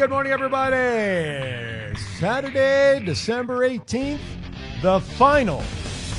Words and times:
good 0.00 0.08
morning, 0.08 0.32
everybody. 0.32 1.94
Saturday, 2.18 3.04
December 3.04 3.68
18th, 3.68 4.18
the 4.80 4.98
final 4.98 5.60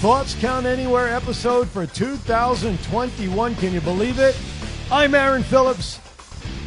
Thoughts 0.02 0.35
Count 0.35 0.67
Anywhere 0.67 1.07
episode 1.07 1.67
for 1.67 1.88
2021. 1.88 3.55
Can 3.55 3.73
you 3.73 3.81
believe 3.81 4.20
it? 4.20 4.40
I'm 4.91 5.16
Aaron 5.16 5.41
Phillips. 5.41 5.99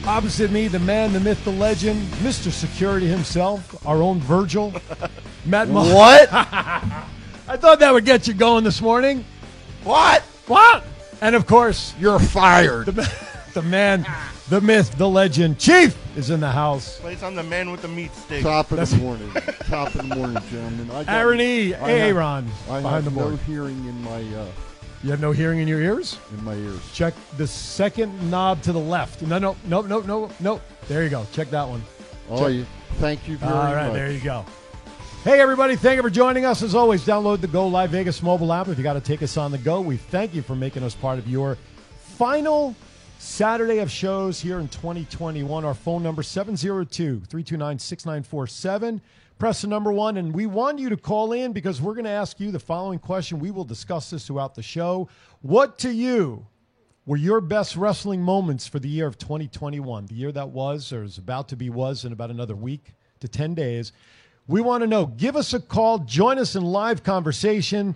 Opposite 0.04 0.50
me, 0.50 0.66
the 0.66 0.80
man, 0.80 1.12
the 1.12 1.20
myth, 1.20 1.44
the 1.44 1.52
legend, 1.52 2.02
Mr. 2.14 2.50
Security 2.50 3.06
himself, 3.06 3.86
our 3.86 4.02
own 4.02 4.18
Virgil, 4.18 4.72
Matt 5.46 5.68
Mo- 5.68 5.94
What? 5.94 6.28
I 6.32 7.56
thought 7.56 7.78
that 7.78 7.92
would 7.92 8.04
get 8.06 8.26
you 8.26 8.34
going 8.34 8.64
this 8.64 8.82
morning. 8.82 9.24
what? 9.84 10.22
What? 10.48 10.82
And 11.20 11.36
of 11.36 11.46
course, 11.46 11.94
You're 12.00 12.18
fired. 12.18 12.86
the, 12.86 13.08
the 13.54 13.62
man, 13.62 14.04
the 14.48 14.60
myth, 14.60 14.98
the 14.98 15.08
legend, 15.08 15.60
Chief 15.60 15.96
is 16.16 16.30
in 16.30 16.40
the 16.40 16.50
house. 16.50 16.98
Place 17.00 17.22
on 17.22 17.34
the 17.34 17.42
man 17.42 17.70
with 17.70 17.82
the 17.82 17.88
meat 17.88 18.14
stick. 18.14 18.42
Top 18.42 18.70
of 18.70 18.76
That's- 18.78 18.90
the 18.92 18.98
morning. 18.98 19.30
Top 19.68 19.88
of 19.94 20.08
the 20.08 20.14
morning, 20.14 20.42
gentlemen. 20.50 20.90
I 20.92 21.04
got- 21.04 21.08
Aaron 21.14 21.40
E. 21.40 21.74
I 21.74 21.76
have- 21.90 22.16
Aaron 22.16 22.50
I 22.70 22.80
behind 22.80 22.84
the 22.84 23.10
have 23.10 23.16
no 23.16 23.22
board. 23.30 23.38
hearing 23.46 23.76
in 23.86 24.02
my 24.02 24.20
uh, 24.38 24.46
You 25.02 25.10
have 25.10 25.20
no 25.20 25.32
hearing 25.32 25.58
in 25.60 25.68
your 25.68 25.80
ears? 25.80 26.16
in 26.36 26.44
my 26.44 26.54
ears. 26.54 26.80
Check 26.94 27.14
the 27.36 27.46
second 27.46 28.30
knob 28.30 28.62
to 28.62 28.72
the 28.72 28.78
left. 28.78 29.22
No, 29.22 29.38
no, 29.38 29.56
no, 29.66 29.82
no, 29.82 30.00
no, 30.00 30.30
no. 30.40 30.60
There 30.88 31.02
you 31.02 31.10
go. 31.10 31.26
Check 31.32 31.50
that 31.50 31.68
one. 31.68 31.82
Oh, 32.30 32.46
you, 32.46 32.64
thank 32.98 33.28
you 33.28 33.36
very 33.36 33.52
much. 33.52 33.64
All 33.66 33.74
right, 33.74 33.84
much. 33.88 33.92
there 33.94 34.10
you 34.10 34.20
go. 34.20 34.44
Hey, 35.24 35.40
everybody. 35.40 35.74
Thank 35.76 35.96
you 35.96 36.02
for 36.02 36.10
joining 36.10 36.44
us. 36.44 36.62
As 36.62 36.74
always, 36.74 37.02
download 37.04 37.40
the 37.40 37.46
Go 37.46 37.66
Live 37.66 37.90
Vegas 37.90 38.22
mobile 38.22 38.52
app 38.52 38.68
if 38.68 38.76
you 38.78 38.84
got 38.84 38.92
to 38.94 39.00
take 39.00 39.22
us 39.22 39.36
on 39.38 39.50
the 39.52 39.58
go. 39.58 39.80
We 39.80 39.96
thank 39.96 40.34
you 40.34 40.42
for 40.42 40.54
making 40.54 40.82
us 40.82 40.94
part 40.94 41.18
of 41.18 41.26
your 41.28 41.56
final 41.98 42.74
Saturday 43.18 43.78
of 43.78 43.90
shows 43.90 44.40
here 44.40 44.60
in 44.60 44.68
2021. 44.68 45.64
Our 45.64 45.74
phone 45.74 46.02
number 46.02 46.22
702-329-6947. 46.22 49.00
Press 49.38 49.62
the 49.62 49.68
number 49.68 49.92
one, 49.92 50.16
and 50.16 50.32
we 50.32 50.46
want 50.46 50.78
you 50.78 50.88
to 50.90 50.96
call 50.96 51.32
in 51.32 51.52
because 51.52 51.82
we're 51.82 51.94
going 51.94 52.04
to 52.04 52.10
ask 52.10 52.38
you 52.38 52.52
the 52.52 52.60
following 52.60 52.98
question. 52.98 53.40
We 53.40 53.50
will 53.50 53.64
discuss 53.64 54.10
this 54.10 54.26
throughout 54.26 54.54
the 54.54 54.62
show. 54.62 55.08
What 55.42 55.78
to 55.78 55.90
you 55.90 56.46
were 57.06 57.16
your 57.16 57.40
best 57.40 57.76
wrestling 57.76 58.22
moments 58.22 58.66
for 58.66 58.78
the 58.78 58.88
year 58.88 59.06
of 59.06 59.18
2021, 59.18 60.06
the 60.06 60.14
year 60.14 60.32
that 60.32 60.50
was 60.50 60.92
or 60.92 61.02
is 61.02 61.18
about 61.18 61.48
to 61.48 61.56
be 61.56 61.70
was 61.70 62.04
in 62.04 62.12
about 62.12 62.30
another 62.30 62.54
week 62.54 62.92
to 63.20 63.28
10 63.28 63.54
days. 63.54 63.92
We 64.46 64.60
want 64.60 64.82
to 64.82 64.86
know. 64.86 65.06
Give 65.06 65.36
us 65.36 65.54
a 65.54 65.60
call. 65.60 65.98
Join 65.98 66.38
us 66.38 66.54
in 66.54 66.62
live 66.62 67.02
conversation. 67.02 67.94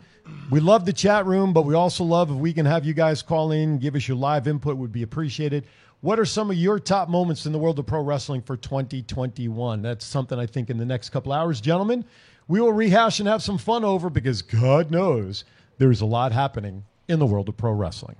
We 0.50 0.60
love 0.60 0.86
the 0.86 0.92
chat 0.92 1.26
room, 1.26 1.52
but 1.52 1.66
we 1.66 1.74
also 1.74 2.04
love 2.04 2.30
if 2.30 2.36
we 2.36 2.52
can 2.54 2.64
have 2.64 2.84
you 2.84 2.94
guys 2.94 3.20
call 3.20 3.52
in, 3.52 3.78
give 3.78 3.94
us 3.94 4.08
your 4.08 4.16
live 4.16 4.48
input 4.48 4.76
would 4.76 4.92
be 4.92 5.02
appreciated. 5.02 5.66
What 6.00 6.18
are 6.18 6.24
some 6.24 6.50
of 6.50 6.56
your 6.56 6.78
top 6.78 7.08
moments 7.08 7.44
in 7.44 7.52
the 7.52 7.58
world 7.58 7.78
of 7.78 7.86
pro 7.86 8.00
wrestling 8.00 8.40
for 8.40 8.56
2021? 8.56 9.82
That's 9.82 10.04
something 10.04 10.38
I 10.38 10.46
think 10.46 10.70
in 10.70 10.78
the 10.78 10.86
next 10.86 11.10
couple 11.10 11.32
hours, 11.32 11.60
gentlemen, 11.60 12.04
we 12.46 12.60
will 12.60 12.72
rehash 12.72 13.18
and 13.20 13.28
have 13.28 13.42
some 13.42 13.58
fun 13.58 13.84
over 13.84 14.08
because 14.08 14.40
God 14.40 14.90
knows 14.90 15.44
there's 15.76 16.00
a 16.00 16.06
lot 16.06 16.32
happening 16.32 16.84
in 17.08 17.18
the 17.18 17.26
world 17.26 17.48
of 17.48 17.56
pro 17.56 17.72
wrestling. 17.72 18.16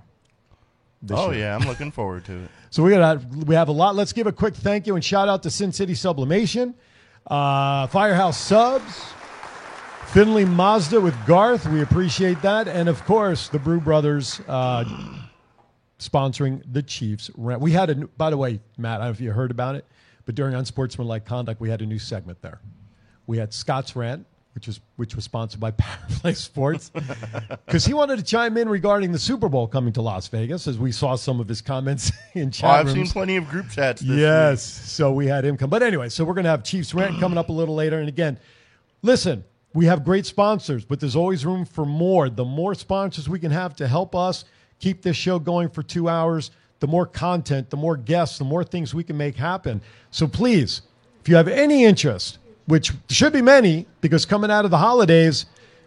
Oh 1.09 1.31
year. 1.31 1.41
yeah, 1.41 1.55
I'm 1.55 1.67
looking 1.67 1.91
forward 1.91 2.25
to 2.25 2.33
it. 2.43 2.49
So 2.69 2.83
we 2.83 2.91
got 2.91 3.23
we 3.25 3.55
have 3.55 3.69
a 3.69 3.71
lot. 3.71 3.95
Let's 3.95 4.13
give 4.13 4.27
a 4.27 4.31
quick 4.31 4.53
thank 4.53 4.85
you 4.85 4.95
and 4.95 5.03
shout 5.03 5.29
out 5.29 5.41
to 5.43 5.49
Sin 5.49 5.71
City 5.71 5.95
Sublimation, 5.95 6.75
uh, 7.27 7.87
Firehouse 7.87 8.37
Subs, 8.37 9.13
Finley 10.13 10.45
Mazda 10.45 10.99
with 10.99 11.15
Garth. 11.27 11.67
We 11.67 11.81
appreciate 11.81 12.41
that, 12.41 12.67
and 12.67 12.89
of 12.89 13.03
course 13.05 13.47
the 13.49 13.59
Brew 13.59 13.79
Brothers 13.79 14.41
uh, 14.47 14.83
sponsoring 15.99 16.63
the 16.71 16.81
Chiefs. 16.81 17.29
Rant. 17.35 17.61
We 17.61 17.71
had 17.71 17.89
a. 17.91 17.95
new- 17.95 18.09
By 18.17 18.29
the 18.31 18.37
way, 18.37 18.59
Matt, 18.77 18.95
I 19.01 19.05
don't 19.05 19.07
know 19.07 19.11
if 19.11 19.21
you 19.21 19.31
heard 19.31 19.51
about 19.51 19.75
it, 19.75 19.85
but 20.25 20.33
during 20.35 20.55
Unsportsmanlike 20.55 21.25
Conduct, 21.25 21.61
we 21.61 21.69
had 21.69 21.81
a 21.81 21.85
new 21.85 21.99
segment 21.99 22.41
there. 22.41 22.59
We 23.27 23.37
had 23.37 23.53
Scott's 23.53 23.95
rant. 23.95 24.25
Which 24.55 24.65
was 24.65 24.79
which 24.97 25.15
was 25.15 25.23
sponsored 25.23 25.59
by 25.61 25.71
Powerplay 25.71 26.35
Sports, 26.35 26.89
because 27.65 27.85
he 27.85 27.93
wanted 27.93 28.17
to 28.17 28.23
chime 28.23 28.57
in 28.57 28.67
regarding 28.67 29.11
the 29.11 29.19
Super 29.19 29.47
Bowl 29.47 29.67
coming 29.67 29.93
to 29.93 30.01
Las 30.01 30.27
Vegas, 30.27 30.67
as 30.67 30.77
we 30.77 30.91
saw 30.91 31.15
some 31.15 31.39
of 31.39 31.47
his 31.47 31.61
comments 31.61 32.11
in 32.33 32.47
Oh, 32.47 32.51
chat 32.51 32.69
I've 32.71 32.85
rooms. 32.87 32.95
seen 32.97 33.07
plenty 33.13 33.37
of 33.37 33.47
group 33.47 33.69
chats. 33.69 34.01
This 34.01 34.17
Yes. 34.19 34.63
So 34.63 35.13
we 35.13 35.27
had 35.27 35.45
him 35.45 35.55
come. 35.55 35.69
But 35.69 35.83
anyway, 35.83 36.09
so 36.09 36.25
we're 36.25 36.33
going 36.33 36.43
to 36.45 36.49
have 36.49 36.63
Chiefs 36.63 36.95
Rant 36.95 37.19
coming 37.19 37.37
up 37.37 37.49
a 37.49 37.53
little 37.53 37.75
later. 37.75 37.99
And 37.99 38.09
again, 38.09 38.37
listen, 39.03 39.45
we 39.73 39.85
have 39.85 40.03
great 40.03 40.25
sponsors, 40.25 40.83
but 40.83 40.99
there's 40.99 41.15
always 41.15 41.45
room 41.45 41.65
for 41.65 41.85
more. 41.85 42.29
The 42.29 42.45
more 42.45 42.73
sponsors 42.73 43.29
we 43.29 43.39
can 43.39 43.51
have 43.51 43.75
to 43.77 43.87
help 43.87 44.15
us 44.15 44.45
keep 44.79 45.01
this 45.01 45.15
show 45.15 45.39
going 45.39 45.69
for 45.69 45.83
two 45.83 46.09
hours, 46.09 46.51
the 46.79 46.87
more 46.87 47.05
content, 47.05 47.69
the 47.69 47.77
more 47.77 47.97
guests, 47.97 48.37
the 48.37 48.45
more 48.45 48.63
things 48.63 48.93
we 48.93 49.03
can 49.03 49.17
make 49.17 49.35
happen. 49.35 49.81
So 50.11 50.27
please, 50.27 50.81
if 51.21 51.29
you 51.29 51.35
have 51.35 51.47
any 51.47 51.83
interest, 51.83 52.39
which 52.65 52.93
should 53.09 53.33
be 53.33 53.41
many, 53.41 53.85
because 54.01 54.25
coming 54.25 54.49
out 54.49 54.65
of 54.65 54.71
the 54.71 54.77
holidays, 54.77 55.45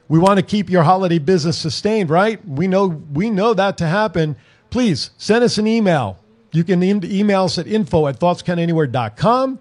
we 0.09 0.19
want 0.19 0.39
to 0.39 0.45
keep 0.45 0.69
your 0.69 0.83
holiday 0.83 1.19
business 1.19 1.57
sustained, 1.57 2.11
right? 2.11 2.47
We 2.47 2.69
know 2.69 2.89
we 3.13 3.31
know 3.31 3.55
that 3.55 3.79
to 3.79 3.87
happen. 3.87 4.37
Please 4.69 5.11
send 5.17 5.43
us 5.43 5.59
an 5.59 5.67
email. 5.67 6.19
You 6.53 6.65
can 6.65 6.83
email 6.83 7.45
us 7.45 7.59
at 7.59 7.67
info 7.67 8.07
at 8.09 8.21
thoughtscountanywhere.com. 8.21 9.61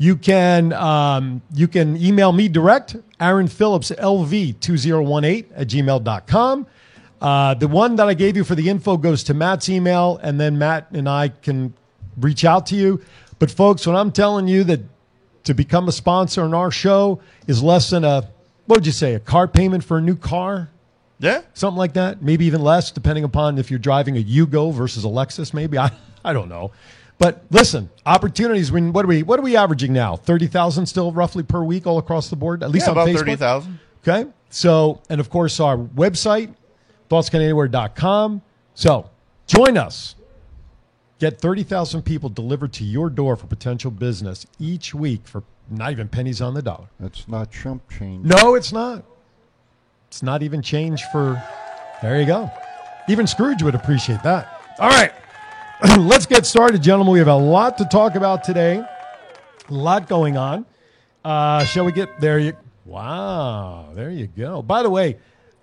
You 0.00 0.16
can 0.16 0.72
um, 0.72 1.42
you 1.52 1.68
can 1.68 1.94
email 1.98 2.32
me 2.32 2.48
direct, 2.48 2.96
Aaron 3.20 3.48
Phillips 3.48 3.90
LV 3.90 4.58
2018 4.58 5.52
at 5.54 5.68
gmail.com. 5.68 6.66
Uh, 7.20 7.52
the 7.52 7.68
one 7.68 7.96
that 7.96 8.08
I 8.08 8.14
gave 8.14 8.34
you 8.34 8.42
for 8.42 8.54
the 8.54 8.66
info 8.70 8.96
goes 8.96 9.22
to 9.24 9.34
Matt's 9.34 9.68
email, 9.68 10.18
and 10.22 10.40
then 10.40 10.56
Matt 10.56 10.86
and 10.92 11.06
I 11.06 11.28
can 11.28 11.74
reach 12.18 12.46
out 12.46 12.64
to 12.68 12.76
you. 12.76 13.02
But 13.38 13.50
folks, 13.50 13.86
when 13.86 13.94
I'm 13.94 14.10
telling 14.10 14.48
you 14.48 14.64
that 14.64 14.80
to 15.44 15.52
become 15.52 15.86
a 15.86 15.92
sponsor 15.92 16.44
on 16.44 16.54
our 16.54 16.70
show 16.70 17.20
is 17.46 17.62
less 17.62 17.90
than 17.90 18.02
a 18.02 18.26
what 18.64 18.78
would 18.78 18.86
you 18.86 18.92
say 18.92 19.12
a 19.12 19.20
car 19.20 19.46
payment 19.48 19.84
for 19.84 19.98
a 19.98 20.00
new 20.00 20.16
car 20.16 20.70
Yeah. 21.18 21.42
something 21.54 21.78
like 21.78 21.94
that 21.94 22.22
maybe 22.22 22.44
even 22.46 22.62
less 22.62 22.90
depending 22.90 23.24
upon 23.24 23.58
if 23.58 23.70
you're 23.70 23.78
driving 23.78 24.16
a 24.16 24.22
Yugo 24.22 24.72
versus 24.72 25.04
a 25.04 25.08
Lexus 25.08 25.52
maybe 25.54 25.76
I, 25.78 25.90
I 26.24 26.32
don't 26.34 26.48
know 26.50 26.72
but 27.20 27.44
listen 27.50 27.88
opportunities 28.06 28.72
when 28.72 28.92
what 28.92 29.04
are 29.04 29.08
we 29.08 29.22
what 29.22 29.38
are 29.38 29.42
we 29.42 29.56
averaging 29.56 29.92
now 29.92 30.16
30,000 30.16 30.86
still 30.86 31.12
roughly 31.12 31.44
per 31.44 31.62
week 31.62 31.86
all 31.86 31.98
across 31.98 32.28
the 32.30 32.34
board 32.36 32.64
at 32.64 32.70
least 32.70 32.86
Yeah, 32.86 32.90
on 32.92 32.96
about 32.96 33.08
Facebook 33.08 33.18
thirty 33.18 33.36
thousand. 33.36 33.78
Okay. 34.02 34.28
So, 34.52 35.00
and 35.08 35.20
of 35.20 35.30
course, 35.30 35.60
our 35.60 35.76
website, 35.78 36.52
thoughtscountanywhere.com. 37.08 38.42
So, 38.74 39.08
join 39.46 39.76
us. 39.76 40.16
Get 41.20 41.40
30,000 41.40 42.02
people 42.02 42.28
delivered 42.30 42.72
to 42.74 42.84
your 42.84 43.10
door 43.10 43.36
for 43.36 43.46
potential 43.46 43.90
business 43.90 44.46
each 44.58 44.94
week 44.94 45.28
for 45.28 45.42
not 45.68 45.92
even 45.92 46.08
pennies 46.08 46.40
on 46.40 46.54
the 46.54 46.62
dollar. 46.62 46.86
That's 46.98 47.28
not 47.28 47.52
chump 47.52 47.88
change. 47.90 48.24
No, 48.24 48.54
it's 48.54 48.72
not. 48.72 49.04
It's 50.08 50.22
not 50.22 50.42
even 50.42 50.62
change 50.62 51.04
for. 51.12 51.40
There 52.02 52.18
you 52.18 52.26
go. 52.26 52.50
Even 53.08 53.26
Scrooge 53.26 53.62
would 53.62 53.74
appreciate 53.74 54.22
that. 54.22 54.62
All 54.78 54.88
right. 54.88 55.12
Let's 55.98 56.26
get 56.26 56.44
started, 56.44 56.82
gentlemen. 56.82 57.14
We 57.14 57.20
have 57.20 57.28
a 57.28 57.34
lot 57.34 57.78
to 57.78 57.86
talk 57.86 58.14
about 58.14 58.44
today. 58.44 58.84
A 59.68 59.72
lot 59.72 60.10
going 60.10 60.36
on. 60.36 60.66
Uh, 61.24 61.64
shall 61.64 61.86
we 61.86 61.92
get 61.92 62.20
there? 62.20 62.38
You 62.38 62.52
wow, 62.84 63.88
there 63.94 64.10
you 64.10 64.26
go. 64.26 64.60
By 64.60 64.82
the 64.82 64.90
way, 64.90 65.16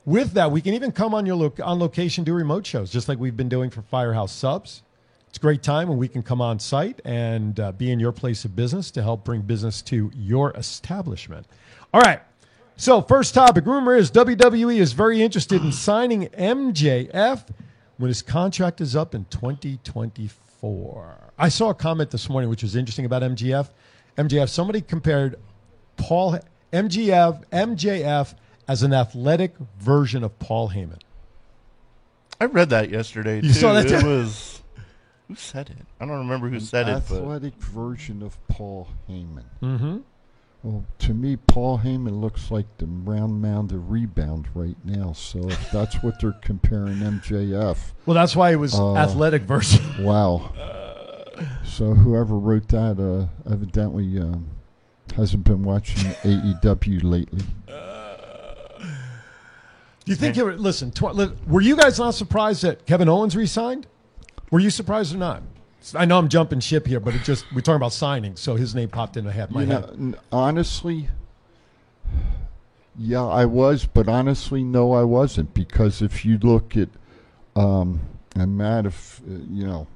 with 0.06 0.32
that, 0.32 0.50
we 0.52 0.60
can 0.60 0.74
even 0.74 0.92
come 0.92 1.14
on 1.14 1.28
your 1.28 1.36
lo- 1.36 1.54
on 1.64 1.78
location 1.78 2.24
do 2.24 2.34
remote 2.34 2.66
shows, 2.66 2.90
just 2.90 3.08
like 3.08 3.20
we've 3.20 3.38
been 3.38 3.48
doing 3.48 3.70
for 3.70 3.84
Firehouse 3.84 4.32
Subs. 4.32 4.82
It's 5.30 5.38
a 5.38 5.42
great 5.42 5.62
time 5.62 5.88
when 5.88 6.00
we 6.00 6.08
can 6.08 6.24
come 6.24 6.42
on 6.42 6.58
site 6.58 7.00
and 7.06 7.60
uh, 7.60 7.72
be 7.74 7.92
in 7.92 8.00
your 8.00 8.12
place 8.12 8.44
of 8.44 8.56
business 8.56 8.90
to 8.92 9.04
help 9.04 9.24
bring 9.24 9.42
business 9.42 9.84
to 9.84 10.10
your 10.16 10.52
establishment. 10.58 11.46
All 11.94 12.02
right. 12.02 12.22
So, 12.76 13.04
first 13.04 13.36
topic 13.36 13.68
rumor 13.68 13.96
is 13.96 14.10
WWE 14.10 14.80
is 14.80 14.94
very 14.94 15.22
interested 15.22 15.62
in 15.62 15.72
signing 15.72 16.26
MJF 16.30 17.44
when 17.98 18.10
his 18.10 18.22
contract 18.22 18.82
is 18.82 18.96
up 18.96 19.14
in 19.14 19.26
2024. 19.26 21.34
I 21.38 21.50
saw 21.50 21.70
a 21.70 21.74
comment 21.74 22.12
this 22.12 22.30
morning 22.30 22.50
which 22.50 22.64
was 22.64 22.76
interesting 22.76 23.06
about 23.06 23.22
MJF. 23.22 23.70
MJF, 24.18 24.50
somebody 24.50 24.82
compared 24.82 25.38
Paul 25.98 26.40
MJF 26.74 27.46
MJF 27.50 28.34
as 28.68 28.84
an 28.84 28.94
athletic 28.94 29.56
version 29.80 30.24
of 30.24 30.38
Paul 30.40 30.70
Heyman. 30.70 31.00
I 32.40 32.46
read 32.46 32.70
that 32.70 32.90
yesterday. 32.90 33.38
You 33.38 33.42
too. 33.42 33.54
saw 33.54 33.74
that 33.74 33.86
It 33.86 34.04
was 34.04 34.62
who 35.28 35.36
said 35.36 35.70
it? 35.70 35.86
I 36.00 36.06
don't 36.06 36.20
remember 36.20 36.48
who 36.48 36.60
said 36.60 36.88
it, 36.88 37.04
but 37.10 37.18
Athletic 37.18 37.56
version 37.56 38.24
of 38.24 38.38
Paul 38.48 38.88
Heyman. 39.10 39.44
Mm-hmm. 39.62 39.98
Well, 40.64 40.86
to 41.00 41.14
me, 41.14 41.36
Paul 41.38 41.80
Heyman 41.80 42.20
looks 42.20 42.52
like 42.52 42.66
the 42.78 42.88
round 42.88 43.42
mound 43.42 43.72
of 43.72 43.92
rebound 43.92 44.48
right 44.54 44.76
now. 44.84 45.14
So 45.14 45.48
if 45.48 45.72
that's 45.72 46.02
what 46.04 46.20
they're 46.20 46.34
comparing 46.42 46.96
MJF, 46.98 47.78
Well, 48.06 48.16
that's 48.16 48.36
why 48.36 48.52
it 48.52 48.56
was 48.58 48.74
Uh, 48.76 48.96
athletic 48.96 49.44
version. 49.44 49.84
wow. 50.04 50.52
So 51.64 51.94
whoever 51.94 52.38
wrote 52.38 52.68
that 52.70 53.00
uh, 53.00 53.28
evidently 53.52 54.20
um, 54.20 54.48
hasn't 55.16 55.44
been 55.44 55.64
watching 55.64 56.04
AEW 56.24 57.04
lately. 57.04 57.44
Do 60.06 60.12
you 60.12 60.16
think 60.16 60.38
you 60.38 60.46
were, 60.46 60.54
listen, 60.56 60.90
tw- 60.92 61.48
were 61.48 61.62
you 61.62 61.76
guys 61.76 62.00
not 62.00 62.12
surprised 62.16 62.64
that 62.64 62.86
Kevin 62.86 63.10
Owens 63.10 63.36
resigned? 63.36 63.88
Were 64.52 64.60
you 64.60 64.70
surprised 64.70 65.14
or 65.14 65.18
not? 65.18 65.44
I 65.96 66.06
know 66.06 66.18
I'm 66.18 66.30
jumping 66.30 66.60
ship 66.60 66.88
here, 66.88 67.00
but 67.00 67.16
it 67.16 67.24
just, 67.24 67.46
we're 67.54 67.62
talking 67.62 67.78
about 67.78 67.94
signing, 67.94 68.36
so 68.36 68.56
his 68.56 68.76
name 68.76 68.90
popped 68.90 69.18
into 69.18 69.32
head, 69.32 69.52
my 69.52 69.62
You 69.62 69.68
head. 69.68 70.16
honestly, 70.32 71.10
yeah, 72.98 73.24
I 73.26 73.46
was, 73.46 73.86
but 73.86 74.08
honestly, 74.08 74.64
no, 74.64 74.94
I 74.94 75.04
wasn't 75.04 75.54
because 75.54 76.02
if 76.02 76.26
you 76.26 76.38
look 76.40 76.76
at, 76.76 76.90
um, 77.56 78.02
and 78.36 78.58
Matt, 78.58 78.86
if 78.86 79.22
uh, 79.22 79.34
you 79.50 79.66
know, 79.66 79.88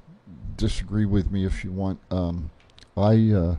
disagree 0.56 1.04
with 1.04 1.30
me 1.30 1.44
if 1.44 1.64
you 1.64 1.72
want, 1.72 1.98
um, 2.10 2.50
I, 2.96 3.32
uh, 3.32 3.56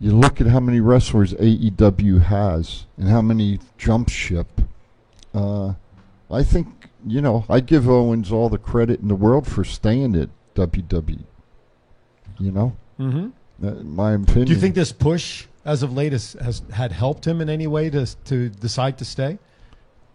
you 0.00 0.12
look 0.12 0.40
at 0.40 0.46
how 0.48 0.60
many 0.60 0.80
wrestlers 0.80 1.32
AEW 1.34 2.22
has 2.22 2.86
and 2.96 3.08
how 3.08 3.22
many 3.22 3.60
jump 3.78 4.08
ship. 4.08 4.60
Uh, 5.34 5.74
I 6.30 6.42
think 6.42 6.88
you 7.06 7.20
know 7.20 7.44
I 7.48 7.60
give 7.60 7.88
Owens 7.88 8.32
all 8.32 8.48
the 8.48 8.58
credit 8.58 9.00
in 9.00 9.08
the 9.08 9.14
world 9.14 9.46
for 9.46 9.64
staying 9.64 10.16
at 10.16 10.28
WWE. 10.54 11.24
You 12.38 12.50
know, 12.52 12.76
Mm-hmm. 12.98 13.66
uh, 13.66 13.70
my 13.82 14.12
opinion. 14.12 14.46
Do 14.46 14.52
you 14.52 14.58
think 14.58 14.74
this 14.74 14.92
push 14.92 15.46
as 15.64 15.82
of 15.82 15.92
late 15.92 16.12
has, 16.12 16.34
has 16.42 16.62
had 16.72 16.92
helped 16.92 17.26
him 17.26 17.40
in 17.40 17.48
any 17.48 17.66
way 17.66 17.88
to, 17.90 18.06
to 18.24 18.48
decide 18.48 18.98
to 18.98 19.04
stay? 19.04 19.38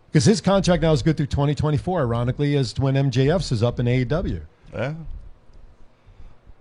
Because 0.10 0.26
his 0.26 0.40
contract 0.42 0.82
now 0.82 0.94
is 0.94 1.02
good 1.02 1.18
through 1.18 1.26
2024, 1.28 2.00
ironically, 2.02 2.56
as 2.56 2.74
when 2.80 2.96
MJF's 2.96 3.52
is 3.52 3.62
up 3.64 3.80
in 3.80 3.86
AEW. 3.88 4.42
Yeah. 4.74 4.94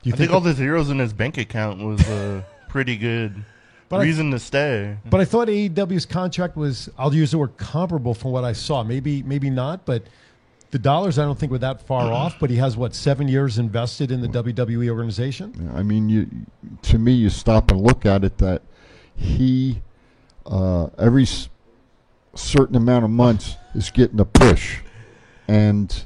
Do 0.02 0.10
you 0.10 0.12
I 0.14 0.16
think 0.16 0.30
all 0.32 0.40
the 0.40 0.52
zeros 0.52 0.90
in 0.90 0.98
his 0.98 1.12
bank 1.12 1.38
account 1.38 1.80
was 1.84 2.00
a 2.08 2.44
pretty 2.68 2.96
good 2.96 3.44
But 3.88 3.98
I- 4.00 4.02
reason 4.04 4.30
to 4.32 4.38
stay. 4.38 4.96
But 5.08 5.20
I 5.20 5.24
thought 5.24 5.48
AEW's 5.48 6.06
contract 6.06 6.56
was, 6.56 6.88
I'll 6.98 7.14
use 7.14 7.30
the 7.30 7.38
word 7.38 7.56
comparable 7.56 8.14
from 8.14 8.30
what 8.32 8.44
I 8.44 8.52
saw. 8.52 8.82
Maybe, 8.82 9.22
maybe 9.22 9.50
not, 9.50 9.84
but 9.84 10.04
the 10.70 10.78
dollars 10.78 11.18
I 11.18 11.24
don't 11.24 11.38
think 11.38 11.52
were 11.52 11.58
that 11.58 11.80
far 11.86 12.12
off. 12.12 12.38
But 12.40 12.50
he 12.50 12.56
has 12.56 12.76
what 12.76 12.94
seven 12.94 13.28
years 13.28 13.58
invested 13.58 14.10
in 14.10 14.20
the 14.20 14.28
WWE 14.28 14.88
organization. 14.90 15.70
I 15.74 15.82
mean, 15.82 16.08
you 16.08 16.26
to 16.82 16.98
me, 16.98 17.12
you 17.12 17.30
stop 17.30 17.70
and 17.70 17.80
look 17.80 18.04
at 18.06 18.24
it 18.24 18.38
that 18.38 18.62
he 19.14 19.82
uh, 20.44 20.88
every 20.98 21.22
s- 21.24 21.48
certain 22.34 22.76
amount 22.76 23.04
of 23.04 23.10
months 23.10 23.56
is 23.74 23.90
getting 23.90 24.20
a 24.20 24.24
push, 24.24 24.80
and 25.48 26.04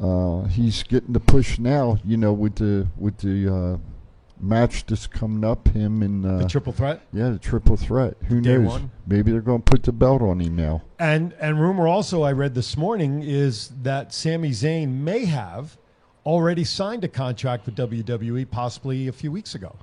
uh, 0.00 0.42
he's 0.44 0.82
getting 0.82 1.12
the 1.12 1.20
push 1.20 1.58
now. 1.58 1.98
You 2.04 2.16
know, 2.16 2.32
with 2.32 2.56
the 2.56 2.88
with 2.96 3.18
the 3.18 3.54
uh, 3.54 3.78
match 4.42 4.86
that's 4.86 5.06
coming 5.06 5.44
up, 5.44 5.68
him 5.68 6.02
and 6.02 6.24
uh, 6.24 6.38
The 6.38 6.48
triple 6.48 6.72
threat. 6.72 7.02
yeah, 7.12 7.30
the 7.30 7.38
triple 7.38 7.76
threat. 7.76 8.16
Who 8.28 8.40
Day 8.40 8.56
knows? 8.58 8.66
one. 8.68 8.90
Maybe 9.06 9.32
they're 9.32 9.40
going 9.40 9.62
to 9.62 9.70
put 9.70 9.82
the 9.82 9.92
belt 9.92 10.22
on 10.22 10.40
him 10.40 10.56
now. 10.56 10.82
And 10.98 11.34
and 11.40 11.60
rumor 11.60 11.86
also 11.86 12.22
I 12.22 12.32
read 12.32 12.54
this 12.54 12.76
morning 12.76 13.22
is 13.22 13.68
that 13.82 14.12
Sami 14.14 14.50
Zayn 14.50 14.88
may 15.02 15.24
have 15.26 15.76
already 16.26 16.64
signed 16.64 17.02
a 17.04 17.08
contract 17.08 17.66
with 17.66 17.76
WWE, 17.76 18.50
possibly 18.50 19.08
a 19.08 19.12
few 19.12 19.32
weeks 19.32 19.54
ago. 19.54 19.76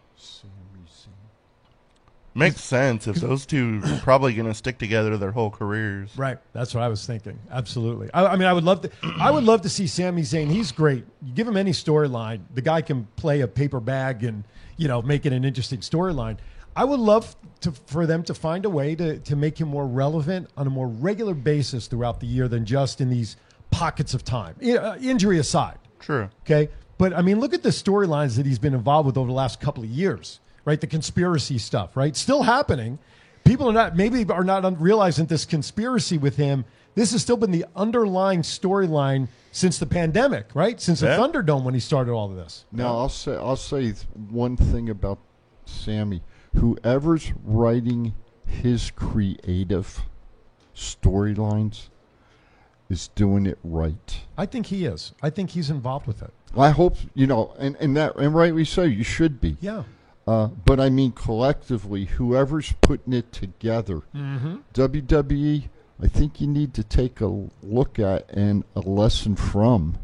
Makes 2.38 2.64
sense 2.64 3.08
if 3.08 3.18
those 3.18 3.46
two 3.46 3.82
are 3.84 4.00
probably 4.00 4.34
going 4.34 4.48
to 4.48 4.54
stick 4.54 4.78
together 4.78 5.18
their 5.18 5.32
whole 5.32 5.50
careers. 5.50 6.12
Right. 6.18 6.38
That's 6.54 6.74
what 6.74 6.84
I 6.84 6.88
was 6.88 7.06
thinking. 7.06 7.40
Absolutely. 7.52 8.10
I, 8.14 8.26
I 8.26 8.36
mean, 8.36 8.48
I 8.48 8.54
would 8.54 8.64
love 8.64 8.82
to. 8.82 8.92
I 9.20 9.32
would 9.32 9.44
love 9.44 9.62
to 9.64 9.70
see 9.70 9.88
Sami 9.88 10.22
Zayn. 10.22 10.50
He's 10.50 10.72
great. 10.72 11.06
You 11.26 11.34
give 11.34 11.48
him 11.48 11.58
any 11.58 11.72
storyline, 11.72 12.42
the 12.54 12.62
guy 12.62 12.82
can 12.82 13.08
play 13.16 13.42
a 13.42 13.48
paper 13.48 13.80
bag 13.80 14.24
and 14.24 14.44
you 14.78 14.88
know 14.88 15.02
make 15.02 15.26
it 15.26 15.34
an 15.34 15.44
interesting 15.44 15.80
storyline. 15.80 16.38
I 16.76 16.84
would 16.84 17.00
love 17.00 17.36
to 17.62 17.72
for 17.88 18.06
them 18.06 18.22
to 18.24 18.34
find 18.34 18.66
a 18.66 18.70
way 18.70 18.94
to 18.96 19.18
to 19.20 19.36
make 19.36 19.60
him 19.60 19.68
more 19.68 19.88
relevant 19.88 20.50
on 20.56 20.68
a 20.68 20.70
more 20.70 20.88
regular 20.88 21.34
basis 21.34 21.88
throughout 21.88 22.20
the 22.20 22.28
year 22.28 22.48
than 22.48 22.66
just 22.66 23.02
in 23.02 23.10
these 23.10 23.36
pockets 23.72 24.14
of 24.14 24.24
time. 24.24 24.56
Uh, 24.64 24.96
injury 25.02 25.40
aside. 25.40 25.80
True. 26.00 26.30
Okay. 26.46 26.70
But 26.98 27.14
I 27.14 27.22
mean, 27.22 27.40
look 27.40 27.54
at 27.54 27.64
the 27.64 27.70
storylines 27.70 28.38
that 28.38 28.46
he's 28.46 28.60
been 28.60 28.74
involved 28.74 29.08
with 29.08 29.18
over 29.18 29.28
the 29.28 29.34
last 29.34 29.60
couple 29.60 29.84
of 29.84 29.90
years, 29.90 30.40
right? 30.68 30.82
The 30.82 30.86
conspiracy 30.86 31.58
stuff, 31.58 31.96
right? 31.96 32.16
Still 32.16 32.44
happening. 32.44 33.00
People 33.46 33.70
are 33.70 33.74
not, 33.74 33.96
maybe 33.96 34.26
are 34.30 34.44
not 34.44 34.80
realizing 34.82 35.26
this 35.26 35.46
conspiracy 35.46 36.18
with 36.18 36.36
him. 36.36 36.66
This 36.94 37.14
has 37.14 37.22
still 37.22 37.38
been 37.38 37.52
the 37.52 37.66
underlying 37.74 38.42
storyline 38.42 39.30
since 39.54 39.78
the 39.78 39.86
pandemic, 39.86 40.50
right? 40.54 40.80
Since 40.82 41.00
the 41.00 41.08
Yeah. 41.08 41.18
Thunderdome 41.18 41.64
when 41.64 41.74
he 41.74 41.80
started 41.80 42.12
all 42.12 42.30
of 42.30 42.36
this. 42.36 42.66
Now 42.74 42.98
I'll 42.98 43.08
say 43.10 43.36
I'll 43.36 43.56
say 43.56 43.94
one 44.30 44.58
thing 44.58 44.90
about 44.90 45.20
Sammy. 45.66 46.22
Whoever's 46.56 47.32
writing 47.46 48.14
his 48.46 48.92
creative 48.92 50.02
storylines 50.76 51.88
is 52.90 53.08
doing 53.10 53.46
it 53.46 53.58
right. 53.64 54.20
I 54.38 54.46
think 54.46 54.66
he 54.66 54.86
is. 54.86 55.14
I 55.22 55.30
think 55.30 55.52
he's 55.52 55.70
involved 55.70 56.08
with 56.08 56.22
it. 56.22 56.34
I 56.58 56.72
hope 56.72 56.98
you 57.14 57.28
know, 57.28 57.54
and, 57.58 57.78
and 57.80 57.96
that 57.96 58.18
and 58.18 58.36
rightly 58.36 58.66
so. 58.66 58.84
You 58.84 59.04
should 59.04 59.40
be. 59.40 59.56
Yeah. 59.62 59.84
Uh, 60.28 60.48
but 60.66 60.80
I 60.80 60.90
mean, 60.90 61.14
collectively, 61.14 62.06
whoever's 62.06 62.74
putting 62.82 63.14
it 63.14 63.32
together, 63.32 64.02
Mm-hmm. 64.14 64.58
WWE, 64.74 65.70
I 66.04 66.08
think 66.08 66.42
you 66.42 66.48
need 66.48 66.74
to 66.74 66.84
take 66.84 67.22
a 67.22 67.48
look 67.64 67.98
at 67.98 68.30
and 68.30 68.64
a 68.76 68.82
lesson 68.82 69.36
from. 69.36 69.98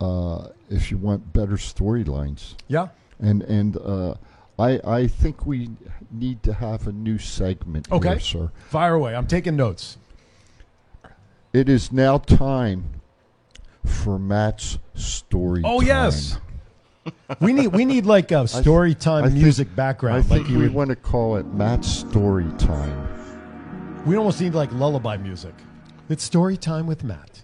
Uh, 0.00 0.48
if 0.70 0.90
you 0.90 0.96
want 0.98 1.32
better 1.32 1.54
storylines. 1.56 2.54
Yeah. 2.68 2.88
And 3.18 3.42
and 3.42 3.76
uh, 3.78 4.14
I 4.58 4.78
I 4.84 5.06
think 5.08 5.44
we 5.46 5.70
need 6.10 6.42
to 6.44 6.52
have 6.52 6.86
a 6.86 6.92
new 6.92 7.18
segment 7.18 7.90
Okay. 7.90 8.10
here, 8.10 8.20
sir. 8.20 8.52
Fire 8.68 8.94
away. 8.94 9.16
I'm 9.16 9.26
taking 9.26 9.56
notes. 9.56 9.96
It 11.52 11.68
is 11.68 11.90
now 11.90 12.18
time 12.18 13.00
for 13.84 14.18
Matt's 14.20 14.78
story. 14.94 15.62
Oh, 15.64 15.78
time. 15.80 15.86
yes. 15.88 16.38
We 17.40 17.52
need 17.52 17.68
we 17.68 17.84
need 17.84 18.06
like 18.06 18.30
a 18.32 18.46
story 18.48 18.94
time 18.94 19.24
I 19.24 19.28
think- 19.28 19.42
music 19.42 19.74
background. 19.76 20.16
I 20.18 20.22
think 20.22 20.46
like 20.48 20.56
we 20.56 20.62
would- 20.62 20.74
want 20.74 20.90
to 20.90 20.96
call 20.96 21.36
it 21.36 21.46
Matt's 21.46 21.88
story 21.88 22.46
time. 22.58 24.04
We 24.06 24.16
almost 24.16 24.40
need 24.40 24.54
like 24.54 24.72
lullaby 24.72 25.16
music. 25.16 25.54
It's 26.08 26.22
story 26.24 26.56
time 26.56 26.86
with 26.86 27.04
Matt. 27.04 27.42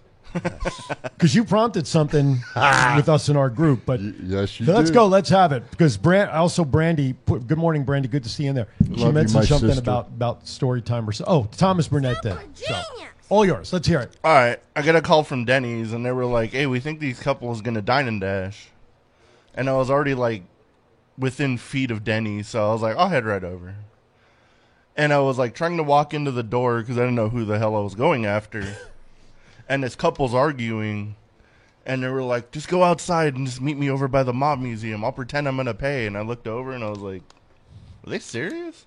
Because 1.03 1.33
you 1.35 1.45
prompted 1.45 1.87
something 1.87 2.31
with 2.95 3.07
us 3.07 3.29
in 3.29 3.37
our 3.37 3.49
group, 3.49 3.81
but 3.85 4.01
Yes, 4.01 4.59
you 4.59 4.65
so 4.65 4.73
let's 4.73 4.89
do. 4.89 4.95
go. 4.95 5.07
Let's 5.07 5.29
have 5.29 5.51
it. 5.53 5.69
Because 5.71 5.95
Brand, 5.95 6.29
also 6.31 6.65
Brandy. 6.65 7.13
Put, 7.13 7.47
good 7.47 7.57
morning, 7.57 7.83
Brandy. 7.85 8.09
Good 8.09 8.23
to 8.23 8.29
see 8.29 8.43
you 8.43 8.49
in 8.49 8.55
there. 8.55 8.67
She 8.83 8.89
Love 8.89 8.99
you, 8.99 9.11
mentioned 9.13 9.35
my 9.35 9.45
something 9.45 9.69
sister. 9.69 9.81
about 9.81 10.07
about 10.07 10.47
story 10.47 10.81
time 10.81 11.07
or 11.07 11.13
so. 11.13 11.23
Oh, 11.27 11.47
Thomas 11.55 11.87
Burnett 11.87 12.21
did. 12.21 12.33
So, 12.53 12.65
genius. 12.65 13.09
all 13.29 13.45
yours. 13.45 13.71
Let's 13.71 13.87
hear 13.87 14.01
it. 14.01 14.17
All 14.25 14.33
right, 14.33 14.59
I 14.75 14.81
got 14.81 14.95
a 14.97 15.01
call 15.01 15.23
from 15.23 15.45
Denny's, 15.45 15.93
and 15.93 16.05
they 16.05 16.11
were 16.11 16.25
like, 16.25 16.51
"Hey, 16.51 16.65
we 16.65 16.81
think 16.81 16.99
these 16.99 17.19
couples 17.19 17.61
gonna 17.61 17.81
dine 17.81 18.07
and 18.09 18.19
dash," 18.19 18.67
and 19.55 19.69
I 19.69 19.73
was 19.73 19.89
already 19.89 20.13
like 20.13 20.43
within 21.17 21.57
feet 21.57 21.89
of 21.89 22.03
Denny's, 22.03 22.49
so 22.49 22.69
I 22.69 22.73
was 22.73 22.81
like, 22.81 22.97
"I'll 22.97 23.09
head 23.09 23.25
right 23.25 23.43
over." 23.43 23.75
And 24.97 25.11
I 25.11 25.19
was 25.19 25.37
like 25.37 25.55
trying 25.55 25.77
to 25.77 25.83
walk 25.83 26.13
into 26.13 26.31
the 26.31 26.43
door 26.43 26.81
because 26.81 26.97
I 26.97 27.01
didn't 27.01 27.15
know 27.15 27.29
who 27.29 27.45
the 27.45 27.57
hell 27.57 27.75
I 27.75 27.79
was 27.79 27.95
going 27.95 28.25
after, 28.25 28.77
and 29.69 29.83
this 29.83 29.95
couple's 29.95 30.33
arguing, 30.33 31.15
and 31.85 32.03
they 32.03 32.09
were 32.09 32.21
like, 32.21 32.51
"Just 32.51 32.67
go 32.67 32.83
outside 32.83 33.35
and 33.35 33.47
just 33.47 33.61
meet 33.61 33.77
me 33.77 33.89
over 33.89 34.07
by 34.07 34.23
the 34.23 34.33
mob 34.33 34.59
museum. 34.59 35.03
I'll 35.03 35.13
pretend 35.13 35.47
I'm 35.47 35.57
gonna 35.57 35.73
pay." 35.73 36.05
And 36.05 36.17
I 36.17 36.21
looked 36.21 36.47
over 36.47 36.73
and 36.73 36.83
I 36.83 36.89
was 36.89 36.99
like, 36.99 37.23
"Are 38.05 38.09
they 38.09 38.19
serious?" 38.19 38.85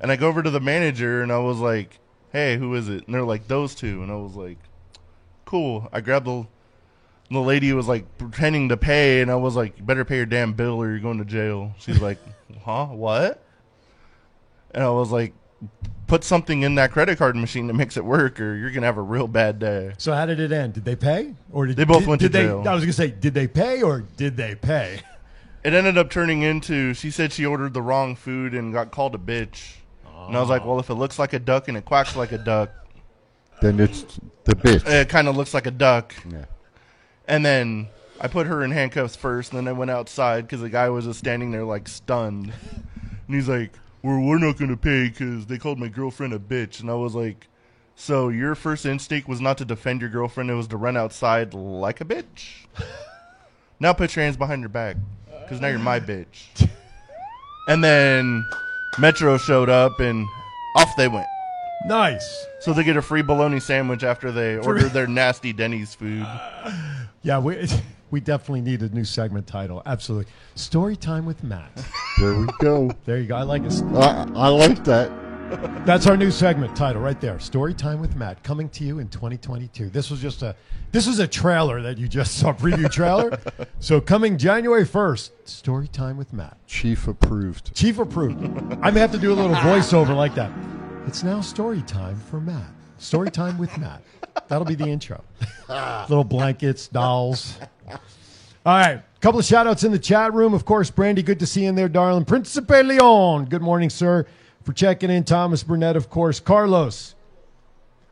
And 0.00 0.12
I 0.12 0.16
go 0.16 0.28
over 0.28 0.42
to 0.42 0.50
the 0.50 0.60
manager 0.60 1.22
and 1.22 1.32
I 1.32 1.38
was 1.38 1.58
like, 1.58 1.98
"Hey, 2.32 2.58
who 2.58 2.74
is 2.74 2.90
it?" 2.90 3.06
And 3.06 3.14
they're 3.14 3.22
like, 3.22 3.48
"Those 3.48 3.74
two. 3.74 4.02
And 4.02 4.12
I 4.12 4.16
was 4.16 4.34
like, 4.34 4.58
"Cool." 5.46 5.88
I 5.92 6.00
grabbed 6.02 6.26
the 6.26 6.46
the 7.30 7.38
lady 7.40 7.72
was 7.72 7.88
like 7.88 8.18
pretending 8.18 8.68
to 8.68 8.76
pay, 8.76 9.20
and 9.22 9.30
I 9.30 9.36
was 9.36 9.56
like, 9.56 9.78
"You 9.78 9.84
better 9.84 10.04
pay 10.04 10.16
your 10.16 10.26
damn 10.26 10.52
bill 10.52 10.74
or 10.80 10.88
you're 10.90 11.00
going 11.00 11.18
to 11.18 11.24
jail." 11.24 11.74
She's 11.78 12.00
like, 12.00 12.18
"Huh? 12.64 12.86
What?" 12.86 13.42
And 14.72 14.82
I 14.82 14.90
was 14.90 15.10
like, 15.10 15.32
"Put 16.06 16.24
something 16.24 16.62
in 16.62 16.74
that 16.76 16.90
credit 16.92 17.16
card 17.18 17.36
machine 17.36 17.66
that 17.68 17.74
makes 17.74 17.96
it 17.96 18.04
work, 18.04 18.40
or 18.40 18.54
you're 18.56 18.70
gonna 18.70 18.86
have 18.86 18.98
a 18.98 19.02
real 19.02 19.26
bad 19.28 19.58
day." 19.58 19.92
So 19.98 20.12
how 20.12 20.26
did 20.26 20.40
it 20.40 20.52
end? 20.52 20.74
Did 20.74 20.84
they 20.84 20.96
pay, 20.96 21.34
or 21.52 21.66
did 21.66 21.76
They 21.76 21.84
both 21.84 22.00
did, 22.00 22.08
went 22.08 22.20
to 22.22 22.28
did 22.28 22.32
they, 22.32 22.42
jail. 22.46 22.64
I 22.66 22.74
was 22.74 22.82
gonna 22.84 22.92
say, 22.92 23.10
did 23.10 23.34
they 23.34 23.46
pay 23.48 23.82
or 23.82 24.00
did 24.00 24.36
they 24.36 24.54
pay? 24.54 25.00
It 25.64 25.72
ended 25.72 25.96
up 25.96 26.10
turning 26.10 26.42
into 26.42 26.92
she 26.92 27.10
said 27.10 27.32
she 27.32 27.46
ordered 27.46 27.72
the 27.72 27.80
wrong 27.80 28.16
food 28.16 28.52
and 28.52 28.72
got 28.72 28.90
called 28.90 29.14
a 29.14 29.18
bitch. 29.18 29.76
And 30.26 30.36
I 30.36 30.40
was 30.40 30.48
like, 30.50 30.64
"Well, 30.64 30.78
if 30.80 30.90
it 30.90 30.94
looks 30.94 31.18
like 31.18 31.32
a 31.34 31.38
duck 31.38 31.68
and 31.68 31.76
it 31.76 31.84
quacks 31.84 32.16
like 32.16 32.32
a 32.32 32.38
duck, 32.38 32.70
Then 33.62 33.78
it's 33.80 34.02
the 34.44 34.54
bitch. 34.56 34.86
it 34.86 35.08
kind 35.08 35.26
of 35.28 35.36
looks 35.36 35.54
like 35.54 35.66
a 35.66 35.70
duck." 35.70 36.14
Yeah. 36.30 36.44
And 37.26 37.44
then 37.44 37.88
I 38.20 38.28
put 38.28 38.46
her 38.46 38.62
in 38.62 38.70
handcuffs 38.70 39.16
first, 39.16 39.52
and 39.52 39.58
then 39.58 39.68
I 39.68 39.72
went 39.72 39.90
outside 39.90 40.42
because 40.42 40.60
the 40.60 40.68
guy 40.68 40.88
was 40.90 41.04
just 41.06 41.18
standing 41.18 41.50
there 41.50 41.64
like 41.64 41.88
stunned. 41.88 42.52
And 43.26 43.34
he's 43.34 43.48
like, 43.48 43.72
"Well, 44.02 44.20
we're 44.20 44.38
not 44.38 44.58
gonna 44.58 44.76
pay 44.76 45.08
because 45.08 45.46
they 45.46 45.58
called 45.58 45.78
my 45.78 45.88
girlfriend 45.88 46.32
a 46.32 46.38
bitch." 46.38 46.80
And 46.80 46.90
I 46.90 46.94
was 46.94 47.14
like, 47.14 47.48
"So 47.96 48.28
your 48.28 48.54
first 48.54 48.84
instinct 48.86 49.28
was 49.28 49.40
not 49.40 49.58
to 49.58 49.64
defend 49.64 50.00
your 50.02 50.10
girlfriend; 50.10 50.50
it 50.50 50.54
was 50.54 50.68
to 50.68 50.76
run 50.76 50.96
outside 50.96 51.54
like 51.54 52.00
a 52.00 52.04
bitch." 52.04 52.66
Now 53.80 53.92
put 53.92 54.14
your 54.14 54.24
hands 54.24 54.36
behind 54.36 54.62
your 54.62 54.68
back, 54.68 54.96
because 55.42 55.60
now 55.60 55.66
you're 55.66 55.80
my 55.80 55.98
bitch. 56.12 56.70
And 57.66 57.82
then 57.82 58.46
Metro 59.00 59.36
showed 59.36 59.68
up, 59.68 59.98
and 59.98 60.26
off 60.76 60.94
they 60.96 61.08
went. 61.08 61.26
Nice. 61.84 62.46
So 62.60 62.72
they 62.72 62.84
get 62.84 62.96
a 62.96 63.02
free 63.02 63.20
bologna 63.22 63.58
sandwich 63.60 64.04
after 64.04 64.30
they 64.30 64.56
order 64.56 64.88
their 64.88 65.08
nasty 65.08 65.52
Denny's 65.52 65.94
food. 65.94 66.26
Yeah, 67.24 67.38
we 67.38 67.66
we 68.10 68.20
definitely 68.20 68.60
need 68.60 68.82
a 68.82 68.88
new 68.90 69.04
segment 69.04 69.46
title. 69.48 69.82
Absolutely. 69.84 70.30
Story 70.54 70.94
time 70.94 71.26
with 71.26 71.42
Matt. 71.42 71.84
There 72.20 72.38
we 72.38 72.46
go. 72.60 72.90
There 73.04 73.18
you 73.18 73.26
go. 73.26 73.34
I 73.34 73.42
like 73.42 73.64
it. 73.64 73.82
I, 73.94 74.28
I 74.36 74.48
like 74.48 74.84
that. 74.84 75.10
That's 75.84 76.06
our 76.06 76.16
new 76.16 76.30
segment 76.30 76.74
title 76.76 77.02
right 77.02 77.20
there. 77.20 77.38
Story 77.38 77.74
time 77.74 78.00
with 78.00 78.16
Matt 78.16 78.42
coming 78.42 78.68
to 78.70 78.84
you 78.84 78.98
in 78.98 79.08
2022. 79.08 79.90
This 79.90 80.10
was 80.10 80.20
just 80.20 80.42
a 80.42 80.54
this 80.92 81.06
was 81.06 81.18
a 81.18 81.26
trailer 81.26 81.82
that 81.82 81.98
you 81.98 82.08
just 82.08 82.38
saw 82.38 82.52
preview 82.52 82.90
trailer. 82.90 83.38
so 83.80 84.00
coming 84.00 84.38
January 84.38 84.84
1st, 84.84 85.30
story 85.44 85.88
time 85.88 86.16
with 86.16 86.32
Matt. 86.32 86.56
Chief 86.66 87.08
approved. 87.08 87.74
Chief 87.74 87.98
approved. 87.98 88.42
I 88.82 88.90
may 88.90 89.00
have 89.00 89.12
to 89.12 89.18
do 89.18 89.32
a 89.32 89.34
little 89.34 89.56
voiceover 89.56 90.14
like 90.14 90.34
that. 90.34 90.52
It's 91.06 91.22
now 91.22 91.40
story 91.40 91.82
time 91.82 92.16
for 92.16 92.40
Matt. 92.40 92.70
Story 93.04 93.30
time 93.30 93.58
with 93.58 93.76
Matt. 93.76 94.02
That'll 94.48 94.64
be 94.64 94.74
the 94.74 94.86
intro. 94.86 95.22
little 96.08 96.24
blankets, 96.24 96.88
dolls. 96.88 97.58
All 97.86 97.98
right. 98.64 99.02
Couple 99.20 99.38
of 99.38 99.44
shout 99.44 99.66
outs 99.66 99.84
in 99.84 99.92
the 99.92 99.98
chat 99.98 100.32
room. 100.32 100.54
Of 100.54 100.64
course, 100.64 100.90
Brandy, 100.90 101.22
good 101.22 101.38
to 101.40 101.46
see 101.46 101.64
you 101.64 101.68
in 101.68 101.74
there, 101.74 101.88
darling. 101.88 102.24
Principe 102.24 102.82
Leon, 102.82 103.44
good 103.46 103.60
morning, 103.60 103.90
sir, 103.90 104.26
for 104.62 104.72
checking 104.72 105.10
in. 105.10 105.24
Thomas 105.24 105.62
Burnett, 105.62 105.96
of 105.96 106.08
course. 106.08 106.40
Carlos. 106.40 107.14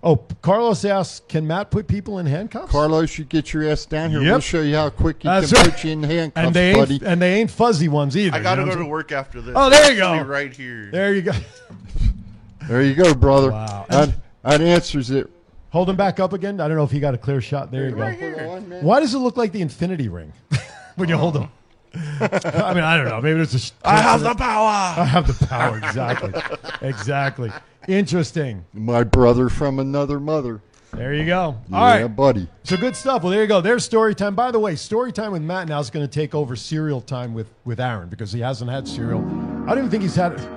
Oh, 0.03 0.17
Carlos 0.43 0.85
asks, 0.85 1.23
can 1.27 1.47
Matt 1.47 1.71
put 1.71 1.89
people 1.89 2.19
in 2.19 2.27
handcuffs? 2.27 2.71
Carlos, 2.71 3.17
you 3.17 3.25
get 3.25 3.55
your 3.55 3.71
ass 3.71 3.87
down 3.87 4.11
here. 4.11 4.21
Yep. 4.21 4.31
We'll 4.31 4.41
show 4.41 4.61
you 4.61 4.75
how 4.75 4.91
quick 4.91 5.25
you 5.25 5.31
That's 5.31 5.53
can 5.53 5.63
right. 5.63 5.71
put 5.71 5.85
you 5.85 5.93
in 5.93 6.03
handcuffs, 6.03 6.47
and 6.47 6.55
they 6.55 6.75
buddy. 6.75 7.01
and 7.05 7.23
they 7.23 7.41
ain't 7.41 7.51
fuzzy 7.51 7.89
ones 7.89 8.15
either. 8.15 8.37
I 8.37 8.43
gotta 8.43 8.61
you 8.61 8.67
know 8.67 8.75
go 8.75 8.81
to 8.81 8.87
work 8.87 9.11
after 9.11 9.41
this. 9.41 9.55
Oh, 9.57 9.71
there 9.71 9.91
you 9.91 9.99
go. 9.99 10.21
Right 10.23 10.55
here. 10.55 10.91
There 10.91 11.15
you 11.15 11.23
go. 11.23 11.33
There 12.69 12.83
you 12.83 12.95
go, 12.95 13.15
brother. 13.15 13.51
Wow. 13.53 13.87
That, 13.89 14.15
that 14.43 14.61
answers 14.61 15.11
it. 15.11 15.31
Hold 15.71 15.89
him 15.89 15.97
back 15.97 16.21
up 16.21 16.33
again. 16.33 16.61
I 16.61 16.69
don't 16.69 16.77
know 16.77 16.85
if 16.85 16.91
he 16.91 17.01
got 17.01 17.15
a 17.15 17.19
clear 17.19 17.41
shot. 17.41 17.71
There 17.71 17.89
you 17.89 17.95
Right 17.97 18.19
go. 18.19 18.27
here. 18.27 18.81
Why 18.83 19.01
does 19.01 19.15
it 19.15 19.19
look 19.19 19.37
like 19.37 19.53
the 19.53 19.63
infinity 19.63 20.09
ring 20.09 20.33
when 20.97 21.09
you 21.09 21.17
hold 21.17 21.37
him? 21.37 21.49
I 21.95 22.75
mean, 22.75 22.85
I 22.85 22.97
don't 22.97 23.09
know. 23.09 23.21
Maybe 23.21 23.41
it's 23.41 23.55
a. 23.55 23.59
sh- 23.59 23.73
I 23.85 24.01
have 24.01 24.21
the 24.23 24.35
power. 24.35 24.67
I 24.69 25.05
have 25.05 25.27
the 25.27 25.47
power. 25.47 25.79
Exactly. 25.79 26.33
exactly. 26.81 27.53
Interesting. 27.89 28.65
My 28.73 29.05
brother 29.05 29.49
from 29.49 29.79
another 29.79 30.19
mother. 30.21 30.61
There 30.95 31.15
you 31.15 31.25
go. 31.25 31.41
All 31.41 31.59
yeah, 31.71 32.03
right. 32.03 32.07
buddy. 32.07 32.49
So 32.65 32.77
good 32.77 32.95
stuff. 32.97 33.23
Well, 33.23 33.31
there 33.33 33.41
you 33.43 33.47
go. 33.49 33.61
There's 33.63 33.83
story 33.85 34.15
time. 34.15 34.35
By 34.35 34.51
the 34.51 34.59
way, 34.59 34.75
story 34.77 35.11
time 35.13 35.33
with 35.33 35.41
Matt 35.43 35.69
now 35.69 35.81
is 35.81 35.89
going 35.91 36.07
to 36.07 36.11
take 36.13 36.35
over 36.35 36.55
cereal 36.57 37.01
time 37.01 37.33
with 37.35 37.49
with 37.65 37.81
Aaron 37.81 38.09
because 38.11 38.33
he 38.33 38.41
hasn't 38.41 38.71
had 38.71 38.87
cereal. 38.87 39.21
I 39.21 39.71
don't 39.75 39.79
even 39.79 39.91
think 39.91 40.03
he's 40.03 40.15
had. 40.17 40.33
It. 40.33 40.49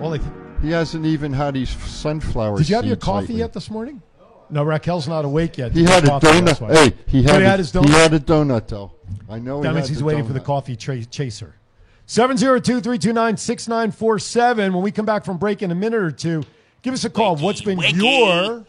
Well, 0.00 0.14
I 0.14 0.18
think, 0.18 0.34
He 0.62 0.70
hasn't 0.70 1.04
even 1.04 1.32
had 1.32 1.54
his 1.54 1.70
sunflower 1.70 2.58
did 2.58 2.68
you 2.68 2.76
have 2.76 2.86
your 2.86 2.96
coffee 2.96 3.28
lately. 3.28 3.36
yet 3.36 3.52
this 3.52 3.70
morning? 3.70 4.02
No, 4.48 4.64
Raquel's 4.64 5.08
not 5.08 5.24
awake 5.24 5.58
yet. 5.58 5.72
He 5.72 5.84
to 5.84 5.90
had 5.90 6.04
get 6.04 6.22
a 6.22 6.26
donut. 6.26 6.72
Hey, 6.72 6.96
he 7.06 7.22
had, 7.22 7.40
he 7.40 7.44
a, 7.44 7.48
had 7.48 7.58
his 7.58 7.72
He 7.72 7.90
had 7.90 8.14
a 8.14 8.20
donut, 8.20 8.68
though. 8.68 8.92
I 9.28 9.38
know 9.38 9.60
That 9.60 9.70
he 9.70 9.74
means 9.74 9.88
had 9.88 9.90
he's 9.90 9.98
the 9.98 10.04
waiting 10.04 10.24
for 10.26 10.32
the 10.32 10.40
coffee 10.40 10.76
tra- 10.76 11.04
chaser. 11.04 11.56
702 12.06 12.80
329 12.80 13.36
6947. 13.36 14.72
When 14.72 14.82
we 14.82 14.92
come 14.92 15.04
back 15.06 15.24
from 15.24 15.38
break 15.38 15.62
in 15.62 15.72
a 15.72 15.74
minute 15.74 16.00
or 16.00 16.12
two, 16.12 16.44
give 16.82 16.94
us 16.94 17.04
a 17.04 17.10
call. 17.10 17.36
What's 17.36 17.60
been 17.60 17.80
your, 17.80 18.64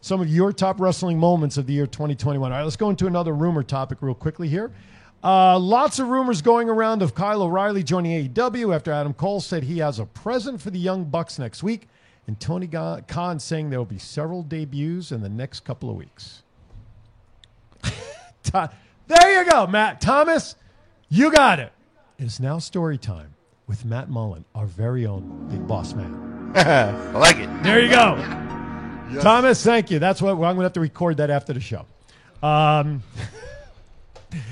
some 0.00 0.20
of 0.20 0.28
your 0.28 0.52
top 0.52 0.80
wrestling 0.80 1.18
moments 1.18 1.56
of 1.56 1.66
the 1.66 1.74
year 1.74 1.86
2021? 1.86 2.50
All 2.50 2.58
right, 2.58 2.64
let's 2.64 2.76
go 2.76 2.90
into 2.90 3.06
another 3.06 3.32
rumor 3.32 3.62
topic 3.62 3.98
real 4.00 4.14
quickly 4.14 4.48
here. 4.48 4.72
Uh, 5.22 5.58
lots 5.58 5.98
of 5.98 6.08
rumors 6.08 6.40
going 6.40 6.70
around 6.70 7.02
of 7.02 7.14
Kyle 7.14 7.42
O'Reilly 7.42 7.82
joining 7.82 8.28
AEW 8.28 8.74
after 8.74 8.90
Adam 8.90 9.12
Cole 9.12 9.40
said 9.40 9.64
he 9.64 9.78
has 9.78 9.98
a 9.98 10.06
present 10.06 10.60
for 10.60 10.70
the 10.70 10.78
Young 10.78 11.04
Bucks 11.04 11.38
next 11.38 11.62
week, 11.62 11.88
and 12.26 12.40
Tony 12.40 12.66
Khan 12.66 13.38
saying 13.38 13.68
there 13.68 13.78
will 13.78 13.84
be 13.84 13.98
several 13.98 14.42
debuts 14.42 15.12
in 15.12 15.20
the 15.20 15.28
next 15.28 15.60
couple 15.60 15.90
of 15.90 15.96
weeks. 15.96 16.42
There 19.10 19.42
you 19.44 19.50
go, 19.50 19.66
Matt 19.66 20.00
Thomas. 20.00 20.54
You 21.08 21.32
got 21.32 21.58
it. 21.58 21.72
It's 22.16 22.38
now 22.38 22.58
story 22.58 22.96
time 22.96 23.34
with 23.66 23.84
Matt 23.84 24.08
Mullen, 24.08 24.44
our 24.54 24.66
very 24.66 25.04
own 25.04 25.48
big 25.50 25.66
boss 25.66 25.94
man. 25.94 26.52
I 26.56 27.10
like 27.10 27.36
it. 27.36 27.48
There 27.64 27.80
you 27.80 27.90
go. 27.90 28.16
Thomas, 29.20 29.64
thank 29.64 29.90
you. 29.90 29.98
That's 29.98 30.22
what 30.22 30.36
well, 30.36 30.48
I'm 30.48 30.54
going 30.54 30.62
to 30.62 30.66
have 30.66 30.74
to 30.74 30.80
record 30.80 31.16
that 31.16 31.28
after 31.28 31.52
the 31.52 31.60
show. 31.60 31.86
Um, 32.40 33.02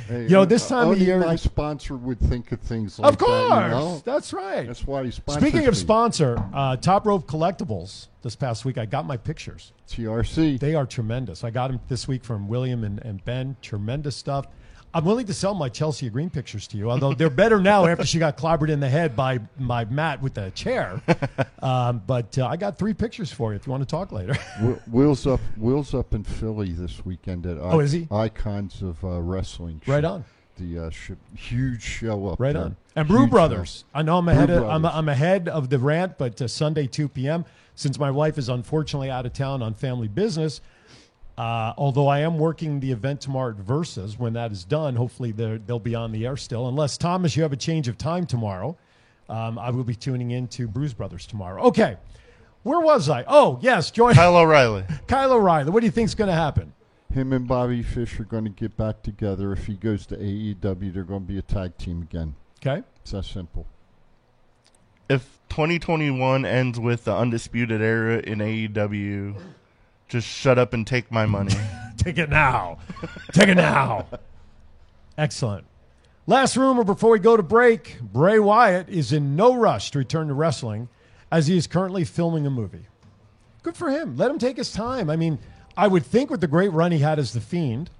Hey, 0.08 0.26
Yo, 0.26 0.44
this 0.44 0.68
time 0.68 0.88
of 0.88 0.98
year- 0.98 1.18
my 1.20 1.36
sponsor 1.36 1.96
would 1.96 2.18
think 2.20 2.50
of 2.52 2.60
things 2.60 2.98
like 2.98 3.12
of 3.12 3.18
course. 3.18 3.50
that. 3.50 3.64
You 3.64 3.70
know? 3.70 4.02
That's 4.04 4.32
right. 4.32 4.66
That's 4.66 4.86
why 4.86 5.04
he 5.04 5.10
sponsors 5.10 5.42
Speaking 5.42 5.66
of 5.68 5.74
me. 5.74 5.80
sponsor, 5.80 6.42
uh, 6.52 6.76
Top 6.76 7.06
Rope 7.06 7.26
Collectibles 7.26 8.06
this 8.22 8.34
past 8.34 8.64
week, 8.64 8.78
I 8.78 8.86
got 8.86 9.06
my 9.06 9.16
pictures. 9.16 9.72
TRC. 9.88 10.58
They 10.58 10.74
are 10.74 10.84
tremendous. 10.86 11.44
I 11.44 11.50
got 11.50 11.70
them 11.70 11.80
this 11.88 12.08
week 12.08 12.24
from 12.24 12.48
William 12.48 12.84
and, 12.84 12.98
and 13.04 13.24
Ben. 13.24 13.56
Tremendous 13.62 14.16
stuff. 14.16 14.46
I'm 14.94 15.04
willing 15.04 15.26
to 15.26 15.34
sell 15.34 15.54
my 15.54 15.68
Chelsea 15.68 16.08
Green 16.08 16.30
pictures 16.30 16.66
to 16.68 16.76
you, 16.78 16.90
although 16.90 17.12
they're 17.12 17.28
better 17.30 17.60
now 17.60 17.84
after 17.86 18.06
she 18.06 18.18
got 18.18 18.36
clobbered 18.38 18.70
in 18.70 18.80
the 18.80 18.88
head 18.88 19.14
by 19.14 19.38
by 19.58 19.84
Matt 19.84 20.22
with 20.22 20.34
the 20.34 20.50
chair. 20.52 21.00
Um, 21.60 22.00
but 22.06 22.38
uh, 22.38 22.46
I 22.46 22.56
got 22.56 22.78
three 22.78 22.94
pictures 22.94 23.32
for 23.32 23.50
you 23.52 23.56
if 23.56 23.66
you 23.66 23.72
want 23.72 23.82
to 23.82 23.86
talk 23.90 24.12
later. 24.12 24.34
Wi- 24.60 24.78
Will's 24.92 25.26
up. 25.26 25.40
Will's 25.56 25.92
up 25.92 26.14
in 26.14 26.22
Philly 26.22 26.70
this 26.70 27.04
weekend 27.04 27.46
at 27.46 27.58
Oh, 27.58 27.80
is 27.80 27.90
he? 27.90 28.06
Icons 28.12 28.80
of 28.80 29.02
uh, 29.04 29.20
Wrestling. 29.20 29.82
right 29.88 30.04
on, 30.04 30.24
The 30.56 30.78
uh, 30.86 30.90
sh- 30.90 31.10
huge 31.34 31.82
show 31.82 32.28
up 32.28 32.38
right 32.38 32.52
there. 32.52 32.62
on. 32.62 32.76
And 32.94 33.08
Brew 33.08 33.22
Huge 33.22 33.30
Brothers. 33.30 33.84
I 33.92 34.02
know 34.02 34.18
I'm 34.18 34.28
ahead. 34.28 34.50
Of, 34.50 34.68
I'm, 34.68 34.86
I'm 34.86 35.08
ahead 35.08 35.48
of 35.48 35.68
the 35.68 35.80
rant, 35.80 36.16
but 36.16 36.40
uh, 36.40 36.46
Sunday 36.46 36.86
2 36.86 37.08
p.m. 37.08 37.44
Since 37.74 37.98
my 37.98 38.12
wife 38.12 38.38
is 38.38 38.48
unfortunately 38.48 39.10
out 39.10 39.26
of 39.26 39.32
town 39.32 39.60
on 39.60 39.74
family 39.74 40.08
business. 40.08 40.60
Uh, 41.38 41.72
although 41.78 42.08
I 42.08 42.18
am 42.20 42.36
working 42.38 42.80
the 42.80 42.90
event 42.90 43.20
tomorrow 43.20 43.50
at 43.50 43.56
Versus, 43.56 44.18
when 44.18 44.32
that 44.32 44.50
is 44.50 44.64
done, 44.64 44.96
hopefully 44.96 45.30
they're- 45.30 45.58
they'll 45.58 45.78
be 45.78 45.94
on 45.94 46.10
the 46.10 46.26
air 46.26 46.36
still. 46.36 46.66
Unless 46.68 46.98
Thomas, 46.98 47.36
you 47.36 47.44
have 47.44 47.52
a 47.52 47.56
change 47.56 47.86
of 47.86 47.96
time 47.96 48.26
tomorrow, 48.26 48.76
um, 49.28 49.56
I 49.58 49.70
will 49.70 49.84
be 49.84 49.94
tuning 49.94 50.32
in 50.32 50.48
to 50.48 50.66
Brew 50.66 50.88
Brothers 50.90 51.26
tomorrow. 51.26 51.62
Okay, 51.64 51.96
where 52.64 52.80
was 52.80 53.08
I? 53.08 53.24
Oh 53.28 53.58
yes, 53.62 53.92
join 53.92 54.14
Kyle 54.14 54.36
O'Reilly. 54.36 54.84
Kyle 55.06 55.32
O'Reilly. 55.32 55.70
What 55.70 55.80
do 55.80 55.86
you 55.86 55.92
think 55.92 56.06
is 56.06 56.16
going 56.16 56.28
to 56.28 56.34
happen? 56.34 56.72
Him 57.12 57.32
and 57.32 57.46
Bobby 57.46 57.82
Fish 57.84 58.18
are 58.18 58.24
going 58.24 58.44
to 58.44 58.50
get 58.50 58.76
back 58.76 59.02
together. 59.02 59.52
If 59.52 59.66
he 59.66 59.74
goes 59.74 60.06
to 60.06 60.16
AEW, 60.16 60.92
they're 60.92 61.04
going 61.04 61.22
to 61.22 61.26
be 61.32 61.38
a 61.38 61.42
tag 61.42 61.78
team 61.78 62.02
again. 62.02 62.34
Okay, 62.60 62.82
It's 63.02 63.12
that 63.12 63.24
simple. 63.24 63.64
If 65.08 65.38
2021 65.48 66.44
ends 66.44 66.78
with 66.80 67.04
the 67.04 67.14
undisputed 67.16 67.80
era 67.80 68.18
in 68.18 68.40
AEW, 68.40 69.36
just 70.08 70.26
shut 70.26 70.58
up 70.58 70.72
and 70.72 70.86
take 70.86 71.10
my 71.12 71.26
money. 71.26 71.54
take 71.96 72.18
it 72.18 72.30
now. 72.30 72.78
take 73.32 73.48
it 73.48 73.54
now. 73.54 74.06
Excellent. 75.16 75.66
Last 76.26 76.56
rumor 76.56 76.84
before 76.84 77.10
we 77.10 77.18
go 77.18 77.36
to 77.36 77.42
break 77.42 77.98
Bray 78.00 78.38
Wyatt 78.38 78.88
is 78.88 79.12
in 79.12 79.36
no 79.36 79.54
rush 79.54 79.90
to 79.92 79.98
return 79.98 80.28
to 80.28 80.34
wrestling 80.34 80.88
as 81.32 81.46
he 81.46 81.56
is 81.56 81.66
currently 81.66 82.04
filming 82.04 82.46
a 82.46 82.50
movie. 82.50 82.86
Good 83.62 83.76
for 83.76 83.90
him. 83.90 84.16
Let 84.16 84.30
him 84.30 84.38
take 84.38 84.56
his 84.56 84.72
time. 84.72 85.10
I 85.10 85.16
mean, 85.16 85.38
I 85.76 85.88
would 85.88 86.04
think 86.04 86.30
with 86.30 86.40
the 86.40 86.46
great 86.46 86.72
run 86.72 86.92
he 86.92 86.98
had 86.98 87.18
as 87.18 87.32
The 87.32 87.40
Fiend, 87.40 87.90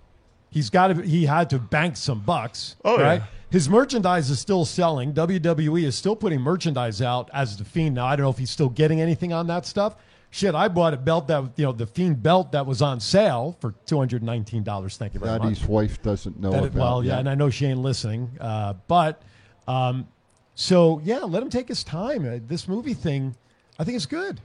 he's 0.51 0.71
got 0.71 0.89
to, 0.89 1.03
he 1.03 1.27
had 1.27 1.51
to 1.51 1.59
bank 1.59 1.97
some 1.97 2.21
bucks. 2.21 2.77
Oh, 2.85 2.99
yeah. 2.99 3.25
His 3.51 3.69
merchandise 3.69 4.29
is 4.29 4.39
still 4.39 4.67
selling. 4.67 5.15
WWE 5.15 5.85
is 5.85 5.97
still 5.97 6.15
putting 6.15 6.41
merchandise 6.41 7.01
out 7.01 7.31
as 7.33 7.57
The 7.57 7.65
Fiend. 7.65 7.95
Now, 7.95 8.07
I 8.07 8.17
don't 8.17 8.25
know 8.25 8.31
if 8.31 8.39
he's 8.39 8.51
still 8.51 8.69
getting 8.69 9.01
anything 9.01 9.33
on 9.33 9.47
that 9.47 9.65
stuff. 9.65 9.97
Shit, 10.31 10.55
I 10.55 10.69
bought 10.69 10.93
a 10.93 10.99
belt 10.99 11.29
that, 11.29 11.53
you 11.57 11.65
know, 11.65 11.73
the 11.73 11.87
Fiend 11.87 12.23
belt 12.23 12.53
that 12.53 12.67
was 12.67 12.83
on 12.83 13.01
sale 13.01 13.57
for 13.61 13.73
$219. 13.87 14.97
Thank 14.97 15.15
you 15.15 15.21
very 15.21 15.33
That 15.33 15.43
much. 15.43 15.59
his 15.59 15.67
wife 15.69 16.03
doesn't 16.03 16.39
know 16.39 16.51
That 16.51 16.59
about. 16.65 16.67
it- 16.67 16.75
well, 16.79 17.05
yeah, 17.05 17.13
yet. 17.13 17.19
and 17.21 17.31
I 17.31 17.35
know 17.35 17.49
she 17.51 17.65
ain't 17.67 17.79
listening. 17.81 18.31
Uh, 18.41 18.75
but 18.89 19.23
um, 19.67 20.07
so 20.55 21.01
yeah, 21.05 21.21
let 21.21 21.43
him 21.43 21.49
take 21.51 21.69
his 21.69 21.83
time. 21.83 22.27
Uh, 22.27 22.39
this 22.47 22.69
movie 22.69 22.93
thing, 22.95 23.35
I 23.79 23.85
think 23.85 23.97
it's 23.97 24.07
good. 24.07 24.41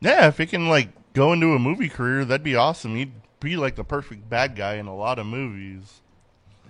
yeah, 0.00 0.28
if 0.28 0.38
he 0.38 0.46
can 0.46 0.68
like 0.68 0.88
go 1.14 1.32
into 1.32 1.52
a 1.54 1.58
movie 1.58 1.88
career, 1.88 2.24
that'd 2.24 2.44
be 2.44 2.54
awesome. 2.54 2.94
He'd 2.94 3.12
be 3.40 3.56
like 3.56 3.74
the 3.74 3.84
perfect 3.84 4.28
bad 4.30 4.54
guy 4.54 4.74
in 4.74 4.86
a 4.86 4.94
lot 4.94 5.18
of 5.18 5.26
movies. 5.26 6.00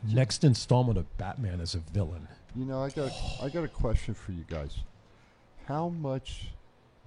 Next 0.07 0.43
installment 0.45 0.99
of 0.99 1.17
Batman 1.19 1.61
as 1.61 1.75
a 1.75 1.79
villain. 1.79 2.29
You 2.57 2.65
know, 2.65 2.83
I 2.83 2.89
got 2.91 3.11
I 3.43 3.49
got 3.51 3.65
a 3.65 3.69
question 3.69 4.15
for 4.15 4.33
you 4.33 4.45
guys. 4.49 4.79
How 5.67 5.89
much 5.89 6.49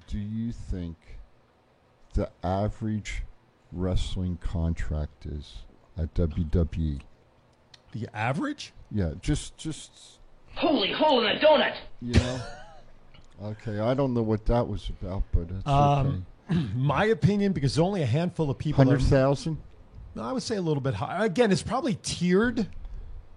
do 0.08 0.18
you 0.20 0.52
think 0.52 0.96
the 2.14 2.30
average 2.44 3.24
wrestling 3.72 4.38
contract 4.42 5.26
is 5.26 5.60
at 5.98 6.14
WWE? 6.14 7.02
The 7.92 8.08
average? 8.14 8.74
Yeah, 8.92 9.12
just 9.22 9.58
just 9.58 9.92
Holy 10.56 10.92
hole 10.92 11.24
in 11.26 11.38
a 11.38 11.40
donut! 11.40 11.76
you 12.02 12.14
know. 12.14 12.42
okay, 13.44 13.80
I 13.80 13.94
don't 13.94 14.14
know 14.14 14.24
what 14.24 14.46
that 14.48 14.68
was 14.68 14.90
about, 14.90 15.24
but 15.32 15.48
it's 15.52 15.68
Um, 15.68 16.26
My 16.76 17.06
opinion, 17.06 17.54
because 17.54 17.78
only 17.78 18.02
a 18.02 18.06
handful 18.06 18.50
of 18.50 18.58
people. 18.58 18.84
Hundred 18.84 19.02
thousand. 19.02 19.58
No, 20.16 20.24
I 20.24 20.32
would 20.32 20.44
say 20.44 20.56
a 20.56 20.62
little 20.62 20.82
bit 20.82 20.96
high. 20.96 21.26
Again, 21.26 21.52
it's 21.52 21.62
probably 21.62 21.96
tiered. 22.02 22.68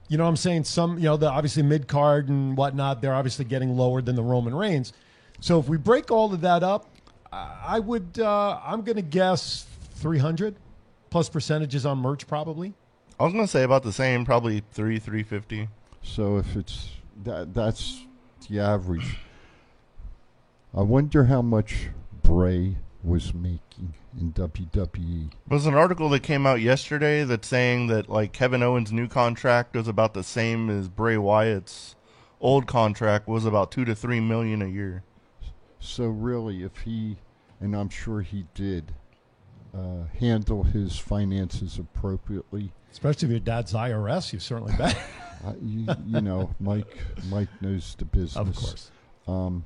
You 0.09 0.17
know 0.17 0.25
what 0.25 0.31
I'm 0.31 0.37
saying? 0.37 0.65
Some, 0.65 0.99
you 0.99 1.05
know, 1.05 1.17
the 1.17 1.31
obviously 1.31 1.63
mid 1.63 1.87
card 1.87 2.29
and 2.29 2.57
whatnot, 2.57 3.01
they're 3.03 3.15
obviously 3.15 3.45
getting 3.45 3.77
lower 3.77 4.01
than 4.03 4.17
the 4.17 4.23
Roman 4.23 4.55
Reigns. 4.55 4.93
So 5.41 5.61
if 5.61 5.69
we 5.69 5.77
break 5.77 6.11
all 6.11 6.33
of 6.33 6.41
that 6.41 6.63
up, 6.63 6.90
I 7.33 7.57
I 7.65 7.79
would, 7.79 8.19
uh, 8.19 8.61
I'm 8.65 8.83
going 8.83 8.97
to 8.97 9.03
guess 9.03 9.67
300 9.95 10.57
plus 11.11 11.29
percentages 11.29 11.85
on 11.85 11.99
merch 11.99 12.27
probably. 12.27 12.75
I 13.19 13.25
was 13.25 13.35
gonna 13.35 13.47
say 13.47 13.65
about 13.65 13.83
the 13.83 13.93
same, 13.93 14.25
probably 14.25 14.63
three, 14.73 14.99
three 14.99 15.23
fifty. 15.23 15.69
So 16.03 16.39
if 16.39 16.57
it's 16.57 16.89
that, 17.25 17.53
that's 17.53 18.07
the 18.49 18.61
average. 18.61 19.19
I 20.75 20.81
wonder 20.81 21.25
how 21.25 21.43
much 21.43 21.89
Bray 22.23 22.77
was 23.03 23.35
making 23.35 23.95
in. 24.19 24.33
WWE. 24.33 25.31
There's 25.47 25.67
an 25.67 25.75
article 25.75 26.09
that 26.11 26.23
came 26.23 26.47
out 26.47 26.61
yesterday 26.61 27.25
that's 27.25 27.47
saying 27.47 27.89
that 27.89 28.09
like 28.09 28.33
Kevin 28.33 28.63
Owens' 28.63 28.91
new 28.91 29.07
contract 29.07 29.77
was 29.77 29.87
about 29.87 30.15
the 30.15 30.23
same 30.25 30.71
as 30.71 30.89
Bray 30.89 31.19
Wyatt's 31.19 31.97
old 32.41 32.67
contract 32.67 33.29
was 33.29 33.45
about 33.45 33.71
two 33.71 33.85
to 33.85 33.95
three 33.95 34.21
million 34.21 34.63
a 34.63 34.67
year. 34.67 35.03
So 35.81 36.07
really, 36.07 36.63
if 36.63 36.77
he, 36.79 37.17
and 37.61 37.75
I'm 37.75 37.89
sure 37.89 38.21
he 38.21 38.45
did, 38.55 38.93
uh, 39.75 40.05
handle 40.19 40.63
his 40.65 40.99
finances 40.99 41.79
appropriately, 41.79 42.73
Especially 42.93 43.27
if 43.27 43.31
your 43.31 43.41
dad's 43.41 43.73
IRS, 43.73 44.33
you 44.33 44.41
certainly 44.41 44.75
bet. 44.77 44.97
uh, 45.45 45.53
you, 45.63 45.87
you 46.07 46.21
know, 46.21 46.51
Mike 46.59 46.99
Mike 47.31 47.49
knows 47.61 47.95
the 47.99 48.05
business. 48.05 48.37
of 48.37 48.55
course. 48.57 48.91
Um, 49.29 49.65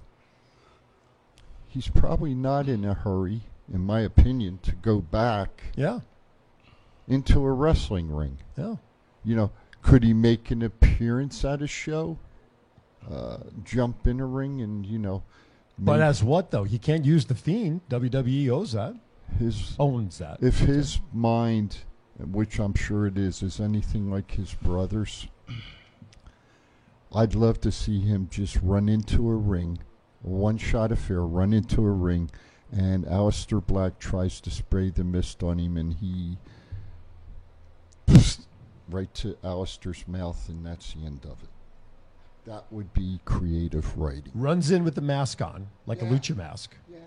he's 1.69 1.89
probably 1.89 2.35
not 2.35 2.69
in 2.69 2.85
a 2.85 2.93
hurry, 2.95 3.41
in 3.73 3.81
my 3.81 4.01
opinion, 4.01 4.59
to 4.63 4.73
go 4.73 5.01
back 5.01 5.63
Yeah. 5.75 6.01
into 7.09 7.41
a 7.41 7.51
wrestling 7.53 8.15
ring. 8.15 8.39
Yeah. 8.59 8.77
You 9.25 9.37
know, 9.37 9.51
could 9.83 10.03
he 10.05 10.13
make 10.13 10.51
an 10.51 10.63
appearance 10.63 11.45
at 11.47 11.63
a 11.63 11.67
show? 11.67 12.19
Uh, 13.11 13.39
jump 13.65 14.07
in 14.07 14.21
a 14.21 14.27
ring 14.27 14.61
and 14.61 14.85
you 14.85 14.99
know, 14.99 15.23
But 15.79 16.01
as 16.01 16.23
what 16.23 16.51
though? 16.51 16.65
He 16.65 16.79
can't 16.79 17.05
use 17.05 17.25
the 17.25 17.35
fiend. 17.35 17.81
WWE 17.91 18.49
owes 18.51 18.73
that. 18.73 18.95
his 19.39 19.75
Owns 19.79 20.19
that. 20.19 20.43
if 20.43 20.61
his 20.61 21.01
mind, 21.13 21.79
which 22.19 22.59
I'm 22.59 22.75
sure 22.75 23.07
it 23.07 23.19
is, 23.19 23.43
is 23.43 23.61
anything 23.61 24.11
like 24.11 24.33
his 24.33 24.55
brother's, 24.55 25.27
I'd 27.15 27.35
love 27.35 27.61
to 27.63 27.73
see 27.73 28.01
him 28.01 28.29
just 28.31 28.57
run 28.63 28.89
into 28.89 29.29
a 29.29 29.35
ring, 29.35 29.79
one 30.23 30.59
shot 30.59 30.93
affair, 30.93 31.23
run 31.23 31.53
into 31.53 31.85
a 31.85 31.91
ring, 31.91 32.31
and 32.73 33.05
Aleister 33.05 33.65
Black 33.65 33.99
tries 33.99 34.41
to 34.41 34.51
spray 34.51 34.91
the 34.91 35.05
mist 35.05 35.43
on 35.43 35.59
him, 35.59 35.77
and 35.77 35.95
he 35.95 36.39
right 38.89 39.13
to 39.15 39.35
Aleister's 39.45 40.07
mouth, 40.09 40.49
and 40.49 40.65
that's 40.65 40.93
the 40.95 41.05
end 41.05 41.25
of 41.25 41.43
it. 41.43 41.49
That 42.47 42.65
would 42.71 42.93
be 42.93 43.21
creative 43.25 43.97
writing. 43.97 44.33
Runs 44.35 44.71
in 44.71 44.85
with 44.85 44.95
the 44.95 45.01
mask 45.01 45.41
on, 45.41 45.69
like 45.87 46.03
a 46.03 46.05
lucha 46.05 46.37
mask. 46.37 46.77
Yeah. 46.91 46.99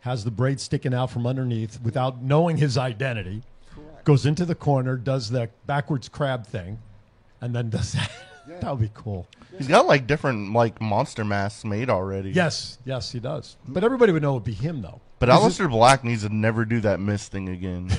Has 0.00 0.24
the 0.24 0.30
braid 0.30 0.60
sticking 0.60 0.94
out 0.94 1.10
from 1.10 1.26
underneath 1.26 1.80
without 1.82 2.22
knowing 2.22 2.58
his 2.58 2.78
identity. 2.78 3.42
Correct. 3.74 4.04
Goes 4.04 4.24
into 4.24 4.44
the 4.44 4.54
corner, 4.54 4.96
does 4.96 5.30
the 5.30 5.50
backwards 5.66 6.08
crab 6.08 6.46
thing, 6.46 6.78
and 7.40 7.54
then 7.54 7.70
does 7.70 7.92
that. 7.92 8.10
Yeah. 8.48 8.58
that 8.60 8.70
would 8.70 8.80
be 8.80 8.90
cool. 8.94 9.26
He's 9.56 9.66
got 9.66 9.86
like 9.86 10.06
different 10.06 10.52
like 10.52 10.80
monster 10.80 11.24
masks 11.24 11.64
made 11.64 11.90
already. 11.90 12.30
Yes, 12.30 12.78
yes, 12.84 13.10
he 13.10 13.18
does. 13.18 13.56
But 13.66 13.82
everybody 13.82 14.12
would 14.12 14.22
know 14.22 14.32
it 14.32 14.34
would 14.34 14.44
be 14.44 14.52
him, 14.52 14.82
though. 14.82 15.00
But 15.18 15.28
Aleister 15.28 15.68
Black 15.68 16.04
needs 16.04 16.22
to 16.22 16.32
never 16.32 16.64
do 16.64 16.80
that 16.80 17.00
mist 17.00 17.32
thing 17.32 17.48
again. 17.48 17.90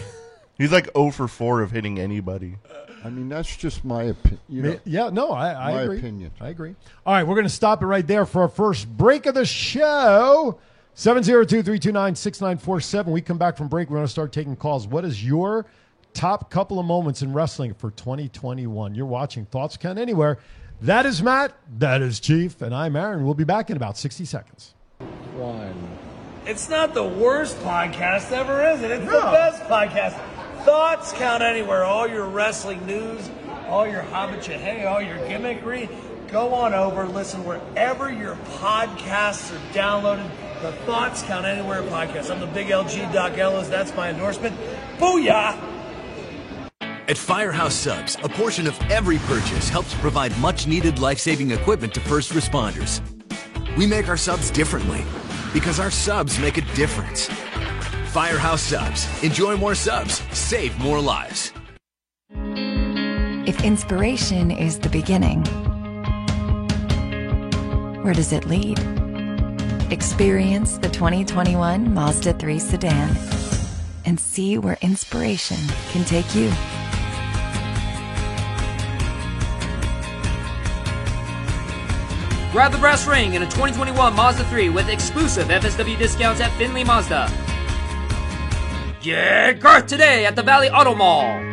He's 0.60 0.72
like 0.74 0.90
0 0.94 1.10
for 1.12 1.28
4 1.28 1.62
of 1.62 1.72
hitting 1.72 1.98
anybody. 1.98 2.58
I 3.04 3.10
mean, 3.10 3.30
that's 3.30 3.56
just 3.56 3.86
my 3.86 4.04
opinion. 4.04 4.40
You 4.50 4.62
know, 4.62 4.80
yeah, 4.84 5.10
no, 5.10 5.32
I, 5.32 5.54
I 5.54 5.72
my 5.74 5.82
agree. 5.84 6.00
opinion. 6.00 6.32
I 6.42 6.50
agree. 6.50 6.76
All 7.06 7.14
right, 7.14 7.24
we're 7.24 7.36
going 7.36 7.48
to 7.48 7.50
stop 7.50 7.82
it 7.82 7.86
right 7.86 8.06
there 8.06 8.26
for 8.26 8.42
our 8.42 8.50
first 8.50 8.90
break 8.90 9.26
of 9.26 9.36
the 9.36 9.46
show. 9.46 10.60
702-329-6947. 10.96 13.06
We 13.06 13.22
come 13.22 13.38
back 13.38 13.56
from 13.56 13.70
break. 13.70 13.90
We're 13.90 13.96
going 13.98 14.08
to 14.08 14.12
start 14.12 14.34
taking 14.34 14.58
calls. 14.58 14.86
What 14.86 15.06
is 15.06 15.26
your 15.26 15.66
top 16.14 16.52
couple 16.52 16.78
of 16.78 16.86
moments 16.86 17.22
in 17.22 17.32
wrestling 17.34 17.74
for 17.74 17.92
2021? 17.92 18.96
You're 18.96 19.06
watching 19.06 19.46
Thoughts 19.46 19.78
Count 19.78 19.98
Anywhere. 19.98 20.40
That 20.82 21.06
is 21.06 21.24
Matt. 21.24 21.54
That 21.78 22.02
is 22.02 22.20
Chief. 22.20 22.62
And 22.62 22.76
I'm 22.76 22.98
Aaron. 22.98 23.24
We'll 23.24 23.34
be 23.34 23.46
back 23.46 23.70
in 23.70 23.78
about 23.78 23.98
60 23.98 24.26
seconds. 24.26 24.74
One. 25.36 25.74
It's 26.46 26.68
not 26.70 26.94
the 26.94 27.04
worst 27.06 27.58
podcast 27.60 28.34
ever, 28.34 28.62
is 28.72 28.82
it? 28.82 28.92
It's 28.92 29.06
the 29.06 29.12
best 29.12 29.62
podcast. 29.64 30.20
Thoughts 30.66 31.14
count 31.14 31.42
anywhere. 31.42 31.84
All 31.84 32.08
your 32.08 32.26
wrestling 32.26 32.86
news, 32.86 33.30
all 33.68 33.88
your 33.88 34.02
hobbit 34.02 34.46
hey, 34.46 34.86
all 34.86 35.02
your 35.02 35.18
gimmickry. 35.20 35.90
Go 36.30 36.54
on 36.54 36.74
over, 36.74 37.08
listen 37.08 37.44
wherever 37.46 38.12
your 38.12 38.36
podcasts 38.60 39.52
are 39.56 39.74
downloaded. 39.74 40.30
The 40.62 40.74
Thoughts 40.86 41.24
Count 41.24 41.46
Anywhere 41.46 41.82
podcast. 41.84 42.30
I'm 42.30 42.42
the 42.42 42.48
big 42.48 42.68
LG 42.68 43.14
Doc 43.14 43.38
Ellis. 43.38 43.70
That's 43.70 43.96
my 43.96 44.10
endorsement. 44.10 44.54
Booyah! 44.98 45.58
At 47.08 47.18
Firehouse 47.18 47.74
Subs, 47.74 48.18
a 48.22 48.30
portion 48.30 48.68
of 48.68 48.78
every 48.92 49.20
purchase 49.20 49.70
helps 49.70 49.94
provide 49.96 50.38
much 50.40 50.68
needed 50.68 51.00
life 51.00 51.18
saving 51.18 51.52
equipment 51.52 51.94
to 51.94 52.02
first 52.02 52.34
responders. 52.34 53.02
We 53.78 53.88
make 53.88 54.10
our 54.10 54.18
subs 54.18 54.52
differently 54.52 55.06
because 55.54 55.80
our 55.80 55.90
subs 55.90 56.38
make 56.38 56.58
a 56.58 56.62
difference. 56.76 57.30
Firehouse 58.10 58.64
Subs. 58.64 59.24
Enjoy 59.24 59.56
more 59.56 59.76
subs, 59.76 60.24
save 60.36 60.76
more 60.80 61.00
lives. 61.00 61.54
If 63.46 63.64
inspiration 63.64 64.50
is 64.50 64.80
the 64.80 64.90
beginning, 64.90 65.44
where 68.04 68.16
does 68.16 68.34
it 68.34 68.46
lead? 68.46 68.80
Experience 69.92 70.80
the 70.80 70.90
2021 70.90 71.94
Mazda 71.94 72.34
3 72.34 72.58
sedan 72.58 73.16
and 74.06 74.20
see 74.20 74.58
where 74.58 74.80
inspiration 74.82 75.60
can 75.92 76.04
take 76.04 76.34
you. 76.34 76.50
Grab 82.52 82.72
the 82.72 82.80
brass 82.80 83.06
ring 83.06 83.36
in 83.36 83.44
a 83.44 83.46
2021 83.46 84.16
Mazda 84.16 84.44
3 84.46 84.70
with 84.70 84.90
exclusive 84.90 85.50
FSW 85.50 85.96
discounts 86.00 86.42
at 86.42 86.52
Finley 86.54 86.84
Mazda. 86.84 87.32
Get 89.02 89.62
Garth 89.62 89.88
today 89.88 90.26
at 90.26 90.36
the 90.36 90.44
Valley 90.44 90.70
Auto 90.70 90.94
Mall. 90.94 91.49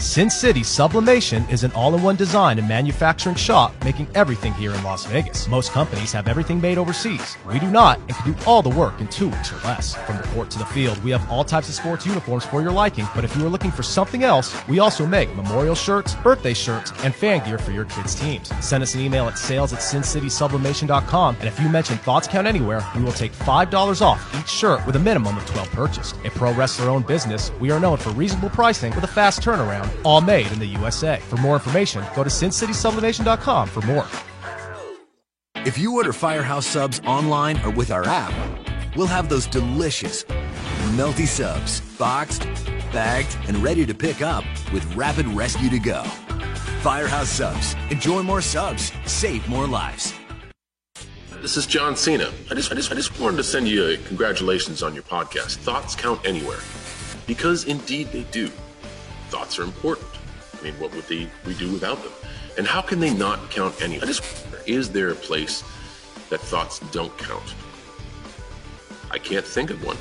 Sin 0.00 0.30
City 0.30 0.62
Sublimation 0.62 1.46
is 1.50 1.62
an 1.62 1.72
all-in-one 1.72 2.16
design 2.16 2.58
and 2.58 2.66
manufacturing 2.66 3.34
shop 3.34 3.74
making 3.84 4.08
everything 4.14 4.54
here 4.54 4.72
in 4.72 4.82
Las 4.82 5.04
Vegas. 5.04 5.46
Most 5.46 5.72
companies 5.72 6.10
have 6.10 6.26
everything 6.26 6.58
made 6.58 6.78
overseas. 6.78 7.36
We 7.46 7.58
do 7.58 7.70
not 7.70 7.98
and 7.98 8.14
can 8.14 8.32
do 8.32 8.38
all 8.46 8.62
the 8.62 8.70
work 8.70 8.98
in 8.98 9.08
two 9.08 9.28
weeks 9.28 9.52
or 9.52 9.56
less. 9.56 9.94
From 10.06 10.16
the 10.16 10.22
court 10.28 10.50
to 10.52 10.58
the 10.58 10.64
field, 10.64 10.96
we 11.04 11.10
have 11.10 11.30
all 11.30 11.44
types 11.44 11.68
of 11.68 11.74
sports 11.74 12.06
uniforms 12.06 12.46
for 12.46 12.62
your 12.62 12.72
liking, 12.72 13.06
but 13.14 13.24
if 13.24 13.36
you 13.36 13.44
are 13.44 13.50
looking 13.50 13.70
for 13.70 13.82
something 13.82 14.24
else, 14.24 14.56
we 14.68 14.78
also 14.78 15.04
make 15.04 15.36
memorial 15.36 15.74
shirts, 15.74 16.14
birthday 16.16 16.54
shirts, 16.54 16.92
and 17.04 17.14
fan 17.14 17.44
gear 17.44 17.58
for 17.58 17.72
your 17.72 17.84
kids' 17.84 18.14
teams. 18.14 18.50
Send 18.64 18.82
us 18.82 18.94
an 18.94 19.02
email 19.02 19.28
at 19.28 19.36
sales 19.36 19.74
at 19.74 19.80
sincitysublimation.com, 19.80 21.36
and 21.40 21.46
if 21.46 21.60
you 21.60 21.68
mention 21.68 21.98
Thoughts 21.98 22.26
Count 22.26 22.46
Anywhere, 22.46 22.82
we 22.96 23.02
will 23.02 23.12
take 23.12 23.32
$5 23.32 24.00
off 24.00 24.34
each 24.40 24.48
shirt 24.48 24.84
with 24.86 24.96
a 24.96 25.00
minimum 25.00 25.36
of 25.36 25.44
12 25.44 25.70
purchased. 25.72 26.16
A 26.24 26.30
pro 26.30 26.54
wrestler-owned 26.54 27.06
business, 27.06 27.52
we 27.60 27.70
are 27.70 27.78
known 27.78 27.98
for 27.98 28.10
reasonable 28.10 28.48
pricing 28.48 28.94
with 28.94 29.04
a 29.04 29.08
fast 29.08 29.42
turnaround, 29.42 29.89
all 30.04 30.20
made 30.20 30.50
in 30.52 30.58
the 30.58 30.66
USA. 30.66 31.18
For 31.20 31.36
more 31.36 31.54
information, 31.54 32.04
go 32.14 32.24
to 32.24 32.30
sincitysublimation.com 32.30 33.68
for 33.68 33.80
more. 33.82 34.06
If 35.66 35.76
you 35.76 35.94
order 35.96 36.12
Firehouse 36.12 36.66
Subs 36.66 37.00
online 37.06 37.60
or 37.64 37.70
with 37.70 37.90
our 37.90 38.06
app, 38.06 38.32
we'll 38.96 39.06
have 39.06 39.28
those 39.28 39.46
delicious, 39.46 40.24
melty 40.94 41.26
subs 41.26 41.80
boxed, 41.98 42.48
bagged, 42.92 43.36
and 43.46 43.58
ready 43.58 43.84
to 43.84 43.94
pick 43.94 44.22
up 44.22 44.42
with 44.72 44.82
rapid 44.96 45.26
rescue 45.28 45.68
to 45.68 45.78
go. 45.78 46.02
Firehouse 46.82 47.28
Subs. 47.28 47.76
Enjoy 47.90 48.22
more 48.22 48.40
subs, 48.40 48.90
save 49.04 49.46
more 49.48 49.66
lives. 49.66 50.14
This 51.42 51.56
is 51.56 51.66
John 51.66 51.94
Cena. 51.94 52.30
I 52.50 52.54
just, 52.54 52.72
I 52.72 52.74
just, 52.74 52.90
I 52.90 52.94
just 52.94 53.18
wanted 53.20 53.36
to 53.36 53.44
send 53.44 53.68
you 53.68 53.86
a 53.90 53.96
congratulations 53.98 54.82
on 54.82 54.94
your 54.94 55.02
podcast. 55.02 55.56
Thoughts 55.56 55.94
count 55.94 56.20
anywhere, 56.26 56.60
because 57.26 57.64
indeed 57.64 58.08
they 58.12 58.22
do. 58.24 58.50
Thoughts 59.30 59.60
are 59.60 59.62
important. 59.62 60.08
I 60.58 60.64
mean, 60.64 60.74
what 60.80 60.92
would 60.92 61.04
they, 61.04 61.28
we 61.46 61.54
do 61.54 61.70
without 61.70 62.02
them? 62.02 62.12
And 62.58 62.66
how 62.66 62.82
can 62.82 62.98
they 62.98 63.14
not 63.14 63.48
count 63.48 63.80
anywhere? 63.80 64.02
I 64.02 64.06
just 64.08 64.24
wonder, 64.42 64.58
is 64.66 64.90
there 64.90 65.10
a 65.10 65.14
place 65.14 65.62
that 66.30 66.40
thoughts 66.40 66.80
don't 66.90 67.16
count? 67.16 67.54
I 69.12 69.18
can't 69.18 69.46
think 69.46 69.70
of 69.70 69.84
one. 69.84 69.96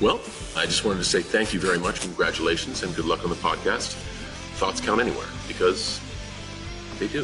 Well, 0.00 0.20
I 0.56 0.66
just 0.66 0.84
wanted 0.84 0.98
to 0.98 1.04
say 1.04 1.22
thank 1.22 1.54
you 1.54 1.60
very 1.60 1.78
much, 1.78 2.00
congratulations, 2.00 2.82
and 2.82 2.92
good 2.96 3.04
luck 3.04 3.22
on 3.22 3.30
the 3.30 3.36
podcast. 3.36 3.94
Thoughts 4.56 4.80
count 4.80 5.00
anywhere 5.00 5.28
because 5.46 6.00
they 6.98 7.06
do. 7.06 7.22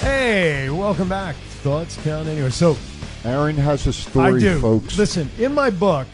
Hey, 0.00 0.68
welcome 0.68 1.08
back. 1.08 1.36
Thoughts 1.62 1.96
count 2.02 2.26
anywhere. 2.26 2.50
So 2.50 2.76
Aaron 3.24 3.56
has 3.56 3.86
a 3.86 3.92
story, 3.92 4.36
I 4.36 4.38
do. 4.38 4.60
folks. 4.60 4.96
Listen, 4.96 5.30
in 5.38 5.52
my 5.52 5.70
book, 5.70 6.06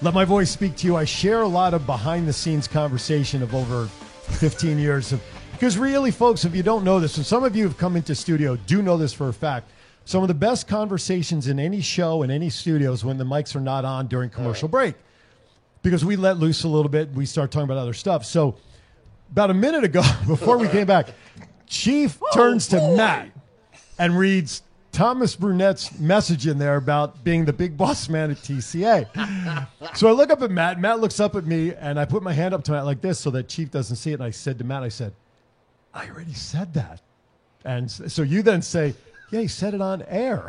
let 0.00 0.14
my 0.14 0.24
voice 0.24 0.50
speak 0.50 0.76
to 0.76 0.86
you. 0.86 0.96
I 0.96 1.04
share 1.04 1.42
a 1.42 1.48
lot 1.48 1.74
of 1.74 1.86
behind 1.86 2.28
the 2.28 2.32
scenes 2.32 2.68
conversation 2.68 3.42
of 3.42 3.54
over 3.54 3.86
15 3.86 4.78
years 4.78 5.12
of 5.12 5.22
because 5.52 5.78
really, 5.78 6.10
folks, 6.10 6.44
if 6.44 6.56
you 6.56 6.64
don't 6.64 6.82
know 6.82 6.98
this, 6.98 7.18
and 7.18 7.24
some 7.24 7.44
of 7.44 7.54
you 7.54 7.62
have 7.64 7.78
come 7.78 7.96
into 7.96 8.16
studio 8.16 8.56
do 8.56 8.82
know 8.82 8.96
this 8.96 9.12
for 9.12 9.28
a 9.28 9.32
fact, 9.32 9.70
some 10.04 10.22
of 10.22 10.28
the 10.28 10.34
best 10.34 10.66
conversations 10.66 11.46
in 11.46 11.60
any 11.60 11.80
show 11.80 12.22
in 12.22 12.30
any 12.32 12.50
studio 12.50 12.90
is 12.90 13.04
when 13.04 13.16
the 13.16 13.24
mics 13.24 13.54
are 13.54 13.60
not 13.60 13.84
on 13.84 14.08
during 14.08 14.28
commercial 14.28 14.66
break. 14.66 14.96
Because 15.82 16.04
we 16.04 16.16
let 16.16 16.38
loose 16.38 16.64
a 16.64 16.68
little 16.68 16.88
bit, 16.88 17.10
we 17.12 17.26
start 17.26 17.52
talking 17.52 17.64
about 17.64 17.78
other 17.78 17.92
stuff. 17.92 18.24
So 18.24 18.56
about 19.30 19.50
a 19.50 19.54
minute 19.54 19.84
ago, 19.84 20.02
before 20.26 20.58
we 20.58 20.68
came 20.68 20.86
back, 20.86 21.08
Chief 21.66 22.18
oh, 22.20 22.26
turns 22.34 22.66
to 22.68 22.96
Matt 22.96 23.30
and 23.98 24.18
reads 24.18 24.62
Thomas 24.92 25.34
Brunette's 25.34 25.98
message 25.98 26.46
in 26.46 26.58
there 26.58 26.76
about 26.76 27.24
being 27.24 27.46
the 27.46 27.52
big 27.52 27.78
boss 27.78 28.10
man 28.10 28.30
at 28.30 28.36
TCA. 28.36 29.66
so 29.96 30.06
I 30.06 30.12
look 30.12 30.30
up 30.30 30.42
at 30.42 30.50
Matt. 30.50 30.78
Matt 30.78 31.00
looks 31.00 31.18
up 31.18 31.34
at 31.34 31.46
me, 31.46 31.74
and 31.74 31.98
I 31.98 32.04
put 32.04 32.22
my 32.22 32.34
hand 32.34 32.52
up 32.52 32.62
to 32.64 32.72
Matt 32.72 32.84
like 32.84 33.00
this 33.00 33.18
so 33.18 33.30
that 33.30 33.48
Chief 33.48 33.70
doesn't 33.70 33.96
see 33.96 34.10
it. 34.10 34.14
And 34.14 34.24
I 34.24 34.30
said 34.30 34.58
to 34.58 34.64
Matt, 34.64 34.82
I 34.82 34.90
said, 34.90 35.14
I 35.94 36.08
already 36.08 36.34
said 36.34 36.74
that. 36.74 37.00
And 37.64 37.90
so 37.90 38.22
you 38.22 38.42
then 38.42 38.60
say, 38.60 38.94
Yeah, 39.30 39.40
he 39.40 39.48
said 39.48 39.72
it 39.72 39.80
on 39.80 40.02
air. 40.08 40.46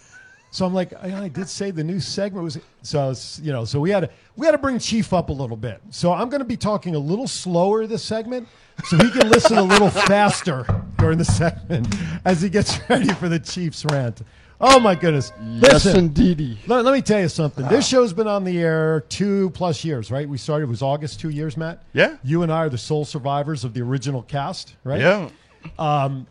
so 0.50 0.64
I'm 0.64 0.72
like, 0.72 0.94
I, 0.94 1.24
I 1.24 1.28
did 1.28 1.48
say 1.48 1.70
the 1.70 1.84
new 1.84 2.00
segment 2.00 2.44
was 2.44 2.58
so 2.82 3.10
it's, 3.10 3.40
you 3.40 3.52
know, 3.52 3.66
so 3.66 3.78
we 3.78 3.90
had 3.90 4.00
to 4.00 4.10
we 4.36 4.46
had 4.46 4.52
to 4.52 4.58
bring 4.58 4.78
Chief 4.78 5.12
up 5.12 5.28
a 5.28 5.32
little 5.32 5.56
bit. 5.56 5.82
So 5.90 6.12
I'm 6.12 6.30
going 6.30 6.40
to 6.40 6.46
be 6.46 6.56
talking 6.56 6.94
a 6.94 6.98
little 6.98 7.28
slower 7.28 7.86
this 7.86 8.02
segment 8.02 8.48
so 8.84 8.96
he 8.96 9.10
can 9.10 9.28
listen 9.30 9.58
a 9.58 9.62
little 9.62 9.90
faster 9.90 10.66
during 10.98 11.18
the 11.18 11.24
segment 11.24 11.94
as 12.24 12.42
he 12.42 12.48
gets 12.48 12.78
ready 12.88 13.12
for 13.14 13.28
the 13.28 13.38
Chiefs 13.38 13.84
rant. 13.86 14.22
Oh 14.60 14.78
my 14.78 14.94
goodness! 14.94 15.32
Yes, 15.42 15.84
Listen, 15.84 15.98
indeedy. 15.98 16.56
Let, 16.68 16.84
let 16.84 16.94
me 16.94 17.02
tell 17.02 17.20
you 17.20 17.28
something. 17.28 17.66
This 17.66 17.86
show's 17.86 18.12
been 18.12 18.28
on 18.28 18.44
the 18.44 18.60
air 18.60 19.00
two 19.08 19.50
plus 19.50 19.84
years, 19.84 20.10
right? 20.12 20.28
We 20.28 20.38
started 20.38 20.66
it 20.66 20.68
was 20.68 20.82
August, 20.82 21.18
two 21.18 21.30
years, 21.30 21.56
Matt. 21.56 21.82
Yeah. 21.92 22.16
You 22.22 22.44
and 22.44 22.52
I 22.52 22.58
are 22.58 22.68
the 22.68 22.78
sole 22.78 23.04
survivors 23.04 23.64
of 23.64 23.74
the 23.74 23.80
original 23.80 24.22
cast, 24.22 24.76
right? 24.84 25.00
Yeah. 25.00 25.30
Um, 25.80 26.28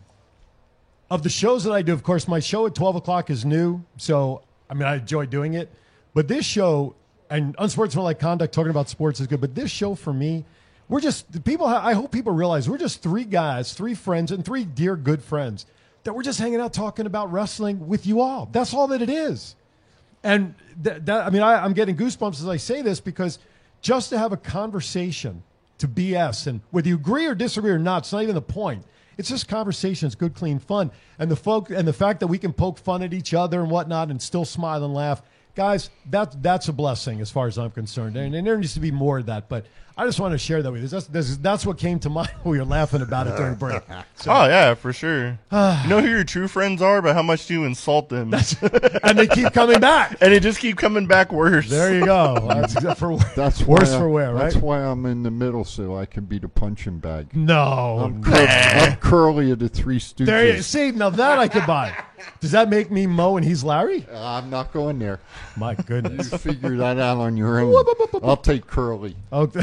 of 1.10 1.24
the 1.24 1.30
shows 1.30 1.66
that 1.66 1.74
I 1.74 1.82
do, 1.82 1.92
of 1.92 2.04
course, 2.04 2.26
my 2.26 2.40
show 2.40 2.66
at 2.66 2.74
12 2.74 2.96
o'clock 2.96 3.30
is 3.30 3.44
new. 3.44 3.84
So, 3.98 4.44
I 4.70 4.76
mean, 4.76 4.84
I 4.84 4.96
enjoy 4.96 5.26
doing 5.26 5.56
it. 5.56 5.70
But 6.14 6.30
this 6.30 6.46
show 6.46 6.96
and 7.30 7.54
unsportsmanlike 7.60 8.20
conduct, 8.20 8.54
talking 8.54 8.70
about 8.70 8.88
sports 8.90 9.20
is 9.20 9.28
good. 9.28 9.42
But 9.42 9.56
this 9.56 9.72
show 9.72 9.96
for 9.96 10.14
me, 10.14 10.46
we're 10.92 11.00
just 11.00 11.46
people. 11.46 11.66
I 11.66 11.94
hope 11.94 12.12
people 12.12 12.34
realize 12.34 12.70
we're 12.70 12.78
just 12.78 13.02
three 13.02 13.24
guys, 13.24 13.72
three 13.72 13.96
friends, 13.96 14.30
and 14.30 14.44
three 14.44 14.66
dear 14.66 14.98
good 14.98 15.24
friends 15.24 15.66
that 16.04 16.12
we're 16.12 16.22
just 16.22 16.38
hanging 16.38 16.60
out 16.60 16.74
talking 16.74 17.06
about 17.06 17.32
wrestling 17.32 17.88
with 17.88 18.06
you 18.06 18.20
all. 18.20 18.50
That's 18.52 18.74
all 18.74 18.88
that 18.88 19.02
it 19.02 19.10
is. 19.10 19.56
And 20.22 20.54
that 20.82 21.10
I 21.10 21.30
mean, 21.30 21.44
I, 21.44 21.64
I'm 21.64 21.72
getting 21.72 21.96
goosebumps 21.96 22.42
as 22.42 22.48
I 22.48 22.58
say 22.58 22.82
this 22.82 23.00
because 23.00 23.40
just 23.82 24.10
to 24.10 24.18
have 24.18 24.34
a 24.34 24.38
conversation 24.38 25.44
to 25.78 25.88
BS, 25.88 26.48
and 26.48 26.60
whether 26.72 26.90
you 26.90 26.96
agree 26.96 27.26
or 27.26 27.36
disagree 27.36 27.72
or 27.72 27.80
not, 27.80 28.00
it's 28.00 28.12
not 28.12 28.24
even 28.24 28.36
the 28.36 28.42
point. 28.42 28.84
It's 29.18 29.30
just 29.30 29.48
conversation. 29.48 30.08
It's 30.08 30.16
good, 30.16 30.36
clean 30.36 30.60
fun, 30.60 30.92
and 31.18 31.32
the 31.32 31.38
folk 31.38 31.70
and 31.70 31.88
the 31.88 31.94
fact 31.94 32.20
that 32.20 32.28
we 32.28 32.38
can 32.38 32.52
poke 32.52 32.78
fun 32.78 33.02
at 33.02 33.14
each 33.14 33.34
other 33.34 33.62
and 33.62 33.72
whatnot, 33.72 34.10
and 34.10 34.22
still 34.22 34.44
smile 34.44 34.84
and 34.84 34.94
laugh, 34.94 35.22
guys. 35.56 35.90
That 36.10 36.44
that's 36.44 36.68
a 36.68 36.74
blessing 36.74 37.22
as 37.22 37.32
far 37.32 37.48
as 37.48 37.58
I'm 37.58 37.72
concerned, 37.72 38.18
and, 38.18 38.36
and 38.36 38.46
there 38.46 38.58
needs 38.58 38.74
to 38.74 38.82
be 38.82 38.92
more 38.92 39.20
of 39.20 39.28
that. 39.28 39.48
But 39.48 39.68
I 40.02 40.06
just 40.06 40.20
want 40.20 40.32
to 40.32 40.38
share 40.40 40.64
that 40.64 40.72
with 40.72 40.82
you. 40.82 40.88
That's 40.88 41.06
that's, 41.06 41.38
that's 41.38 41.64
what 41.64 41.78
came 41.78 42.00
to 42.00 42.10
mind 42.10 42.32
when 42.42 42.54
we 42.54 42.58
were 42.58 42.66
laughing 42.66 43.04
about 43.04 43.28
it 43.28 43.36
during 43.38 43.54
break. 43.54 43.84
So- 44.16 44.32
oh 44.32 44.46
yeah, 44.46 44.74
for 44.76 44.94
sure. 44.94 45.28
you 45.52 45.90
know 45.90 46.00
who 46.02 46.08
your 46.08 46.24
true 46.24 46.48
friends 46.48 46.82
are, 46.82 47.02
but 47.04 47.16
how 47.16 47.22
much 47.24 47.46
do 47.48 47.54
you 47.56 47.66
insult 47.66 48.10
them? 48.10 48.34
and 49.04 49.18
they 49.18 49.26
keep 49.28 49.52
coming 49.54 49.80
back, 49.80 50.18
and 50.22 50.32
they 50.34 50.40
just 50.40 50.60
keep 50.60 50.78
coming 50.78 51.06
back 51.08 51.32
worse. 51.32 51.70
There 51.70 51.94
you 51.94 52.06
go. 52.06 52.36
That's 52.48 52.74
for 53.00 53.18
That's 53.36 53.62
worse 53.62 53.92
I- 53.92 53.98
for 54.00 54.10
wear, 54.10 54.34
right? 54.34 54.44
That's 54.44 54.56
why 54.58 54.80
I'm 54.80 55.06
in 55.06 55.22
the 55.24 55.32
middle, 55.32 55.66
so 55.66 55.96
I 55.98 56.06
can 56.08 56.26
be 56.26 56.40
the 56.40 56.48
punching 56.50 56.98
bag. 57.00 57.36
No, 57.36 58.00
I'm, 58.04 58.24
Cur- 58.24 58.48
I'm 58.48 58.96
Curly 58.98 59.52
of 59.52 59.60
the 59.60 59.70
Three 59.70 60.00
Stooges. 60.00 60.26
There 60.26 60.56
you 60.56 60.62
see. 60.64 60.92
Now 60.92 61.10
that 61.12 61.38
I 61.40 61.48
could 61.48 61.66
buy. 61.68 61.96
Does 62.40 62.52
that 62.52 62.70
make 62.70 62.92
me 62.92 63.08
Mo 63.08 63.38
and 63.38 63.46
he's 63.46 63.64
Larry? 63.64 64.06
Uh, 64.12 64.24
I'm 64.38 64.50
not 64.52 64.72
going 64.74 65.00
there. 65.00 65.20
My 65.58 65.74
goodness. 65.76 66.32
You 66.32 66.38
figure 66.38 66.78
that 66.78 67.00
out 67.00 67.18
on 67.18 67.38
your 67.38 67.60
own. 67.60 67.86
I'll 68.24 68.38
take 68.38 68.68
Curly. 68.68 69.16
Okay. 69.32 69.62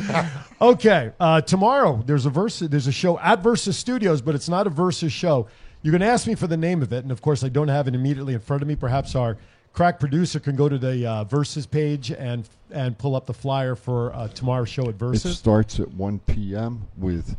okay. 0.60 1.12
Uh, 1.18 1.40
tomorrow 1.40 2.02
there's 2.06 2.26
a 2.26 2.30
versus. 2.30 2.68
There's 2.68 2.86
a 2.86 2.92
show 2.92 3.18
at 3.18 3.42
Versus 3.42 3.76
Studios, 3.76 4.22
but 4.22 4.34
it's 4.34 4.48
not 4.48 4.66
a 4.66 4.70
Versus 4.70 5.12
show. 5.12 5.48
You're 5.82 5.92
going 5.92 6.00
to 6.00 6.06
ask 6.06 6.26
me 6.26 6.34
for 6.34 6.46
the 6.46 6.56
name 6.56 6.82
of 6.82 6.92
it, 6.92 7.02
and 7.02 7.10
of 7.10 7.20
course 7.22 7.42
I 7.42 7.48
don't 7.48 7.68
have 7.68 7.88
it 7.88 7.94
immediately 7.94 8.34
in 8.34 8.40
front 8.40 8.62
of 8.62 8.68
me. 8.68 8.76
Perhaps 8.76 9.14
our 9.14 9.36
crack 9.72 9.98
producer 9.98 10.38
can 10.38 10.54
go 10.54 10.68
to 10.68 10.78
the 10.78 11.06
uh, 11.06 11.24
Versus 11.24 11.66
page 11.66 12.10
and 12.10 12.48
and 12.70 12.96
pull 12.96 13.16
up 13.16 13.26
the 13.26 13.34
flyer 13.34 13.74
for 13.74 14.14
uh, 14.14 14.28
tomorrow's 14.28 14.68
show 14.68 14.88
at 14.88 14.94
Versus. 14.94 15.24
It 15.32 15.34
starts 15.34 15.80
at 15.80 15.92
1 15.92 16.20
p.m. 16.20 16.86
with 16.96 17.36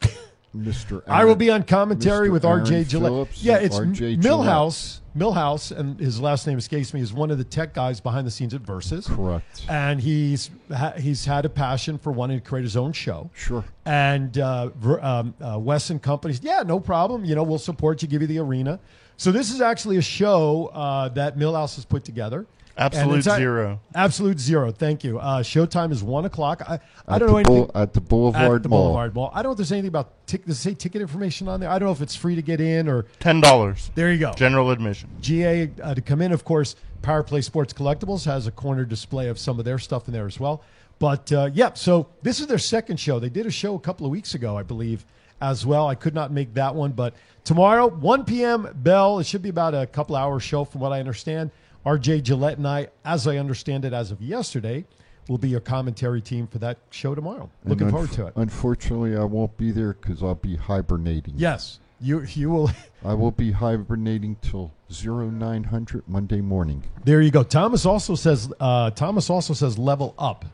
Mr. 0.56 1.02
I 1.06 1.24
will 1.24 1.36
be 1.36 1.50
on 1.50 1.62
commentary 1.62 2.28
Mr. 2.28 2.32
with 2.32 2.44
Aaron 2.44 2.64
RJ 2.64 2.88
Gillette. 2.88 3.10
Phillips 3.10 3.42
yeah, 3.42 3.58
it's 3.58 3.78
RJ 3.78 4.22
Millhouse. 4.22 5.00
Millhouse, 5.18 5.76
and 5.76 5.98
his 5.98 6.20
last 6.20 6.46
name 6.46 6.58
escapes 6.58 6.94
me, 6.94 7.00
is 7.00 7.12
one 7.12 7.30
of 7.30 7.38
the 7.38 7.44
tech 7.44 7.74
guys 7.74 8.00
behind 8.00 8.26
the 8.26 8.30
scenes 8.30 8.54
at 8.54 8.60
Versus. 8.60 9.06
Correct. 9.06 9.64
And 9.68 10.00
he's 10.00 10.50
ha- 10.74 10.94
he's 10.96 11.24
had 11.24 11.44
a 11.44 11.48
passion 11.48 11.98
for 11.98 12.12
wanting 12.12 12.40
to 12.40 12.44
create 12.46 12.62
his 12.62 12.76
own 12.76 12.92
show. 12.92 13.30
Sure. 13.34 13.64
And 13.84 14.38
uh, 14.38 14.68
Ver- 14.68 15.00
um, 15.00 15.34
uh, 15.40 15.58
Wes 15.58 15.90
and 15.90 16.02
companies, 16.02 16.40
yeah, 16.42 16.62
no 16.64 16.78
problem. 16.80 17.24
You 17.24 17.34
know, 17.34 17.42
we'll 17.42 17.58
support 17.58 18.02
you, 18.02 18.08
give 18.08 18.20
you 18.22 18.28
the 18.28 18.38
arena. 18.38 18.78
So 19.16 19.32
this 19.32 19.50
is 19.52 19.60
actually 19.60 19.96
a 19.96 20.02
show 20.02 20.66
uh, 20.72 21.08
that 21.10 21.36
Millhouse 21.36 21.74
has 21.74 21.84
put 21.84 22.04
together. 22.04 22.46
And 22.78 22.94
Absolute 22.94 23.18
it's 23.18 23.26
a- 23.26 23.36
zero. 23.36 23.80
Absolute 23.92 24.38
zero. 24.38 24.70
Thank 24.70 25.02
you. 25.02 25.18
Uh, 25.18 25.42
showtime 25.42 25.90
is 25.90 26.02
one 26.02 26.24
o'clock. 26.24 26.62
I, 26.68 26.78
I 27.08 27.18
don't 27.18 27.28
know 27.30 27.38
the 27.38 27.42
Boul- 27.42 27.56
anything 27.56 27.70
at 27.82 27.92
the 27.92 28.00
Boulevard 28.00 28.56
at 28.56 28.62
the 28.62 28.68
Mall. 28.68 28.84
Boulevard 28.84 29.14
Mall. 29.16 29.30
I 29.34 29.42
don't 29.42 29.50
know 29.50 29.52
if 29.52 29.56
there's 29.56 29.72
anything 29.72 29.88
about 29.88 30.26
tic- 30.28 30.46
does 30.46 30.58
it 30.58 30.60
say 30.62 30.74
ticket 30.74 31.02
information 31.02 31.48
on 31.48 31.58
there. 31.58 31.68
I 31.70 31.78
don't 31.80 31.88
know 31.88 31.92
if 31.92 32.00
it's 32.02 32.14
free 32.14 32.36
to 32.36 32.42
get 32.42 32.60
in 32.60 32.88
or 32.88 33.06
Ten 33.18 33.40
dollars. 33.40 33.90
There 33.96 34.12
you 34.12 34.18
go. 34.20 34.32
General 34.32 34.70
admission. 34.70 35.10
GA 35.20 35.70
uh, 35.82 35.94
to 35.96 36.00
come 36.00 36.22
in. 36.22 36.30
Of 36.30 36.44
course, 36.44 36.76
Power 37.02 37.24
Play 37.24 37.40
Sports 37.40 37.72
Collectibles 37.72 38.24
has 38.26 38.46
a 38.46 38.52
corner 38.52 38.84
display 38.84 39.26
of 39.26 39.40
some 39.40 39.58
of 39.58 39.64
their 39.64 39.80
stuff 39.80 40.06
in 40.06 40.14
there 40.14 40.26
as 40.26 40.38
well. 40.38 40.62
But 41.00 41.32
uh, 41.32 41.50
yeah, 41.52 41.74
so 41.74 42.06
this 42.22 42.38
is 42.38 42.46
their 42.46 42.58
second 42.58 42.98
show. 43.00 43.18
They 43.18 43.28
did 43.28 43.46
a 43.46 43.50
show 43.50 43.74
a 43.74 43.80
couple 43.80 44.06
of 44.06 44.12
weeks 44.12 44.34
ago, 44.34 44.56
I 44.56 44.62
believe, 44.62 45.04
as 45.40 45.66
well. 45.66 45.88
I 45.88 45.96
could 45.96 46.14
not 46.14 46.30
make 46.32 46.54
that 46.54 46.74
one, 46.76 46.92
but 46.92 47.14
tomorrow, 47.44 47.88
1 47.88 48.24
p.m. 48.24 48.68
Bell. 48.74 49.18
It 49.18 49.26
should 49.26 49.42
be 49.42 49.48
about 49.48 49.74
a 49.74 49.86
couple 49.86 50.14
hour 50.14 50.38
show, 50.40 50.64
from 50.64 50.80
what 50.80 50.92
I 50.92 51.00
understand. 51.00 51.50
RJ 51.88 52.22
Gillette 52.22 52.58
and 52.58 52.68
I, 52.68 52.88
as 53.06 53.26
I 53.26 53.38
understand 53.38 53.86
it, 53.86 53.94
as 53.94 54.10
of 54.10 54.20
yesterday, 54.20 54.84
will 55.26 55.38
be 55.38 55.48
your 55.48 55.60
commentary 55.60 56.20
team 56.20 56.46
for 56.46 56.58
that 56.58 56.76
show 56.90 57.14
tomorrow. 57.14 57.48
And 57.62 57.70
Looking 57.70 57.90
forward 57.90 58.12
to 58.12 58.26
it. 58.26 58.34
Unfortunately, 58.36 59.16
I 59.16 59.24
won't 59.24 59.56
be 59.56 59.70
there 59.70 59.94
because 59.94 60.22
I'll 60.22 60.34
be 60.34 60.56
hibernating. 60.56 61.34
Yes, 61.38 61.80
you 61.98 62.24
you 62.34 62.50
will. 62.50 62.70
I 63.04 63.14
will 63.14 63.30
be 63.30 63.52
hibernating 63.52 64.36
till 64.42 64.72
0900 64.90 66.06
Monday 66.06 66.42
morning. 66.42 66.82
There 67.04 67.22
you 67.22 67.30
go. 67.30 67.42
Thomas 67.42 67.86
also 67.86 68.14
says. 68.14 68.52
Uh, 68.60 68.90
Thomas 68.90 69.30
also 69.30 69.54
says 69.54 69.78
level 69.78 70.14
up. 70.18 70.44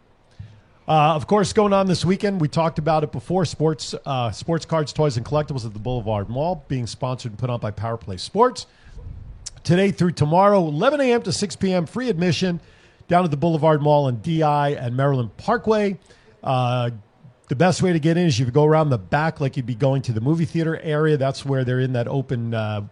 Uh, 0.86 1.14
of 1.14 1.26
course, 1.26 1.52
going 1.52 1.72
on 1.72 1.86
this 1.86 2.04
weekend, 2.04 2.40
we 2.40 2.46
talked 2.46 2.78
about 2.78 3.02
it 3.02 3.10
before. 3.10 3.44
Sports, 3.44 3.94
uh, 4.06 4.30
sports 4.30 4.66
cards, 4.66 4.92
toys, 4.92 5.16
and 5.16 5.26
collectibles 5.26 5.64
at 5.64 5.72
the 5.72 5.78
Boulevard 5.80 6.28
Mall, 6.28 6.62
being 6.68 6.86
sponsored 6.86 7.32
and 7.32 7.38
put 7.38 7.50
on 7.50 7.58
by 7.58 7.72
Power 7.72 7.96
Play 7.96 8.18
Sports. 8.18 8.66
Today 9.64 9.90
through 9.90 10.12
tomorrow, 10.12 10.58
11 10.58 11.00
a.m. 11.00 11.22
to 11.22 11.32
6 11.32 11.56
p.m. 11.56 11.86
Free 11.86 12.10
admission 12.10 12.60
down 13.08 13.24
at 13.24 13.30
the 13.30 13.36
Boulevard 13.38 13.80
Mall 13.80 14.08
in 14.08 14.20
DI 14.20 14.70
and 14.72 14.94
Maryland 14.94 15.34
Parkway. 15.38 15.98
Uh, 16.42 16.90
the 17.48 17.56
best 17.56 17.82
way 17.82 17.94
to 17.94 17.98
get 17.98 18.18
in 18.18 18.26
is 18.26 18.38
you 18.38 18.44
go 18.50 18.64
around 18.64 18.90
the 18.90 18.98
back 18.98 19.40
like 19.40 19.56
you'd 19.56 19.64
be 19.64 19.74
going 19.74 20.02
to 20.02 20.12
the 20.12 20.20
movie 20.20 20.44
theater 20.44 20.78
area. 20.82 21.16
That's 21.16 21.46
where 21.46 21.64
they're 21.64 21.80
in 21.80 21.94
that 21.94 22.08
open. 22.08 22.52
Uh, 22.52 22.86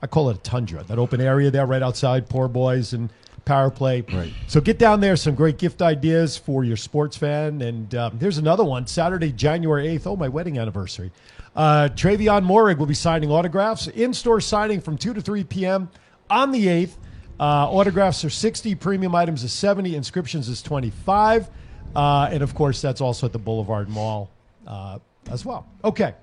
I 0.00 0.06
call 0.06 0.30
it 0.30 0.36
a 0.36 0.40
tundra. 0.40 0.82
That 0.84 0.98
open 0.98 1.20
area 1.20 1.50
there, 1.50 1.66
right 1.66 1.82
outside 1.82 2.30
Poor 2.30 2.48
Boys 2.48 2.94
and 2.94 3.10
Power 3.44 3.70
Play. 3.70 4.00
Right. 4.10 4.32
So 4.46 4.62
get 4.62 4.78
down 4.78 5.00
there. 5.00 5.16
Some 5.16 5.34
great 5.34 5.58
gift 5.58 5.82
ideas 5.82 6.38
for 6.38 6.64
your 6.64 6.78
sports 6.78 7.18
fan. 7.18 7.60
And 7.60 7.94
um, 7.94 8.18
here's 8.18 8.38
another 8.38 8.64
one. 8.64 8.86
Saturday, 8.86 9.30
January 9.30 9.88
8th. 9.98 10.06
Oh, 10.06 10.16
my 10.16 10.28
wedding 10.28 10.58
anniversary. 10.58 11.12
Uh, 11.54 11.90
Travion 11.94 12.46
Morig 12.46 12.78
will 12.78 12.86
be 12.86 12.94
signing 12.94 13.30
autographs. 13.30 13.88
In-store 13.88 14.40
signing 14.40 14.80
from 14.80 14.96
2 14.96 15.12
to 15.12 15.20
3 15.20 15.44
p.m. 15.44 15.90
on 16.34 16.50
the 16.52 16.66
8th. 16.66 16.96
Uh, 17.38 17.70
autographs 17.70 18.24
are 18.24 18.30
60. 18.30 18.74
Premium 18.74 19.14
items 19.14 19.42
is 19.44 19.52
70. 19.52 19.94
Inscriptions 19.96 20.48
is 20.48 20.62
25. 20.62 21.48
Uh, 21.94 22.28
and 22.30 22.42
of 22.42 22.54
course, 22.54 22.80
that's 22.80 23.00
also 23.00 23.26
at 23.26 23.32
the 23.32 23.38
Boulevard 23.38 23.88
Mall 23.88 24.30
uh, 24.66 24.98
as 25.30 25.44
well. 25.44 25.66
Okay. 25.82 26.14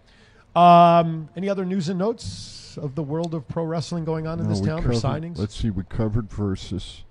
Um, 0.56 1.30
any 1.36 1.50
other 1.50 1.65
news 1.65 1.89
and 1.89 1.97
notes 1.97 2.78
of 2.78 2.95
the 2.95 3.04
world 3.04 3.34
of 3.34 3.47
pro 3.47 3.63
wrestling 3.63 4.04
going 4.06 4.28
on 4.28 4.39
in 4.39 4.45
No, 4.45 4.50
this 4.52 4.60
we 4.62 4.67
town 4.67 4.86
or 4.86 4.89
signings? 4.91 5.38
Let's 5.38 5.56
see, 5.56 5.69
we 5.69 5.84
covered 5.84 6.30
versus. 6.32 7.04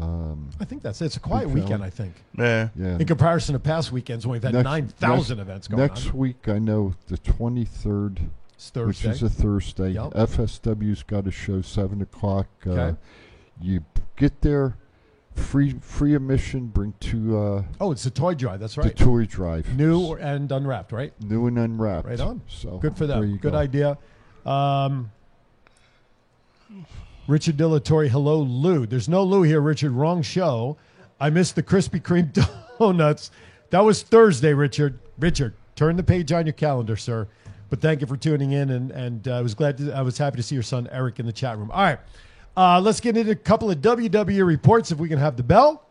Um, 0.00 0.50
I 0.60 0.64
think 0.64 0.82
that's 0.82 1.00
it. 1.00 1.06
It's 1.06 1.16
a 1.16 1.20
quiet 1.20 1.46
Big 1.46 1.62
weekend, 1.62 1.82
I 1.82 1.90
think. 1.90 2.14
Yeah. 2.36 2.68
Yeah. 2.76 2.98
In 2.98 3.06
comparison 3.06 3.54
to 3.54 3.58
past 3.58 3.90
weekends 3.92 4.26
when 4.26 4.32
we've 4.32 4.42
had 4.42 4.52
9,000 4.62 5.38
events 5.38 5.68
going 5.68 5.80
next 5.80 6.08
on. 6.08 6.16
week, 6.16 6.46
I 6.48 6.58
know 6.58 6.94
the 7.08 7.16
23rd, 7.18 8.28
It's 8.58 8.74
which 8.74 9.04
is 9.04 9.22
a 9.22 9.28
Thursday. 9.30 9.90
Yep. 9.90 10.14
FSW's 10.14 11.04
got 11.04 11.28
a 11.28 11.30
show 11.30 11.62
7 11.62 12.02
o'clock. 12.02 12.48
Uh, 12.66 12.94
You 13.60 13.84
get 14.16 14.40
there 14.40 14.76
free 15.36 15.76
free 15.80 16.14
admission. 16.16 16.66
Bring 16.66 16.92
to 17.00 17.38
uh, 17.38 17.62
Oh, 17.80 17.92
it's 17.92 18.02
the 18.02 18.10
toy 18.10 18.34
drive. 18.34 18.58
That's 18.58 18.76
right. 18.76 18.96
the 18.96 19.04
toy 19.04 19.26
drive. 19.26 19.72
New 19.76 20.14
and 20.14 20.50
unwrapped, 20.50 20.90
right? 20.90 21.12
new 21.22 21.46
and 21.46 21.56
unwrapped. 21.58 22.08
Right 22.08 22.18
on. 22.20 22.40
So 22.48 22.78
Good 22.78 22.96
for 22.96 23.06
them. 23.06 23.36
Good 23.36 23.52
go. 23.52 23.58
idea. 23.58 23.98
Um, 24.44 25.12
Richard 27.26 27.56
Dilatory, 27.56 28.08
hello, 28.08 28.40
Lou. 28.40 28.86
There's 28.86 29.08
no 29.08 29.22
Lou 29.22 29.42
here, 29.42 29.60
Richard. 29.60 29.92
Wrong 29.92 30.22
show. 30.22 30.76
I 31.20 31.30
missed 31.30 31.54
the 31.56 31.62
Krispy 31.62 32.00
Kreme 32.02 32.32
donuts. 32.78 33.30
That 33.70 33.80
was 33.84 34.02
Thursday, 34.02 34.54
Richard. 34.54 34.98
Richard, 35.18 35.54
turn 35.76 35.96
the 35.96 36.02
page 36.02 36.32
on 36.32 36.46
your 36.46 36.52
calendar, 36.54 36.96
sir. 36.96 37.28
But 37.70 37.80
thank 37.80 38.00
you 38.00 38.06
for 38.06 38.16
tuning 38.16 38.52
in, 38.52 38.70
and 38.70 38.90
and 38.90 39.28
uh, 39.28 39.38
I 39.38 39.40
was 39.42 39.54
glad. 39.54 39.76
To, 39.78 39.92
I 39.92 40.00
was 40.02 40.16
happy 40.16 40.36
to 40.38 40.42
see 40.42 40.54
your 40.54 40.62
son 40.62 40.88
Eric 40.90 41.18
in 41.20 41.26
the 41.26 41.32
chat 41.32 41.58
room. 41.58 41.70
All 41.70 41.82
right, 41.82 41.98
uh, 42.56 42.80
let's 42.80 43.00
get 43.00 43.16
into 43.16 43.32
a 43.32 43.34
couple 43.36 43.70
of 43.70 43.78
WWE 43.78 44.46
reports 44.46 44.90
if 44.90 44.98
we 44.98 45.08
can 45.08 45.18
have 45.18 45.36
the 45.36 45.42
bell. 45.42 45.84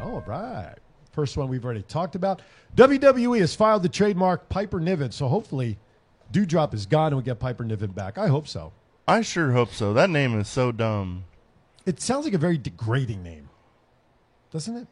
All 0.00 0.22
right. 0.26 0.74
First 1.12 1.36
one 1.36 1.48
we've 1.48 1.64
already 1.64 1.82
talked 1.82 2.14
about. 2.14 2.42
WWE 2.76 3.38
has 3.40 3.54
filed 3.54 3.82
the 3.82 3.88
trademark 3.88 4.48
Piper 4.48 4.80
Niven, 4.80 5.12
so 5.12 5.28
hopefully 5.28 5.78
Doudrop 6.32 6.72
is 6.74 6.86
gone 6.86 7.08
and 7.08 7.16
we 7.18 7.22
get 7.22 7.38
Piper 7.38 7.64
Niven 7.64 7.90
back. 7.92 8.16
I 8.18 8.28
hope 8.28 8.48
so. 8.48 8.72
I 9.06 9.20
sure 9.20 9.52
hope 9.52 9.72
so. 9.72 9.92
That 9.92 10.08
name 10.10 10.38
is 10.40 10.48
so 10.48 10.72
dumb. 10.72 11.24
It 11.84 12.00
sounds 12.00 12.24
like 12.24 12.34
a 12.34 12.38
very 12.38 12.56
degrading 12.56 13.22
name, 13.22 13.48
doesn't 14.50 14.76
it? 14.76 14.86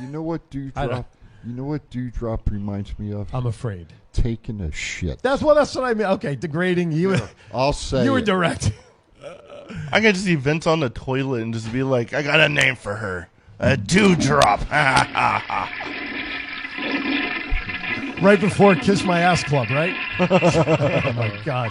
You 0.00 0.06
know 0.08 0.22
what 0.22 0.42
I 0.54 0.54
don't- 0.54 0.74
Doudrop? 0.74 1.04
You 1.44 1.54
know 1.54 1.64
what 1.64 1.88
Doudrop 1.90 2.50
reminds 2.50 2.98
me 2.98 3.12
of? 3.12 3.34
I'm 3.34 3.46
afraid. 3.46 3.86
Taking 4.12 4.60
a 4.60 4.70
shit. 4.72 5.22
That's 5.22 5.42
what 5.42 5.54
that's 5.54 5.74
what 5.74 5.84
I 5.84 5.94
mean. 5.94 6.06
Okay, 6.06 6.36
degrading. 6.36 6.92
You 6.92 7.16
I'll 7.54 7.72
say 7.72 8.04
you 8.04 8.12
were 8.12 8.18
it. 8.18 8.26
direct. 8.26 8.72
I 9.92 10.00
could 10.00 10.14
just 10.14 10.26
see 10.26 10.34
Vince 10.34 10.66
on 10.66 10.80
the 10.80 10.90
toilet 10.90 11.42
and 11.42 11.54
just 11.54 11.72
be 11.72 11.82
like, 11.82 12.12
I 12.12 12.22
got 12.22 12.40
a 12.40 12.48
name 12.48 12.76
for 12.76 12.96
her. 12.96 13.28
A 13.60 13.76
dewdrop. 13.76 14.60
right 18.20 18.40
before 18.40 18.74
Kiss 18.74 19.04
My 19.04 19.20
Ass 19.20 19.44
Club, 19.44 19.70
right? 19.70 19.94
oh 20.20 21.12
my 21.12 21.40
God, 21.44 21.70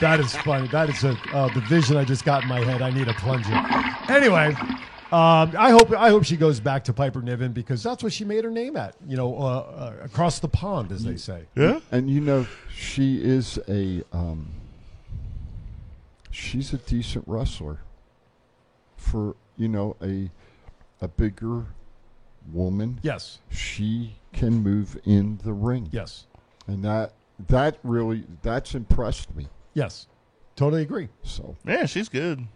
that 0.00 0.20
is 0.20 0.34
funny. 0.36 0.68
That 0.68 0.88
is 0.90 1.04
a 1.04 1.16
uh, 1.32 1.52
the 1.52 1.60
vision 1.60 1.96
I 1.96 2.04
just 2.04 2.24
got 2.24 2.42
in 2.42 2.48
my 2.48 2.60
head. 2.64 2.82
I 2.82 2.90
need 2.90 3.08
a 3.08 3.14
plunger. 3.14 3.54
Anyway, 4.08 4.56
um, 5.12 5.54
I 5.58 5.70
hope 5.70 5.90
I 5.92 6.08
hope 6.08 6.24
she 6.24 6.36
goes 6.36 6.60
back 6.60 6.84
to 6.84 6.92
Piper 6.92 7.20
Niven 7.22 7.52
because 7.52 7.82
that's 7.82 8.02
what 8.02 8.12
she 8.12 8.24
made 8.24 8.44
her 8.44 8.50
name 8.50 8.76
at. 8.76 8.94
You 9.06 9.16
know, 9.16 9.36
uh, 9.36 9.40
uh, 9.40 9.92
across 10.04 10.38
the 10.40 10.48
pond, 10.48 10.90
as 10.92 11.04
they 11.04 11.16
say. 11.16 11.44
yeah? 11.54 11.80
And 11.92 12.10
you 12.10 12.20
know, 12.20 12.46
she 12.74 13.22
is 13.22 13.58
a 13.68 14.02
um, 14.12 14.48
she's 16.30 16.72
a 16.72 16.78
decent 16.78 17.24
wrestler 17.28 17.78
for 18.96 19.36
you 19.56 19.68
know 19.68 19.96
a 20.02 20.30
a 21.00 21.08
bigger 21.08 21.66
woman. 22.52 22.98
Yes, 23.02 23.38
She 23.50 24.16
can 24.32 24.54
move 24.62 24.98
in 25.04 25.38
the 25.44 25.52
ring. 25.52 25.88
yes, 25.92 26.26
And 26.66 26.84
that 26.84 27.12
that 27.48 27.78
really 27.82 28.24
that's 28.42 28.74
impressed 28.74 29.34
me. 29.36 29.48
yes. 29.74 30.06
Totally 30.56 30.82
agree. 30.82 31.08
So 31.24 31.56
Yeah, 31.66 31.84
she's 31.86 32.08
good. 32.08 32.46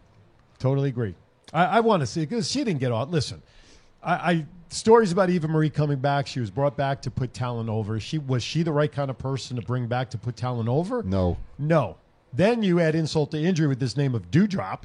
Totally 0.61 0.89
agree. 0.89 1.15
I, 1.53 1.65
I 1.65 1.81
want 1.81 2.01
to 2.01 2.07
see 2.07 2.21
because 2.21 2.51
she 2.51 2.65
didn't 2.65 2.81
get 2.81 2.93
on. 2.93 3.11
Listen, 3.11 3.43
I, 4.03 4.13
I 4.15 4.47
stories 4.71 5.13
about 5.13 5.31
Eva 5.31 5.49
Marie 5.49 5.71
coming 5.71 5.99
back. 5.99 6.27
She 6.27 6.41
was 6.41 6.51
brought 6.51 6.77
back 6.77 7.03
to 7.03 7.11
put 7.11 7.33
Talon 7.33 7.69
over. 7.69 7.99
She 8.01 8.19
was 8.19 8.43
she 8.43 8.63
the 8.63 8.73
right 8.73 8.91
kind 8.91 9.11
of 9.11 9.19
person 9.19 9.57
to 9.57 9.63
bring 9.63 9.87
back 9.87 10.11
to 10.11 10.19
put 10.19 10.37
Talon 10.37 10.69
over? 10.69 11.03
no. 11.03 11.37
No. 11.59 11.97
Then 12.31 12.63
you 12.63 12.79
add 12.79 12.95
insult 12.95 13.31
to 13.31 13.43
injury 13.43 13.69
with 13.69 13.81
this 13.81 13.97
name 13.97 14.15
of 14.15 14.31
Doudrop. 14.31 14.83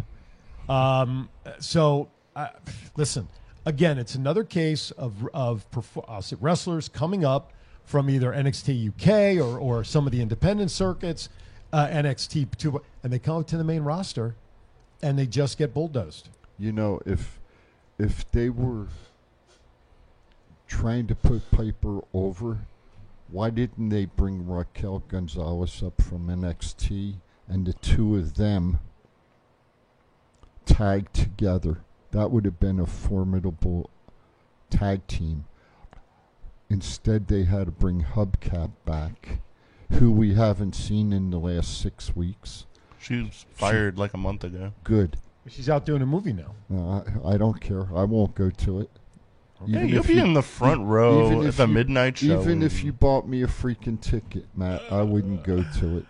Um, 0.69 1.27
so 1.59 2.09
uh, 2.37 2.47
listen, 2.95 3.27
again, 3.65 3.97
it's 3.97 4.15
another 4.15 4.43
case 4.43 4.91
of 4.91 5.27
of 5.33 5.69
perfor- 5.71 6.37
wrestlers 6.39 6.87
coming 6.87 7.25
up 7.25 7.51
from 7.83 8.09
either 8.09 8.31
NXT 8.31 8.89
UK 8.89 9.45
or 9.45 9.59
or 9.59 9.83
some 9.83 10.05
of 10.05 10.13
the 10.13 10.21
independent 10.21 10.71
circuits, 10.71 11.27
uh, 11.73 11.87
NXT 11.87 12.57
two, 12.57 12.81
and 13.03 13.11
they 13.11 13.19
come 13.19 13.37
up 13.37 13.47
to 13.47 13.57
the 13.57 13.63
main 13.65 13.83
roster, 13.83 14.35
and 15.01 15.19
they 15.19 15.25
just 15.25 15.57
get 15.57 15.73
bulldozed. 15.73 16.29
You 16.57 16.71
know, 16.71 16.99
if 17.05 17.39
if 17.97 18.29
they 18.31 18.49
were 18.49 18.87
trying 20.67 21.07
to 21.07 21.15
put 21.15 21.51
Piper 21.51 22.01
over, 22.13 22.59
why 23.29 23.49
didn't 23.49 23.89
they 23.89 24.05
bring 24.05 24.47
Raquel 24.47 25.03
Gonzalez 25.07 25.81
up 25.83 26.01
from 26.01 26.27
NXT 26.27 27.15
and 27.47 27.65
the 27.65 27.73
two 27.73 28.15
of 28.15 28.35
them 28.35 28.79
tag 30.65 31.11
together? 31.13 31.81
That 32.11 32.31
would 32.31 32.45
have 32.45 32.59
been 32.59 32.79
a 32.79 32.85
formidable 32.85 33.89
tag 34.69 35.07
team. 35.07 35.45
Instead, 36.69 37.27
they 37.27 37.43
had 37.43 37.65
to 37.65 37.71
bring 37.71 38.03
Hubcap 38.03 38.71
back, 38.85 39.39
who 39.91 40.11
we 40.11 40.33
haven't 40.33 40.75
seen 40.75 41.13
in 41.13 41.29
the 41.29 41.37
last 41.39 41.79
six 41.79 42.15
weeks. 42.15 42.65
She 42.99 43.21
was 43.21 43.45
fired 43.51 43.97
like 43.97 44.13
a 44.13 44.17
month 44.17 44.43
ago. 44.43 44.73
Good. 44.83 45.17
She's 45.47 45.69
out 45.69 45.85
doing 45.85 46.01
a 46.01 46.05
movie 46.05 46.33
now. 46.33 46.55
Uh, 46.73 47.01
I, 47.25 47.33
I 47.33 47.37
don't 47.37 47.59
care. 47.59 47.87
I 47.95 48.03
won't 48.05 48.33
go 48.35 48.49
to 48.49 48.79
it. 48.81 48.89
Yeah, 49.65 49.77
Even 49.79 49.89
you'll 49.89 49.99
if 49.99 50.07
be 50.07 50.13
you- 50.15 50.23
in 50.23 50.33
the 50.33 50.41
front 50.41 50.81
row 50.85 51.27
even 51.27 51.39
at 51.41 51.45
if 51.47 51.57
the 51.57 51.67
you- 51.67 51.73
midnight 51.73 52.17
show. 52.17 52.41
Even 52.41 52.63
if 52.63 52.83
you 52.83 52.91
bought 52.93 53.27
me 53.27 53.43
a 53.43 53.47
freaking 53.47 53.99
ticket, 53.99 54.45
Matt, 54.55 54.81
I 54.91 55.01
wouldn't 55.01 55.43
go 55.43 55.63
to 55.79 55.97
it. 55.97 56.05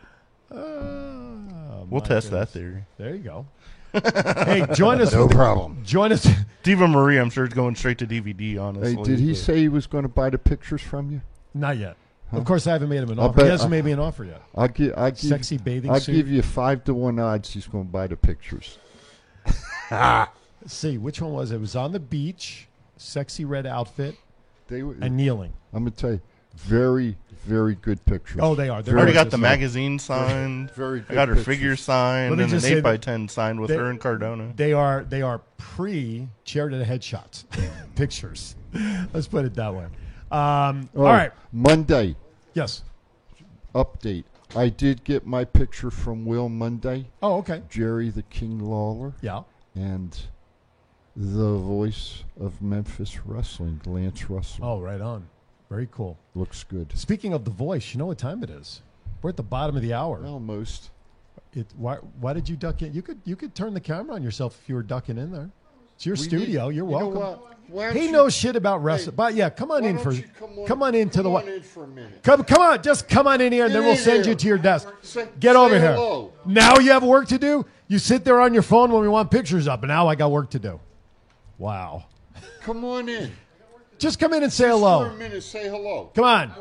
Oh, 0.51 1.85
We'll 1.89 2.01
my 2.01 2.07
test 2.07 2.31
that 2.31 2.51
goodness. 2.51 2.51
theory. 2.53 2.83
There 2.97 3.15
you 3.15 3.23
go. 3.23 3.45
hey, 4.45 4.65
join 4.73 5.01
us. 5.01 5.13
No 5.13 5.23
with- 5.25 5.35
problem. 5.35 5.83
Join 5.83 6.11
us. 6.11 6.27
Diva 6.63 6.87
Marie, 6.87 7.17
I'm 7.19 7.29
sure, 7.29 7.45
is 7.45 7.53
going 7.53 7.75
straight 7.75 7.97
to 7.99 8.07
DVD, 8.07 8.59
honestly. 8.59 8.95
Hey, 8.95 9.03
did 9.03 9.19
he 9.19 9.29
but- 9.29 9.37
say 9.37 9.57
he 9.59 9.69
was 9.69 9.85
going 9.87 10.03
to 10.03 10.09
buy 10.09 10.29
the 10.29 10.37
pictures 10.37 10.81
from 10.81 11.11
you? 11.11 11.21
Not 11.53 11.77
yet. 11.77 11.97
Of 12.31 12.45
course, 12.45 12.65
I 12.65 12.71
haven't 12.71 12.89
made 12.89 13.03
him 13.03 13.11
an 13.11 13.19
I'll 13.19 13.25
offer. 13.27 13.41
He 13.41 13.43
bet- 13.43 13.51
hasn't 13.51 13.67
I- 13.67 13.75
made 13.75 13.85
me 13.85 13.91
an 13.91 13.99
offer 13.99 14.23
yet. 14.23 14.41
I'll 14.55 14.67
give. 14.67 14.93
I 14.97 15.11
give. 15.11 15.19
Sexy 15.19 15.57
bathing 15.57 15.91
I'll 15.91 15.99
suit. 15.99 16.13
give 16.13 16.27
you 16.27 16.41
five 16.41 16.83
to 16.85 16.93
one 16.95 17.19
odds 17.19 17.51
he's 17.51 17.67
going 17.67 17.85
to 17.85 17.91
buy 17.91 18.07
the 18.07 18.17
pictures. 18.17 18.79
Let's 19.91 20.29
see, 20.67 20.97
which 20.97 21.21
one 21.21 21.33
was 21.33 21.51
it? 21.51 21.55
It 21.55 21.61
was 21.61 21.75
on 21.75 21.91
the 21.91 21.99
beach, 21.99 22.67
sexy 22.97 23.45
red 23.45 23.65
outfit, 23.65 24.15
They. 24.67 24.83
were- 24.83 24.95
and 25.01 25.15
kneeling. 25.17 25.53
I'm 25.73 25.83
going 25.83 25.91
to 25.93 25.97
tell 25.97 26.11
you, 26.11 26.21
very, 26.55 27.17
very 27.45 27.73
good 27.75 28.05
pictures. 28.05 28.39
Oh, 28.41 28.53
they 28.55 28.69
are. 28.69 28.81
They're 28.83 28.95
I 28.95 28.99
already 28.99 29.13
got 29.13 29.31
the 29.31 29.37
magazine 29.39 29.97
signed. 29.97 30.69
very 30.75 30.99
good. 30.99 31.11
I 31.11 31.15
got 31.15 31.27
her 31.29 31.35
good 31.35 31.45
figure 31.45 31.75
signed 31.75 32.29
Let 32.31 32.37
me 32.37 32.43
and 32.43 32.53
an 32.53 32.57
just 32.59 32.65
say 32.67 32.77
8 32.77 32.81
by 32.81 32.91
that 32.93 33.01
10 33.01 33.27
signed 33.27 33.59
with 33.59 33.69
they- 33.69 33.75
her 33.77 33.89
and 33.89 33.99
Cardona. 33.99 34.53
They 34.55 34.71
are 34.71 35.03
they 35.03 35.21
are 35.23 35.39
pre 35.57 36.27
chair 36.45 36.69
to 36.69 36.77
the 36.77 36.85
headshots 36.85 37.45
pictures. 37.95 38.55
Let's 39.13 39.27
put 39.27 39.45
it 39.45 39.55
that 39.55 39.73
way. 39.73 39.85
Um, 40.31 40.89
Oh, 40.95 40.99
all 40.99 41.03
right. 41.05 41.31
Monday 41.51 42.15
Yes. 42.53 42.83
update. 43.73 44.23
I 44.55 44.69
did 44.69 45.03
get 45.03 45.25
my 45.25 45.45
picture 45.45 45.89
from 45.89 46.25
Will 46.25 46.47
Monday, 46.49 47.07
Oh, 47.21 47.37
okay. 47.37 47.63
Jerry 47.69 48.09
the 48.09 48.21
King 48.23 48.59
Lawler, 48.59 49.13
Yeah. 49.21 49.43
and 49.73 50.15
the 51.15 51.55
voice 51.57 52.23
of 52.39 52.61
Memphis 52.61 53.25
Wrestling, 53.25 53.81
Lance 53.85 54.29
Russell. 54.29 54.63
Oh, 54.65 54.79
right 54.81 55.01
on. 55.01 55.27
Very 55.69 55.87
cool. 55.91 56.17
Looks 56.35 56.63
good. 56.63 56.95
Speaking 56.95 57.33
of 57.33 57.45
the 57.45 57.51
voice, 57.51 57.93
you 57.93 57.97
know 57.97 58.05
what 58.05 58.19
time 58.19 58.43
it 58.43 58.49
is? 58.51 58.81
We're 59.23 59.31
at 59.31 59.37
the 59.37 59.43
bottom 59.43 59.75
of 59.75 59.81
the 59.81 59.93
hour. 59.93 60.23
Almost. 60.25 60.91
It, 61.53 61.67
why, 61.77 61.95
why 62.19 62.33
did 62.33 62.47
you 62.49 62.55
duck 62.55 62.81
in? 62.83 62.93
You 62.93 63.01
could 63.01 63.21
you 63.25 63.35
could 63.35 63.53
turn 63.55 63.73
the 63.73 63.79
camera 63.79 64.15
on 64.15 64.23
yourself 64.23 64.59
if 64.61 64.69
you 64.69 64.75
were 64.75 64.83
ducking 64.83 65.17
in 65.17 65.31
there. 65.31 65.49
It's 66.03 66.05
your 66.05 66.15
We 66.15 66.21
studio. 66.23 66.67
need- 66.67 66.75
You're 66.75 66.85
you 66.85 66.91
know 66.91 67.07
welcome. 67.07 67.39
what? 67.69 67.95
He 67.95 68.07
you- 68.07 68.11
knows 68.11 68.33
shit 68.35 68.57
about 68.57 68.83
wrestling. 68.83 69.13
Hey, 69.13 69.15
but 69.15 69.35
yeah, 69.35 69.49
come 69.49 69.71
on 69.71 69.85
in 69.85 69.97
for 69.97 70.11
you 70.11 70.23
come 70.37 70.49
come 70.67 70.83
on- 70.83 70.89
on, 70.89 70.95
into 70.95 71.19
the 71.19 71.23
come 71.23 71.31
what? 71.31 71.45
on 71.45 71.49
in 71.53 71.63
for 71.63 71.85
a 71.85 71.87
minute. 71.87 72.21
Come 72.23 72.43
come 72.43 72.61
on, 72.61 72.83
just 72.83 73.07
come 73.07 73.25
on 73.25 73.39
in 73.39 73.53
here, 73.53 73.65
and 73.67 73.73
then 73.73 73.83
we'll 73.85 73.95
send 73.95 74.25
here. 74.25 74.33
you 74.33 74.35
to 74.37 74.47
your 74.47 74.57
desk. 74.57 74.89
Say- 75.01 75.29
Get 75.39 75.53
say 75.53 75.57
over 75.59 75.79
here. 75.79 76.27
Now 76.45 76.77
you 76.79 76.91
have 76.91 77.03
work 77.05 77.29
to 77.29 77.37
do. 77.37 77.65
You 77.87 77.99
sit 77.99 78.25
there 78.25 78.41
on 78.41 78.53
your 78.53 78.63
phone 78.63 78.91
when 78.91 79.01
we 79.01 79.07
want 79.07 79.31
pictures 79.31 79.65
up, 79.65 79.81
and 79.83 79.87
now 79.87 80.09
I 80.09 80.15
got 80.15 80.29
work 80.29 80.49
to 80.49 80.59
do. 80.59 80.81
Wow. 81.57 82.03
Come 82.63 82.83
on 82.83 83.07
in. 83.07 83.31
Just 83.97 84.19
come 84.19 84.33
in 84.33 84.43
and 84.43 84.51
say 84.51 84.65
For 84.65 84.69
a 84.71 84.73
hello. 84.73 85.09
minute, 85.15 85.41
say 85.41 85.69
hello. 85.69 86.11
Come 86.13 86.25
on. 86.25 86.51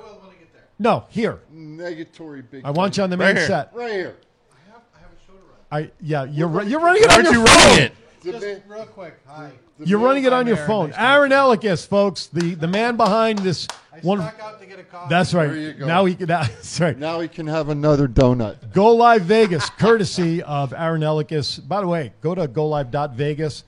No, 0.78 1.04
here. 1.08 1.40
Negatory 1.52 2.44
big. 2.48 2.64
I 2.64 2.70
want 2.70 2.96
you 2.96 3.02
on 3.02 3.10
the 3.10 3.16
main 3.16 3.26
Right 3.28 3.38
here. 3.38 3.46
set. 3.48 3.70
Right 3.74 3.90
here. 3.92 4.16
I 5.72 5.90
yeah, 6.00 6.24
you're 6.24 6.46
ru- 6.48 6.64
you're 6.64 6.78
running 6.80 7.02
it 7.02 7.08
on 7.10 7.14
Aren't 7.16 7.24
your 7.24 7.40
you 7.40 7.46
phone. 7.46 7.56
running 7.70 7.84
it? 7.86 7.92
The 8.22 8.32
man- 8.40 8.62
Real 8.68 8.86
quick, 8.86 9.18
hi. 9.26 9.50
the 9.78 9.86
You're 9.86 9.98
running 9.98 10.24
it 10.24 10.32
on 10.32 10.46
your 10.46 10.56
Aaron. 10.56 10.68
phone. 10.68 10.90
Nice 10.90 10.98
Aaron 10.98 11.30
Elikis, 11.32 11.86
folks, 11.86 12.26
the 12.26 12.54
the 12.54 12.68
man 12.68 12.96
behind 12.96 13.38
this 13.40 13.66
I 13.92 13.98
one. 14.00 14.18
snuck 14.18 14.40
out 14.40 14.60
to 14.60 14.66
get 14.66 14.78
a 14.78 14.84
coffee. 14.84 15.08
That's 15.10 15.34
right. 15.34 15.48
There 15.48 15.56
you 15.58 15.72
go. 15.74 15.86
Now 15.86 16.04
he 16.04 16.14
can. 16.14 16.26
That's 16.28 16.80
right. 16.80 16.96
Now 16.98 17.20
he 17.20 17.28
can 17.28 17.46
have 17.46 17.68
another 17.68 18.06
donut. 18.08 18.72
Go 18.72 18.94
Live 18.94 19.22
Vegas, 19.22 19.68
courtesy 19.70 20.42
of 20.42 20.72
Aaron 20.72 21.00
Elikis. 21.02 21.66
By 21.66 21.80
the 21.80 21.88
way, 21.88 22.12
go 22.20 22.34
to 22.34 22.46
golive.vegas. 22.48 23.64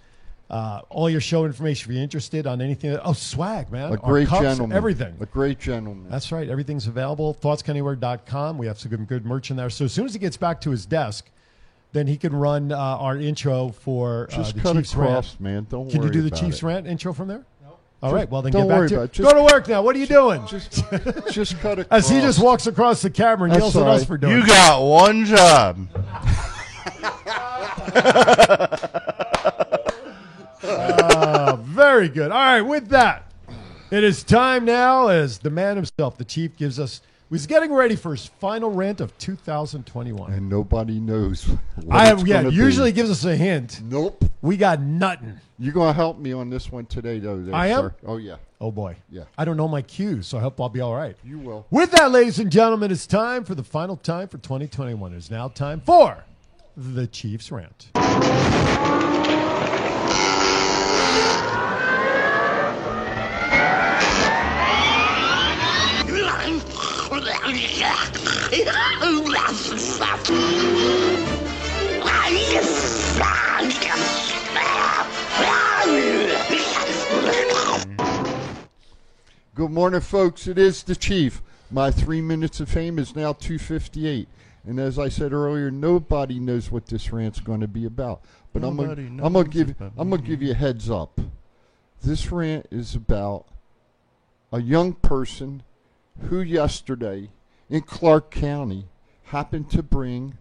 Uh, 0.51 0.83
all 0.91 1.09
your 1.11 1.23
show 1.23 1.47
information 1.47 1.91
if 1.91 1.95
you're 1.95 2.03
interested 2.03 2.47
on 2.47 2.61
anything. 2.61 2.97
Oh, 3.03 3.15
swag, 3.15 3.73
man. 3.73 3.93
A 3.93 3.97
great 3.97 4.29
cups, 4.29 4.43
gentleman. 4.43 4.77
Everything. 4.77 5.17
A 5.19 5.27
great 5.27 5.59
gentleman. 5.59 6.09
That's 6.11 6.31
right. 6.31 6.49
Everything's 6.49 6.87
available. 6.87 7.35
ThoughtsCanywhere.com. 7.43 8.59
We 8.59 8.67
have 8.67 8.79
some 8.79 8.91
good, 8.91 9.07
good 9.09 9.25
merch 9.27 9.51
in 9.51 9.57
there. 9.57 9.71
So 9.71 9.87
as 9.87 9.93
soon 9.93 10.05
as 10.05 10.13
he 10.13 10.19
gets 10.21 10.37
back 10.37 10.61
to 10.61 10.71
his 10.71 10.85
desk, 10.87 11.29
then 11.95 12.07
he 12.07 12.19
can 12.19 12.35
run 12.37 12.71
uh, 12.73 12.77
our 12.77 13.17
intro 13.17 13.71
for 13.71 14.29
uh, 14.31 14.37
Just 14.37 14.55
the 14.57 14.61
cut 14.61 14.75
Chiefs 14.77 14.93
across, 14.93 15.31
rant. 15.31 15.41
man. 15.41 15.67
Don't 15.71 15.89
Can 15.91 16.01
worry 16.01 16.09
you 16.09 16.13
do 16.13 16.21
the 16.23 16.29
about 16.29 16.41
Chiefs 16.41 16.59
it. 16.59 16.67
rant 16.67 16.87
intro 16.87 17.13
from 17.15 17.29
there? 17.29 17.47
No. 17.63 17.69
All 18.03 18.11
Just 18.11 18.15
right. 18.15 18.29
Well, 18.31 18.43
then 18.43 18.53
don't 18.53 18.63
get 18.65 18.69
back 18.69 18.79
worry 18.79 18.89
to 18.91 18.95
about 18.97 19.19
it. 19.19 19.23
Go 19.23 19.33
to 19.47 19.55
work 19.55 19.69
now. 19.69 19.81
What 19.83 19.97
are 19.97 19.99
you 19.99 20.07
doing? 20.07 20.47
Just, 20.47 20.85
just 21.33 21.59
cut 21.61 21.79
it. 21.79 21.87
As 21.93 22.11
he 22.11 22.21
just 22.21 22.43
walks 22.43 22.67
across 22.67 23.01
the 23.01 23.09
camera 23.11 23.45
and 23.45 23.53
That's 23.55 23.75
yells 23.75 23.77
at 23.77 23.87
us 23.87 24.01
right. 24.01 24.07
for 24.09 24.19
doing 24.19 24.33
You 24.37 24.43
it. 24.43 24.47
got 24.49 24.83
one 24.83 25.25
job. 25.25 25.89
Uh, 30.63 31.57
very 31.61 32.09
good. 32.09 32.31
All 32.31 32.39
right, 32.39 32.63
with 32.63 32.89
that, 32.89 33.31
it 33.91 34.03
is 34.03 34.25
time 34.25 34.65
now 34.65 35.09
as 35.09 35.39
the 35.39 35.51
man 35.51 35.77
himself, 35.77 36.17
the 36.17 36.25
chief, 36.25 36.57
gives 36.57 36.79
us. 36.81 37.01
He's 37.35 37.49
getting 37.49 37.73
ready 37.73 37.97
for 37.97 38.13
his 38.13 38.27
final 38.27 38.71
rant 38.71 39.01
of 39.01 39.17
2021. 39.19 40.33
and 40.33 40.49
nobody 40.49 41.01
knows. 41.01 41.45
What 41.83 41.97
I 41.97 42.07
have, 42.07 42.25
yeah, 42.27 42.37
gonna 42.37 42.51
be. 42.51 42.55
usually 42.57 42.93
gives 42.93 43.11
us 43.11 43.25
a 43.25 43.35
hint. 43.35 43.81
Nope. 43.85 44.25
We 44.41 44.57
got 44.57 44.81
nothing. 44.81 45.41
You're 45.59 45.73
gonna 45.73 45.93
help 45.93 46.19
me 46.19 46.33
on 46.33 46.49
this 46.49 46.71
one 46.71 46.87
today, 46.87 47.19
though. 47.19 47.43
There, 47.43 47.53
I 47.53 47.67
am? 47.67 47.81
sir. 47.81 47.95
Oh 48.07 48.17
yeah. 48.19 48.37
Oh 48.61 48.71
boy. 48.71 48.97
Yeah. 49.11 49.25
I 49.37 49.45
don't 49.45 49.57
know 49.57 49.67
my 49.67 49.83
cues, 49.83 50.29
so 50.29 50.39
I 50.39 50.41
hope 50.43 50.61
I'll 50.61 50.69
be 50.69 50.81
all 50.81 50.95
right. 50.95 51.17
You 51.25 51.41
will. 51.41 51.67
With 51.73 51.91
that, 51.91 52.13
ladies 52.13 52.39
and 52.39 52.53
gentlemen, 52.53 52.93
it's 52.93 53.07
time 53.07 53.45
for 53.45 53.57
the 53.57 53.65
final 53.65 53.97
time 53.97 54.29
for 54.29 54.39
2021. 54.39 55.13
It's 55.15 55.31
now 55.31 55.49
time 55.49 55.81
for 55.81 56.25
the 56.77 57.09
Chiefs 57.09 57.51
rant. 57.51 57.91
Good 79.55 79.71
morning, 79.71 80.01
folks. 80.01 80.47
It 80.47 80.57
is 80.57 80.85
the 80.85 80.97
Chief. 80.97 81.43
My 81.71 81.91
three 81.91 82.23
minutes 82.23 82.61
of 82.61 82.71
fame 82.71 82.99
is 82.99 83.15
now 83.15 83.35
258. 83.35 84.27
And 84.67 84.81
as 84.81 84.99
I 84.99 85.11
said 85.11 85.35
earlier, 85.35 85.71
nobody 85.71 86.39
knows 86.39 86.71
what 86.71 86.87
this 86.87 87.13
rant's 87.13 87.41
going 87.41 87.61
to 87.61 87.69
be 87.69 87.85
about. 87.85 88.23
But 88.55 88.65
I'm 88.65 88.77
Nobody 88.77 89.03
I'm 89.03 89.35
gonna 89.35 89.45
give 89.45 89.75
I'm 89.99 90.09
gonna 90.09 90.23
give 90.23 90.41
you 90.41 90.53
a 90.53 90.55
heads 90.55 90.89
up. 90.89 91.21
This 92.03 92.33
rant 92.33 92.69
is 92.71 92.95
about 92.95 93.45
a 94.51 94.63
young 94.63 94.95
person 94.95 95.63
who 96.23 96.41
yesterday 96.41 97.31
in 97.69 97.83
Clark 97.83 98.31
County 98.31 98.87
happened 99.25 99.71
to 99.71 99.83
bring 99.83 100.37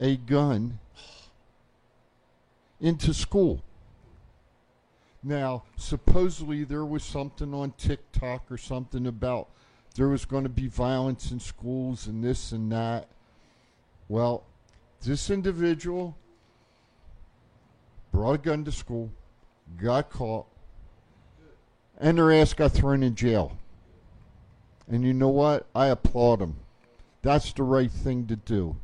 a 0.00 0.16
gun 0.16 0.78
into 2.80 3.12
school. 3.12 3.62
Now, 5.22 5.64
supposedly 5.76 6.64
there 6.64 6.84
was 6.84 7.04
something 7.04 7.52
on 7.52 7.72
TikTok 7.72 8.50
or 8.50 8.56
something 8.56 9.06
about 9.06 9.48
there 9.96 10.08
was 10.08 10.24
going 10.24 10.44
to 10.44 10.48
be 10.48 10.66
violence 10.66 11.30
in 11.30 11.40
schools 11.40 12.06
and 12.06 12.22
this 12.24 12.52
and 12.52 12.70
that. 12.72 13.08
Well, 14.08 14.44
this 15.02 15.30
individual 15.30 16.16
brought 18.12 18.34
a 18.34 18.38
gun 18.38 18.64
to 18.64 18.72
school, 18.72 19.10
got 19.82 20.10
caught, 20.10 20.46
and 21.98 22.18
their 22.18 22.32
ass 22.32 22.54
got 22.54 22.72
thrown 22.72 23.02
in 23.02 23.14
jail. 23.14 23.58
And 24.90 25.04
you 25.04 25.12
know 25.14 25.28
what? 25.28 25.66
I 25.74 25.86
applaud 25.86 26.40
them. 26.40 26.56
That's 27.22 27.52
the 27.52 27.62
right 27.62 27.90
thing 27.90 28.26
to 28.26 28.36
do. 28.36 28.76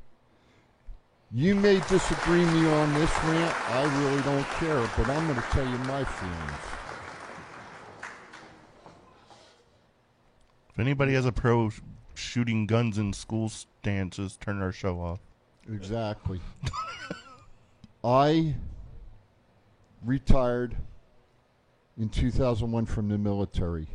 You 1.32 1.56
may 1.56 1.80
disagree 1.80 2.44
with 2.44 2.54
me 2.54 2.68
on 2.68 2.94
this 2.94 3.10
rant. 3.24 3.70
I 3.70 3.82
really 4.04 4.22
don't 4.22 4.46
care, 4.50 4.88
but 4.96 5.08
I'm 5.08 5.26
going 5.26 5.36
to 5.36 5.46
tell 5.50 5.68
you 5.68 5.78
my 5.78 6.04
feelings. 6.04 6.52
If 10.70 10.78
anybody 10.78 11.14
has 11.14 11.26
a 11.26 11.32
pro 11.32 11.70
sh- 11.70 11.80
shooting 12.14 12.66
guns 12.66 12.98
in 12.98 13.12
school 13.12 13.48
stances, 13.48 14.36
turn 14.36 14.62
our 14.62 14.70
show 14.72 15.00
off. 15.00 15.18
Exactly. 15.68 16.40
I 18.04 18.54
retired 20.04 20.76
in 21.98 22.08
2001 22.08 22.86
from 22.86 23.08
the 23.08 23.18
military. 23.18 23.88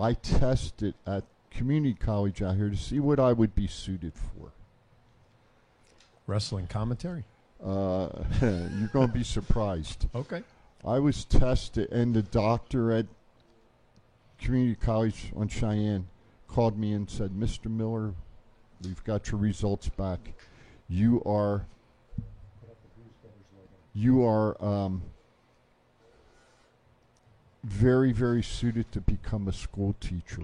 I 0.00 0.14
tested 0.14 0.94
at 1.06 1.24
community 1.50 1.94
college 1.94 2.42
out 2.42 2.56
here 2.56 2.70
to 2.70 2.76
see 2.76 3.00
what 3.00 3.18
I 3.18 3.32
would 3.32 3.54
be 3.54 3.66
suited 3.66 4.12
for. 4.14 4.52
Wrestling 6.26 6.66
commentary. 6.66 7.24
Uh, 7.62 8.08
you're 8.40 8.90
going 8.92 9.08
to 9.08 9.14
be 9.14 9.24
surprised. 9.24 10.06
Okay. 10.14 10.42
I 10.86 10.98
was 10.98 11.24
tested, 11.24 11.90
and 11.90 12.14
the 12.14 12.22
doctor 12.22 12.92
at 12.92 13.06
community 14.38 14.76
college 14.76 15.32
on 15.34 15.48
Cheyenne 15.48 16.06
called 16.46 16.78
me 16.78 16.92
and 16.92 17.10
said, 17.10 17.32
"Mr. 17.32 17.66
Miller, 17.66 18.14
we've 18.84 19.02
got 19.02 19.30
your 19.30 19.40
results 19.40 19.88
back. 19.88 20.34
You 20.88 21.22
are 21.26 21.66
you 23.92 24.24
are 24.24 24.62
um, 24.64 25.02
very, 27.68 28.12
very 28.12 28.42
suited 28.42 28.90
to 28.92 29.00
become 29.00 29.48
a 29.48 29.52
school 29.52 29.94
teacher." 30.00 30.42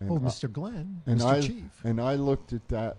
And 0.00 0.10
oh, 0.10 0.16
I- 0.16 0.18
Mr. 0.18 0.52
Glenn, 0.52 1.02
and 1.06 1.20
Mr. 1.20 1.24
I 1.24 1.40
Chief. 1.40 1.84
and 1.84 2.00
I 2.00 2.14
looked 2.14 2.52
at 2.52 2.68
that 2.68 2.96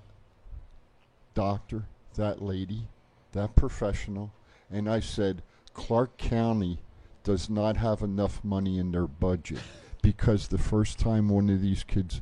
doctor, 1.34 1.86
that 2.16 2.42
lady, 2.42 2.88
that 3.34 3.56
professional, 3.56 4.32
and 4.72 4.90
I 4.90 5.00
said, 5.00 5.44
Clark 5.74 6.18
County 6.18 6.80
does 7.24 7.50
not 7.50 7.78
have 7.78 8.02
enough 8.02 8.44
money 8.44 8.80
in 8.80 8.92
their 8.92 9.06
budget 9.06 9.60
because 10.02 10.48
the 10.48 10.58
first 10.58 10.98
time 10.98 11.30
one 11.30 11.50
of 11.50 11.62
these 11.62 11.84
kids 11.84 12.22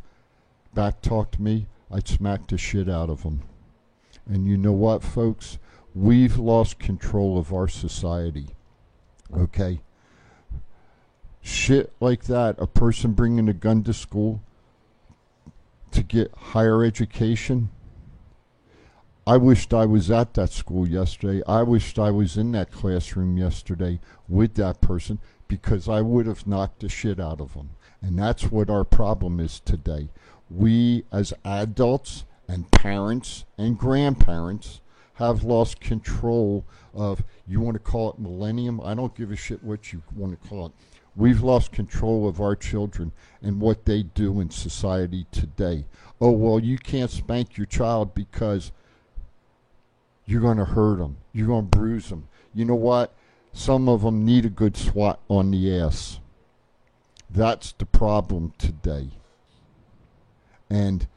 back 0.73 1.01
talked 1.01 1.39
me, 1.39 1.67
I 1.89 1.99
smacked 1.99 2.49
the 2.49 2.57
shit 2.57 2.89
out 2.89 3.09
of 3.09 3.23
them. 3.23 3.43
And 4.25 4.47
you 4.47 4.57
know 4.57 4.73
what, 4.73 5.03
folks? 5.03 5.57
We've 5.93 6.37
lost 6.37 6.79
control 6.79 7.37
of 7.37 7.53
our 7.53 7.67
society. 7.69 8.47
Okay? 9.33 9.81
Shit 11.41 11.93
like 11.99 12.23
that, 12.25 12.55
a 12.57 12.67
person 12.67 13.13
bringing 13.13 13.47
a 13.47 13.53
gun 13.53 13.83
to 13.83 13.93
school 13.93 14.41
to 15.91 16.03
get 16.03 16.33
higher 16.35 16.83
education. 16.83 17.69
I 19.27 19.37
wished 19.37 19.73
I 19.73 19.85
was 19.85 20.11
at 20.11 20.33
that 20.35 20.51
school 20.51 20.87
yesterday. 20.87 21.41
I 21.47 21.63
wished 21.63 21.97
I 21.97 22.11
was 22.11 22.37
in 22.37 22.51
that 22.51 22.71
classroom 22.71 23.37
yesterday 23.37 23.99
with 24.27 24.55
that 24.55 24.81
person 24.81 25.19
because 25.47 25.87
I 25.87 26.01
would 26.01 26.27
have 26.27 26.45
knocked 26.45 26.81
the 26.81 26.89
shit 26.89 27.19
out 27.19 27.41
of 27.41 27.53
them. 27.53 27.71
And 28.01 28.19
that's 28.19 28.51
what 28.51 28.69
our 28.69 28.83
problem 28.83 29.39
is 29.39 29.59
today. 29.59 30.09
We, 30.49 31.05
as 31.11 31.33
adults 31.43 32.25
and 32.47 32.69
parents 32.71 33.45
and 33.57 33.77
grandparents, 33.77 34.81
have 35.15 35.43
lost 35.43 35.79
control 35.79 36.65
of, 36.93 37.23
you 37.47 37.59
want 37.59 37.75
to 37.75 37.79
call 37.79 38.11
it 38.11 38.19
millennium? 38.19 38.79
I 38.81 38.93
don't 38.93 39.15
give 39.15 39.31
a 39.31 39.35
shit 39.35 39.63
what 39.63 39.91
you 39.91 40.03
want 40.15 40.41
to 40.41 40.49
call 40.49 40.67
it. 40.67 40.71
We've 41.15 41.41
lost 41.41 41.71
control 41.71 42.27
of 42.27 42.41
our 42.41 42.55
children 42.55 43.13
and 43.41 43.61
what 43.61 43.85
they 43.85 44.03
do 44.03 44.41
in 44.41 44.49
society 44.49 45.25
today. 45.31 45.85
Oh, 46.19 46.31
well, 46.31 46.59
you 46.59 46.77
can't 46.77 47.09
spank 47.09 47.57
your 47.57 47.65
child 47.65 48.13
because 48.13 48.73
you're 50.25 50.41
going 50.41 50.57
to 50.57 50.65
hurt 50.65 50.97
them. 50.97 51.17
You're 51.31 51.47
going 51.47 51.69
to 51.69 51.77
bruise 51.77 52.09
them. 52.09 52.27
You 52.53 52.65
know 52.65 52.75
what? 52.75 53.13
Some 53.53 53.87
of 53.87 54.01
them 54.01 54.25
need 54.25 54.45
a 54.45 54.49
good 54.49 54.75
swat 54.75 55.19
on 55.29 55.51
the 55.51 55.79
ass. 55.79 56.19
That's 57.29 57.71
the 57.71 57.85
problem 57.85 58.53
today. 58.57 59.11
And 60.69 61.07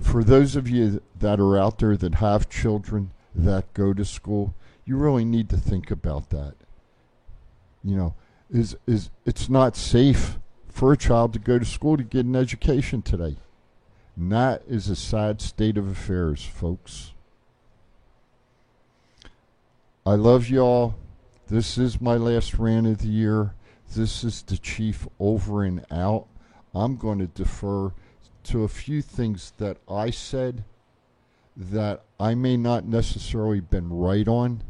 for 0.00 0.24
those 0.24 0.56
of 0.56 0.68
you 0.68 1.02
that 1.18 1.38
are 1.38 1.58
out 1.58 1.78
there 1.78 1.96
that 1.96 2.16
have 2.16 2.48
children 2.48 3.12
that 3.34 3.72
go 3.74 3.92
to 3.92 4.04
school, 4.04 4.54
you 4.84 4.96
really 4.96 5.24
need 5.24 5.48
to 5.50 5.56
think 5.56 5.90
about 5.90 6.30
that. 6.30 6.54
You 7.84 7.96
know, 7.96 8.14
is 8.50 8.76
is 8.86 9.10
it's 9.24 9.48
not 9.48 9.76
safe 9.76 10.38
for 10.68 10.92
a 10.92 10.96
child 10.96 11.32
to 11.34 11.38
go 11.38 11.58
to 11.58 11.64
school 11.64 11.96
to 11.96 12.02
get 12.02 12.26
an 12.26 12.36
education 12.36 13.02
today. 13.02 13.36
And 14.16 14.32
that 14.32 14.62
is 14.68 14.88
a 14.88 14.96
sad 14.96 15.40
state 15.40 15.78
of 15.78 15.88
affairs, 15.88 16.44
folks. 16.44 17.12
I 20.04 20.14
love 20.14 20.48
y'all. 20.48 20.94
This 21.48 21.78
is 21.78 22.00
my 22.00 22.16
last 22.16 22.54
rant 22.54 22.86
of 22.86 22.98
the 22.98 23.08
year. 23.08 23.54
This 23.94 24.24
is 24.24 24.42
the 24.42 24.56
chief 24.56 25.06
over 25.18 25.62
and 25.64 25.84
out. 25.90 26.26
I'm 26.74 26.96
going 26.96 27.18
to 27.18 27.26
defer 27.26 27.92
to 28.44 28.64
a 28.64 28.68
few 28.68 29.02
things 29.02 29.52
that 29.58 29.78
I 29.88 30.10
said 30.10 30.64
that 31.56 32.02
I 32.18 32.34
may 32.34 32.56
not 32.56 32.84
necessarily 32.84 33.60
been 33.60 33.90
right 33.90 34.26
on 34.26 34.62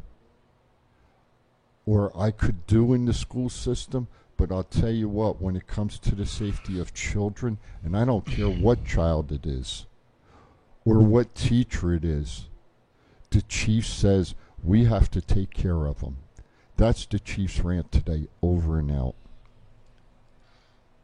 or 1.86 2.12
I 2.16 2.30
could 2.30 2.66
do 2.66 2.92
in 2.94 3.06
the 3.06 3.14
school 3.14 3.48
system, 3.48 4.06
but 4.36 4.52
I'll 4.52 4.62
tell 4.62 4.90
you 4.90 5.08
what, 5.08 5.40
when 5.40 5.56
it 5.56 5.66
comes 5.66 5.98
to 5.98 6.14
the 6.14 6.26
safety 6.26 6.78
of 6.78 6.94
children, 6.94 7.58
and 7.82 7.96
I 7.96 8.04
don't 8.04 8.24
care 8.24 8.48
what 8.48 8.84
child 8.84 9.32
it 9.32 9.44
is, 9.44 9.86
or 10.84 11.00
what 11.00 11.34
teacher 11.34 11.92
it 11.92 12.04
is. 12.04 12.48
The 13.30 13.42
chief 13.42 13.86
says 13.86 14.34
we 14.62 14.84
have 14.84 15.10
to 15.10 15.20
take 15.20 15.52
care 15.52 15.86
of 15.86 16.00
them. 16.00 16.18
That's 16.76 17.06
the 17.06 17.18
chief's 17.18 17.60
rant 17.60 17.90
today, 17.92 18.28
over 18.42 18.78
and 18.78 18.90
out. 18.90 19.14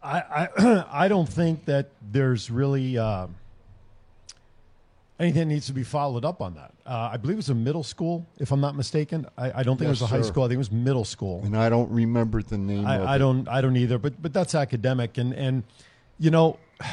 I, 0.06 0.48
I, 0.58 0.84
I 1.04 1.08
don't 1.08 1.28
think 1.28 1.64
that 1.64 1.90
there's 2.12 2.50
really 2.50 2.96
uh, 2.96 3.26
anything 5.18 5.40
that 5.48 5.54
needs 5.54 5.66
to 5.66 5.72
be 5.72 5.82
followed 5.82 6.24
up 6.24 6.40
on 6.40 6.54
that. 6.54 6.72
Uh, 6.86 7.10
I 7.12 7.16
believe 7.16 7.34
it 7.34 7.38
was 7.38 7.48
a 7.50 7.54
middle 7.54 7.82
school, 7.82 8.24
if 8.38 8.52
I'm 8.52 8.60
not 8.60 8.76
mistaken. 8.76 9.26
I, 9.36 9.60
I 9.60 9.62
don't 9.64 9.76
think 9.76 9.88
Yes, 9.88 10.00
it 10.00 10.02
was 10.02 10.02
a 10.02 10.06
high 10.06 10.22
sir. 10.22 10.28
school. 10.28 10.44
I 10.44 10.46
think 10.46 10.54
it 10.56 10.58
was 10.58 10.70
middle 10.72 11.04
school. 11.04 11.42
And 11.44 11.56
I 11.56 11.68
don't 11.68 11.90
remember 11.90 12.42
the 12.42 12.58
name 12.58 12.80
of 12.80 12.86
I, 12.86 12.96
I 12.98 13.16
it. 13.16 13.18
don't 13.18 13.48
I 13.48 13.60
don't 13.60 13.76
either, 13.76 13.98
but 13.98 14.20
but 14.22 14.32
that's 14.32 14.54
academic 14.54 15.18
and 15.18 15.32
and 15.34 15.64
you 16.18 16.30
know 16.30 16.58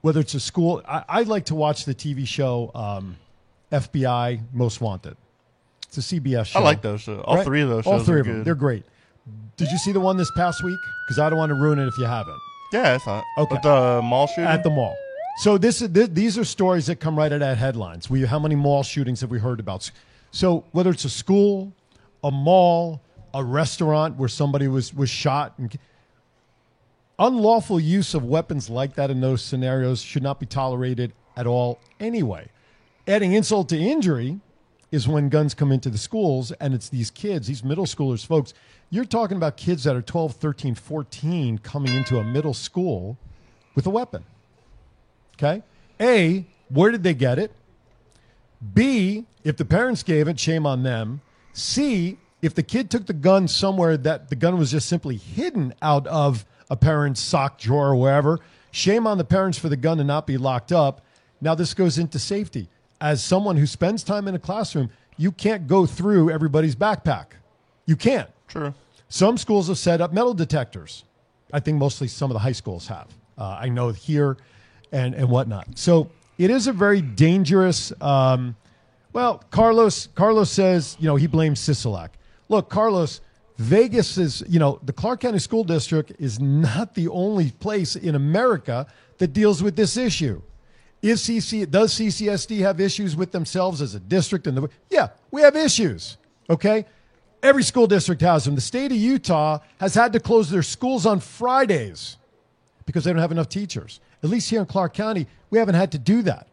whether 0.00 0.20
it's 0.20 0.34
a 0.34 0.40
school 0.40 0.82
I, 0.88 1.04
I 1.08 1.22
like 1.24 1.46
to 1.46 1.54
watch 1.54 1.84
the 1.84 1.94
TV 1.94 2.26
show 2.26 2.70
um, 2.74 3.16
FBI 3.70 4.40
Most 4.52 4.80
Wanted. 4.80 5.16
It's 5.88 5.98
a 5.98 6.00
CBS 6.00 6.46
show. 6.46 6.60
I 6.60 6.62
like 6.62 6.82
those 6.82 7.02
shows. 7.02 7.22
All 7.24 7.42
three 7.42 7.62
of 7.62 7.68
those 7.68 7.86
All 7.86 7.98
shows 7.98 8.06
three 8.06 8.16
are 8.18 8.20
of 8.20 8.26
them. 8.26 8.44
They're 8.44 8.54
great. 8.54 8.84
Did 9.56 9.70
you 9.70 9.78
see 9.78 9.92
the 9.92 10.00
one 10.00 10.16
this 10.16 10.30
past 10.32 10.62
week? 10.62 10.78
Because 11.06 11.18
I 11.18 11.28
don't 11.28 11.38
want 11.38 11.50
to 11.50 11.54
ruin 11.54 11.78
it 11.78 11.86
if 11.88 11.98
you 11.98 12.04
haven't. 12.04 12.38
Yeah, 12.72 12.94
it's 12.94 13.06
not. 13.06 13.24
Okay. 13.38 13.54
But 13.54 13.62
the 13.62 14.02
mall 14.02 14.26
shooting? 14.26 14.44
At 14.44 14.62
the 14.62 14.70
mall. 14.70 14.96
So 15.38 15.56
this 15.56 15.82
is 15.82 15.90
th- 15.92 16.10
these 16.12 16.36
are 16.36 16.44
stories 16.44 16.86
that 16.86 16.96
come 16.96 17.16
right 17.16 17.32
out 17.32 17.42
of 17.42 17.58
headlines. 17.58 18.10
We 18.10 18.24
how 18.24 18.38
many 18.38 18.54
mall 18.54 18.82
shootings 18.82 19.20
have 19.20 19.30
we 19.30 19.38
heard 19.38 19.60
about? 19.60 19.90
So 20.30 20.64
whether 20.72 20.90
it's 20.90 21.04
a 21.04 21.10
school, 21.10 21.72
a 22.22 22.30
mall, 22.30 23.00
a 23.32 23.42
restaurant 23.44 24.16
where 24.16 24.28
somebody 24.28 24.68
was 24.68 24.92
was 24.92 25.08
shot 25.08 25.54
and 25.58 25.76
unlawful 27.18 27.80
use 27.80 28.14
of 28.14 28.24
weapons 28.24 28.68
like 28.68 28.94
that 28.94 29.10
in 29.10 29.20
those 29.20 29.42
scenarios 29.42 30.00
should 30.00 30.22
not 30.22 30.40
be 30.40 30.46
tolerated 30.46 31.12
at 31.36 31.46
all 31.46 31.78
anyway. 32.00 32.48
Adding 33.06 33.32
insult 33.32 33.68
to 33.70 33.78
injury 33.78 34.40
is 34.90 35.06
when 35.06 35.28
guns 35.28 35.54
come 35.54 35.70
into 35.72 35.90
the 35.90 35.98
schools 35.98 36.52
and 36.52 36.74
it's 36.74 36.88
these 36.88 37.10
kids, 37.10 37.46
these 37.46 37.62
middle 37.62 37.84
schoolers, 37.84 38.24
folks. 38.24 38.54
You're 38.90 39.04
talking 39.04 39.36
about 39.36 39.56
kids 39.56 39.84
that 39.84 39.94
are 39.94 40.02
12, 40.02 40.34
13, 40.36 40.74
14 40.74 41.58
coming 41.58 41.94
into 41.94 42.18
a 42.18 42.24
middle 42.24 42.54
school 42.54 43.18
with 43.74 43.86
a 43.86 43.90
weapon. 43.90 44.24
Okay? 45.34 45.62
A, 46.00 46.46
where 46.70 46.90
did 46.90 47.02
they 47.02 47.14
get 47.14 47.38
it? 47.38 47.52
B, 48.74 49.26
if 49.44 49.56
the 49.56 49.64
parents 49.64 50.02
gave 50.02 50.26
it, 50.26 50.40
shame 50.40 50.66
on 50.66 50.82
them. 50.82 51.20
C, 51.52 52.18
if 52.40 52.54
the 52.54 52.62
kid 52.62 52.90
took 52.90 53.06
the 53.06 53.12
gun 53.12 53.46
somewhere 53.46 53.96
that 53.96 54.28
the 54.30 54.36
gun 54.36 54.58
was 54.58 54.70
just 54.70 54.88
simply 54.88 55.16
hidden 55.16 55.74
out 55.82 56.06
of 56.06 56.44
a 56.70 56.76
parent's 56.76 57.20
sock 57.20 57.58
drawer 57.58 57.88
or 57.88 57.96
wherever, 57.96 58.40
shame 58.70 59.06
on 59.06 59.18
the 59.18 59.24
parents 59.24 59.58
for 59.58 59.68
the 59.68 59.76
gun 59.76 59.98
to 59.98 60.04
not 60.04 60.26
be 60.26 60.36
locked 60.36 60.72
up. 60.72 61.02
Now, 61.40 61.54
this 61.54 61.74
goes 61.74 61.98
into 61.98 62.18
safety. 62.18 62.68
As 63.00 63.22
someone 63.22 63.56
who 63.56 63.66
spends 63.66 64.02
time 64.02 64.26
in 64.28 64.34
a 64.34 64.38
classroom, 64.38 64.90
you 65.16 65.32
can't 65.32 65.66
go 65.66 65.86
through 65.86 66.30
everybody's 66.30 66.74
backpack. 66.74 67.26
You 67.86 67.96
can't. 67.96 68.28
True. 68.48 68.74
Some 69.08 69.38
schools 69.38 69.68
have 69.68 69.78
set 69.78 70.00
up 70.00 70.12
metal 70.12 70.34
detectors. 70.34 71.04
I 71.52 71.60
think 71.60 71.78
mostly 71.78 72.08
some 72.08 72.30
of 72.30 72.34
the 72.34 72.40
high 72.40 72.52
schools 72.52 72.86
have. 72.88 73.08
Uh, 73.36 73.56
I 73.60 73.68
know 73.68 73.90
here 73.90 74.36
and, 74.92 75.14
and 75.14 75.28
whatnot. 75.28 75.78
So 75.78 76.10
it 76.36 76.50
is 76.50 76.66
a 76.66 76.72
very 76.72 77.00
dangerous. 77.00 77.92
Um, 78.00 78.56
well, 79.12 79.42
Carlos 79.50 80.08
Carlos 80.14 80.50
says 80.50 80.96
you 81.00 81.06
know 81.06 81.16
he 81.16 81.26
blames 81.26 81.60
Sisolak. 81.60 82.10
Look, 82.48 82.68
Carlos, 82.68 83.20
Vegas 83.56 84.18
is 84.18 84.44
you 84.48 84.58
know 84.58 84.78
the 84.82 84.92
Clark 84.92 85.20
County 85.20 85.38
School 85.38 85.64
District 85.64 86.12
is 86.18 86.38
not 86.38 86.94
the 86.94 87.08
only 87.08 87.50
place 87.52 87.96
in 87.96 88.14
America 88.14 88.86
that 89.18 89.32
deals 89.32 89.62
with 89.62 89.76
this 89.76 89.96
issue. 89.96 90.42
Is 91.00 91.22
CC 91.22 91.70
does 91.70 91.94
CCSD 91.94 92.58
have 92.60 92.80
issues 92.80 93.14
with 93.14 93.30
themselves 93.30 93.80
as 93.80 93.94
a 93.94 94.00
district? 94.00 94.46
And 94.46 94.56
the 94.56 94.68
yeah, 94.90 95.08
we 95.30 95.42
have 95.42 95.54
issues. 95.54 96.16
Okay, 96.50 96.86
every 97.42 97.62
school 97.62 97.86
district 97.86 98.20
has 98.22 98.44
them. 98.44 98.54
The 98.54 98.60
state 98.60 98.90
of 98.90 98.98
Utah 98.98 99.60
has 99.78 99.94
had 99.94 100.12
to 100.14 100.20
close 100.20 100.50
their 100.50 100.62
schools 100.62 101.06
on 101.06 101.20
Fridays 101.20 102.16
because 102.84 103.04
they 103.04 103.12
don't 103.12 103.20
have 103.20 103.32
enough 103.32 103.48
teachers. 103.48 104.00
At 104.22 104.30
least 104.30 104.50
here 104.50 104.60
in 104.60 104.66
Clark 104.66 104.94
County, 104.94 105.26
we 105.50 105.58
haven't 105.58 105.76
had 105.76 105.92
to 105.92 105.98
do 105.98 106.22
that. 106.22 106.48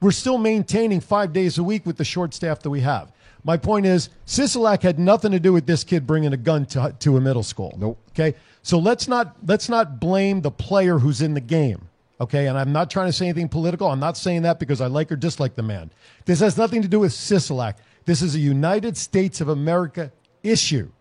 We're 0.00 0.12
still 0.12 0.38
maintaining 0.38 1.00
five 1.00 1.32
days 1.32 1.58
a 1.58 1.62
week 1.62 1.86
with 1.86 1.96
the 1.96 2.04
short 2.04 2.34
staff 2.34 2.60
that 2.60 2.70
we 2.70 2.80
have. 2.80 3.12
My 3.44 3.56
point 3.56 3.86
is, 3.86 4.10
Sisolak 4.26 4.82
had 4.82 4.98
nothing 4.98 5.32
to 5.32 5.40
do 5.40 5.52
with 5.52 5.66
this 5.66 5.82
kid 5.82 6.06
bringing 6.06 6.32
a 6.32 6.36
gun 6.36 6.66
to, 6.66 6.94
to 7.00 7.16
a 7.16 7.20
middle 7.20 7.42
school. 7.42 7.74
Nope. 7.76 7.98
Okay, 8.10 8.36
so 8.62 8.78
let's 8.78 9.08
not 9.08 9.36
let's 9.46 9.68
not 9.68 9.98
blame 9.98 10.42
the 10.42 10.50
player 10.50 10.98
who's 10.98 11.22
in 11.22 11.34
the 11.34 11.40
game. 11.40 11.88
Okay, 12.22 12.46
and 12.46 12.56
I'm 12.56 12.70
not 12.72 12.88
trying 12.88 13.08
to 13.08 13.12
say 13.12 13.24
anything 13.26 13.48
political. 13.48 13.88
I'm 13.88 13.98
not 13.98 14.16
saying 14.16 14.42
that 14.42 14.60
because 14.60 14.80
I 14.80 14.86
like 14.86 15.10
or 15.10 15.16
dislike 15.16 15.56
the 15.56 15.62
man. 15.64 15.90
This 16.24 16.38
has 16.38 16.56
nothing 16.56 16.80
to 16.82 16.86
do 16.88 17.00
with 17.00 17.10
Sisolak. 17.10 17.74
This 18.04 18.22
is 18.22 18.36
a 18.36 18.38
United 18.38 18.96
States 18.96 19.40
of 19.40 19.48
America 19.48 20.12
issue 20.44 20.92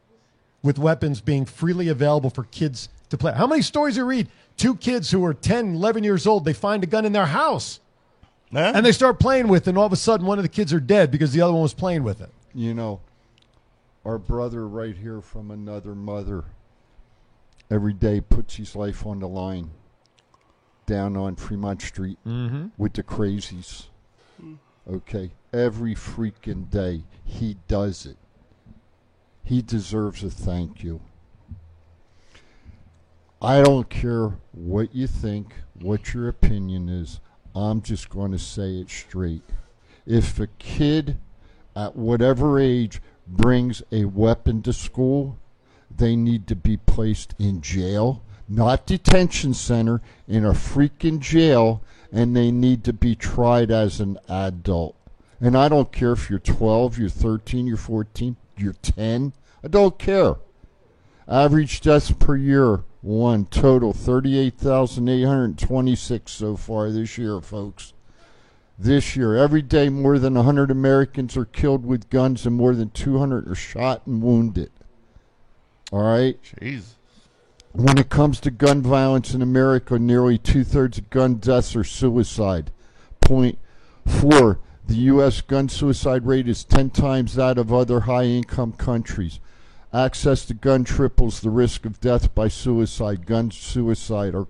with 0.64 0.80
weapons 0.80 1.22
being 1.22 1.46
freely 1.46 1.90
available 1.90 2.32
for 2.32 2.46
kids 2.46 2.90
to 3.10 3.20
play. 3.20 3.34
How 3.34 3.46
many 3.46 3.62
stories 3.62 3.98
you 3.98 4.04
read? 4.04 4.30
Two 4.58 4.76
kids 4.76 5.12
who 5.12 5.24
are 5.24 5.36
10, 5.36 5.76
11 5.76 6.04
years 6.04 6.26
old, 6.26 6.44
they 6.44 6.54
find 6.54 6.84
a 6.84 6.88
gun 6.88 7.06
in 7.06 7.12
their 7.12 7.28
house 7.28 7.80
Yeah. 8.52 8.72
and 8.74 8.84
they 8.84 8.92
start 8.92 9.20
playing 9.20 9.48
with 9.48 9.68
it, 9.68 9.70
and 9.70 9.78
all 9.78 9.86
of 9.86 9.94
a 9.94 9.98
sudden 9.98 10.26
one 10.26 10.40
of 10.40 10.44
the 10.44 10.50
kids 10.50 10.74
are 10.74 10.80
dead 10.80 11.12
because 11.12 11.34
the 11.34 11.42
other 11.42 11.54
one 11.54 11.62
was 11.62 11.76
playing 11.76 12.04
with 12.04 12.20
it. 12.22 12.32
You 12.56 12.74
know, 12.74 13.00
our 14.04 14.18
brother 14.18 14.68
right 14.68 14.96
here 14.98 15.22
from 15.22 15.52
another 15.52 15.94
mother 15.94 16.46
every 17.70 17.94
day 17.94 18.22
puts 18.22 18.56
his 18.56 18.76
life 18.76 19.06
on 19.06 19.20
the 19.20 19.28
line 19.28 19.70
down 20.92 21.16
on 21.16 21.38
Fremont 21.38 21.82
Street 21.82 22.18
mm-hmm. 22.28 22.68
with 22.78 22.92
the 22.92 23.04
crazies. 23.04 23.86
Hmm. 24.42 24.56
Okay. 24.92 25.32
Every 25.54 25.96
freaking 25.96 26.70
day 26.70 27.04
he 27.24 27.56
does 27.70 28.06
it. 28.06 28.18
He 29.46 29.62
deserves 29.62 30.22
a 30.22 30.30
thank 30.30 30.84
you. 30.84 31.00
I 33.42 33.62
don't 33.62 33.90
care 33.90 34.34
what 34.52 34.94
you 34.94 35.08
think, 35.08 35.54
what 35.80 36.14
your 36.14 36.28
opinion 36.28 36.90
is. 36.90 37.22
I'm 37.56 37.82
just 37.82 38.10
going 38.10 38.34
to 38.34 38.40
say 38.40 38.76
it 38.76 38.90
straight. 38.90 39.44
If 40.06 40.42
a 40.42 40.48
kid 40.60 41.18
at 41.74 41.96
whatever 41.96 42.60
age 42.60 43.02
brings 43.26 43.82
a 43.94 44.06
weapon 44.06 44.62
to 44.64 44.74
school, 44.74 45.40
they 45.90 46.18
need 46.18 46.48
to 46.48 46.56
be 46.56 46.76
placed 46.76 47.34
in 47.40 47.62
jail, 47.62 48.22
not 48.52 48.86
detention 48.86 49.54
center, 49.54 50.02
in 50.28 50.44
a 50.46 50.52
freaking 50.52 51.20
jail, 51.20 51.82
and 52.12 52.36
they 52.36 52.52
need 52.52 52.84
to 52.84 52.92
be 52.92 53.16
tried 53.16 53.72
as 53.72 54.02
an 54.02 54.18
adult. 54.28 54.98
And 55.40 55.58
I 55.58 55.70
don't 55.70 55.92
care 55.92 56.12
if 56.12 56.30
you're 56.30 56.40
12, 56.40 57.00
you're 57.00 57.10
13, 57.10 57.66
you're 57.66 57.78
14, 57.78 58.36
you're 58.58 58.74
10. 58.74 59.34
I 59.64 59.68
don't 59.68 59.98
care. 59.98 60.36
Average 61.28 61.82
deaths 61.82 62.12
per 62.12 62.36
year, 62.36 62.84
one 63.02 63.46
total 63.46 63.94
38,826 63.94 66.32
so 66.32 66.56
far 66.58 66.92
this 66.92 67.18
year, 67.18 67.42
folks. 67.42 67.94
This 68.78 69.16
year, 69.16 69.36
every 69.38 69.62
day, 69.62 69.88
more 69.90 70.20
than 70.20 70.34
100 70.34 70.70
Americans 70.72 71.38
are 71.38 71.46
killed 71.46 71.86
with 71.86 72.10
guns 72.10 72.46
and 72.46 72.54
more 72.56 72.76
than 72.76 72.90
200 72.90 73.48
are 73.48 73.56
shot 73.56 74.06
and 74.06 74.22
wounded. 74.22 74.72
All 75.92 76.04
right? 76.04 76.38
Jeez. 76.44 76.96
When 77.74 77.98
it 77.98 78.10
comes 78.10 78.42
to 78.42 78.52
gun 78.52 78.82
violence 78.82 79.34
in 79.34 79.42
America, 79.42 79.98
nearly 79.98 80.38
two 80.38 80.66
thirds 80.66 80.98
of 80.98 81.10
gun 81.10 81.36
deaths 81.36 81.74
are 81.76 81.86
suicide. 81.86 82.70
Point 83.22 83.58
four, 84.06 84.60
the 84.88 84.96
U.S. 84.96 85.40
gun 85.40 85.70
suicide 85.70 86.26
rate 86.26 86.50
is 86.50 86.66
10 86.66 86.90
times 86.90 87.36
that 87.36 87.58
of 87.58 87.72
other 87.72 88.02
high 88.02 88.26
income 88.26 88.74
countries. 88.74 89.40
Access 89.94 90.44
to 90.46 90.54
gun 90.54 90.84
triples 90.84 91.40
the 91.40 91.50
risk 91.50 91.86
of 91.86 92.02
death 92.02 92.36
by 92.36 92.50
suicide. 92.50 93.26
Gun 93.26 93.52
suicide 93.52 94.36
are 94.36 94.48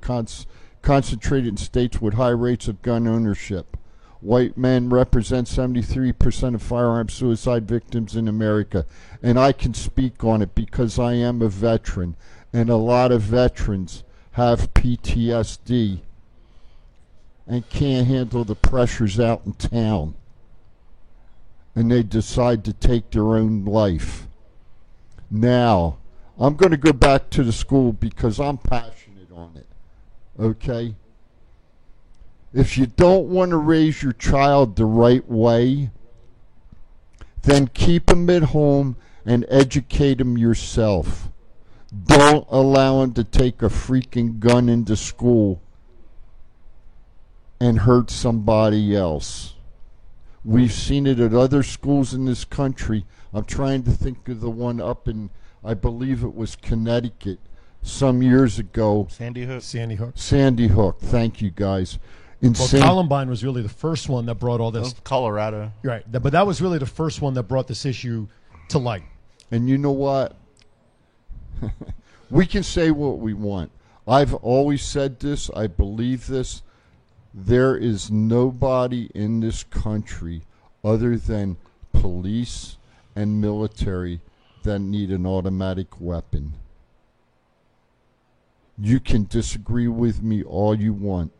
concentrated 0.82 1.48
in 1.48 1.58
states 1.58 2.02
with 2.02 2.16
high 2.16 2.30
rates 2.30 2.68
of 2.68 2.82
gun 2.82 3.08
ownership. 3.08 3.78
White 4.22 4.56
men 4.56 4.90
represent 4.90 5.48
73% 5.48 6.54
of 6.54 6.62
firearm 6.62 7.10
suicide 7.10 7.68
victims 7.68 8.16
in 8.16 8.28
America. 8.28 8.86
And 9.24 9.40
I 9.40 9.52
can 9.52 9.74
speak 9.74 10.24
on 10.24 10.44
it 10.44 10.54
because 10.54 11.00
I 11.00 11.14
am 11.14 11.42
a 11.42 11.50
veteran. 11.50 12.16
And 12.54 12.70
a 12.70 12.76
lot 12.76 13.12
of 13.12 13.22
veterans 13.22 14.04
have 14.34 14.74
PTSD 14.76 16.02
and 17.48 17.70
can't 17.70 18.08
handle 18.08 18.44
the 18.44 18.56
pressures 18.56 19.20
out 19.20 19.42
in 19.46 19.54
town. 19.54 20.14
And 21.74 21.92
they 21.92 22.04
decide 22.04 22.64
to 22.66 22.74
take 22.74 23.10
their 23.10 23.36
own 23.36 23.66
life. 23.66 24.28
Now, 25.32 25.98
I'm 26.38 26.56
going 26.56 26.72
to 26.72 26.78
go 26.78 26.94
back 26.94 27.30
to 27.32 27.44
the 27.44 27.52
school 27.52 27.92
because 27.92 28.40
I'm 28.40 28.58
passionate 28.58 29.32
on 29.34 29.56
it. 29.56 29.68
Okay? 30.40 30.96
If 32.54 32.78
you 32.78 32.86
don't 32.86 33.28
want 33.28 33.52
to 33.52 33.58
raise 33.58 34.04
your 34.04 34.14
child 34.14 34.76
the 34.76 34.86
right 34.86 35.28
way, 35.30 35.90
then 37.44 37.68
keep 37.68 38.08
them 38.08 38.30
at 38.30 38.44
home 38.44 38.98
and 39.26 39.46
educate 39.50 40.18
them 40.18 40.38
yourself. 40.38 41.30
Don't 42.06 42.46
allow 42.50 43.02
them 43.02 43.14
to 43.14 43.24
take 43.24 43.62
a 43.62 43.68
freaking 43.68 44.40
gun 44.40 44.70
into 44.70 44.96
school 44.96 45.62
and 47.60 47.80
hurt 47.80 48.10
somebody 48.10 48.96
else. 48.96 49.56
We've 50.44 50.72
seen 50.72 51.06
it 51.06 51.20
at 51.20 51.34
other 51.34 51.64
schools 51.64 52.14
in 52.14 52.26
this 52.26 52.44
country. 52.44 53.06
I'm 53.34 53.46
trying 53.46 53.84
to 53.84 53.92
think 53.92 54.28
of 54.28 54.42
the 54.42 54.50
one 54.50 54.82
up 54.82 55.08
in, 55.08 55.30
I 55.64 55.76
believe 55.76 56.24
it 56.24 56.36
was 56.36 56.56
Connecticut, 56.56 57.40
some 57.84 58.24
years 58.24 58.58
ago. 58.58 59.08
Sandy 59.10 59.46
Hook. 59.46 59.62
Sandy 59.62 59.96
Hook. 59.96 60.14
Sandy 60.16 60.68
Hook. 60.68 61.00
Thank 61.00 61.42
you, 61.42 61.52
guys. 61.52 62.00
In 62.42 62.54
Well, 62.54 62.68
Columbine 62.68 63.30
was 63.30 63.44
really 63.44 63.62
the 63.62 63.70
first 63.70 64.10
one 64.10 64.26
that 64.26 64.36
brought 64.36 64.60
all 64.60 64.72
this. 64.72 64.96
Oh, 64.98 65.02
Colorado. 65.04 65.72
Right, 65.84 66.04
but 66.12 66.32
that 66.32 66.48
was 66.48 66.62
really 66.62 66.80
the 66.80 66.88
first 66.88 67.22
one 67.22 67.36
that 67.36 67.44
brought 67.44 67.68
this 67.68 67.86
issue 67.86 68.28
to 68.70 68.80
light. 68.80 69.04
And 69.52 69.70
you 69.70 69.78
know 69.78 69.92
what? 69.92 70.36
we 72.32 72.46
can 72.46 72.64
say 72.64 72.90
what 72.90 73.20
we 73.20 73.34
want. 73.34 73.72
I've 74.08 74.34
always 74.34 74.82
said 74.82 75.20
this. 75.20 75.50
I 75.56 75.68
believe 75.68 76.28
this. 76.28 76.64
There 77.34 77.78
is 77.78 78.10
nobody 78.10 79.10
in 79.14 79.40
this 79.40 79.64
country 79.64 80.42
other 80.84 81.18
than 81.18 81.58
police 81.94 82.78
and 83.16 83.40
military 83.40 84.20
that 84.64 84.80
need 84.80 85.12
an 85.12 85.26
automatic 85.26 86.02
weapon. 86.02 86.54
You 88.78 89.00
can 89.00 89.26
disagree 89.26 89.88
with 89.88 90.24
me 90.24 90.44
all 90.44 90.76
you 90.76 90.94
want, 90.94 91.32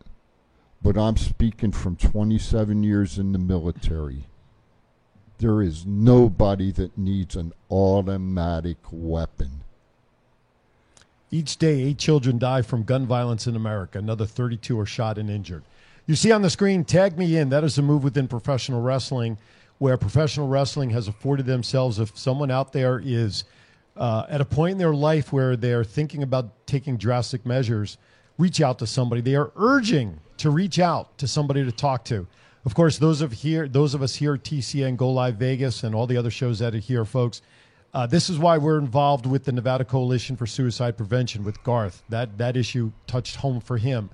but 0.82 0.98
I'm 0.98 1.16
speaking 1.16 1.72
from 1.72 1.96
27 1.96 2.82
years 2.82 3.18
in 3.18 3.32
the 3.32 3.38
military. 3.38 4.26
There 5.38 5.62
is 5.62 5.86
nobody 5.86 6.72
that 6.72 6.98
needs 6.98 7.36
an 7.36 7.52
automatic 7.70 8.78
weapon. 8.90 9.62
Each 11.30 11.56
day, 11.56 11.82
eight 11.82 11.98
children 11.98 12.38
die 12.38 12.62
from 12.62 12.82
gun 12.82 13.06
violence 13.06 13.46
in 13.46 13.56
America. 13.56 13.98
Another 13.98 14.26
32 14.26 14.78
are 14.78 14.86
shot 14.86 15.18
and 15.18 15.30
injured. 15.30 15.62
You 16.06 16.14
see 16.14 16.32
on 16.32 16.42
the 16.42 16.50
screen, 16.50 16.84
Tag 16.84 17.16
Me 17.16 17.36
In. 17.36 17.48
That 17.48 17.64
is 17.64 17.78
a 17.78 17.82
move 17.82 18.04
within 18.04 18.28
professional 18.28 18.82
wrestling 18.82 19.38
where 19.78 19.96
professional 19.96 20.46
wrestling 20.46 20.90
has 20.90 21.08
afforded 21.08 21.46
themselves, 21.46 21.98
if 21.98 22.16
someone 22.16 22.52
out 22.52 22.72
there 22.72 23.00
is 23.04 23.42
uh, 23.96 24.24
at 24.28 24.40
a 24.40 24.44
point 24.44 24.72
in 24.72 24.78
their 24.78 24.94
life 24.94 25.32
where 25.32 25.56
they're 25.56 25.82
thinking 25.82 26.22
about 26.22 26.66
taking 26.66 26.96
drastic 26.96 27.44
measures, 27.44 27.98
reach 28.42 28.60
out 28.60 28.80
to 28.80 28.86
somebody. 28.86 29.20
They 29.20 29.36
are 29.36 29.52
urging 29.54 30.18
to 30.38 30.50
reach 30.50 30.80
out 30.80 31.16
to 31.18 31.28
somebody 31.28 31.64
to 31.64 31.70
talk 31.70 32.04
to. 32.06 32.26
Of 32.64 32.74
course, 32.74 32.98
those 32.98 33.20
of 33.20 33.32
here, 33.32 33.68
those 33.68 33.94
of 33.94 34.02
us 34.02 34.16
here 34.16 34.34
at 34.34 34.42
TCN 34.42 34.96
Go 34.96 35.10
Live 35.10 35.36
Vegas 35.36 35.84
and 35.84 35.94
all 35.94 36.08
the 36.08 36.16
other 36.16 36.30
shows 36.30 36.58
that 36.58 36.74
are 36.74 36.78
here, 36.78 37.04
folks. 37.04 37.40
Uh, 37.94 38.06
this 38.06 38.28
is 38.28 38.38
why 38.38 38.58
we're 38.58 38.78
involved 38.78 39.26
with 39.26 39.44
the 39.44 39.52
Nevada 39.52 39.84
Coalition 39.84 40.36
for 40.36 40.46
Suicide 40.46 40.96
Prevention 40.96 41.44
with 41.44 41.62
Garth. 41.62 42.02
That 42.08 42.36
that 42.38 42.56
issue 42.56 42.90
touched 43.06 43.36
home 43.36 43.60
for 43.60 43.78
him. 43.78 44.10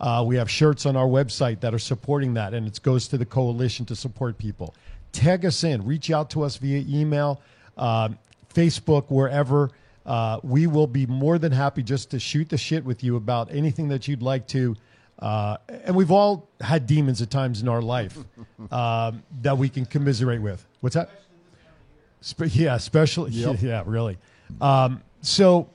Uh, 0.00 0.24
we 0.26 0.36
have 0.36 0.50
shirts 0.50 0.84
on 0.84 0.96
our 0.96 1.06
website 1.06 1.60
that 1.60 1.72
are 1.72 1.78
supporting 1.78 2.34
that, 2.34 2.54
and 2.54 2.66
it 2.66 2.80
goes 2.82 3.06
to 3.08 3.18
the 3.18 3.26
coalition 3.26 3.86
to 3.86 3.94
support 3.94 4.38
people. 4.38 4.74
Tag 5.12 5.44
us 5.44 5.62
in, 5.62 5.84
reach 5.84 6.10
out 6.10 6.30
to 6.30 6.42
us 6.42 6.56
via 6.56 6.84
email, 6.88 7.40
uh, 7.76 8.08
Facebook, 8.52 9.04
wherever. 9.08 9.70
Uh, 10.08 10.40
we 10.42 10.66
will 10.66 10.86
be 10.86 11.04
more 11.06 11.38
than 11.38 11.52
happy 11.52 11.82
just 11.82 12.10
to 12.10 12.18
shoot 12.18 12.48
the 12.48 12.56
shit 12.56 12.82
with 12.84 13.04
you 13.04 13.16
about 13.16 13.52
anything 13.52 13.88
that 13.88 14.08
you'd 14.08 14.22
like 14.22 14.46
to. 14.48 14.74
Uh, 15.18 15.58
and 15.84 15.94
we've 15.94 16.10
all 16.10 16.48
had 16.60 16.86
demons 16.86 17.20
at 17.20 17.30
times 17.30 17.60
in 17.60 17.68
our 17.68 17.82
life 17.82 18.16
um, 18.72 19.22
that 19.42 19.58
we 19.58 19.68
can 19.68 19.84
commiserate 19.84 20.40
with. 20.40 20.64
What's 20.80 20.94
that? 20.94 21.10
Spe- 22.22 22.54
yeah, 22.54 22.74
especially 22.74 23.30
Yep. 23.34 23.60
yeah, 23.60 23.82
really. 23.84 24.16
Um, 24.60 25.02
so 25.20 25.68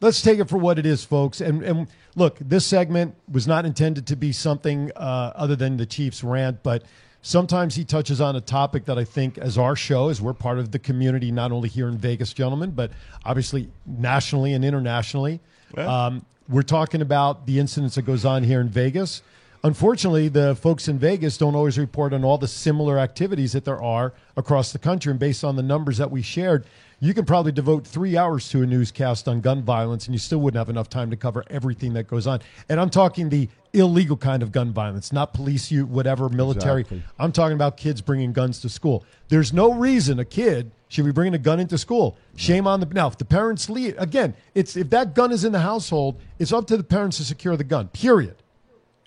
let's 0.00 0.22
take 0.22 0.38
it 0.38 0.48
for 0.48 0.56
what 0.56 0.78
it 0.78 0.86
is, 0.86 1.04
folks. 1.04 1.42
And 1.42 1.62
and 1.62 1.86
look, 2.16 2.38
this 2.40 2.64
segment 2.64 3.14
was 3.30 3.46
not 3.46 3.66
intended 3.66 4.06
to 4.06 4.16
be 4.16 4.32
something 4.32 4.90
uh, 4.96 5.32
other 5.34 5.54
than 5.56 5.76
the 5.76 5.86
Chiefs 5.86 6.24
rant, 6.24 6.62
but 6.62 6.82
sometimes 7.22 7.74
he 7.74 7.84
touches 7.84 8.20
on 8.20 8.36
a 8.36 8.40
topic 8.40 8.84
that 8.86 8.98
I 8.98 9.04
think, 9.04 9.38
as 9.38 9.58
our 9.58 9.76
show, 9.76 10.08
as 10.08 10.20
we're 10.20 10.32
part 10.32 10.58
of 10.58 10.72
the 10.72 10.78
community, 10.78 11.30
not 11.30 11.52
only 11.52 11.68
here 11.68 11.88
in 11.88 11.98
Vegas, 11.98 12.32
gentlemen, 12.32 12.70
but 12.70 12.90
obviously 13.24 13.68
nationally 13.86 14.54
and 14.54 14.64
internationally. 14.64 15.40
Yeah. 15.76 16.06
Um, 16.06 16.24
we're 16.48 16.62
talking 16.62 17.00
about 17.00 17.46
the 17.46 17.58
incidents 17.58 17.94
that 17.94 18.02
goes 18.02 18.24
on 18.24 18.42
here 18.42 18.60
in 18.60 18.68
Vegas. 18.68 19.22
Unfortunately, 19.62 20.28
the 20.28 20.56
folks 20.56 20.88
in 20.88 20.98
Vegas 20.98 21.36
don't 21.36 21.54
always 21.54 21.78
report 21.78 22.12
on 22.12 22.24
all 22.24 22.38
the 22.38 22.48
similar 22.48 22.98
activities 22.98 23.52
that 23.52 23.64
there 23.64 23.80
are 23.80 24.14
across 24.36 24.72
the 24.72 24.78
country. 24.78 25.10
And 25.10 25.20
based 25.20 25.44
on 25.44 25.56
the 25.56 25.62
numbers 25.62 25.98
that 25.98 26.10
we 26.10 26.22
shared, 26.22 26.66
you 27.00 27.14
can 27.14 27.24
probably 27.24 27.50
devote 27.50 27.86
three 27.86 28.16
hours 28.16 28.48
to 28.50 28.62
a 28.62 28.66
newscast 28.66 29.26
on 29.26 29.40
gun 29.40 29.62
violence, 29.62 30.06
and 30.06 30.14
you 30.14 30.18
still 30.18 30.38
wouldn't 30.38 30.58
have 30.58 30.68
enough 30.68 30.90
time 30.90 31.10
to 31.10 31.16
cover 31.16 31.44
everything 31.48 31.94
that 31.94 32.06
goes 32.06 32.26
on. 32.26 32.40
And 32.68 32.78
I'm 32.78 32.90
talking 32.90 33.30
the 33.30 33.48
illegal 33.72 34.18
kind 34.18 34.42
of 34.42 34.52
gun 34.52 34.72
violence, 34.72 35.10
not 35.10 35.32
police, 35.32 35.70
you 35.70 35.86
whatever, 35.86 36.28
military. 36.28 36.82
Exactly. 36.82 37.02
I'm 37.18 37.32
talking 37.32 37.54
about 37.54 37.78
kids 37.78 38.02
bringing 38.02 38.34
guns 38.34 38.60
to 38.60 38.68
school. 38.68 39.04
There's 39.28 39.52
no 39.52 39.72
reason 39.72 40.18
a 40.18 40.26
kid 40.26 40.72
should 40.88 41.06
be 41.06 41.12
bringing 41.12 41.34
a 41.34 41.38
gun 41.38 41.58
into 41.58 41.78
school. 41.78 42.18
Shame 42.36 42.66
on 42.66 42.80
the 42.80 42.86
now. 42.86 43.06
If 43.06 43.16
the 43.16 43.24
parents 43.24 43.70
leave, 43.70 43.98
again, 43.98 44.34
it's 44.54 44.76
if 44.76 44.90
that 44.90 45.14
gun 45.14 45.32
is 45.32 45.44
in 45.44 45.52
the 45.52 45.60
household, 45.60 46.20
it's 46.38 46.52
up 46.52 46.66
to 46.66 46.76
the 46.76 46.84
parents 46.84 47.16
to 47.16 47.24
secure 47.24 47.56
the 47.56 47.64
gun. 47.64 47.88
Period. 47.88 48.36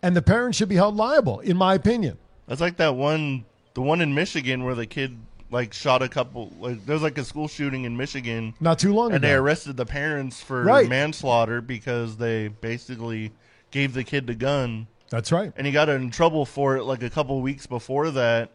And 0.02 0.16
the 0.16 0.22
parents 0.22 0.58
should 0.58 0.70
be 0.70 0.76
held 0.76 0.96
liable, 0.96 1.41
in 1.41 1.58
my 1.58 1.76
opinion. 1.76 2.18
That's 2.48 2.60
like 2.60 2.78
that 2.78 2.96
one, 2.96 3.46
the 3.74 3.82
one 3.82 4.02
in 4.02 4.14
Michigan 4.16 4.64
where 4.64 4.76
the 4.76 4.86
kid 4.86 5.18
like 5.54 5.72
shot 5.72 6.01
a 6.01 6.10
couple. 6.10 6.51
Like 6.60 6.84
there 6.86 6.93
was 6.95 7.04
like 7.04 7.18
a 7.18 7.24
school 7.24 7.47
shooting 7.47 7.86
in 7.86 7.95
Michigan, 7.95 8.54
Not 8.60 8.80
too 8.80 8.93
long 8.93 9.08
ago. 9.08 9.16
and 9.16 9.24
ago. 9.24 9.32
they 9.32 9.36
arrested 9.36 9.78
the 9.78 9.86
parents 9.86 10.41
for 10.41 10.64
Right. 10.64 10.89
manslaughter 10.89 11.62
because 11.62 12.18
they 12.18 12.47
basically 12.49 13.32
gave 13.72 13.93
the 13.93 14.04
kid 14.04 14.28
the 14.28 14.36
gun, 14.36 14.88
That's 15.10 15.32
right. 15.32 15.54
and 15.56 15.66
he 15.68 15.72
got 15.72 15.89
in 15.89 16.10
trouble 16.10 16.45
for 16.45 16.76
it 16.78 16.84
like 16.84 17.04
a 17.04 17.10
couple 17.10 17.39
weeks 17.41 17.68
before 17.68 18.10
that, 18.12 18.49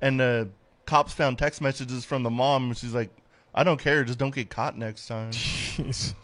and 0.00 0.18
the 0.20 0.48
cops 0.86 1.12
found 1.12 1.38
text 1.38 1.60
messages 1.60 2.04
from 2.04 2.22
the 2.22 2.30
mom. 2.30 2.64
and 2.68 2.76
She's 2.78 2.94
like, 2.94 3.10
"I 3.54 3.64
don't 3.64 3.80
care, 3.80 4.04
just 4.04 4.18
don't 4.18 4.34
get 4.34 4.48
caught 4.48 4.78
next 4.78 5.06
time." 5.08 5.30
Jeez. 5.32 6.14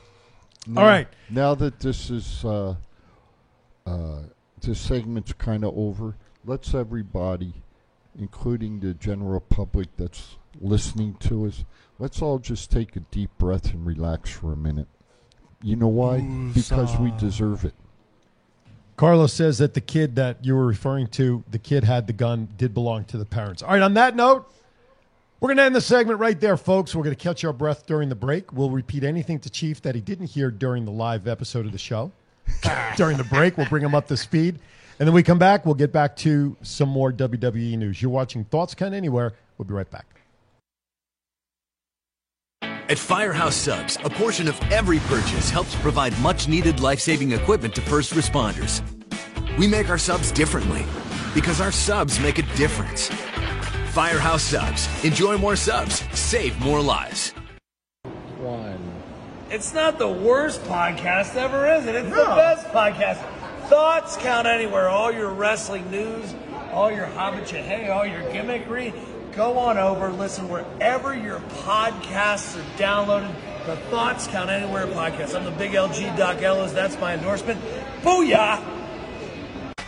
Now- 0.67 0.81
All 0.83 0.87
right. 0.87 1.09
Now 1.29 1.55
that 1.57 1.81
this 1.81 2.09
is 2.11 2.45
uh, 2.45 2.77
uh, 3.87 4.21
this 4.61 4.81
segment's 4.81 5.33
kind 5.33 5.65
of 5.65 5.77
over, 5.77 6.17
let's 6.45 6.75
everybody, 6.75 7.55
including 8.19 8.81
the 8.81 8.95
general 8.95 9.41
public 9.41 9.89
that's 9.97 10.37
listening 10.61 11.15
to 11.21 11.47
us, 11.47 11.65
let's 11.99 12.21
all 12.21 12.39
just 12.39 12.71
take 12.71 12.97
a 12.97 13.01
deep 13.01 13.31
breath 13.39 13.73
and 13.73 13.87
relax 13.87 14.31
for 14.31 14.53
a 14.53 14.57
minute. 14.57 14.89
You 15.63 15.77
know 15.77 15.89
why? 15.89 16.21
Because 16.55 16.97
we 16.99 17.11
deserve 17.13 17.65
it. 17.65 17.75
Carlos 18.97 19.33
says 19.33 19.59
that 19.59 19.75
the 19.75 19.81
kid 19.81 20.17
that 20.17 20.45
you 20.45 20.55
were 20.55 20.67
referring 20.67 21.07
to, 21.09 21.43
the 21.51 21.59
kid 21.59 21.85
had 21.85 22.07
the 22.07 22.13
gun, 22.13 22.49
did 22.59 22.75
belong 22.75 23.05
to 23.07 23.17
the 23.17 23.25
parents. 23.25 23.63
All 23.63 23.71
right, 23.71 23.83
on 23.83 23.95
that 23.95 24.15
note, 24.15 24.51
we're 25.41 25.49
going 25.49 25.57
to 25.57 25.63
end 25.63 25.75
the 25.75 25.81
segment 25.81 26.19
right 26.19 26.39
there, 26.39 26.59
folks. 26.59 26.95
We're 26.95 27.05
going 27.05 27.17
to 27.17 27.23
catch 27.23 27.43
our 27.45 27.53
breath 27.55 27.87
during 27.87 28.11
the 28.11 28.15
break. 28.15 28.53
We'll 28.53 28.69
repeat 28.69 29.03
anything 29.03 29.39
to 29.41 29.49
Chief 29.49 29.81
that 29.83 29.95
he 29.95 30.03
didn't 30.03 30.27
hear 30.27 30.51
during 30.51 30.85
the 30.85 30.91
live 30.91 31.27
episode 31.27 31.65
of 31.65 31.73
the 31.73 31.79
show. 31.79 32.13
during 32.97 33.17
the 33.17 33.25
break, 33.25 33.57
we'll 33.57 33.69
bring 33.69 33.83
him 33.83 33.95
up 33.95 34.07
to 34.09 34.19
speed. 34.19 34.59
And 35.01 35.07
then 35.07 35.15
we 35.15 35.23
come 35.23 35.39
back, 35.39 35.65
we'll 35.65 35.75
get 35.75 35.93
back 35.93 36.15
to 36.17 36.59
some 36.61 36.91
more 36.91 37.11
WWE 37.11 37.79
news. 37.79 38.03
You're 38.03 38.11
watching 38.11 38.45
Thoughts 38.45 38.75
Count 38.75 38.93
Anywhere. 38.93 39.33
We'll 39.57 39.67
be 39.67 39.73
right 39.73 39.91
back. 39.91 40.05
At 42.63 42.99
Firehouse 42.99 43.57
Subs, 43.57 43.97
a 44.05 44.11
portion 44.11 44.47
of 44.47 44.61
every 44.71 44.99
purchase 44.99 45.49
helps 45.49 45.75
provide 45.77 46.17
much 46.21 46.49
needed 46.49 46.81
life 46.81 47.01
saving 47.01 47.33
equipment 47.33 47.75
to 47.77 47.81
first 47.81 48.13
responders. 48.13 48.83
We 49.57 49.67
make 49.67 49.89
our 49.89 49.97
subs 49.97 50.31
differently 50.33 50.85
because 51.35 51.63
our 51.63 51.73
subs 51.73 52.21
make 52.21 52.39
a 52.39 52.43
difference. 52.57 53.09
Firehouse 53.93 54.43
Subs. 54.43 54.87
Enjoy 55.03 55.39
more 55.39 55.57
subs, 55.57 56.03
save 56.19 56.59
more 56.61 56.83
lives. 56.83 57.33
One. 58.39 58.79
It's 59.49 59.73
not 59.73 59.99
the 59.99 60.09
worst 60.09 60.63
podcast 60.65 61.37
ever, 61.37 61.73
is 61.73 61.87
it? 61.87 61.95
It's 61.95 62.09
the 62.09 62.15
best 62.17 62.67
podcast. 62.67 63.40
Thoughts 63.71 64.17
count 64.17 64.49
anywhere. 64.49 64.89
All 64.89 65.13
your 65.13 65.31
wrestling 65.31 65.89
news, 65.93 66.35
all 66.73 66.91
your 66.91 67.07
hobbit 67.07 67.49
hey, 67.49 67.89
all 67.89 68.05
your 68.05 68.23
gimmickry. 68.23 68.93
Go 69.37 69.59
on 69.59 69.79
over, 69.79 70.11
listen 70.11 70.49
wherever 70.49 71.15
your 71.15 71.39
podcasts 71.63 72.59
are 72.59 72.77
downloaded. 72.77 73.33
The 73.67 73.77
Thoughts 73.89 74.27
Count 74.27 74.51
Anywhere 74.51 74.89
podcast. 74.89 75.37
I'm 75.37 75.45
the 75.45 75.53
big 75.53 75.71
LG 75.71 76.17
Doc 76.17 76.43
Ellis. 76.43 76.73
That's 76.73 76.99
my 76.99 77.15
endorsement. 77.15 77.61
Booyah! 78.03 78.80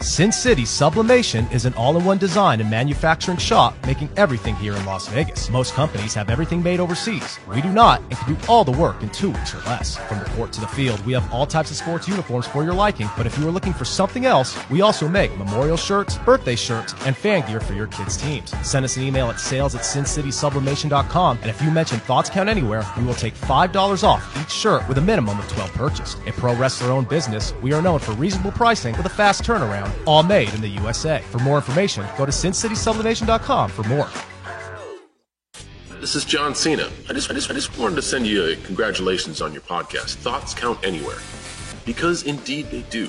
Sin 0.03 0.33
City 0.33 0.65
Sublimation 0.65 1.47
is 1.53 1.65
an 1.65 1.75
all-in-one 1.75 2.19
design 2.19 2.61
and 2.61 2.69
manufacturing 2.69 3.37
shop 3.37 3.75
making 3.87 4.11
everything 4.17 4.57
here 4.57 4.75
in 4.75 4.85
Las 4.85 5.07
Vegas. 5.07 5.49
Most 5.49 5.75
companies 5.75 6.13
have 6.13 6.29
everything 6.29 6.61
made 6.61 6.81
overseas. 6.81 7.39
We 7.47 7.63
do 7.63 7.71
not 7.71 8.01
and 8.01 8.17
can 8.17 8.35
do 8.35 8.41
all 8.49 8.65
the 8.65 8.73
work 8.73 9.01
in 9.05 9.11
two 9.11 9.31
weeks 9.31 9.55
or 9.55 9.59
less. 9.59 9.97
From 10.09 10.19
the 10.19 10.25
court 10.31 10.53
to 10.55 10.61
the 10.61 10.67
field, 10.67 10.99
we 11.07 11.13
have 11.13 11.33
all 11.33 11.47
types 11.47 11.71
of 11.71 11.77
sports 11.77 12.09
uniforms 12.09 12.49
for 12.49 12.65
your 12.65 12.75
liking. 12.75 13.09
But 13.17 13.27
if 13.27 13.39
you 13.39 13.47
are 13.47 13.53
looking 13.53 13.73
for 13.73 13.85
something 13.85 14.27
else, 14.27 14.59
we 14.71 14.81
also 14.81 15.07
make 15.07 15.37
memorial 15.39 15.77
shirts, 15.77 16.19
birthday 16.19 16.57
shirts, 16.57 16.95
and 17.07 17.17
fan 17.17 17.47
gear 17.47 17.61
for 17.61 17.75
your 17.75 17.87
kids' 17.87 18.17
teams. 18.17 18.53
Send 18.69 18.85
us 18.85 18.97
an 18.97 19.05
email 19.05 19.31
at 19.31 19.39
sales 19.39 19.77
at 19.77 19.83
sincitysublimation.com 19.83 21.39
and 21.43 21.49
if 21.49 21.63
you 21.63 21.71
mention 21.71 22.01
Thoughts 22.01 22.29
Count 22.29 22.49
Anywhere, 22.49 22.85
we 22.99 23.05
will 23.05 23.15
take 23.15 23.35
$5 23.35 24.03
off 24.03 24.37
each 24.43 24.51
shirt 24.51 24.87
with 24.89 24.99
a 24.99 25.03
minimum 25.03 25.39
of 25.39 25.49
12 25.49 25.73
purchased. 25.75 26.19
A 26.27 26.33
pro 26.33 26.57
wrestler 26.57 26.91
owned 26.91 27.09
business, 27.09 27.55
we 27.63 27.73
are 27.73 27.81
known 27.81 28.01
for 28.01 28.13
reasonable 28.13 28.51
pricing 28.51 28.97
with 28.97 29.07
a 29.07 29.11
fast 29.11 29.45
turnaround 29.45 29.92
all 30.07 30.23
made 30.23 30.53
in 30.55 30.61
the 30.61 30.69
USA. 30.69 31.23
For 31.31 31.39
more 31.39 31.57
information, 31.57 32.05
go 32.17 32.27
to 32.27 32.33
sincitysublimation.com 32.33 33.71
for 33.71 33.83
more. 33.85 34.09
This 36.01 36.17
is 36.17 36.25
John 36.25 36.55
Cena. 36.55 36.89
I 37.09 37.13
just, 37.13 37.31
I 37.31 37.35
just, 37.35 37.51
I 37.51 37.55
just 37.55 37.79
wanted 37.79 37.95
to 37.97 38.03
send 38.03 38.27
you 38.27 38.45
a 38.45 38.57
congratulations 38.57 39.41
on 39.41 39.53
your 39.53 39.63
podcast. 39.63 40.17
Thoughts 40.17 40.53
count 40.53 40.79
anywhere, 40.83 41.19
because 41.85 42.25
indeed 42.25 42.71
they 42.71 42.83
do. 42.91 43.07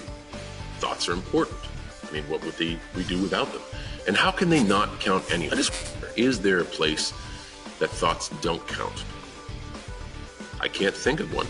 Thoughts 0.77 1.09
are 1.09 1.13
important. 1.13 1.57
I 2.07 2.13
mean, 2.13 2.23
what 2.29 2.43
would 2.45 2.53
they, 2.53 2.77
we 2.95 3.03
do 3.05 3.19
without 3.19 3.51
them? 3.51 3.61
And 4.05 4.15
how 4.15 4.29
can 4.29 4.49
they 4.49 4.63
not 4.63 4.99
count 4.99 5.23
anywhere? 5.31 5.53
I 5.53 5.57
just 5.57 5.73
is 6.15 6.41
there 6.41 6.59
a 6.59 6.65
place 6.65 7.11
that 7.79 7.89
thoughts 7.89 8.29
don't 8.41 8.65
count? 8.67 9.03
I 10.59 10.67
can't 10.67 10.95
think 10.95 11.19
of 11.19 11.33
one. 11.33 11.47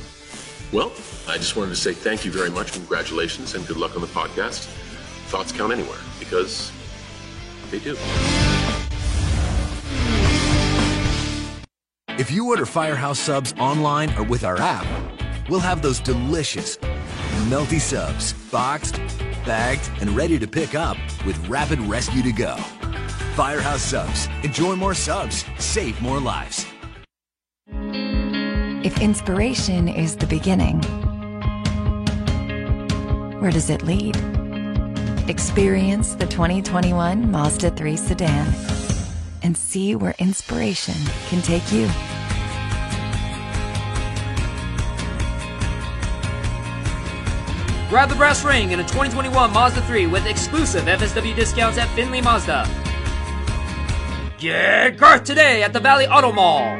Well, 0.72 0.92
I 1.28 1.38
just 1.38 1.56
wanted 1.56 1.70
to 1.70 1.76
say 1.76 1.94
thank 1.94 2.26
you 2.26 2.32
very 2.32 2.50
much, 2.50 2.72
congratulations, 2.72 3.54
and 3.54 3.68
good 3.68 3.78
luck 3.78 3.96
on 3.96 4.02
the 4.02 4.08
podcast. 4.08 4.68
Thoughts 5.34 5.52
count 5.52 5.74
anywhere 5.74 5.98
because 6.20 6.72
they 7.72 7.80
do. 7.80 7.98
If 12.20 12.30
you 12.30 12.50
order 12.50 12.68
Firehouse 12.68 13.18
subs 13.18 13.52
online 13.58 14.16
or 14.16 14.22
with 14.22 14.44
our 14.44 14.62
app, 14.62 14.86
we'll 15.50 15.60
have 15.60 15.82
those 15.82 16.00
delicious, 16.00 16.78
melty 17.50 17.82
subs 17.82 18.34
boxed, 18.52 19.02
bagged, 19.44 19.90
and 20.02 20.12
ready 20.12 20.38
to 20.38 20.46
pick 20.46 20.76
up 20.76 20.98
with 21.26 21.36
rapid 21.48 21.80
rescue 21.80 22.22
to 22.22 22.32
go. 22.32 22.56
Firehouse 23.34 23.82
subs. 23.82 24.28
Enjoy 24.44 24.76
more 24.76 24.94
subs. 24.94 25.46
Save 25.58 26.00
more 26.00 26.20
lives. 26.20 26.68
If 28.86 29.02
inspiration 29.02 29.88
is 29.88 30.16
the 30.16 30.28
beginning, 30.28 30.80
where 33.40 33.50
does 33.50 33.72
it 33.72 33.82
lead? 33.82 34.16
Experience 35.30 36.16
the 36.16 36.26
2021 36.26 37.32
Mazda 37.32 37.72
3 37.72 37.96
sedan 37.96 38.54
and 39.42 39.58
see 39.58 39.96
where 39.96 40.14
inspiration 40.20 40.96
can 41.30 41.42
take 41.42 41.72
you. 41.72 41.88
Grab 47.90 48.10
the 48.10 48.16
brass 48.16 48.44
ring 48.44 48.72
in 48.72 48.82
a 48.82 48.84
2021 48.84 49.54
Mazda 49.54 49.82
3 49.84 50.08
with 50.08 50.26
exclusive 50.26 50.84
FSW 50.84 51.34
discounts 51.34 51.78
at 51.78 51.88
Findlay 51.96 52.20
Mazda. 52.20 52.68
Get 54.38 54.98
Garth 54.98 55.24
today 55.24 55.64
at 55.64 55.72
the 55.72 55.80
Valley 55.80 56.06
Auto 56.06 56.34
Mall. 56.34 56.76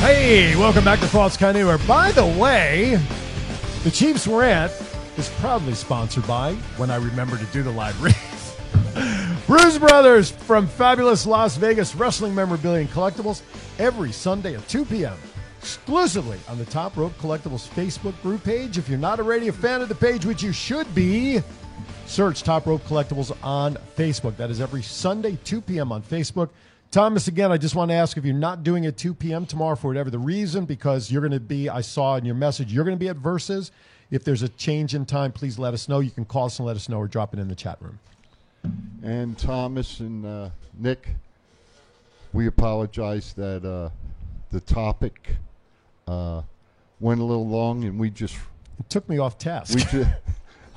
Hey, 0.00 0.56
welcome 0.56 0.82
back 0.82 1.00
to 1.00 1.06
False 1.06 1.36
Count 1.36 1.56
Anywhere. 1.56 1.76
By 1.86 2.12
the 2.12 2.24
way, 2.24 2.98
the 3.84 3.90
Chiefs 3.90 4.26
rant 4.26 4.72
is 5.18 5.28
proudly 5.40 5.74
sponsored 5.74 6.26
by 6.26 6.54
When 6.78 6.90
I 6.90 6.96
Remember 6.96 7.36
to 7.36 7.44
Do 7.46 7.62
the 7.62 7.70
Live 7.70 8.02
Read. 8.02 8.16
Brew 9.46 9.78
Brothers 9.78 10.30
from 10.30 10.66
fabulous 10.66 11.26
Las 11.26 11.58
Vegas 11.58 11.94
wrestling 11.94 12.34
memorabilia 12.34 12.80
and 12.80 12.88
collectibles 12.88 13.42
every 13.78 14.10
Sunday 14.10 14.54
at 14.56 14.66
2 14.68 14.86
p.m. 14.86 15.18
exclusively 15.58 16.38
on 16.48 16.56
the 16.56 16.64
Top 16.64 16.96
Rope 16.96 17.12
Collectibles 17.18 17.68
Facebook 17.68 18.18
group 18.22 18.42
page. 18.42 18.78
If 18.78 18.88
you're 18.88 18.98
not 18.98 19.20
already 19.20 19.48
a 19.48 19.52
fan 19.52 19.82
of 19.82 19.90
the 19.90 19.94
page, 19.94 20.24
which 20.24 20.42
you 20.42 20.52
should 20.52 20.92
be, 20.94 21.42
search 22.06 22.42
Top 22.42 22.64
Rope 22.64 22.84
Collectibles 22.84 23.36
on 23.42 23.76
Facebook. 23.96 24.34
That 24.38 24.50
is 24.50 24.62
every 24.62 24.82
Sunday, 24.82 25.36
2 25.44 25.60
p.m. 25.60 25.92
on 25.92 26.02
Facebook. 26.02 26.48
Thomas, 26.90 27.26
again, 27.26 27.50
I 27.50 27.56
just 27.56 27.74
want 27.74 27.90
to 27.90 27.94
ask 27.94 28.16
if 28.16 28.24
you're 28.24 28.34
not 28.34 28.62
doing 28.62 28.84
it 28.84 28.96
2 28.96 29.14
p.m. 29.14 29.46
tomorrow 29.46 29.74
for 29.74 29.88
whatever 29.88 30.10
the 30.10 30.18
reason, 30.18 30.64
because 30.64 31.10
you're 31.10 31.22
going 31.22 31.32
to 31.32 31.40
be, 31.40 31.68
I 31.68 31.80
saw 31.80 32.16
in 32.16 32.24
your 32.24 32.36
message, 32.36 32.72
you're 32.72 32.84
going 32.84 32.96
to 32.96 33.00
be 33.00 33.08
at 33.08 33.16
Versus. 33.16 33.72
If 34.10 34.22
there's 34.22 34.42
a 34.42 34.48
change 34.50 34.94
in 34.94 35.06
time, 35.06 35.32
please 35.32 35.58
let 35.58 35.74
us 35.74 35.88
know. 35.88 35.98
You 35.98 36.10
can 36.10 36.24
call 36.24 36.46
us 36.46 36.58
and 36.60 36.66
let 36.66 36.76
us 36.76 36.88
know 36.88 36.98
or 36.98 37.08
drop 37.08 37.34
it 37.34 37.40
in 37.40 37.48
the 37.48 37.54
chat 37.56 37.78
room. 37.80 37.98
And 39.02 39.36
Thomas 39.36 39.98
and 40.00 40.24
uh, 40.24 40.50
Nick, 40.78 41.08
we 42.32 42.46
apologize 42.46 43.32
that 43.34 43.64
uh, 43.64 43.90
the 44.52 44.60
topic 44.60 45.36
uh, 46.06 46.42
went 47.00 47.20
a 47.20 47.24
little 47.24 47.48
long, 47.48 47.84
and 47.84 47.98
we 47.98 48.10
just 48.10 48.36
It 48.78 48.88
took 48.88 49.08
me 49.08 49.18
off 49.18 49.36
task. 49.36 49.74
we 49.74 49.82
just 49.82 50.10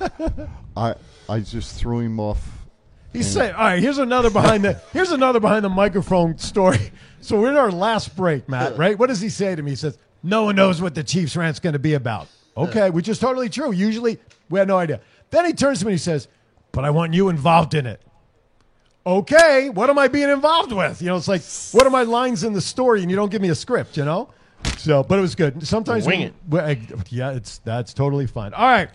I 0.76 0.94
I 1.28 1.40
just 1.40 1.78
threw 1.78 2.00
him 2.00 2.20
off. 2.20 2.66
He's 3.12 3.26
saying, 3.26 3.54
"All 3.54 3.64
right, 3.64 3.82
here's 3.82 3.98
another 3.98 4.30
behind 4.30 4.64
the 4.64 4.74
here's 4.92 5.10
another 5.10 5.40
behind 5.40 5.64
the 5.64 5.68
microphone 5.70 6.38
story." 6.38 6.92
So 7.20 7.40
we're 7.40 7.50
in 7.50 7.56
our 7.56 7.72
last 7.72 8.16
break, 8.16 8.48
Matt. 8.48 8.78
Right? 8.78 8.96
What 8.96 9.08
does 9.08 9.20
he 9.20 9.28
say 9.28 9.52
to 9.56 9.60
me? 9.60 9.72
He 9.72 9.76
says, 9.76 9.98
"No 10.22 10.44
one 10.44 10.54
knows 10.54 10.80
what 10.80 10.94
the 10.94 11.02
Chiefs 11.02 11.34
rant's 11.36 11.58
going 11.58 11.72
to 11.72 11.78
be 11.80 11.94
about." 11.94 12.28
Okay, 12.56 12.90
which 12.90 13.08
is 13.08 13.18
totally 13.18 13.48
true. 13.48 13.72
Usually, 13.72 14.18
we 14.50 14.60
had 14.60 14.68
no 14.68 14.78
idea. 14.78 15.00
Then 15.30 15.44
he 15.44 15.52
turns 15.52 15.80
to 15.80 15.84
me 15.86 15.92
and 15.92 15.98
he 15.98 16.02
says, 16.02 16.28
"But 16.70 16.84
I 16.84 16.90
want 16.90 17.14
you 17.14 17.28
involved 17.28 17.74
in 17.74 17.86
it." 17.86 18.00
Okay, 19.04 19.68
what 19.70 19.90
am 19.90 19.98
I 19.98 20.06
being 20.08 20.28
involved 20.28 20.70
with? 20.70 21.00
You 21.02 21.08
know, 21.08 21.16
it's 21.16 21.28
like, 21.28 21.42
what 21.72 21.86
are 21.86 21.90
my 21.90 22.02
lines 22.02 22.44
in 22.44 22.52
the 22.52 22.60
story? 22.60 23.00
And 23.00 23.10
you 23.10 23.16
don't 23.16 23.30
give 23.30 23.42
me 23.42 23.48
a 23.48 23.54
script, 23.54 23.96
you 23.96 24.04
know. 24.04 24.28
So, 24.76 25.02
but 25.02 25.18
it 25.18 25.22
was 25.22 25.34
good. 25.34 25.66
Sometimes, 25.66 26.06
Wing 26.06 26.32
we- 26.48 26.58
it. 26.60 26.90
we- 26.92 27.02
yeah, 27.08 27.32
it's 27.32 27.58
that's 27.58 27.94
totally 27.94 28.26
fine. 28.26 28.54
All 28.54 28.66
right. 28.66 28.90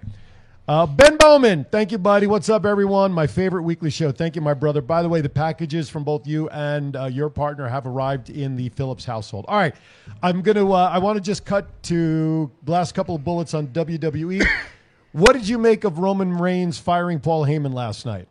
Uh, 0.66 0.86
ben 0.86 1.18
Bowman, 1.18 1.66
thank 1.72 1.92
you, 1.92 1.98
buddy. 1.98 2.26
What's 2.26 2.48
up, 2.48 2.66
everyone? 2.66 3.12
My 3.12 3.28
favorite 3.28 3.64
weekly 3.64 3.90
show. 3.90 4.14
Thank 4.14 4.38
you, 4.38 4.42
my 4.42 4.54
brother. 4.54 4.82
By 4.82 5.02
the 5.02 5.10
way, 5.10 5.20
the 5.20 5.28
packages 5.28 5.90
from 5.90 6.06
both 6.06 6.26
you 6.26 6.48
and 6.50 6.96
uh, 6.96 7.06
your 7.08 7.30
partner 7.30 7.68
have 7.68 7.86
arrived 7.86 8.30
in 8.30 8.56
the 8.56 8.70
Phillips 8.70 9.04
household. 9.04 9.44
All 9.50 9.58
right, 9.58 9.76
I'm 10.22 10.42
gonna. 10.42 10.72
Uh, 10.72 10.88
I 10.90 11.00
want 11.00 11.18
to 11.18 11.22
just 11.22 11.44
cut 11.44 11.68
to 11.84 12.50
last 12.66 12.96
couple 12.96 13.14
of 13.14 13.26
bullets 13.26 13.54
on 13.54 13.68
WWE. 13.68 14.48
what 15.12 15.34
did 15.34 15.50
you 15.50 15.58
make 15.58 15.84
of 15.84 16.00
Roman 16.00 16.32
Reigns 16.38 16.78
firing 16.78 17.20
Paul 17.20 17.46
Heyman 17.46 17.74
last 17.74 18.06
night? 18.06 18.30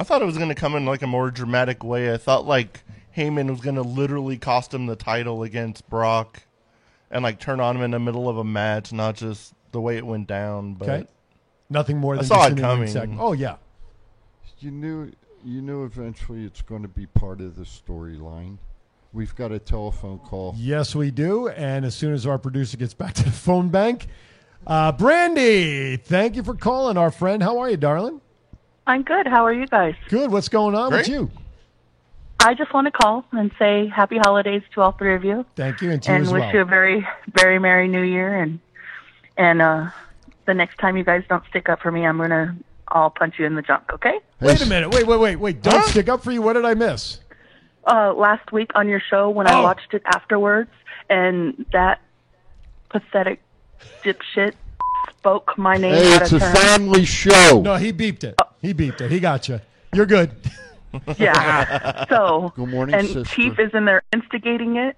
I 0.00 0.02
thought 0.02 0.22
it 0.22 0.26
was 0.26 0.38
going 0.38 0.48
to 0.48 0.56
come 0.56 0.74
in 0.74 0.86
like 0.86 1.02
a 1.02 1.06
more 1.06 1.30
dramatic 1.30 1.84
way. 1.84 2.12
I 2.12 2.16
thought 2.16 2.44
like 2.44 2.82
Heyman 3.16 3.48
was 3.48 3.60
going 3.60 3.76
to 3.76 3.82
literally 3.82 4.38
cost 4.38 4.74
him 4.74 4.86
the 4.86 4.96
title 4.96 5.44
against 5.44 5.88
Brock, 5.88 6.42
and 7.12 7.22
like 7.22 7.38
turn 7.38 7.60
on 7.60 7.76
him 7.76 7.82
in 7.82 7.92
the 7.92 8.00
middle 8.00 8.28
of 8.28 8.38
a 8.38 8.44
match, 8.44 8.92
not 8.92 9.14
just 9.14 9.54
the 9.72 9.80
way 9.80 9.96
it 9.96 10.06
went 10.06 10.26
down. 10.26 10.74
But 10.74 10.88
Okay, 10.88 11.06
nothing 11.70 11.98
more 11.98 12.16
I 12.18 12.22
saw 12.22 12.46
it 12.46 12.56
coming. 12.56 12.88
segment. 12.88 13.20
Oh 13.20 13.32
yeah, 13.32 13.56
You 14.60 14.70
knew 14.70 15.10
you 15.44 15.62
knew 15.62 15.84
eventually 15.84 16.44
it's 16.44 16.62
going 16.62 16.82
to 16.82 16.88
be 16.88 17.06
part 17.06 17.40
of 17.40 17.56
the 17.56 17.62
storyline. 17.64 18.58
We've 19.12 19.34
got 19.34 19.52
a 19.52 19.58
telephone 19.58 20.18
call. 20.18 20.54
Yes, 20.58 20.94
we 20.94 21.10
do. 21.10 21.48
And 21.48 21.84
as 21.84 21.94
soon 21.94 22.12
as 22.12 22.26
our 22.26 22.38
producer 22.38 22.76
gets 22.76 22.92
back 22.92 23.14
to 23.14 23.24
the 23.24 23.30
phone 23.30 23.68
bank, 23.70 24.06
uh, 24.66 24.92
Brandy, 24.92 25.96
thank 25.96 26.36
you 26.36 26.42
for 26.42 26.54
calling, 26.54 26.96
our 26.98 27.10
friend. 27.10 27.42
How 27.42 27.58
are 27.58 27.70
you, 27.70 27.76
darling? 27.78 28.20
I'm 28.86 29.02
good. 29.02 29.26
How 29.26 29.44
are 29.46 29.52
you 29.52 29.66
guys? 29.66 29.94
Good. 30.08 30.30
What's 30.30 30.48
going 30.48 30.74
on 30.74 30.92
with 30.92 31.08
you? 31.08 31.30
I 32.40 32.54
just 32.54 32.72
want 32.72 32.86
to 32.86 32.90
call 32.90 33.24
and 33.32 33.50
say 33.58 33.86
happy 33.88 34.16
holidays 34.18 34.62
to 34.74 34.80
all 34.80 34.92
three 34.92 35.14
of 35.14 35.24
you, 35.24 35.44
Thank 35.56 35.80
you, 35.82 35.90
and 35.90 36.02
to 36.04 36.10
you 36.10 36.16
and 36.16 36.24
wish 36.30 36.40
well. 36.40 36.54
you 36.54 36.60
a 36.60 36.64
very, 36.64 37.06
very 37.32 37.58
merry 37.58 37.88
New 37.88 38.02
Year. 38.02 38.40
And 38.42 38.60
and 39.38 39.62
uh, 39.62 39.88
the 40.46 40.52
next 40.54 40.76
time 40.78 40.96
you 40.98 41.04
guys 41.04 41.24
don't 41.28 41.44
stick 41.48 41.68
up 41.70 41.80
for 41.80 41.90
me, 41.90 42.04
I'm 42.04 42.18
gonna 42.18 42.56
I'll 42.88 43.10
punch 43.10 43.38
you 43.38 43.46
in 43.46 43.54
the 43.54 43.62
junk. 43.62 43.84
Okay? 43.92 44.18
Wait 44.40 44.60
a 44.60 44.66
minute. 44.66 44.90
Wait, 44.94 45.06
wait, 45.06 45.18
wait, 45.18 45.36
wait. 45.36 45.62
Don't 45.62 45.84
stick 45.86 46.08
up 46.08 46.22
for 46.22 46.30
you. 46.32 46.42
What 46.42 46.52
did 46.54 46.64
I 46.64 46.74
miss? 46.74 47.20
Uh, 47.86 48.12
last 48.14 48.52
week 48.52 48.70
on 48.74 48.88
your 48.88 49.00
show 49.00 49.30
when 49.30 49.46
I 49.46 49.54
Oh. 49.58 49.62
watched 49.62 49.94
it 49.94 50.02
afterwards, 50.04 50.70
and 51.08 51.64
that 51.72 52.00
pathetic 52.90 53.40
dipshit 54.02 54.52
spoke 55.18 55.56
my 55.56 55.76
name 55.76 55.94
Hey, 55.94 56.14
out 56.16 56.22
it's 56.22 56.32
of 56.32 56.42
a 56.42 56.44
turn. 56.44 56.54
family 56.56 57.04
show. 57.04 57.60
No, 57.62 57.76
he 57.76 57.92
beeped 57.92 58.24
it. 58.24 58.38
He 58.60 58.74
beeped 58.74 59.00
it. 59.00 59.10
He 59.10 59.20
got 59.20 59.48
you. 59.48 59.60
You're 59.94 60.06
good. 60.06 60.30
Yeah. 61.18 62.06
So 62.08 62.50
Good 62.56 62.68
morning, 62.70 62.94
and 62.94 63.06
sister. 63.06 63.24
Chief 63.34 63.58
is 63.58 63.70
in 63.74 63.84
there 63.84 64.02
instigating 64.10 64.76
it. 64.76 64.96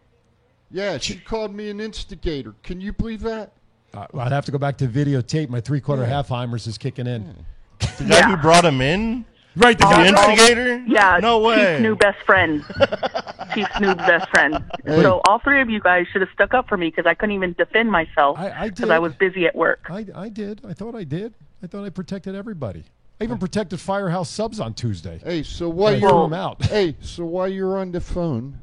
Yeah, 0.71 0.99
she 0.99 1.17
called 1.17 1.53
me 1.53 1.69
an 1.69 1.81
instigator. 1.81 2.55
Can 2.63 2.81
you 2.81 2.93
believe 2.93 3.23
that? 3.23 3.51
Uh, 3.93 4.07
I'd 4.19 4.33
have 4.33 4.45
to 4.47 4.53
go 4.53 4.59
back 4.59 4.77
to 4.79 4.87
videotape. 4.87 5.49
My 5.49 5.61
three 5.61 5.81
quarter 5.81 6.05
Halfheimers 6.05 6.67
is 6.67 6.79
kicking 6.79 7.07
in. 7.07 7.35
the 7.79 8.05
guy 8.09 8.23
who 8.31 8.37
brought 8.37 8.65
him 8.65 8.81
in, 8.81 9.25
Right, 9.57 9.77
the 9.77 9.85
the 9.85 9.91
guy. 9.91 10.07
instigator. 10.09 10.77
Yeah, 10.87 11.19
no 11.21 11.41
way. 11.41 11.57
Chief's 11.57 11.83
new 11.83 11.97
best 11.97 12.19
friend. 12.25 12.65
Chief's 13.55 13.81
new 13.81 13.95
best 13.97 14.31
friend. 14.31 14.63
Hey. 14.85 15.03
So 15.03 15.21
all 15.27 15.41
three 15.41 15.61
of 15.61 15.69
you 15.69 15.81
guys 15.81 16.07
should 16.13 16.21
have 16.21 16.31
stuck 16.33 16.55
up 16.55 16.69
for 16.69 16.77
me 16.77 16.87
because 16.89 17.05
I 17.07 17.15
couldn't 17.15 17.35
even 17.35 17.53
defend 17.55 17.91
myself 17.91 18.39
I- 18.39 18.51
I 18.51 18.69
because. 18.71 18.91
I 18.91 18.99
was 19.01 19.13
busy 19.15 19.47
at 19.47 19.57
work. 19.57 19.87
I, 19.91 20.07
I 20.15 20.29
did. 20.29 20.61
I 20.65 20.73
thought 20.73 20.95
I 20.95 21.03
did. 21.05 21.35
I 21.63 21.67
thought 21.67 21.85
I 21.85 21.91
protected 21.91 22.35
everybody. 22.37 22.85
I 23.21 23.25
even 23.25 23.39
protected 23.39 23.81
Firehouse 23.81 24.31
subs 24.31 24.61
on 24.61 24.73
Tuesday. 24.73 25.21
Hey, 25.23 25.43
so 25.43 25.69
while 25.69 25.95
you're 25.99 26.35
out. 26.35 26.65
hey, 26.65 26.97
so 27.01 27.25
while 27.27 27.49
you're 27.49 27.77
on 27.77 27.91
the 27.93 28.01
phone, 28.01 28.59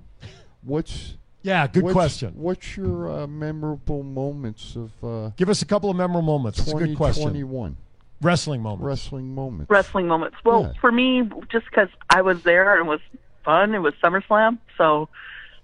what's 0.63 1.15
Yeah, 1.47 1.65
good 1.65 1.83
what's, 1.83 1.93
question. 1.93 2.33
What's 2.35 2.75
your 2.75 3.09
uh, 3.09 3.27
memorable 3.27 4.03
moments 4.03 4.75
of 4.75 4.91
uh, 5.01 5.29
Give 5.37 5.47
us 5.47 5.61
a 5.61 5.65
couple 5.65 5.89
of 5.89 5.95
memorable 5.95 6.21
moments. 6.21 6.59
It's 6.59 6.73
a 6.73 6.75
good 6.75 6.97
question. 6.97 7.23
2021 7.23 7.77
Wrestling 8.21 8.61
moments. 8.61 8.83
wrestling 8.83 9.33
moments? 9.33 9.69
Wrestling 9.69 10.07
moments. 10.07 10.37
Well, 10.43 10.63
Yeah. 10.63 10.81
for 10.81 10.91
me, 10.91 11.21
just 11.49 11.65
because 11.69 11.87
I 12.09 12.21
was 12.21 12.43
there 12.43 12.73
and 12.77 12.85
it 12.85 12.89
was 12.89 12.99
fun, 13.45 13.73
it 13.75 13.79
was 13.79 13.93
SummerSlam. 14.03 14.57
So 14.77 15.07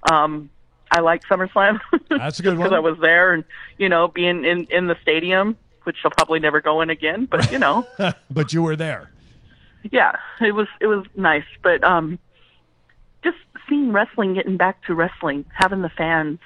um, 0.10 0.50
I 0.90 1.02
like 1.02 1.24
SummerSlam. 1.24 1.82
That's 2.10 2.40
a 2.40 2.44
good 2.44 2.58
one. 2.58 2.70
because. 2.70 2.78
I 2.78 2.80
was 2.80 2.98
there, 3.02 3.34
and 3.34 3.44
you 3.78 3.90
know, 3.90 4.08
being 4.08 4.46
in 4.46 4.66
in 4.66 4.88
the 4.88 4.96
stadium, 5.02 5.58
which 5.84 5.98
I'll 6.06 6.12
probably 6.12 6.40
never 6.40 6.62
go 6.62 6.80
in 6.80 6.92
again. 6.92 7.26
But 7.26 7.52
you 7.52 7.60
know, 7.60 7.86
but 8.32 8.54
you 8.54 8.64
were 8.64 8.78
there. 8.78 9.12
yeah, 9.92 10.16
it 10.40 10.54
was 10.54 10.68
it 10.80 10.88
was 10.88 11.06
nice. 11.16 11.44
But 11.62 11.84
um, 11.84 12.20
just 12.33 12.33
seeing 13.74 13.92
wrestling, 13.92 14.34
getting 14.36 14.58
back 14.58 14.84
to 14.86 14.94
wrestling, 14.94 15.46
having 15.54 15.82
the 15.82 15.90
fans 15.90 16.40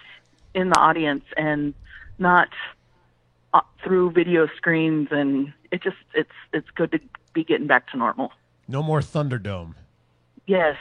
in 0.53 0.69
the 0.69 0.80
audience, 0.80 1.25
and 1.36 1.73
not 2.17 2.49
uh, 3.53 3.61
through 3.84 4.11
video 4.11 4.47
screens, 4.55 5.09
and 5.11 5.53
it 5.71 5.84
just 5.84 5.97
it's 6.13 6.32
it's 6.53 6.69
good 6.71 6.91
to 6.91 6.99
be 7.34 7.43
getting 7.43 7.67
back 7.67 7.89
to 7.91 7.97
normal. 7.97 8.32
No 8.67 8.82
more 8.82 9.01
Thunderdome. 9.01 9.75
Yes. 10.45 10.78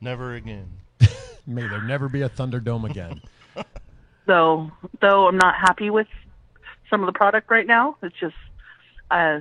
Never 0.00 0.34
again. 0.34 0.68
May 1.46 1.66
there 1.66 1.82
never 1.82 2.08
be 2.08 2.22
a 2.22 2.28
Thunderdome 2.28 2.88
again. 2.88 3.20
though 4.26 4.70
though 5.00 5.28
I'm 5.28 5.36
not 5.36 5.54
happy 5.54 5.90
with 5.90 6.08
some 6.90 7.00
of 7.00 7.06
the 7.06 7.12
product 7.12 7.50
right 7.50 7.66
now. 7.66 7.96
It's 8.02 8.18
just 8.18 8.36
uh 9.10 9.40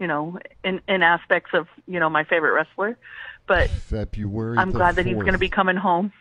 you 0.00 0.06
know, 0.06 0.38
in 0.62 0.80
in 0.88 1.02
aspects 1.02 1.50
of, 1.54 1.68
you 1.86 2.00
know, 2.00 2.10
my 2.10 2.24
favorite 2.24 2.52
wrestler. 2.52 2.98
But 3.46 3.70
February. 3.70 4.58
I'm 4.58 4.70
the 4.70 4.78
glad 4.78 4.96
that 4.96 5.06
he's 5.06 5.16
going 5.16 5.32
to 5.32 5.38
be 5.38 5.48
coming 5.48 5.76
home 5.76 6.12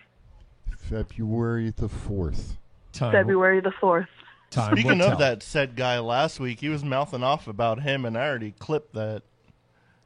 February 0.78 1.74
the 1.76 1.90
fourth. 1.90 2.58
February 2.94 3.60
the 3.60 3.72
4th. 3.72 4.08
Speaking 4.52 5.02
of 5.02 5.18
that 5.18 5.42
said 5.42 5.76
guy 5.76 5.98
last 6.00 6.40
week, 6.40 6.60
he 6.60 6.70
was 6.70 6.84
mouthing 6.84 7.24
off 7.24 7.48
about 7.48 7.82
him, 7.82 8.06
and 8.06 8.16
I 8.16 8.28
already 8.28 8.52
clipped 8.52 8.94
that. 8.94 9.24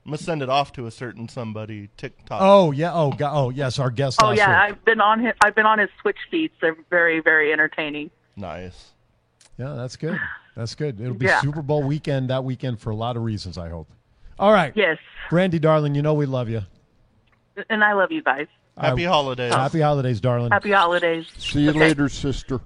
I'm 0.05 0.11
gonna 0.11 0.19
send 0.19 0.41
it 0.41 0.49
off 0.49 0.71
to 0.73 0.85
a 0.85 0.91
certain 0.91 1.27
somebody 1.27 1.89
TikTok. 1.97 2.39
Oh 2.41 2.71
yeah. 2.71 2.93
Oh 2.93 3.11
God. 3.11 3.33
Oh 3.35 3.49
yes. 3.49 3.77
Our 3.77 3.91
guest. 3.91 4.19
Oh 4.23 4.27
last 4.27 4.37
yeah, 4.37 4.47
week. 4.47 4.77
I've 4.77 4.85
been 4.85 5.01
on 5.01 5.19
his 5.21 5.33
I've 5.41 5.53
been 5.53 5.65
on 5.65 5.79
his 5.79 5.89
Switch 6.01 6.15
feeds. 6.31 6.53
They're 6.61 6.77
very 6.89 7.19
very 7.19 7.51
entertaining. 7.51 8.09
Nice. 8.37 8.91
Yeah, 9.57 9.73
that's 9.73 9.97
good. 9.97 10.17
That's 10.55 10.75
good. 10.75 11.01
It'll 11.01 11.13
be 11.13 11.25
Yeah. 11.25 11.41
Super 11.41 11.61
Bowl 11.61 11.83
weekend 11.83 12.29
that 12.29 12.45
weekend 12.45 12.79
for 12.79 12.91
a 12.91 12.95
lot 12.95 13.17
of 13.17 13.23
reasons. 13.23 13.57
I 13.57 13.67
hope. 13.67 13.89
All 14.39 14.53
right. 14.53 14.71
Yes. 14.77 14.97
Brandy, 15.29 15.59
darling, 15.59 15.93
you 15.93 16.01
know 16.01 16.13
we 16.13 16.25
love 16.25 16.47
you. 16.47 16.61
And 17.69 17.83
I 17.83 17.93
love 17.93 18.11
you 18.11 18.21
guys. 18.21 18.47
Happy 18.77 19.03
holidays. 19.03 19.53
Happy 19.53 19.79
holidays, 19.81 20.21
darling. 20.21 20.51
Happy 20.51 20.71
holidays. 20.71 21.25
See 21.37 21.61
you 21.61 21.71
Okay. 21.71 21.79
later, 21.79 22.09
sister. 22.09 22.61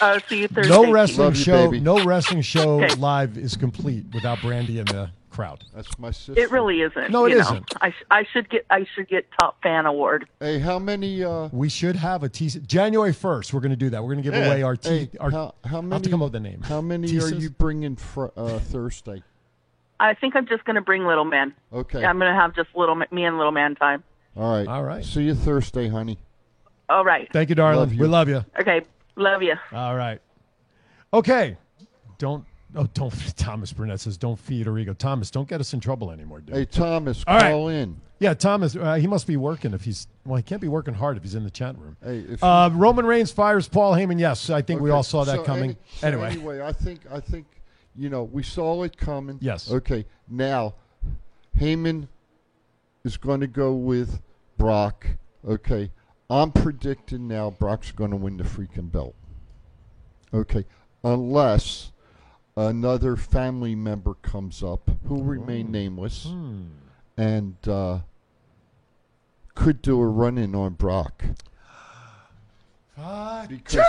Uh, 0.00 0.18
see 0.28 0.40
you 0.42 0.48
Thursday. 0.48 0.70
No 0.70 0.90
wrestling 0.92 1.26
Love 1.26 1.36
you, 1.36 1.42
show. 1.44 1.66
baby. 1.70 1.80
No 1.80 2.04
wrestling 2.04 2.42
show 2.42 2.82
Okay. 2.82 2.94
live 2.96 3.36
is 3.38 3.56
complete 3.56 4.04
without 4.14 4.40
Brandy 4.40 4.78
in 4.78 4.86
the 4.86 5.10
crowd. 5.30 5.62
That's 5.74 5.98
my 5.98 6.10
sister. 6.10 6.40
It 6.40 6.50
really 6.50 6.80
isn't. 6.82 7.10
No, 7.10 7.26
it 7.26 7.32
you 7.32 7.40
isn't. 7.40 7.72
I 7.80 7.90
sh- 7.90 8.04
I 8.10 8.24
should 8.32 8.48
get 8.50 8.64
I 8.70 8.86
should 8.94 9.08
get 9.08 9.26
top 9.38 9.62
fan 9.62 9.84
award. 9.86 10.26
Hey, 10.40 10.58
how 10.58 10.78
many? 10.78 11.22
Uh, 11.22 11.48
We 11.52 11.68
should 11.68 11.96
have 11.96 12.22
a 12.22 12.28
T. 12.28 12.48
January 12.48 13.12
first. 13.12 13.52
We're 13.54 13.60
going 13.60 13.70
to 13.70 13.76
do 13.76 13.90
that. 13.90 14.02
We're 14.02 14.14
going 14.14 14.24
to 14.24 14.30
give 14.30 14.34
Yeah. 14.34 14.46
away 14.46 14.62
our 14.62 14.76
T. 14.76 14.88
hey, 14.88 15.10
our, 15.20 15.30
how, 15.30 15.54
how 15.64 15.76
I'll 15.76 15.82
many? 15.82 15.94
have 15.94 16.02
to 16.02 16.10
come 16.10 16.22
up 16.22 16.26
with 16.26 16.32
the 16.32 16.40
name. 16.40 16.62
How 16.62 16.80
many 16.80 17.18
are 17.20 17.28
you 17.28 17.50
bringing 17.50 17.96
for 17.96 18.32
uh, 18.36 18.58
Thursday? 18.58 19.22
I 19.98 20.14
think 20.14 20.34
I'm 20.34 20.46
just 20.46 20.64
going 20.64 20.76
to 20.76 20.82
bring 20.82 21.06
little 21.06 21.26
man. 21.26 21.52
Okay. 21.74 22.02
I'm 22.04 22.18
going 22.18 22.32
to 22.32 22.38
have 22.40 22.54
just 22.54 22.70
little 22.74 22.94
me 22.94 23.24
and 23.24 23.36
little 23.36 23.52
man 23.52 23.74
time. 23.74 24.02
All 24.36 24.52
right. 24.56 24.66
All 24.68 24.82
right. 24.82 25.04
See 25.04 25.22
you 25.22 25.34
Thursday, 25.34 25.88
honey. 25.88 26.18
All 26.88 27.04
right. 27.04 27.28
Thank 27.32 27.48
you, 27.48 27.54
darling. 27.54 27.78
Love 27.80 27.92
you. 27.92 28.00
We 28.00 28.06
love 28.08 28.28
you. 28.28 28.44
Okay. 28.60 28.82
Love 29.16 29.42
you. 29.42 29.54
All 29.72 29.96
right. 29.96 30.20
Okay. 31.12 31.56
Don't. 32.18 32.44
Oh, 32.76 32.86
don't. 32.94 33.10
Thomas 33.36 33.72
Burnett 33.72 34.00
says, 34.00 34.16
"Don't 34.16 34.38
feed 34.38 34.66
her 34.66 34.78
ego." 34.78 34.94
Thomas, 34.94 35.30
don't 35.30 35.48
get 35.48 35.60
us 35.60 35.72
in 35.74 35.80
trouble 35.80 36.10
anymore, 36.12 36.40
dude. 36.40 36.54
Hey, 36.54 36.64
Thomas, 36.64 37.24
All 37.26 37.36
right. 37.36 37.50
call 37.50 37.68
in. 37.68 38.00
Yeah, 38.20 38.34
Thomas. 38.34 38.76
Uh, 38.76 38.94
he 38.94 39.06
must 39.06 39.26
be 39.26 39.36
working 39.36 39.72
if 39.74 39.82
he's. 39.82 40.06
Well, 40.24 40.36
he 40.36 40.42
can't 40.42 40.60
be 40.60 40.68
working 40.68 40.94
hard 40.94 41.16
if 41.16 41.22
he's 41.24 41.34
in 41.34 41.42
the 41.42 41.50
chat 41.50 41.76
room. 41.78 41.96
Hey, 42.04 42.18
if 42.28 42.44
Uh, 42.44 42.70
Roman 42.72 43.06
Reigns 43.06 43.32
fires 43.32 43.66
Paul 43.68 43.94
Heyman. 43.94 44.20
Yes, 44.20 44.50
I 44.50 44.62
think 44.62 44.80
we 44.80 44.90
all 44.90 45.02
saw 45.02 45.24
that 45.24 45.36
so 45.36 45.42
coming. 45.42 45.64
any- 45.70 45.76
so 45.96 46.06
anyway, 46.06 46.30
anyway, 46.30 46.62
I 46.62 46.72
think 46.72 47.00
I 47.10 47.18
think 47.18 47.46
you 47.96 48.08
know 48.08 48.22
we 48.24 48.42
saw 48.44 48.82
it 48.84 48.96
coming. 48.96 49.38
Yes. 49.40 49.70
Okay. 49.72 50.06
Now, 50.28 50.74
Heyman 51.58 52.06
is 53.04 53.16
going 53.16 53.40
to 53.40 53.46
go 53.46 53.74
with 53.74 54.20
Brock. 54.58 55.06
Okay. 55.46 55.90
I'm 56.28 56.52
predicting 56.52 57.26
now 57.26 57.50
Brock's 57.50 57.90
going 57.92 58.10
to 58.10 58.16
win 58.16 58.36
the 58.36 58.44
freaking 58.44 58.90
belt. 58.92 59.14
Okay. 60.32 60.64
Unless 61.02 61.92
another 62.56 63.16
family 63.16 63.74
member 63.74 64.14
comes 64.14 64.62
up 64.62 64.90
who 65.06 65.22
remain 65.22 65.70
nameless 65.72 66.24
Hmm. 66.24 66.62
and 67.16 67.56
uh, 67.66 68.00
could 69.54 69.80
do 69.82 70.00
a 70.00 70.06
run 70.06 70.36
in 70.38 70.54
on 70.54 70.74
Brock. 70.74 71.24
because 73.48 73.82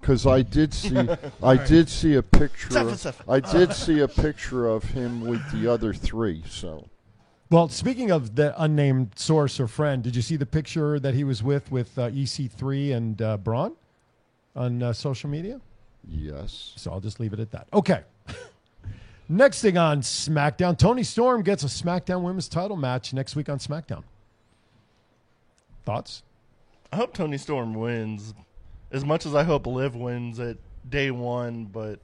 because 0.00 0.26
I 0.26 0.42
did 0.42 0.72
see 0.74 0.96
I 1.42 1.56
did 1.56 1.88
see 1.88 2.14
a 2.14 2.22
picture 2.22 2.78
of. 2.78 3.22
I 3.28 3.40
did 3.40 3.72
see 3.74 4.00
a 4.00 4.08
picture 4.08 4.66
of 4.68 4.84
him 4.84 5.20
with 5.20 5.42
the 5.52 5.70
other 5.70 5.92
three. 5.92 6.42
So 6.48 6.88
well, 7.54 7.68
speaking 7.68 8.10
of 8.10 8.34
the 8.34 8.52
unnamed 8.60 9.16
source 9.16 9.60
or 9.60 9.68
friend, 9.68 10.02
did 10.02 10.16
you 10.16 10.22
see 10.22 10.34
the 10.34 10.44
picture 10.44 10.98
that 10.98 11.14
he 11.14 11.22
was 11.22 11.40
with 11.40 11.70
with 11.70 11.96
uh, 11.96 12.10
EC3 12.10 12.92
and 12.92 13.22
uh, 13.22 13.36
Braun 13.36 13.76
on 14.56 14.82
uh, 14.82 14.92
social 14.92 15.30
media? 15.30 15.60
yes, 16.08 16.72
So 16.74 16.90
I'll 16.90 16.98
just 17.00 17.20
leave 17.20 17.32
it 17.32 17.38
at 17.38 17.52
that. 17.52 17.68
Okay. 17.72 18.02
Next 19.28 19.62
thing 19.62 19.78
on 19.78 20.00
SmackDown, 20.00 20.76
Toni 20.76 21.04
Storm 21.04 21.42
gets 21.42 21.62
a 21.62 21.68
SmackDown 21.68 22.22
Women's 22.22 22.48
Title 22.48 22.76
match 22.76 23.12
next 23.14 23.36
week 23.36 23.48
on 23.48 23.58
SmackDown. 23.58 24.02
Thoughts? 25.84 26.24
I 26.92 26.96
hope 26.96 27.14
Toni 27.14 27.38
Storm 27.38 27.74
wins, 27.74 28.34
as 28.90 29.04
much 29.04 29.26
as 29.26 29.34
I 29.36 29.44
hope 29.44 29.68
Liv 29.68 29.94
wins 29.94 30.40
at 30.40 30.56
day 30.90 31.12
one. 31.12 31.66
But 31.66 32.00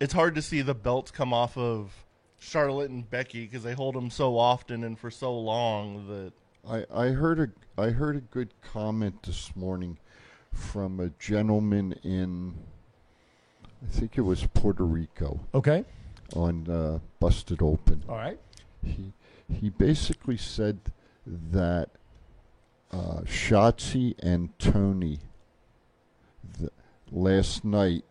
it's 0.00 0.12
hard 0.12 0.34
to 0.34 0.42
see 0.42 0.62
the 0.62 0.74
belts 0.74 1.12
come 1.12 1.32
off 1.32 1.56
of 1.56 2.05
Charlotte 2.46 2.90
and 2.90 3.08
Becky 3.10 3.44
because 3.44 3.64
they 3.64 3.74
hold 3.74 3.94
them 3.96 4.08
so 4.08 4.38
often 4.38 4.84
and 4.84 4.98
for 4.98 5.10
so 5.10 5.36
long 5.36 6.06
that 6.08 6.32
I 6.68 7.06
I 7.06 7.08
heard 7.08 7.40
a 7.40 7.80
I 7.80 7.90
heard 7.90 8.16
a 8.16 8.20
good 8.20 8.50
comment 8.62 9.24
this 9.24 9.54
morning 9.56 9.98
from 10.52 11.00
a 11.00 11.08
gentleman 11.18 11.92
in 12.04 12.54
I 13.82 13.90
think 13.90 14.16
it 14.16 14.22
was 14.22 14.46
Puerto 14.54 14.84
Rico. 14.84 15.40
Okay. 15.54 15.84
On 16.34 16.68
uh, 16.70 16.98
Busted 17.20 17.62
Open. 17.62 18.02
All 18.08 18.16
right. 18.16 18.38
He 18.82 19.12
he 19.48 19.70
basically 19.70 20.36
said 20.36 20.78
that 21.26 21.90
uh, 22.92 23.22
Shotzi 23.24 24.14
and 24.20 24.56
Toni 24.60 25.18
th- 26.58 26.70
last 27.10 27.64
night 27.64 28.04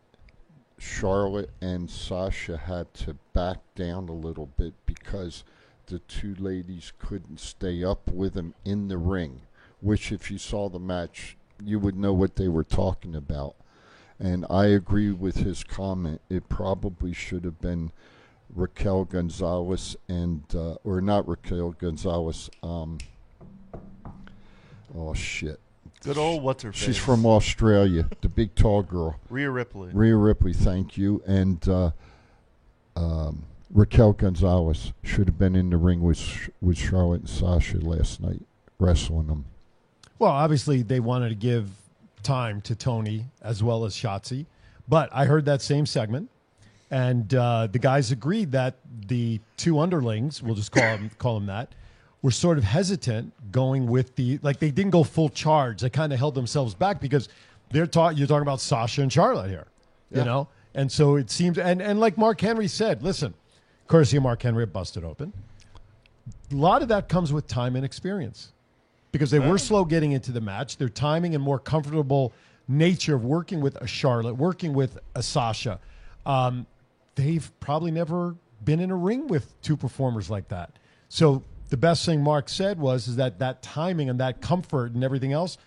Charlotte 0.85 1.49
and 1.61 1.89
Sasha 1.89 2.57
had 2.57 2.93
to 2.93 3.15
back 3.33 3.57
down 3.75 4.07
a 4.07 4.13
little 4.13 4.45
bit 4.45 4.73
because 4.85 5.43
the 5.87 5.99
two 5.99 6.35
ladies 6.37 6.93
couldn't 6.99 7.39
stay 7.39 7.83
up 7.83 8.11
with 8.11 8.33
them 8.33 8.53
in 8.63 8.87
the 8.87 8.97
ring, 8.97 9.41
which 9.81 10.11
if 10.11 10.29
you 10.29 10.37
saw 10.37 10.69
the 10.69 10.79
match 10.79 11.37
you 11.63 11.79
would 11.79 11.95
know 11.95 12.13
what 12.13 12.35
they 12.35 12.47
were 12.47 12.63
talking 12.63 13.15
about. 13.15 13.55
And 14.19 14.45
I 14.49 14.67
agree 14.67 15.11
with 15.11 15.37
his 15.37 15.63
comment. 15.63 16.21
It 16.29 16.47
probably 16.49 17.13
should 17.13 17.43
have 17.43 17.59
been 17.59 17.91
Raquel 18.53 19.05
Gonzalez 19.05 19.97
and 20.07 20.43
uh, 20.55 20.75
or 20.83 21.01
not 21.01 21.27
Raquel 21.27 21.71
Gonzalez. 21.71 22.49
Um, 22.63 22.99
oh 24.95 25.13
shit! 25.13 25.59
Good 26.05 26.19
old 26.19 26.43
what's 26.43 26.61
her 26.61 26.71
face? 26.71 26.83
She's 26.83 26.97
from 26.97 27.25
Australia, 27.25 28.07
the 28.21 28.29
big 28.29 28.53
tall 28.53 28.83
girl. 28.83 29.19
Rhea 29.27 29.49
Ripley. 29.49 29.89
Rhea 29.91 30.15
Ripley, 30.15 30.53
thank 30.53 30.97
you. 30.97 31.23
And 31.25 31.67
uh, 31.67 31.91
um, 32.95 33.43
Raquel 33.71 34.13
Gonzalez 34.13 34.93
should 35.01 35.27
have 35.27 35.39
been 35.39 35.55
in 35.55 35.71
the 35.71 35.77
ring 35.77 36.03
with 36.03 36.51
with 36.61 36.77
Charlotte 36.77 37.21
and 37.21 37.29
Sasha 37.29 37.79
last 37.79 38.21
night, 38.21 38.43
wrestling 38.77 39.25
them. 39.25 39.45
Well, 40.19 40.29
obviously 40.31 40.83
they 40.83 40.99
wanted 40.99 41.29
to 41.29 41.35
give 41.35 41.71
time 42.21 42.61
to 42.61 42.75
Toni 42.75 43.25
as 43.41 43.63
well 43.63 43.83
as 43.83 43.95
Shotzi, 43.95 44.45
but 44.87 45.09
I 45.11 45.25
heard 45.25 45.45
that 45.45 45.63
same 45.63 45.87
segment, 45.87 46.29
and 46.91 47.33
uh, 47.33 47.67
the 47.71 47.79
guys 47.79 48.11
agreed 48.11 48.51
that 48.51 48.75
the 49.07 49.39
two 49.57 49.79
underlings, 49.79 50.43
we'll 50.43 50.53
just 50.53 50.71
call 50.71 50.83
them 50.83 51.09
call 51.17 51.33
them 51.33 51.47
that, 51.47 51.73
were 52.25 52.31
sort 52.31 52.57
of 52.57 52.63
hesitant 52.63 53.31
going 53.51 53.85
with 53.85 54.15
the 54.15 54.39
like 54.41 54.57
they 54.57 54.71
didn't 54.71 54.89
go 54.89 55.03
full 55.03 55.29
charge. 55.29 55.81
They 55.81 55.91
kind 55.91 56.11
of 56.11 56.17
held 56.17 56.33
themselves 56.33 56.73
back 56.73 56.99
because 56.99 57.29
they're 57.69 57.85
talking. 57.85 58.17
You're 58.17 58.25
talking 58.25 58.41
about 58.41 58.59
Sasha 58.59 59.03
and 59.03 59.13
Charlotte 59.13 59.47
here, 59.47 59.67
Yeah. 60.09 60.17
you 60.19 60.25
know, 60.25 60.47
and 60.73 60.91
so 60.91 61.17
it 61.17 61.29
seems 61.29 61.59
and 61.59 61.83
and 61.83 61.99
like 61.99 62.17
Mark 62.17 62.41
Henry 62.41 62.67
said, 62.67 63.03
listen, 63.03 63.35
courtesy 63.87 64.17
of 64.17 64.23
Mark 64.23 64.41
Henry 64.41 64.65
Busted 64.65 65.03
Open, 65.03 65.33
a 66.51 66.55
lot 66.55 66.81
of 66.81 66.87
that 66.87 67.09
comes 67.09 67.31
with 67.31 67.45
time 67.45 67.75
and 67.75 67.85
experience 67.85 68.53
because 69.11 69.29
they 69.29 69.37
were 69.37 69.59
slow 69.59 69.85
getting 69.85 70.13
into 70.13 70.31
the 70.31 70.41
match. 70.41 70.77
Their 70.77 70.89
timing 70.89 71.35
and 71.35 71.43
more 71.43 71.59
comfortable 71.59 72.33
nature 72.67 73.13
of 73.13 73.23
working 73.23 73.61
with 73.61 73.75
a 73.75 73.85
Charlotte, 73.85 74.33
working 74.33 74.73
with 74.73 74.97
a 75.13 75.21
Sasha, 75.21 75.79
um, 76.25 76.65
they've 77.13 77.51
probably 77.59 77.91
never 77.91 78.35
been 78.63 78.79
in 78.79 78.89
a 78.89 78.95
ring 78.95 79.27
with 79.27 79.53
two 79.61 79.77
performers 79.77 80.31
like 80.31 80.47
that. 80.47 80.71
So 81.07 81.43
the 81.69 81.77
best 81.77 82.05
thing 82.05 82.21
Mark 82.21 82.49
said 82.49 82.79
was 82.79 83.07
is 83.07 83.15
that 83.17 83.39
that 83.39 83.61
timing 83.61 84.09
and 84.09 84.19
that 84.19 84.41
comfort 84.41 84.93
and 84.93 85.03
everything 85.03 85.33
else 85.33 85.57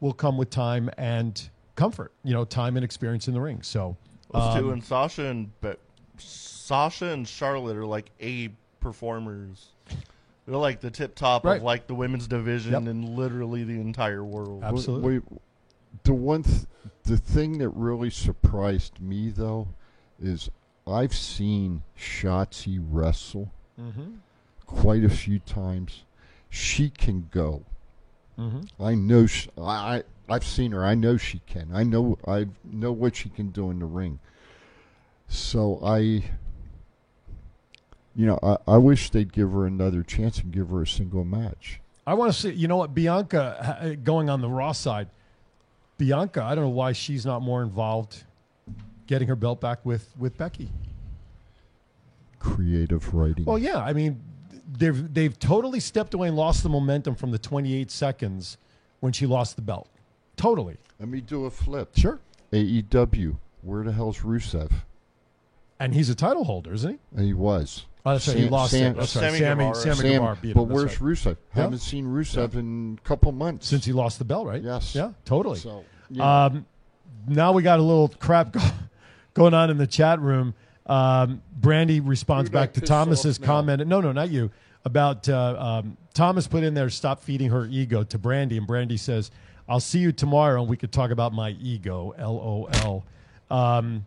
will 0.00 0.12
come 0.12 0.36
with 0.36 0.50
time 0.50 0.90
and 0.98 1.48
comfort. 1.76 2.12
You 2.24 2.32
know, 2.34 2.44
time 2.44 2.76
and 2.76 2.84
experience 2.84 3.28
in 3.28 3.34
the 3.34 3.40
ring. 3.40 3.62
So, 3.62 3.96
Those 4.32 4.54
two 4.56 4.66
um, 4.68 4.72
and 4.74 4.84
Sasha 4.84 5.26
and 5.26 5.60
Be- 5.60 5.74
Sasha 6.18 7.06
and 7.06 7.26
Charlotte 7.26 7.76
are 7.76 7.86
like 7.86 8.10
A 8.20 8.50
performers. 8.80 9.68
They're 10.46 10.56
like 10.56 10.80
the 10.80 10.90
tip 10.90 11.14
top 11.14 11.44
Right. 11.44 11.58
of 11.58 11.62
like 11.62 11.86
the 11.86 11.94
women's 11.94 12.26
division 12.26 12.72
Yep. 12.72 12.82
in 12.82 13.14
literally 13.16 13.62
the 13.64 13.80
entire 13.80 14.24
world. 14.24 14.64
Absolutely. 14.64 15.18
Wait, 15.20 15.22
the 16.04 16.14
one, 16.14 16.42
th- 16.42 16.66
the 17.04 17.16
thing 17.16 17.58
that 17.58 17.68
really 17.70 18.10
surprised 18.10 19.00
me 19.00 19.28
though, 19.28 19.68
is 20.20 20.50
I've 20.86 21.14
seen 21.14 21.82
Shotzi 21.96 22.84
wrestle 22.90 23.52
Mhm. 23.80 24.16
Quite 24.66 25.04
a 25.04 25.08
few 25.10 25.38
times. 25.38 26.04
She 26.50 26.90
can 26.90 27.28
go. 27.30 27.62
Mhm. 28.38 28.68
I 28.80 28.94
know. 28.94 29.26
Sh- 29.26 29.48
I 29.58 29.62
I- 29.98 30.02
I've 30.28 30.44
seen 30.44 30.72
her. 30.72 30.84
I 30.84 30.94
know 30.94 31.16
she 31.16 31.40
can. 31.46 31.70
I 31.74 31.82
know. 31.82 32.16
I 32.26 32.46
know 32.64 32.92
what 32.92 33.16
she 33.16 33.28
can 33.28 33.50
do 33.50 33.70
in 33.70 33.78
the 33.80 33.86
ring. 33.86 34.18
So 35.28 35.78
I, 35.82 35.98
you 38.14 38.26
know, 38.26 38.38
I, 38.42 38.56
I 38.66 38.76
wish 38.78 39.10
they'd 39.10 39.32
give 39.32 39.52
her 39.52 39.66
another 39.66 40.02
chance 40.02 40.38
and 40.38 40.52
give 40.52 40.68
her 40.70 40.82
a 40.82 40.86
single 40.86 41.24
match. 41.24 41.80
I 42.06 42.14
want 42.14 42.32
to 42.32 42.38
see. 42.38 42.50
You 42.52 42.68
know 42.68 42.76
what, 42.76 42.94
Bianca 42.94 43.96
going 44.02 44.28
on 44.30 44.40
the 44.40 44.48
Raw 44.48 44.72
side. 44.72 45.08
Bianca, 45.98 46.42
I 46.42 46.54
don't 46.54 46.64
know 46.64 46.70
why 46.70 46.92
she's 46.92 47.24
not 47.26 47.42
more 47.42 47.62
involved, 47.62 48.24
getting 49.06 49.28
her 49.28 49.36
belt 49.36 49.60
back 49.60 49.84
with 49.84 50.14
with 50.18 50.36
Becky. 50.36 50.70
Creative 52.38 53.12
writing. 53.14 53.44
Well, 53.44 53.58
yeah, 53.58 53.76
I 53.78 53.92
mean, 53.92 54.20
they've 54.76 55.12
they've 55.12 55.38
totally 55.38 55.80
stepped 55.80 56.14
away 56.14 56.28
and 56.28 56.36
lost 56.36 56.62
the 56.62 56.68
momentum 56.68 57.14
from 57.14 57.30
the 57.30 57.38
28 57.38 57.90
seconds 57.90 58.56
when 59.00 59.12
she 59.12 59.26
lost 59.26 59.56
the 59.56 59.62
belt. 59.62 59.88
Totally. 60.36 60.76
Let 60.98 61.08
me 61.08 61.20
do 61.20 61.44
a 61.46 61.50
flip. 61.50 61.90
Sure. 61.96 62.20
AEW. 62.52 63.36
Where 63.62 63.84
the 63.84 63.92
hell's 63.92 64.18
Rusev? 64.18 64.70
And 65.78 65.94
he's 65.94 66.08
a 66.10 66.14
title 66.14 66.44
holder, 66.44 66.72
isn't 66.72 66.92
he? 66.92 66.98
And 67.16 67.26
he 67.26 67.32
was. 67.32 67.86
Oh, 68.04 68.12
that's 68.12 68.26
right, 68.28 68.36
he 68.36 68.48
lost 68.48 68.74
it. 68.74 68.96
That's 68.96 69.14
right, 69.14 69.32
Sammy- 69.32 69.74
Sammy 69.74 69.94
Sam- 69.94 70.06
Guevara 70.06 70.36
beat 70.40 70.48
him, 70.48 70.54
But 70.54 70.64
where's 70.64 71.00
right. 71.00 71.10
Rusev? 71.16 71.36
Yeah. 71.54 71.62
Haven't 71.62 71.78
seen 71.78 72.06
Rusev 72.06 72.54
in 72.54 72.98
a 73.04 73.08
couple 73.08 73.30
months. 73.30 73.68
Since 73.68 73.84
he 73.84 73.92
lost 73.92 74.18
the 74.18 74.24
belt, 74.24 74.46
right? 74.46 74.60
Yes. 74.62 74.94
Yeah, 74.94 75.12
totally. 75.24 75.58
So, 75.60 75.84
yeah. 76.10 76.46
um, 76.46 76.66
now 77.28 77.52
we 77.52 77.62
got 77.62 77.78
a 77.78 77.82
little 77.82 78.08
crap 78.08 78.52
go- 78.52 78.60
going 79.34 79.54
on 79.54 79.70
in 79.70 79.76
the 79.78 79.86
chat 79.86 80.20
room. 80.20 80.54
Um, 80.86 81.42
Brandy 81.56 82.00
responds 82.00 82.48
Who'd 82.48 82.54
back 82.54 82.72
to 82.74 82.80
Thomas's 82.80 83.38
comment. 83.38 83.86
No, 83.86 84.00
no, 84.00 84.12
not 84.12 84.30
you. 84.30 84.50
About 84.84 85.28
uh, 85.28 85.80
um, 85.84 85.96
Thomas 86.12 86.48
put 86.48 86.64
in 86.64 86.74
there, 86.74 86.90
stop 86.90 87.22
feeding 87.22 87.50
her 87.50 87.66
ego 87.66 88.02
to 88.02 88.18
Brandy. 88.18 88.56
And 88.58 88.66
Brandy 88.66 88.96
says, 88.96 89.30
I'll 89.68 89.78
see 89.80 90.00
you 90.00 90.10
tomorrow 90.10 90.60
and 90.60 90.68
we 90.68 90.76
could 90.76 90.90
talk 90.92 91.10
about 91.12 91.32
my 91.32 91.50
ego. 91.60 92.14
LOL. 92.18 93.04
Um, 93.50 94.06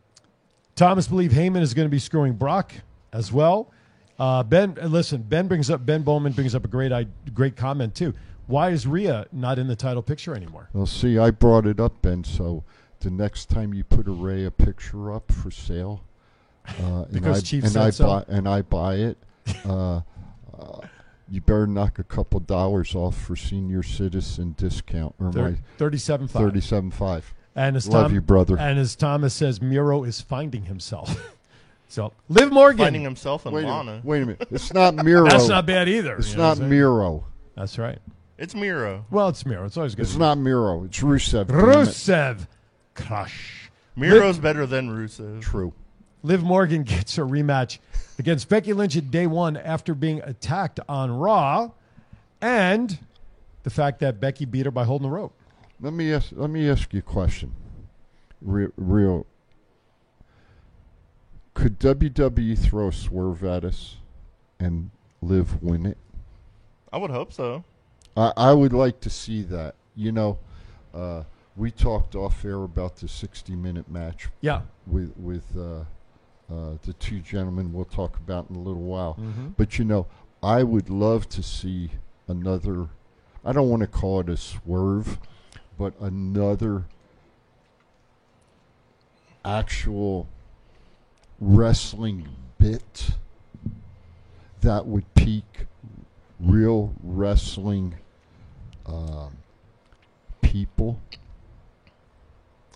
Thomas 0.76 1.08
believe 1.08 1.32
Heyman 1.32 1.62
is 1.62 1.74
going 1.74 1.86
to 1.86 1.92
be 1.92 2.00
screwing 2.00 2.34
Brock 2.34 2.74
as 3.14 3.32
well. 3.32 3.72
Uh, 4.20 4.44
ben, 4.44 4.78
and 4.82 4.92
listen, 4.92 5.22
Ben 5.22 5.48
brings 5.48 5.70
up 5.70 5.86
Ben 5.86 6.02
Bowman 6.02 6.34
brings 6.34 6.56
up 6.56 6.66
a 6.66 6.68
great 6.68 6.92
i- 6.92 7.08
great 7.34 7.56
comment 7.56 7.96
too. 7.96 8.14
Why 8.48 8.70
is 8.70 8.86
Rhea 8.86 9.26
not 9.32 9.58
in 9.60 9.68
the 9.68 9.76
title 9.76 10.04
picture 10.04 10.36
anymore? 10.36 10.70
Well, 10.74 10.86
see, 10.86 11.18
I 11.18 11.32
brought 11.32 11.66
it 11.66 11.80
up, 11.80 12.02
Ben. 12.02 12.24
So 12.24 12.64
the 13.00 13.10
next 13.10 13.50
time 13.50 13.74
you 13.74 13.84
put 13.84 14.08
a 14.08 14.12
Ray 14.12 14.46
a 14.46 14.52
picture 14.52 15.12
up 15.12 15.32
for 15.32 15.52
sale, 15.52 16.04
uh, 16.68 17.04
and 17.04 17.12
Because 17.12 17.40
I, 17.40 17.42
Chief 17.42 17.64
and 17.64 17.74
said 17.74 17.82
I 17.84 17.90
so? 17.92 18.06
buy 18.08 18.26
and 18.28 18.48
I 18.48 18.62
buy 18.62 18.96
it, 18.96 19.18
uh, 19.66 20.02
uh, 20.58 20.82
you 21.30 21.42
better 21.42 21.68
knock 21.68 22.00
a 22.00 22.04
couple 22.04 22.40
dollars 22.40 22.96
off 22.96 23.18
for 23.18 23.36
senior 23.36 23.84
citizen 23.84 24.54
discount 24.58 25.16
or 25.20 25.32
Thir- 25.32 25.52
my 25.52 25.58
37.5. 25.78 26.30
Thirty-seven 26.30 26.92
five. 26.92 27.34
And 27.56 27.76
as 27.78 27.88
love 27.88 28.08
Tom, 28.08 28.14
you, 28.14 28.22
brother. 28.22 28.58
And 28.60 28.78
as 28.78 28.96
Thomas 28.96 29.34
says, 29.34 29.62
Miro 29.62 30.04
is 30.04 30.20
finding 30.22 30.66
himself. 30.66 31.34
so 31.88 32.12
Liv 32.28 32.52
Morgan 32.52 32.80
Finding 32.86 33.02
himself 33.04 33.46
in 33.46 33.54
wait, 33.54 33.64
a, 33.64 33.68
Lana. 33.68 33.92
minute, 33.92 34.06
wait 34.06 34.24
a 34.24 34.26
minute. 34.26 34.48
It's 34.52 34.74
not 34.74 34.94
Miro. 35.06 35.28
That's 35.30 35.48
not 35.48 35.66
bad 35.66 35.88
either. 35.88 36.18
It's 36.18 36.32
you 36.32 36.38
know 36.38 36.44
not 36.50 36.60
I'm? 36.60 36.70
Miro. 36.70 37.24
That's 37.56 37.78
right. 37.78 38.00
It's 38.38 38.54
Miro. 38.54 39.06
Well, 39.10 39.30
it's 39.30 39.46
Miro. 39.46 39.66
It's 39.66 39.78
always 39.78 39.96
good. 39.96 40.02
It's 40.02 40.18
not 40.18 40.38
Miro. 40.38 40.84
It's 40.84 41.00
Rusev. 41.00 41.46
Rusev. 41.46 42.46
Crush. 42.94 43.70
Miro's 43.96 44.38
better 44.38 44.66
than 44.66 44.90
Rusev. 44.90 45.42
True. 45.42 45.72
Liv 46.26 46.44
Morgan 46.44 46.84
gets 46.84 47.18
a 47.18 47.22
rematch 47.22 47.78
against 48.18 48.50
Becky 48.50 48.74
Lynch 48.74 48.98
at 48.98 49.12
day 49.12 49.28
one 49.28 49.56
after 49.58 49.94
being 49.94 50.22
attacked 50.24 50.80
on 50.90 51.12
Raw, 51.12 51.72
and 52.42 52.98
the 53.64 53.70
fact 53.70 54.00
that 54.00 54.20
Becky 54.20 54.46
beat 54.46 54.66
her 54.66 54.72
by 54.72 54.84
holding 54.84 55.08
the 55.08 55.16
rope. 55.16 55.34
Let 55.80 55.94
me 55.94 56.14
ask. 56.14 56.32
Let 56.32 56.50
me 56.50 56.70
ask 56.70 56.94
you 56.94 57.00
a 57.00 57.04
question. 57.04 57.52
Real, 58.42 58.70
real. 58.76 59.26
Could 61.54 61.80
WWE 61.80 62.58
throw 62.58 62.90
a 62.90 62.94
swerve 62.94 63.44
at 63.44 63.64
us 63.64 63.98
and 64.60 64.92
Liv 65.22 65.62
win 65.62 65.86
it? 65.86 65.98
I 66.92 66.98
would 66.98 67.12
hope 67.12 67.34
so. 67.34 67.64
I, 68.18 68.34
I 68.36 68.54
would 68.54 68.74
like 68.74 69.00
to 69.02 69.10
see 69.10 69.42
that. 69.44 69.76
You 69.96 70.12
know, 70.12 70.40
uh, 70.94 71.24
we 71.56 71.72
talked 71.72 72.16
off 72.16 72.44
air 72.44 72.64
about 72.64 72.98
the 72.98 73.08
sixty-minute 73.08 73.90
match. 73.90 74.30
Yeah. 74.42 74.62
With 74.88 75.14
with 75.18 75.46
uh, 75.58 75.84
uh, 76.52 76.72
the 76.84 76.94
two 76.94 77.20
gentlemen 77.20 77.74
we'll 77.74 77.86
talk 77.86 78.18
about 78.18 78.50
in 78.50 78.56
a 78.56 78.60
little 78.60 78.82
while. 78.84 79.16
Mhm. 79.20 79.54
But 79.58 79.80
you 79.80 79.86
know, 79.86 80.06
I 80.44 80.64
would 80.64 80.90
love 80.90 81.28
to 81.30 81.42
see 81.44 81.92
another. 82.28 82.88
I 83.44 83.52
don't 83.52 83.70
want 83.70 83.82
to 83.82 83.88
call 83.88 84.20
it 84.22 84.30
a 84.30 84.38
swerve, 84.38 85.20
but 85.78 85.94
another 86.00 86.86
actual 89.44 90.28
wrestling 91.40 92.28
bit 92.58 93.12
that 94.62 94.86
would 94.88 95.12
pique 95.16 95.68
real 96.40 96.94
wrestling 97.04 97.96
um, 98.86 99.38
people 100.42 101.00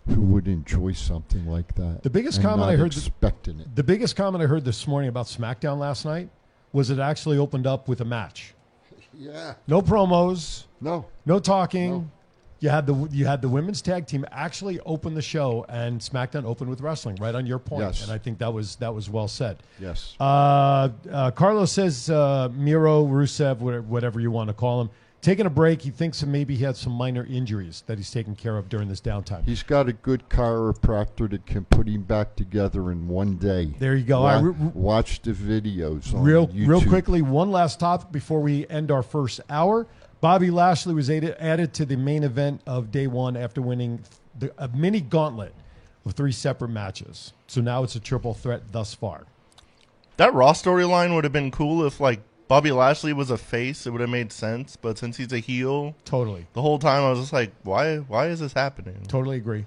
who 0.10 0.22
would 0.22 0.48
enjoy 0.48 0.94
something 0.94 1.46
like 1.46 1.76
that. 1.76 2.02
The 2.04 2.10
biggest 2.10 2.42
comment 2.42 2.70
I 2.70 2.76
heard 2.76 2.88
expecting 2.96 3.60
it. 3.60 3.76
The 3.76 3.84
biggest 3.84 4.16
comment 4.16 4.44
I 4.44 4.48
heard 4.48 4.66
this 4.66 4.88
morning 4.88 5.10
about 5.10 5.28
SmackDown 5.28 5.78
last 5.78 6.06
night 6.06 6.30
was 6.74 6.90
it 6.90 7.00
actually 7.00 7.38
opened 7.38 7.68
up 7.68 7.88
with 7.88 8.02
a 8.02 8.06
match. 8.06 8.54
Yeah. 9.14 9.56
No 9.68 9.82
promos. 9.82 10.66
No. 10.82 11.06
No 11.26 11.40
talking. 11.40 12.10
You 12.62 12.68
had 12.70 12.86
the 12.86 13.08
you 13.12 13.26
had 13.26 13.42
the 13.42 13.48
women's 13.48 13.82
tag 13.82 14.06
team 14.06 14.26
actually 14.32 14.82
open 14.82 15.14
the 15.14 15.22
show, 15.22 15.66
and 15.70 16.02
SmackDown 16.02 16.44
opened 16.44 16.70
with 16.70 16.82
wrestling. 16.82 17.16
Right 17.16 17.34
on 17.34 17.46
your 17.46 17.58
point, 17.60 17.84
Yes. 17.84 18.04
and 18.04 18.12
I 18.12 18.18
think 18.18 18.38
that 18.40 18.54
was 18.54 18.76
that 18.78 18.94
was 18.94 19.10
well 19.10 19.30
said. 19.30 19.64
Yes. 19.80 20.16
Uh, 20.20 20.90
uh, 21.10 21.32
Carlos 21.32 21.72
says 21.72 22.10
uh, 22.10 22.50
Miro, 22.54 23.06
Rusev, 23.06 23.60
whatever 23.60 24.20
you 24.20 24.30
want 24.30 24.50
to 24.50 24.54
call 24.54 24.82
him, 24.82 24.90
taking 25.22 25.46
a 25.46 25.50
break. 25.50 25.82
He 25.82 25.90
thinks 25.92 26.20
that 26.22 26.28
maybe 26.28 26.56
he 26.56 26.64
had 26.64 26.76
some 26.78 26.94
minor 26.94 27.26
injuries 27.26 27.84
that 27.88 27.98
he's 27.98 28.12
taken 28.12 28.36
care 28.36 28.58
of 28.58 28.70
during 28.70 28.88
this 28.90 29.02
downtime. 29.02 29.46
He's 29.46 29.64
got 29.64 29.88
a 29.90 29.94
good 29.94 30.30
chiropractor 30.30 31.30
that 31.30 31.46
can 31.46 31.66
put 31.66 31.88
him 31.88 32.04
back 32.04 32.36
together 32.36 32.92
in 32.92 33.08
one 33.08 33.38
day. 33.38 33.74
There 33.80 33.96
you 33.96 34.04
go. 34.04 34.22
Wa- 34.22 34.28
I 34.30 34.40
re- 34.40 34.52
re- 34.52 34.72
watch 34.74 35.22
the 35.22 35.32
videos. 35.32 36.14
On 36.14 36.22
real 36.24 36.48
real 36.48 36.82
quickly 36.84 37.22
one 37.22 37.52
last 37.52 37.80
topic 37.80 38.12
before 38.12 38.42
we 38.42 38.68
end 38.68 38.92
our 38.92 39.04
first 39.04 39.42
hour 39.50 39.88
bobby 40.22 40.52
lashley 40.52 40.94
was 40.94 41.10
added, 41.10 41.36
added 41.40 41.74
to 41.74 41.86
the 41.86 41.96
main 41.96 42.24
event 42.24 42.62
of 42.68 42.92
day 42.92 43.08
one 43.08 43.38
after 43.38 43.62
winning 43.62 44.02
the, 44.38 44.52
a 44.58 44.68
mini 44.70 45.00
gauntlet 45.00 45.54
of 46.06 46.14
three 46.14 46.32
separate 46.32 46.68
matches 46.70 47.32
so 47.48 47.62
now 47.62 47.84
it's 47.84 47.96
a 47.96 48.00
triple 48.02 48.34
threat 48.34 48.62
thus 48.74 48.94
far 48.94 49.24
That 50.18 50.34
Raw 50.34 50.52
storyline 50.52 51.16
would 51.16 51.24
have 51.24 51.32
been 51.32 51.52
cool 51.52 51.86
if 51.86 52.00
like 52.02 52.22
Bobby 52.50 52.72
Lashley 52.72 53.14
was 53.14 53.30
a 53.30 53.38
face. 53.38 53.86
It 53.88 53.92
would 53.92 54.02
have 54.02 54.10
made 54.10 54.34
sense. 54.34 54.76
But 54.76 54.98
since 54.98 55.16
he's 55.16 55.32
a 55.32 55.38
heel, 55.40 55.96
totally. 56.04 56.48
The 56.54 56.62
whole 56.62 56.80
time 56.80 57.04
I 57.04 57.10
was 57.12 57.20
just 57.20 57.32
like, 57.32 57.52
why? 57.64 57.98
Why 57.98 58.28
is 58.28 58.40
this 58.42 58.52
happening? 58.54 58.98
totally 59.08 59.38
agree 59.38 59.66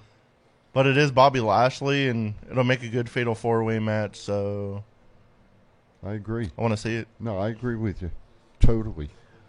But 0.75 0.87
it 0.87 0.97
is 0.99 1.11
Bobby 1.13 1.41
Lashley, 1.41 2.09
and 2.09 2.35
it'll 2.51 2.65
make 2.65 2.83
a 2.83 2.89
good 2.89 3.09
fatal 3.09 3.35
four 3.35 3.63
way 3.65 3.79
match. 3.79 4.17
So 4.17 4.83
I 6.05 6.13
agree. 6.15 6.51
I 6.59 6.61
want 6.61 6.73
to 6.73 6.77
see 6.77 6.97
it. 6.97 7.09
No, 7.21 7.39
I 7.39 7.49
agree 7.51 7.77
with 7.77 8.03
you. 8.03 8.11
Totally. 8.61 9.09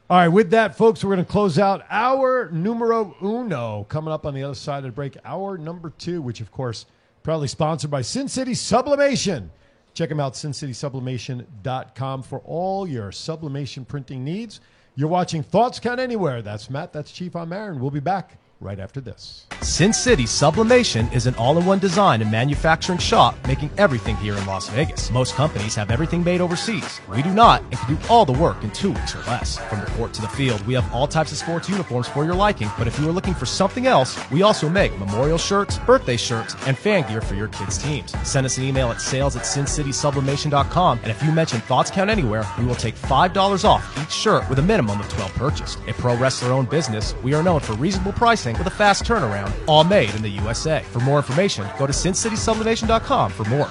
all 0.10 0.18
right 0.18 0.28
with 0.28 0.50
that 0.52 0.76
folks 0.76 1.04
we're 1.04 1.14
going 1.16 1.26
to 1.26 1.32
close 1.32 1.58
out 1.60 1.84
our 1.90 2.50
numero 2.52 3.16
uno 3.24 3.86
coming 3.90 4.12
up 4.12 4.26
on 4.26 4.34
the 4.34 4.44
other 4.44 4.56
side 4.56 4.80
of 4.80 4.84
the 4.86 4.92
break 4.92 5.16
our 5.24 5.56
number 5.58 5.92
two 6.00 6.20
which 6.22 6.42
of 6.42 6.52
course 6.52 6.86
proudly 7.22 7.48
sponsored 7.48 7.92
by 7.92 8.02
sin 8.02 8.28
city 8.28 8.54
sublimation 8.56 9.50
Check 9.94 10.10
them 10.10 10.20
out, 10.20 10.34
sincitysublimation.com 10.34 12.24
for 12.24 12.40
all 12.40 12.88
your 12.88 13.12
sublimation 13.12 13.86
printing 13.86 14.24
needs. 14.24 14.60
You're 14.96 15.10
watching 15.10 15.44
Thoughts 15.44 15.80
Count 15.80 16.00
Anywhere. 16.00 16.42
That's 16.42 16.70
Matt. 16.70 16.94
That's 16.94 17.12
Chief. 17.12 17.36
I'm 17.36 17.54
Aaron. 17.54 17.80
We'll 17.80 17.92
be 17.92 18.00
back 18.00 18.38
right 18.64 18.80
after 18.80 19.02
this. 19.02 19.46
Sin 19.62 19.94
City 19.94 20.26
Sublimation 20.26 21.08
is 21.12 21.28
an 21.28 21.36
all-in-one 21.36 21.80
design 21.80 22.22
and 22.22 22.32
manufacturing 22.32 22.98
shop 22.98 23.36
making 23.48 23.70
everything 23.78 24.16
here 24.18 24.36
in 24.36 24.46
Las 24.46 24.70
Vegas. 24.70 25.12
Most 25.12 25.36
companies 25.36 25.76
have 25.76 25.92
everything 25.92 26.24
made 26.24 26.42
overseas. 26.42 27.02
We 27.10 27.22
do 27.22 27.34
not 27.34 27.62
and 27.64 27.74
can 27.74 27.96
do 27.96 28.02
all 28.10 28.26
the 28.26 28.34
work 28.34 28.64
in 28.64 28.72
two 28.72 28.92
weeks 28.92 29.16
or 29.16 29.20
less. 29.20 29.58
From 29.70 29.82
the 29.82 29.86
court 29.92 30.14
to 30.14 30.22
the 30.22 30.28
field, 30.30 30.66
we 30.66 30.74
have 30.74 30.92
all 30.94 31.08
types 31.08 31.32
of 31.32 31.38
sports 31.38 31.70
uniforms 31.70 32.08
for 32.08 32.26
your 32.26 32.36
liking, 32.36 32.70
but 32.78 32.88
if 32.88 33.00
you 33.00 33.08
are 33.10 33.12
looking 33.12 33.34
for 33.34 33.46
something 33.46 33.86
else, 33.86 34.18
we 34.32 34.42
also 34.42 34.70
make 34.70 34.98
memorial 34.98 35.38
shirts, 35.38 35.78
birthday 35.80 36.18
shirts, 36.18 36.56
and 36.66 36.78
fan 36.78 37.08
gear 37.10 37.22
for 37.22 37.36
your 37.36 37.50
kids' 37.50 37.78
teams. 37.78 38.16
Send 38.28 38.46
us 38.46 38.58
an 38.58 38.64
email 38.64 38.90
at 38.92 39.02
sales 39.02 39.36
at 39.36 39.44
sincitysublimation.com, 39.44 41.00
and 41.04 41.12
if 41.12 41.22
you 41.22 41.32
mention 41.32 41.60
Thoughts 41.62 41.92
Count 41.92 42.10
Anywhere, 42.10 42.46
we 42.58 42.66
will 42.66 42.76
take 42.76 42.96
$5 42.96 43.66
off 43.66 43.98
each 44.02 44.12
shirt 44.12 44.48
with 44.50 44.60
a 44.60 44.64
minimum 44.64 45.00
of 45.00 45.10
12 45.10 45.34
purchased. 45.34 45.80
A 45.88 45.94
pro 45.94 46.16
wrestler-owned 46.18 46.70
business, 46.70 47.16
we 47.24 47.34
are 47.34 47.44
known 47.44 47.60
for 47.60 47.74
reasonable 47.74 48.14
pricing 48.14 48.53
with 48.54 48.68
a 48.68 48.72
fast 48.72 49.04
turnaround, 49.04 49.54
all 49.68 49.84
made 49.84 50.14
in 50.16 50.22
the 50.22 50.30
USA. 50.30 50.82
For 50.92 51.00
more 51.00 51.18
information, 51.18 51.68
go 51.78 51.88
to 51.88 51.94
sincitysublimation.com 51.94 53.32
for 53.32 53.44
more. 53.46 53.70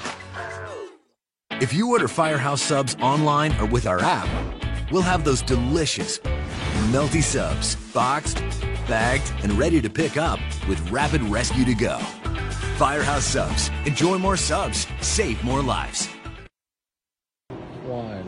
If 1.61 1.73
you 1.73 1.91
order 1.91 2.09
Firehouse 2.09 2.63
subs 2.63 2.97
online 3.01 3.57
or 3.61 3.67
with 3.67 3.87
our 3.87 4.01
app, 4.01 4.29
we'll 4.91 5.03
have 5.03 5.25
those 5.25 5.43
delicious, 5.43 6.19
melty 6.91 7.23
subs 7.23 7.77
boxed, 7.93 8.39
bagged, 8.89 9.33
and 9.43 9.53
ready 9.53 9.81
to 9.81 9.91
pick 9.91 10.17
up 10.17 10.41
with 10.69 10.91
rapid 10.91 11.23
rescue 11.23 11.65
to 11.65 11.75
go. 11.75 11.99
Firehouse 12.77 13.25
subs. 13.25 13.71
Enjoy 13.87 14.19
more 14.19 14.37
subs. 14.37 14.87
Save 15.01 15.43
more 15.45 15.63
lives. 15.63 16.09
One. 17.85 18.25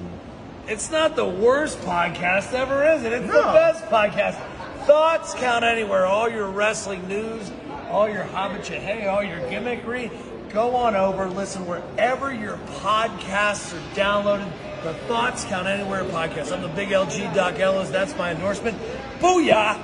It's 0.66 0.90
not 0.90 1.16
the 1.16 1.24
worst 1.26 1.78
podcast 1.80 2.52
ever, 2.52 2.86
is 2.92 3.02
it? 3.04 3.12
It's 3.12 3.26
the 3.26 3.32
best 3.32 3.84
podcast. 3.86 4.40
Thoughts 4.86 5.32
count 5.32 5.64
anywhere. 5.64 6.04
All 6.04 6.28
your 6.28 6.50
wrestling 6.50 7.08
news, 7.08 7.50
all 7.88 8.06
your 8.06 8.24
hobbit 8.24 8.66
hey, 8.66 9.06
all 9.06 9.24
your 9.24 9.38
gimmickry. 9.48 10.10
Go 10.52 10.76
on 10.76 10.94
over, 10.94 11.26
listen 11.26 11.66
wherever 11.66 12.34
your 12.34 12.58
podcasts 12.82 13.72
are 13.72 13.94
downloaded. 13.94 14.50
The 14.82 14.92
Thoughts 15.08 15.46
Count 15.46 15.66
Anywhere 15.66 16.04
podcast. 16.04 16.52
I'm 16.52 16.60
the 16.60 16.68
big 16.68 16.90
LG 16.90 17.34
Doc 17.34 17.58
Ellis. 17.58 17.88
That's 17.88 18.14
my 18.18 18.32
endorsement. 18.32 18.76
Booyah! 19.20 19.80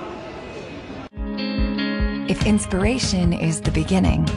If 2.29 2.45
inspiration 2.45 3.33
is 3.33 3.59
the 3.61 3.71
beginning, 3.71 4.27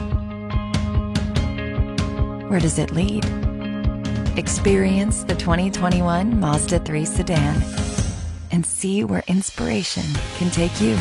where 2.49 2.59
does 2.59 2.79
it 2.79 2.89
lead? 2.89 3.23
Experience 4.35 5.23
the 5.25 5.35
2021 5.35 6.39
Mazda 6.39 6.79
3 6.79 7.05
sedan 7.05 7.84
and 8.55 8.65
see 8.65 9.03
where 9.03 9.23
inspiration 9.27 10.03
can 10.37 10.49
take 10.49 10.81
you. 10.81 10.95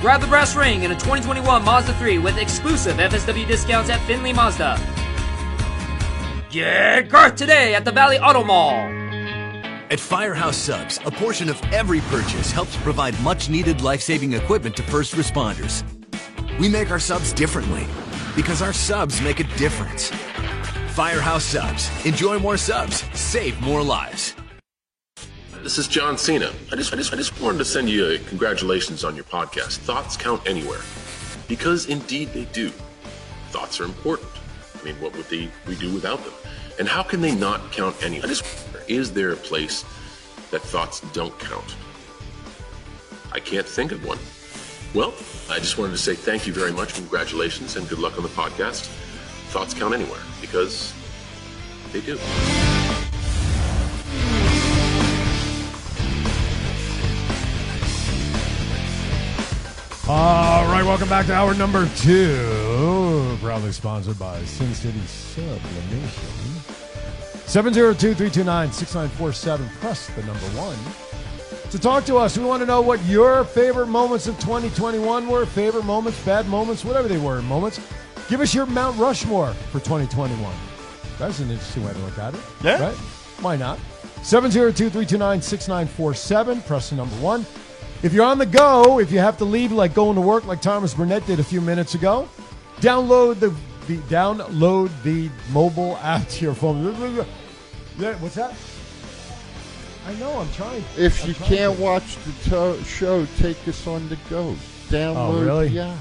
Grab 0.00 0.20
the 0.20 0.28
brass 0.28 0.54
ring 0.54 0.84
in 0.84 0.92
a 0.92 0.94
2021 0.94 1.64
Mazda 1.64 1.92
3 1.94 2.18
with 2.18 2.38
exclusive 2.38 2.96
FSW 2.98 3.46
discounts 3.46 3.90
at 3.90 3.98
Findlay 4.02 4.32
Mazda. 4.32 4.78
Get 6.50 7.08
Garth 7.08 7.34
today 7.34 7.74
at 7.74 7.84
the 7.84 7.90
Valley 7.90 8.18
Auto 8.18 8.44
Mall. 8.44 8.74
At 9.90 9.98
Firehouse 9.98 10.56
Subs, 10.56 11.00
a 11.04 11.10
portion 11.10 11.48
of 11.48 11.60
every 11.72 12.00
purchase 12.02 12.52
helps 12.52 12.76
provide 12.76 13.18
much 13.20 13.48
needed 13.48 13.80
life 13.82 14.00
saving 14.00 14.34
equipment 14.34 14.76
to 14.76 14.82
first 14.84 15.14
responders. 15.14 15.82
We 16.60 16.68
make 16.68 16.90
our 16.90 17.00
subs 17.00 17.32
differently 17.32 17.86
because 18.36 18.62
our 18.62 18.72
subs 18.72 19.20
make 19.20 19.40
a 19.40 19.44
difference. 19.56 20.12
Firehouse 20.98 21.44
Subs. 21.44 22.04
Enjoy 22.04 22.40
more 22.40 22.56
subs, 22.56 23.04
save 23.16 23.60
more 23.60 23.84
lives. 23.84 24.34
This 25.62 25.78
is 25.78 25.86
John 25.86 26.18
Cena. 26.18 26.50
I 26.72 26.74
just, 26.74 26.92
I 26.92 26.96
just, 26.96 27.12
I 27.12 27.16
just 27.16 27.40
wanted 27.40 27.58
to 27.58 27.64
send 27.64 27.88
you 27.88 28.10
a 28.10 28.18
congratulations 28.18 29.04
on 29.04 29.14
your 29.14 29.22
podcast. 29.26 29.76
Thoughts 29.76 30.16
count 30.16 30.42
anywhere, 30.44 30.80
because 31.46 31.86
indeed 31.86 32.30
they 32.30 32.46
do. 32.46 32.70
Thoughts 33.50 33.78
are 33.80 33.84
important. 33.84 34.28
I 34.74 34.82
mean, 34.82 34.96
what 34.96 35.16
would 35.16 35.26
they 35.26 35.48
we 35.68 35.76
do 35.76 35.94
without 35.94 36.18
them? 36.24 36.34
And 36.80 36.88
how 36.88 37.04
can 37.04 37.20
they 37.20 37.32
not 37.32 37.70
count 37.70 37.94
anywhere? 38.02 38.24
I 38.26 38.28
just 38.30 38.44
is 38.88 39.12
there 39.12 39.30
a 39.30 39.36
place 39.36 39.84
that 40.50 40.62
thoughts 40.62 40.98
don't 41.12 41.38
count? 41.38 41.76
I 43.30 43.38
can't 43.38 43.68
think 43.68 43.92
of 43.92 44.04
one. 44.04 44.18
Well, 44.94 45.14
I 45.48 45.60
just 45.60 45.78
wanted 45.78 45.92
to 45.92 45.98
say 45.98 46.16
thank 46.16 46.48
you 46.48 46.52
very 46.52 46.72
much, 46.72 46.94
congratulations, 46.94 47.76
and 47.76 47.88
good 47.88 48.00
luck 48.00 48.16
on 48.16 48.24
the 48.24 48.30
podcast. 48.30 48.92
Thoughts 49.48 49.72
count 49.72 49.94
anywhere 49.94 50.20
because 50.40 50.92
they 51.92 52.00
do. 52.02 52.18
All 60.06 60.66
right, 60.66 60.84
welcome 60.84 61.08
back 61.08 61.24
to 61.26 61.34
hour 61.34 61.54
number 61.54 61.88
two. 61.96 63.38
Proudly 63.40 63.72
sponsored 63.72 64.18
by 64.18 64.44
Sin 64.44 64.74
City 64.74 65.00
Sublimation. 65.06 66.28
702-329-6947. 67.46 69.70
Press 69.80 70.08
the 70.08 70.22
number 70.24 70.44
one. 70.58 70.76
To 71.70 71.78
talk 71.78 72.04
to 72.06 72.16
us, 72.16 72.38
we 72.38 72.44
want 72.44 72.62
to 72.62 72.66
know 72.66 72.80
what 72.80 73.04
your 73.04 73.44
favorite 73.44 73.88
moments 73.88 74.26
of 74.26 74.38
2021 74.40 75.28
were. 75.28 75.44
Favorite 75.44 75.84
moments, 75.84 76.18
bad 76.24 76.48
moments, 76.48 76.82
whatever 76.84 77.08
they 77.08 77.18
were 77.18 77.42
moments. 77.42 77.78
Give 78.28 78.40
us 78.40 78.54
your 78.54 78.66
Mount 78.66 78.96
Rushmore 78.98 79.52
for 79.72 79.80
2021. 79.80 80.54
That's 81.18 81.38
an 81.40 81.50
interesting 81.50 81.84
way 81.84 81.92
to 81.92 81.98
look 82.00 82.18
at 82.18 82.34
it. 82.34 82.40
Yeah. 82.62 82.80
Right? 82.88 82.94
Why 83.40 83.56
not? 83.56 83.78
702-329-6947. 84.20 86.66
Press 86.66 86.90
the 86.90 86.96
number 86.96 87.14
one. 87.16 87.46
If 88.02 88.12
you're 88.12 88.24
on 88.26 88.38
the 88.38 88.46
go, 88.46 89.00
if 89.00 89.10
you 89.10 89.18
have 89.18 89.36
to 89.38 89.44
leave, 89.44 89.72
like 89.72 89.94
going 89.94 90.14
to 90.16 90.20
work, 90.20 90.44
like 90.46 90.60
Thomas 90.60 90.94
Burnett 90.94 91.26
did 91.26 91.40
a 91.40 91.44
few 91.44 91.60
minutes 91.60 91.94
ago, 91.94 92.28
download 92.80 93.40
the, 93.40 93.52
the 93.86 93.96
download 94.02 94.90
the 95.02 95.30
mobile 95.52 95.96
app 95.98 96.28
to 96.28 96.44
your 96.44 96.54
phone. 96.54 97.26
Yeah, 97.98 98.14
What's 98.20 98.36
that? 98.36 98.54
I 100.06 100.14
know. 100.20 100.38
I'm 100.38 100.48
trying. 100.52 100.84
If 100.96 101.20
I'm 101.22 101.28
you 101.30 101.34
trying 101.34 101.48
can't 101.48 101.76
to- 101.76 101.82
watch 101.82 102.16
the 102.24 102.32
to- 102.50 102.84
show, 102.84 103.26
take 103.38 103.66
us 103.66 103.84
on 103.88 104.08
the 104.08 104.14
go. 104.30 104.50
Oh, 104.50 104.56
download 104.88 105.16
oh 105.16 105.42
really? 105.44 105.68
the 105.70 105.80
app. 105.80 105.96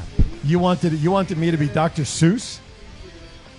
You 0.48 0.60
wanted 0.60 0.94
you 0.94 1.12
wanted 1.12 1.38
me 1.38 1.52
to 1.52 1.58
be 1.58 1.68
Dr. 1.68 2.04
Seuss? 2.04 2.60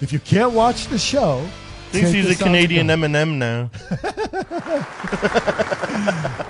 If 0.00 0.10
you 0.10 0.18
can't 0.18 0.52
watch 0.52 0.86
the 0.86 0.98
show, 0.98 1.46
Thinks 1.90 2.10
take 2.10 2.16
he's 2.16 2.26
a 2.26 2.30
us 2.30 2.42
on 2.42 2.52
the 2.52 2.58
Canadian. 2.58 2.86
Eminem 2.86 3.36
now. 3.36 3.70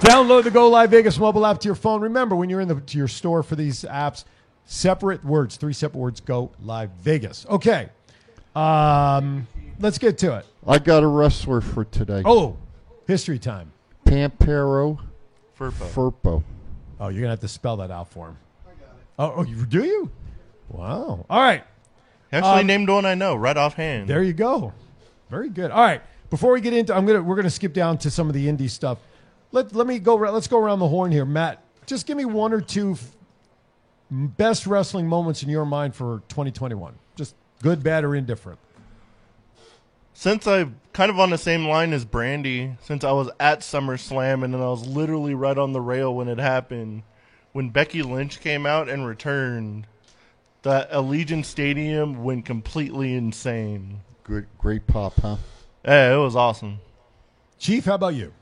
Download 0.00 0.44
the 0.44 0.52
Go 0.52 0.68
Live 0.68 0.92
Vegas 0.92 1.18
mobile 1.18 1.44
app 1.44 1.58
to 1.60 1.66
your 1.66 1.74
phone. 1.74 2.02
Remember, 2.02 2.36
when 2.36 2.48
you're 2.50 2.60
in 2.60 2.68
the, 2.68 2.76
to 2.80 2.98
your 2.98 3.08
store 3.08 3.42
for 3.42 3.56
these 3.56 3.82
apps, 3.82 4.24
separate 4.64 5.24
words, 5.24 5.56
three 5.56 5.72
separate 5.72 5.98
words, 5.98 6.20
Go 6.20 6.52
Live 6.62 6.90
Vegas. 7.00 7.44
Okay. 7.48 7.88
Um, 8.54 9.48
let's 9.80 9.98
get 9.98 10.18
to 10.18 10.36
it. 10.36 10.46
I 10.66 10.78
got 10.78 11.02
a 11.02 11.06
wrestler 11.08 11.60
for 11.60 11.84
today. 11.84 12.22
Oh, 12.24 12.56
history 13.08 13.40
time. 13.40 13.72
Pampero 14.06 15.00
Firpo. 15.58 16.12
Firpo. 16.12 16.42
Oh, 17.00 17.08
you're 17.08 17.22
going 17.22 17.24
to 17.24 17.30
have 17.30 17.40
to 17.40 17.48
spell 17.48 17.76
that 17.78 17.90
out 17.90 18.10
for 18.10 18.28
him. 18.28 18.36
I 18.66 18.70
got 18.70 18.96
it. 18.96 19.04
Oh, 19.18 19.32
oh, 19.36 19.42
you 19.44 19.66
do 19.66 19.84
you? 19.84 20.10
Wow. 20.68 21.26
All 21.28 21.40
right. 21.40 21.64
Actually, 22.32 22.60
Um, 22.60 22.66
named 22.66 22.88
one 22.90 23.06
I 23.06 23.14
know 23.14 23.34
right 23.34 23.56
offhand. 23.56 24.08
There 24.08 24.22
you 24.22 24.32
go. 24.34 24.72
Very 25.30 25.48
good. 25.48 25.70
All 25.70 25.82
right. 25.82 26.02
Before 26.30 26.52
we 26.52 26.60
get 26.60 26.74
into, 26.74 26.94
I'm 26.94 27.06
gonna 27.06 27.22
we're 27.22 27.36
gonna 27.36 27.48
skip 27.50 27.72
down 27.72 27.96
to 27.98 28.10
some 28.10 28.28
of 28.28 28.34
the 28.34 28.46
indie 28.48 28.68
stuff. 28.68 28.98
Let 29.50 29.74
let 29.74 29.86
me 29.86 29.98
go. 29.98 30.16
Let's 30.16 30.46
go 30.48 30.58
around 30.58 30.80
the 30.80 30.88
horn 30.88 31.10
here, 31.10 31.24
Matt. 31.24 31.62
Just 31.86 32.06
give 32.06 32.18
me 32.18 32.26
one 32.26 32.52
or 32.52 32.60
two 32.60 32.92
f- 32.92 33.16
best 34.10 34.66
wrestling 34.66 35.06
moments 35.06 35.42
in 35.42 35.48
your 35.48 35.64
mind 35.64 35.94
for 35.94 36.22
2021. 36.28 36.94
Just 37.16 37.34
good, 37.62 37.82
bad, 37.82 38.04
or 38.04 38.14
indifferent. 38.14 38.58
Since 40.12 40.46
I'm 40.46 40.80
kind 40.92 41.10
of 41.10 41.18
on 41.20 41.30
the 41.30 41.38
same 41.38 41.66
line 41.66 41.92
as 41.92 42.04
Brandy, 42.04 42.76
since 42.82 43.04
I 43.04 43.12
was 43.12 43.30
at 43.38 43.60
SummerSlam 43.60 44.44
and 44.44 44.52
then 44.52 44.60
I 44.60 44.66
was 44.68 44.86
literally 44.86 45.32
right 45.32 45.56
on 45.56 45.72
the 45.72 45.80
rail 45.80 46.12
when 46.14 46.28
it 46.28 46.38
happened, 46.38 47.04
when 47.52 47.70
Becky 47.70 48.02
Lynch 48.02 48.40
came 48.40 48.66
out 48.66 48.88
and 48.88 49.06
returned, 49.06 49.86
the 50.68 50.86
Allegiant 50.92 51.46
Stadium 51.46 52.22
went 52.22 52.44
completely 52.44 53.14
insane. 53.14 54.00
Good, 54.22 54.46
great 54.58 54.86
pop, 54.86 55.14
huh? 55.18 55.36
Yeah, 55.82 56.12
it 56.14 56.18
was 56.18 56.36
awesome. 56.36 56.80
Chief, 57.58 57.86
how 57.86 57.94
about 57.94 58.14
you? 58.14 58.34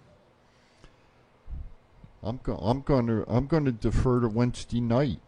I'm 2.24 2.40
go- 2.42 2.56
I'm 2.56 2.80
going 2.80 3.06
to 3.06 3.24
I'm 3.28 3.46
going 3.46 3.64
to 3.64 3.70
defer 3.70 4.18
to 4.20 4.28
Wednesday 4.28 4.80
night. 4.80 5.20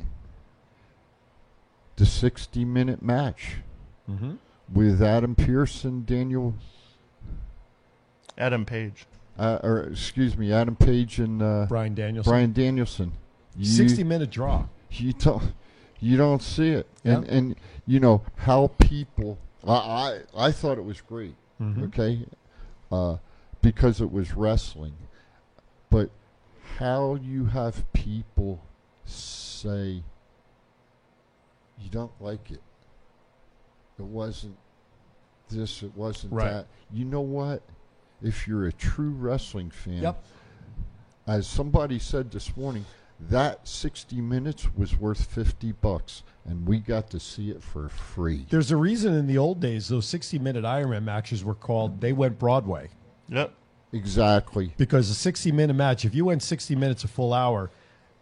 The 1.96 2.06
60 2.06 2.64
minute 2.64 3.02
match 3.02 3.56
Mm-hmm. 4.10 4.32
with 4.72 5.00
Adam 5.02 5.34
Pearce 5.36 5.84
and 5.84 6.04
Daniel 6.06 6.54
Adam 8.36 8.64
Page. 8.64 9.06
uh, 9.38 9.58
or 9.62 9.80
excuse 9.82 10.36
me, 10.36 10.52
Adam 10.52 10.74
Page 10.74 11.18
and 11.20 11.42
uh, 11.42 11.66
Bryan 11.68 11.94
Danielson. 11.94 12.30
Bryan 12.30 12.52
Danielson. 12.52 13.12
You- 13.56 13.66
60 13.66 14.02
minute 14.02 14.30
draw. 14.30 14.64
You 14.90 15.12
don't 15.12 15.52
you 16.00 16.16
don't 16.16 16.42
see 16.42 16.70
it, 16.70 16.86
and 17.04 17.24
and 17.28 17.56
you 17.86 18.00
know 18.00 18.22
how 18.36 18.68
people. 18.78 19.38
I 19.66 19.72
I, 19.72 20.46
I 20.46 20.52
thought 20.52 20.78
it 20.78 20.84
was 20.84 21.00
great. 21.00 21.34
Mhm. 21.60 21.84
Okay, 21.88 22.24
uh, 22.92 23.16
because 23.62 24.00
it 24.00 24.10
was 24.12 24.34
wrestling. 24.34 24.94
But 25.90 26.10
how 26.78 27.14
you 27.16 27.46
have 27.46 27.90
people 27.92 28.62
say 29.04 30.02
you 31.80 31.90
don't 31.90 32.12
like 32.20 32.50
it. 32.50 32.60
It 33.98 34.04
wasn't 34.04 34.56
this, 35.48 35.82
it 35.82 35.96
wasn't 35.96 36.32
Right. 36.34 36.50
that. 36.50 36.66
You 36.92 37.04
know 37.04 37.20
what? 37.22 37.62
If 38.22 38.46
you're 38.46 38.66
a 38.66 38.72
true 38.72 39.10
wrestling 39.10 39.70
fan, 39.70 40.02
Yep. 40.02 40.22
as 41.26 41.46
somebody 41.46 41.98
said 41.98 42.30
this 42.30 42.56
morning, 42.56 42.84
that 43.20 43.66
60 43.66 44.20
minutes 44.20 44.68
was 44.76 44.96
worth 44.98 45.24
50 45.26 45.72
bucks, 45.72 46.22
and 46.44 46.66
we 46.66 46.78
got 46.78 47.10
to 47.10 47.18
see 47.20 47.50
it 47.50 47.62
for 47.62 47.88
free. 47.88 48.46
There's 48.48 48.70
a 48.70 48.76
reason 48.76 49.14
in 49.14 49.26
the 49.26 49.38
old 49.38 49.60
days 49.60 49.88
those 49.88 50.06
60 50.06 50.38
minute 50.38 50.64
Ironman 50.64 51.02
matches 51.04 51.42
were 51.44 51.54
called 51.54 52.00
they 52.00 52.12
went 52.12 52.38
Broadway 52.38 52.90
Yep. 53.28 53.52
Exactly. 53.92 54.72
because 54.76 55.10
a 55.10 55.14
60 55.14 55.50
minute 55.52 55.74
match, 55.74 56.04
if 56.04 56.14
you 56.14 56.24
went 56.26 56.42
60 56.42 56.76
minutes 56.76 57.04
a 57.04 57.08
full 57.08 57.32
hour, 57.34 57.70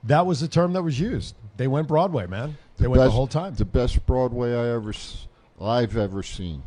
that 0.04 0.24
was 0.24 0.40
the 0.40 0.48
term 0.48 0.72
that 0.74 0.82
was 0.82 0.98
used. 0.98 1.34
They 1.56 1.66
went 1.66 1.88
Broadway, 1.88 2.26
man. 2.26 2.56
They 2.78 2.86
went 2.86 3.02
the 3.02 3.10
whole 3.10 3.26
time. 3.26 3.54
The 3.54 3.64
best 3.64 4.04
Broadway 4.06 4.54
I 4.54 4.74
ever, 4.74 4.92
i've 5.60 5.96
ever 5.96 6.22
seen. 6.22 6.62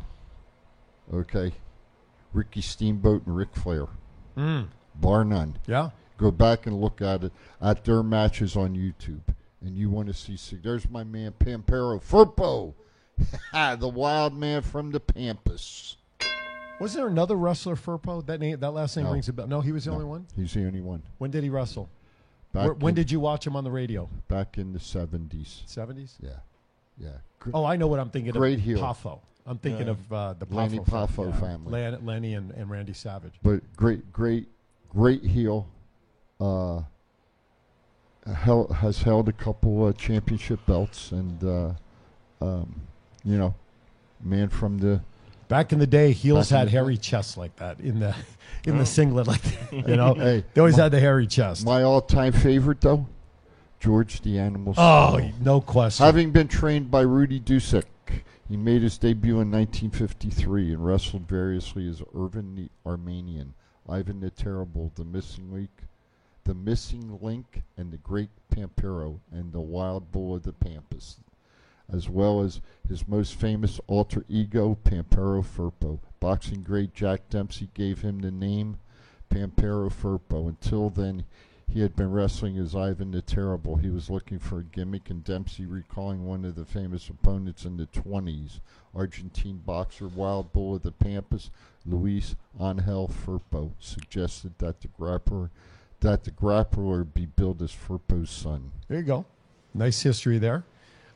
Okay, 1.12 1.52
Ricky 2.32 2.60
Steamboat 2.60 3.26
and 3.26 3.34
Ric 3.36 3.54
Flair, 3.56 3.86
Mm. 4.36 4.68
bar 4.94 5.24
none. 5.24 5.56
Yeah. 5.66 5.90
Go 6.20 6.30
back 6.30 6.66
and 6.66 6.78
look 6.78 7.00
at 7.00 7.24
it 7.24 7.32
at 7.62 7.82
their 7.84 8.02
matches 8.02 8.54
on 8.54 8.74
YouTube, 8.76 9.22
and 9.62 9.74
you 9.74 9.88
want 9.88 10.06
to 10.08 10.12
see. 10.14 10.36
see 10.36 10.56
there's 10.62 10.88
my 10.90 11.02
man 11.02 11.32
Pampero 11.38 11.98
Firpo, 11.98 12.74
the 13.80 13.88
wild 13.88 14.34
man 14.36 14.60
from 14.60 14.90
the 14.90 15.00
Pampas. 15.00 15.96
Was 16.78 16.92
there 16.92 17.06
another 17.08 17.36
wrestler, 17.36 17.74
Firpo? 17.74 18.24
That 18.26 18.38
name, 18.38 18.60
that 18.60 18.70
last 18.72 18.96
name 18.98 19.06
No. 19.06 19.12
rings 19.12 19.28
a 19.30 19.32
bell. 19.32 19.46
No, 19.46 19.62
he 19.62 19.72
was 19.72 19.84
the 19.86 19.90
No, 19.92 19.94
only 19.96 20.06
one. 20.08 20.26
He's 20.36 20.52
the 20.52 20.66
only 20.66 20.80
one. 20.82 21.02
When 21.18 21.30
did 21.30 21.42
he 21.42 21.48
wrestle? 21.48 21.88
Back 22.52 22.64
Where, 22.64 22.74
when 22.74 22.90
in- 22.90 22.94
did 22.96 23.10
you 23.10 23.20
watch 23.20 23.46
him 23.46 23.56
on 23.56 23.64
the 23.64 23.70
radio? 23.70 24.06
Back 24.28 24.58
in 24.58 24.74
the 24.74 24.80
seventies. 24.80 25.62
70s? 25.66 26.16
Yeah, 26.20 26.30
yeah. 26.98 27.08
Gr- 27.38 27.50
Oh, 27.54 27.64
I 27.64 27.76
know 27.76 27.86
what 27.86 27.98
I'm 27.98 28.10
thinking 28.10 28.32
Great 28.32 28.58
of. 28.58 28.64
heel. 28.64 28.78
Poffo. 28.78 29.20
I'm 29.46 29.56
thinking 29.56 29.86
Yeah. 29.86 29.92
of 29.92 30.12
uh, 30.12 30.32
the 30.38 30.44
Poffo, 30.46 30.54
Lenny 30.54 30.76
fam- 30.78 30.84
Poffo 30.84 31.30
yeah. 31.32 31.40
family. 31.40 31.72
Len- 31.72 32.04
Lenny 32.04 32.34
and, 32.34 32.50
and 32.50 32.68
Randy 32.68 32.92
Savage. 32.92 33.34
but 33.42 33.60
great, 33.76 34.12
great, 34.12 34.48
great 34.90 35.24
heel. 35.24 35.66
Uh, 36.40 36.82
held, 38.34 38.72
has 38.76 39.02
held 39.02 39.28
a 39.28 39.32
couple 39.32 39.84
uh, 39.86 39.92
championship 39.92 40.60
belts, 40.66 41.12
and 41.12 41.42
uh, 41.44 41.72
um, 42.40 42.80
you 43.24 43.36
know, 43.38 43.54
man 44.22 44.48
from 44.48 44.78
the 44.78 45.00
Back 45.48 45.72
in 45.72 45.80
the 45.80 45.86
day, 45.86 46.12
heels 46.12 46.50
Back 46.50 46.58
had 46.60 46.66
the 46.68 46.70
hairy 46.70 46.96
chests 46.96 47.36
like 47.36 47.56
that 47.56 47.80
in 47.80 47.98
the 47.98 48.14
in 48.64 48.76
Oh. 48.76 48.78
the 48.78 48.86
singlet, 48.86 49.26
like 49.26 49.42
that. 49.42 49.72
You 49.88 49.96
know, 49.96 50.14
Hey, 50.14 50.44
they 50.54 50.60
always 50.60 50.76
my- 50.76 50.84
had 50.84 50.92
the 50.92 51.00
hairy 51.00 51.26
chest. 51.26 51.64
My 51.66 51.82
all-time 51.82 52.32
favorite, 52.32 52.80
though, 52.80 53.06
George 53.80 54.20
the 54.20 54.38
Animal. 54.38 54.74
Oh, 54.76 55.20
no 55.40 55.60
question. 55.60 56.06
Having 56.06 56.30
been 56.30 56.46
trained 56.46 56.88
by 56.90 57.00
Rudy 57.00 57.40
Dusek, 57.40 57.84
he 58.48 58.56
made 58.56 58.82
his 58.82 58.96
debut 58.96 59.40
in 59.40 59.50
1953 59.50 60.72
and 60.72 60.86
wrestled 60.86 61.26
variously 61.28 61.88
as 61.88 62.00
Irvin 62.14 62.54
the 62.54 62.68
Armenian, 62.88 63.54
Ivan 63.88 64.20
the 64.20 64.30
Terrible, 64.30 64.92
the 64.94 65.04
Missing 65.04 65.52
Link, 65.52 65.70
the 66.44 66.54
Missing 66.54 67.18
Link, 67.20 67.62
and 67.76 67.92
the 67.92 67.98
Great 67.98 68.30
Pampero, 68.50 69.20
and 69.30 69.52
the 69.52 69.60
Wild 69.60 70.10
Bull 70.10 70.34
of 70.34 70.42
the 70.42 70.52
Pampas, 70.52 71.18
as 71.92 72.08
well 72.08 72.40
as 72.40 72.60
his 72.88 73.06
most 73.06 73.34
famous 73.34 73.80
alter 73.86 74.24
ego, 74.28 74.76
Pampero 74.84 75.42
Firpo. 75.42 75.98
Boxing 76.18 76.62
great 76.62 76.94
Jack 76.94 77.28
Dempsey 77.30 77.68
gave 77.74 78.02
him 78.02 78.20
the 78.20 78.30
name 78.30 78.78
Pampero 79.30 79.90
Firpo. 79.90 80.48
Until 80.48 80.90
then, 80.90 81.24
he 81.72 81.80
had 81.80 81.94
been 81.94 82.10
wrestling 82.10 82.58
as 82.58 82.74
Ivan 82.74 83.12
the 83.12 83.22
Terrible. 83.22 83.76
He 83.76 83.90
was 83.90 84.10
looking 84.10 84.40
for 84.40 84.58
a 84.58 84.64
gimmick, 84.64 85.08
and 85.08 85.22
Dempsey, 85.22 85.66
recalling 85.66 86.26
one 86.26 86.44
of 86.44 86.56
the 86.56 86.64
famous 86.64 87.08
opponents 87.08 87.64
in 87.64 87.76
the 87.76 87.86
20s, 87.86 88.58
Argentine 88.92 89.58
boxer 89.58 90.08
Wild 90.08 90.52
Bull 90.52 90.74
of 90.74 90.82
the 90.82 90.90
Pampas, 90.90 91.50
Luis 91.86 92.34
Angel 92.60 93.08
Firpo, 93.08 93.70
suggested 93.78 94.58
that 94.58 94.80
the 94.80 94.88
grappler 94.88 95.50
that 96.00 96.24
the 96.24 96.30
grappler 96.30 97.06
be 97.12 97.26
billed 97.26 97.62
as 97.62 97.72
Firpo's 97.72 98.30
son. 98.30 98.72
There 98.88 98.98
you 98.98 99.04
go. 99.04 99.24
Nice 99.74 100.02
history 100.02 100.38
there. 100.38 100.64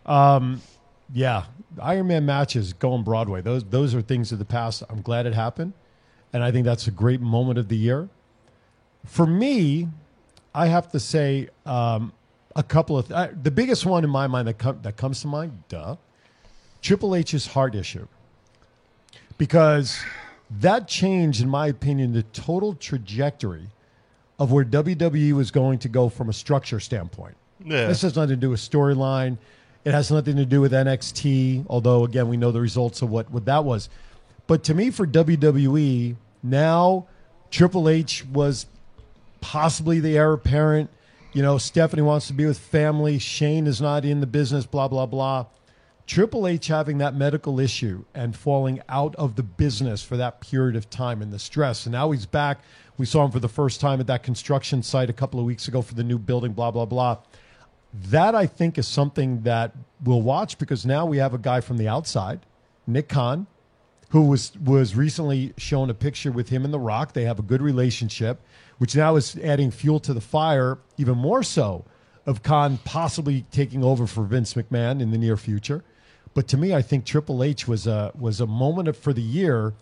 Um, 0.07 0.61
yeah, 1.13 1.45
Iron 1.83 2.07
Man 2.07 2.25
matches 2.27 2.73
going 2.73 3.03
Broadway. 3.03 3.41
Those 3.43 3.65
those 3.65 3.95
are 3.95 4.03
things 4.03 4.33
of 4.33 4.39
the 4.39 4.45
past. 4.45 4.83
I'm 4.89 5.03
glad 5.03 5.27
it 5.27 5.35
happened, 5.35 5.73
and 6.33 6.43
I 6.43 6.51
think 6.51 6.65
that's 6.65 6.87
a 6.87 6.91
great 6.91 7.21
moment 7.21 7.59
of 7.59 7.69
the 7.69 7.77
year. 7.77 8.09
For 9.05 9.27
me, 9.27 9.89
I 10.55 10.67
have 10.67 10.91
to 10.93 11.01
say 11.01 11.49
um, 11.67 12.13
a 12.57 12.63
couple 12.63 12.97
of 12.97 13.09
th- 13.09 13.31
the 13.43 13.51
biggest 13.51 13.85
one 13.85 14.05
in 14.05 14.11
my 14.11 14.27
mind 14.27 14.49
that 14.49 14.59
com- 14.59 14.81
that 14.83 14.97
comes 14.97 15.21
to 15.23 15.27
mind. 15.27 15.65
Duh, 15.69 15.97
Triple 16.81 17.15
H's 17.15 17.49
heart 17.49 17.75
issue, 17.75 18.07
because 19.37 20.01
that 20.51 20.89
changed, 20.89 21.43
in 21.43 21.49
my 21.49 21.67
opinion, 21.67 22.13
the 22.13 22.23
total 22.23 22.75
trajectory 22.75 23.69
of 24.39 24.53
where 24.53 24.65
WWE 24.65 25.33
was 25.33 25.51
going 25.51 25.79
to 25.81 25.89
go 25.89 26.09
from 26.09 26.29
a 26.29 26.33
structure 26.33 26.81
standpoint. 26.81 27.37
Yeah. 27.65 27.87
This 27.87 28.03
has 28.03 28.17
nothing 28.17 28.31
to 28.31 28.37
do 28.37 28.51
with 28.51 28.61
storyline. 28.61 29.39
It 29.85 29.93
has 29.93 30.11
nothing 30.11 30.37
to 30.37 30.47
do 30.47 30.61
with 30.61 30.73
NXT, 30.73 31.67
although 31.69 32.05
again 32.05 32.29
we 32.29 32.37
know 32.37 32.51
the 32.51 32.61
results 32.61 33.03
of 33.03 33.11
what, 33.11 33.31
what 33.31 33.45
that 33.45 33.65
was. 33.65 33.89
But 34.47 34.65
to 34.65 34.75
me, 34.75 34.91
for 34.91 35.07
WWE, 35.07 36.17
now 36.43 37.07
Triple 37.51 37.89
H 37.89 38.25
was 38.27 38.67
possibly 39.41 40.01
the 40.01 40.17
heir 40.17 40.33
apparent. 40.33 40.91
You 41.33 41.43
know, 41.43 41.59
Stephanie 41.59 42.03
wants 42.03 42.27
to 42.29 42.33
be 42.33 42.47
with 42.47 42.59
family. 42.59 43.19
Shane 43.19 43.67
is 43.67 43.81
not 43.81 44.05
in 44.05 44.21
the 44.21 44.27
business. 44.27 44.67
Blah 44.67 44.89
blah 44.89 45.07
blah. 45.07 45.47
Triple 46.07 46.47
H 46.47 46.67
having 46.67 46.99
that 46.99 47.15
medical 47.15 47.59
issue 47.59 48.05
and 48.15 48.37
falling 48.37 48.81
out 48.89 49.15
of 49.17 49.37
the 49.37 49.43
business 49.43 50.03
for 50.03 50.19
that 50.19 50.41
period 50.41 50.77
of 50.77 50.91
time 50.91 51.23
and 51.23 51.33
the 51.33 51.39
stress. 51.39 51.87
And 51.87 51.93
now 51.93 52.11
he's 52.11 52.27
back. 52.27 52.61
We 52.97 53.07
saw 53.07 53.25
him 53.25 53.31
for 53.31 53.41
the 53.41 53.49
first 53.49 53.81
time 53.81 54.01
at 54.01 54.07
that 54.07 54.23
construction 54.23 54.83
site 54.83 55.11
a 55.11 55.13
couple 55.13 55.41
of 55.41 55.47
weeks 55.47 55.67
ago 55.67 55.83
for 55.83 55.95
the 55.95 56.05
new 56.05 56.19
building, 56.19 56.53
blah, 56.53 56.71
blah, 56.71 56.85
blah. 56.85 57.19
That 57.93 58.35
I 58.35 58.47
think 58.47 58.79
is 58.79 58.87
something 58.87 59.43
that 59.43 59.73
we'll 60.03 60.23
watch 60.23 60.59
because 60.59 60.87
now 60.87 61.07
we 61.07 61.19
have 61.19 61.35
a 61.35 61.39
guy 61.39 61.61
from 61.61 61.77
the 61.77 61.89
outside, 61.89 62.41
Nick 62.87 63.09
Khan, 63.09 63.47
who 64.11 64.23
was 64.23 64.53
was 64.59 64.95
recently 64.95 65.55
shown 65.57 65.91
a 65.91 65.95
picture 65.95 66.31
with 66.31 66.49
him 66.49 66.65
and 66.65 66.73
The 66.73 66.79
Rock. 66.79 67.13
They 67.13 67.25
have 67.25 67.39
a 67.39 67.43
good 67.43 67.63
relationship, 67.63 68.41
which 68.79 68.95
now 68.95 69.17
is 69.17 69.37
adding 69.39 69.71
fuel 69.71 70.01
to 70.01 70.15
the 70.15 70.21
fire, 70.21 70.79
even 70.97 71.17
more 71.19 71.43
so, 71.43 71.85
of 72.27 72.43
Khan 72.43 72.79
possibly 72.85 73.45
taking 73.51 73.83
over 73.83 74.07
for 74.07 74.25
Vince 74.25 74.55
McMahon 74.55 75.01
in 75.01 75.11
the 75.11 75.19
near 75.19 75.37
future. 75.37 75.85
But 76.33 76.49
to 76.49 76.57
me, 76.57 76.75
I 76.75 76.83
think 76.83 77.05
Triple 77.05 77.43
H 77.43 77.67
was 77.69 77.87
a 77.87 78.13
was 78.19 78.41
a 78.41 78.47
moment 78.47 78.95
for 78.97 79.13
the 79.13 79.23
year 79.23 79.73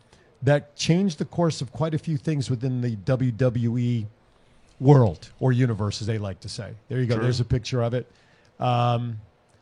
that 0.42 0.74
changed 0.76 1.18
the 1.18 1.24
course 1.24 1.60
of 1.60 1.72
quite 1.72 1.94
a 1.94 1.98
few 1.98 2.16
things 2.16 2.50
within 2.50 2.80
the 2.80 2.96
WWE 2.96 4.06
world 4.80 5.30
or 5.40 5.52
universe, 5.52 6.00
as 6.00 6.06
they 6.06 6.18
like 6.18 6.40
to 6.40 6.48
say. 6.48 6.72
There 6.88 6.98
you 6.98 7.06
go. 7.06 7.18
There's 7.18 7.40
a 7.40 7.44
picture 7.44 7.82
of 7.82 7.94
it. 7.94 8.10
Um, 8.58 9.20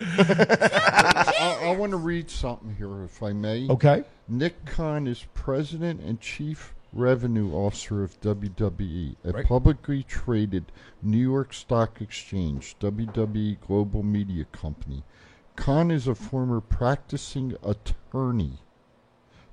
I, 0.00 1.60
I 1.62 1.76
want 1.76 1.90
to 1.92 1.96
read 1.98 2.28
something 2.28 2.74
here, 2.74 3.04
if 3.04 3.22
I 3.22 3.32
may. 3.32 3.68
Okay. 3.68 4.02
Nick 4.28 4.64
Khan 4.64 5.06
is 5.06 5.26
president 5.34 6.00
and 6.00 6.20
chief 6.20 6.74
revenue 6.92 7.52
officer 7.54 8.02
of 8.02 8.20
WWE, 8.20 9.14
a 9.24 9.30
Right. 9.30 9.46
publicly 9.46 10.02
traded 10.02 10.72
New 11.02 11.18
York 11.18 11.54
Stock 11.54 12.00
Exchange, 12.00 12.74
WWE 12.80 13.58
Global 13.60 14.02
Media 14.02 14.44
Company. 14.50 15.04
Khan 15.54 15.92
is 15.92 16.08
a 16.08 16.14
former 16.16 16.60
practicing 16.60 17.56
attorney, 17.62 18.58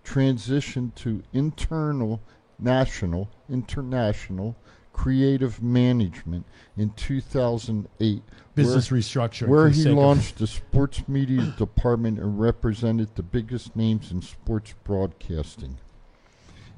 transitioned 0.03 0.95
to 0.95 1.21
internal, 1.31 2.21
national, 2.59 3.29
international 3.49 4.55
creative 4.93 5.61
management 5.61 6.45
in 6.75 6.89
2008. 6.91 8.21
Business 8.55 8.91
where- 8.91 8.99
restructuring, 8.99 9.47
Where 9.47 9.69
he 9.69 9.85
launched 9.85 10.37
the 10.39 10.47
sports 10.47 11.07
media 11.07 11.53
department 11.57 12.19
and 12.19 12.39
represented 12.39 13.15
the 13.15 13.23
biggest 13.23 13.75
names 13.75 14.11
in 14.11 14.21
sports 14.21 14.73
broadcasting. 14.83 15.77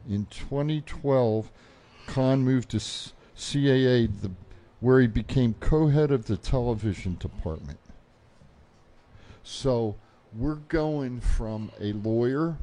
In 0.07 0.27
2012, 0.29 1.51
Khan 2.05 2.43
moved 2.43 2.69
to 2.69 2.77
CAA, 2.77 4.05
the, 4.05 4.31
where 4.79 4.99
he 4.99 5.07
became 5.07 5.55
co-head 5.59 6.11
of 6.11 6.25
the 6.25 6.37
television 6.37 7.15
department. 7.19 7.79
So 9.43 9.95
we're 10.33 10.55
going 10.55 11.21
from 11.21 11.71
a 11.79 11.93
lawyer 11.93 12.57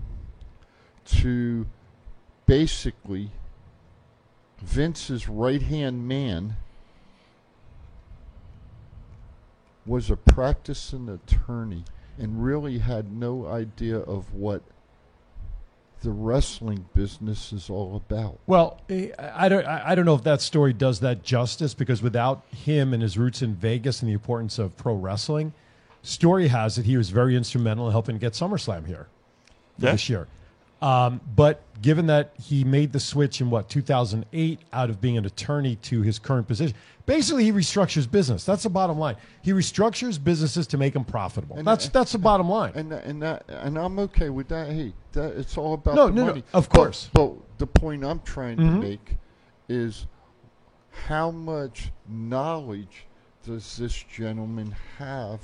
to 1.06 1.66
basically 2.48 3.30
Vince's 4.60 5.28
right 5.28 5.62
hand 5.62 6.08
man 6.08 6.56
was 9.86 10.10
a 10.10 10.16
practicing 10.16 11.08
attorney 11.08 11.84
and 12.18 12.42
really 12.42 12.78
had 12.78 13.12
no 13.12 13.46
idea 13.46 13.98
of 13.98 14.34
what 14.34 14.62
the 16.02 16.10
wrestling 16.10 16.86
business 16.94 17.52
is 17.52 17.68
all 17.70 17.96
about. 17.96 18.38
Well, 18.46 18.80
I 19.18 19.48
don't. 19.48 19.66
I 19.66 19.90
I 19.90 19.94
don't 19.94 20.04
know 20.04 20.14
if 20.14 20.22
that 20.24 20.40
story 20.40 20.72
does 20.72 21.00
that 21.00 21.22
justice 21.24 21.74
because 21.74 22.02
without 22.02 22.44
him 22.50 22.92
and 22.94 23.02
his 23.02 23.18
roots 23.18 23.42
in 23.42 23.54
Vegas 23.54 24.00
and 24.00 24.08
the 24.08 24.12
importance 24.14 24.58
of 24.58 24.76
pro 24.76 24.94
wrestling, 24.94 25.52
story 26.02 26.48
has 26.48 26.78
it 26.78 26.84
he 26.86 26.96
was 26.96 27.10
very 27.10 27.36
instrumental 27.36 27.86
in 27.86 27.92
helping 27.92 28.18
get 28.18 28.32
SummerSlam 28.32 28.86
here 28.86 29.06
Yeah. 29.78 29.92
this 29.92 30.08
year. 30.08 30.28
Um, 30.80 31.20
but 31.34 31.62
given 31.82 32.06
that 32.06 32.32
he 32.40 32.62
made 32.64 32.92
the 32.92 33.00
switch 33.00 33.40
in 33.40 33.50
what 33.50 33.68
2008 33.68 34.60
out 34.72 34.90
of 34.90 35.00
being 35.00 35.16
an 35.16 35.26
attorney 35.26 35.74
to 35.76 36.02
his 36.02 36.18
current 36.20 36.46
position, 36.46 36.76
basically 37.04 37.44
he 37.44 37.52
restructures 37.52 38.08
business. 38.08 38.44
That's 38.44 38.62
the 38.62 38.70
bottom 38.70 38.96
line. 38.98 39.16
He 39.42 39.52
restructures 39.52 40.22
businesses 40.22 40.66
to 40.68 40.78
make 40.78 40.92
them 40.92 41.04
profitable. 41.04 41.56
And- 41.56 41.66
that's 41.66 41.88
that's 41.88 42.12
the 42.12 42.18
bottom 42.18 42.48
line. 42.48 42.72
And 42.76 42.92
and 42.92 43.20
that 43.22 43.44
and 43.48 43.76
I'm 43.76 43.98
okay 43.98 44.28
with 44.30 44.48
that. 44.48 44.70
Hey, 44.70 44.92
that 45.12 45.36
it's 45.36 45.56
all 45.58 45.74
about 45.74 45.96
No, 45.96 46.06
the 46.06 46.12
no, 46.12 46.20
no, 46.22 46.26
money. 46.28 46.44
of 46.52 46.68
course. 46.68 47.10
But, 47.12 47.32
the 47.58 47.66
point 47.66 48.04
I'm 48.04 48.20
trying 48.20 48.56
to 48.58 48.62
Mhm. 48.62 48.80
make 48.80 49.16
is 49.68 50.06
how 51.08 51.32
much 51.32 51.90
knowledge 52.08 53.06
does 53.44 53.76
this 53.78 54.04
gentleman 54.04 54.76
have 54.98 55.40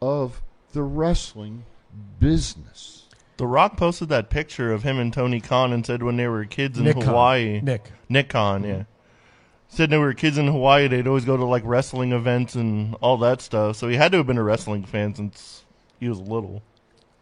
of 0.00 0.42
the 0.72 0.82
wrestling 0.84 1.64
business? 2.20 3.08
The 3.40 3.46
Rock 3.46 3.78
posted 3.78 4.10
that 4.10 4.28
picture 4.28 4.70
of 4.70 4.82
him 4.82 4.98
and 4.98 5.10
Tony 5.10 5.40
Khan 5.40 5.72
and 5.72 5.86
said 5.86 6.02
when 6.02 6.18
they 6.18 6.28
were 6.28 6.44
kids 6.44 6.76
in 6.76 6.84
Nick 6.84 6.96
Khan. 6.96 7.04
Hawaii. 7.04 7.60
Nick. 7.62 7.90
Nick 8.06 8.28
Khan, 8.28 8.64
yeah. 8.64 8.82
Said 9.66 9.88
they 9.88 9.96
were 9.96 10.12
kids 10.12 10.36
in 10.36 10.46
Hawaii, 10.46 10.88
they'd 10.88 11.06
always 11.06 11.24
go 11.24 11.38
to 11.38 11.44
like 11.46 11.62
wrestling 11.64 12.12
events 12.12 12.54
and 12.54 12.96
all 12.96 13.16
that 13.16 13.40
stuff. 13.40 13.76
So 13.76 13.88
he 13.88 13.96
had 13.96 14.12
to 14.12 14.18
have 14.18 14.26
been 14.26 14.36
a 14.36 14.42
wrestling 14.42 14.84
fan 14.84 15.14
since 15.14 15.64
he 15.98 16.06
was 16.06 16.20
little. 16.20 16.60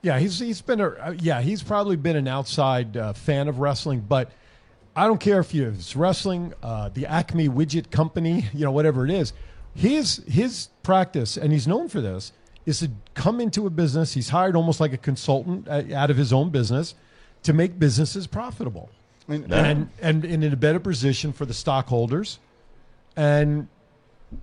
Yeah, 0.03 0.19
he's 0.19 0.40
he's 0.40 0.61
been 0.61 0.81
a 0.81 0.89
uh, 0.89 1.15
yeah 1.20 1.40
he's 1.40 1.62
probably 1.62 1.95
been 1.95 2.16
an 2.16 2.27
outside 2.27 2.97
uh, 2.97 3.12
fan 3.12 3.47
of 3.47 3.61
wrestling, 3.61 4.01
but 4.01 4.32
I 4.97 5.07
don't 5.07 5.20
care 5.20 5.39
if 5.39 5.55
you 5.55 5.69
it's 5.69 5.95
wrestling, 5.95 6.53
uh, 6.65 6.89
the 6.89 7.07
Acme 7.07 7.49
Widget 7.49 7.93
Company, 7.93 8.49
you 8.53 8.65
know 8.65 8.73
whatever 8.73 9.05
it 9.05 9.12
is. 9.12 9.35
His 9.73 10.16
his 10.27 10.70
practice, 10.82 11.36
and 11.36 11.53
he's 11.53 11.69
known 11.69 11.89
for 11.89 12.01
this, 12.01 12.32
is 12.69 12.81
to 12.81 12.90
come 13.15 13.40
into 13.40 13.66
a 13.66 13.70
business. 13.70 14.12
He's 14.12 14.28
hired 14.28 14.55
almost 14.55 14.78
like 14.78 14.93
a 14.93 14.99
consultant 14.99 15.66
uh, 15.69 15.82
out 15.95 16.11
of 16.11 16.16
his 16.19 16.32
own 16.32 16.51
business 16.51 16.95
to 17.45 17.53
make 17.53 17.78
businesses 17.78 18.27
profitable, 18.27 18.90
And- 19.27 19.51
and, 19.53 19.89
and 20.03 20.24
and 20.24 20.45
in 20.45 20.53
a 20.53 20.57
better 20.57 20.78
position 20.81 21.32
for 21.32 21.47
the 21.47 21.55
stockholders. 21.55 22.39
And 23.16 23.69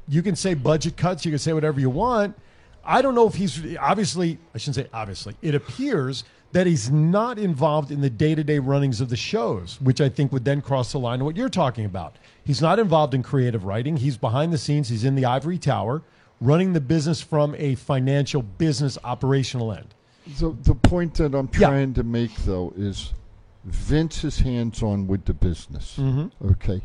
you 0.08 0.22
can 0.24 0.36
say 0.36 0.56
budget 0.56 0.98
cuts, 0.98 1.24
you 1.26 1.32
can 1.32 1.40
say 1.40 1.54
whatever 1.54 1.80
you 1.80 1.90
want. 1.92 2.36
I 2.84 3.02
don't 3.02 3.16
know 3.16 3.28
if 3.28 3.36
he's 3.36 3.78
obviously, 3.78 4.38
I 4.54 4.58
shouldn't 4.58 4.76
say 4.76 4.88
obviously, 4.94 5.36
it 5.42 5.54
appears 5.56 6.24
that 6.52 6.66
he's 6.68 6.90
not 6.90 7.38
involved 7.38 7.92
in 7.92 8.02
the 8.02 8.10
day 8.10 8.34
to 8.34 8.44
day 8.44 8.60
runnings 8.60 9.02
of 9.02 9.10
the 9.10 9.16
shows, 9.18 9.80
which 9.82 10.02
I 10.02 10.10
think 10.10 10.32
would 10.32 10.46
then 10.46 10.62
cross 10.62 10.92
the 10.92 11.00
line 11.00 11.20
of 11.22 11.26
what 11.26 11.36
you're 11.36 11.50
talking 11.50 11.86
about. 11.86 12.16
He's 12.44 12.62
not 12.62 12.80
involved 12.80 13.14
in 13.14 13.24
creative 13.24 13.66
writing. 13.66 13.98
He's 13.98 14.18
behind 14.18 14.52
the 14.54 14.58
scenes, 14.58 14.90
he's 14.90 15.04
in 15.04 15.16
the 15.16 15.26
ivory 15.26 15.58
tower, 15.58 16.02
running 16.42 16.74
the 16.74 16.82
business 16.82 17.22
from 17.22 17.56
a 17.58 17.76
financial 17.76 18.42
business 18.42 18.98
operational 19.04 19.72
end. 19.72 19.94
The 20.40 20.56
the 20.64 20.76
point 20.76 21.14
that 21.16 21.34
I'm 21.36 21.48
trying 21.48 21.94
to 21.96 22.04
make 22.04 22.36
though 22.46 22.74
is 22.76 23.14
Vince 23.64 24.24
is 24.24 24.40
hands 24.40 24.82
on 24.84 25.08
with 25.08 25.26
the 25.26 25.34
business. 25.34 25.98
Mhm. 25.98 26.32
Okay, 26.52 26.82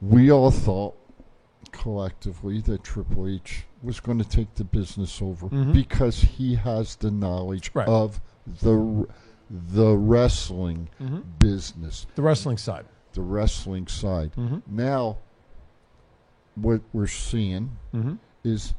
we 0.00 0.30
all 0.30 0.50
thought 0.50 0.94
collectively 1.72 2.60
that 2.62 2.82
Triple 2.82 3.28
H 3.28 3.64
was 3.82 4.00
going 4.00 4.18
to 4.18 4.24
take 4.28 4.54
the 4.54 4.64
business 4.64 5.20
over 5.22 5.48
Mhm. 5.48 5.72
because 5.72 6.20
he 6.20 6.54
has 6.54 6.96
the 6.96 7.10
knowledge 7.10 7.70
Right. 7.74 7.88
of 7.88 8.20
the 8.62 9.06
the 9.50 9.96
wrestling 9.96 10.88
Mhm. 11.00 11.22
business, 11.38 12.06
The 12.16 12.20
wrestling 12.22 12.58
side. 12.58 12.84
the 13.14 13.22
wrestling 13.22 13.86
side. 13.86 14.30
Mhm. 14.36 14.60
Now, 14.66 15.16
what 16.54 16.82
we're 16.92 17.06
seeing 17.06 17.70
Mhm. 17.94 18.18
Is 18.48 18.74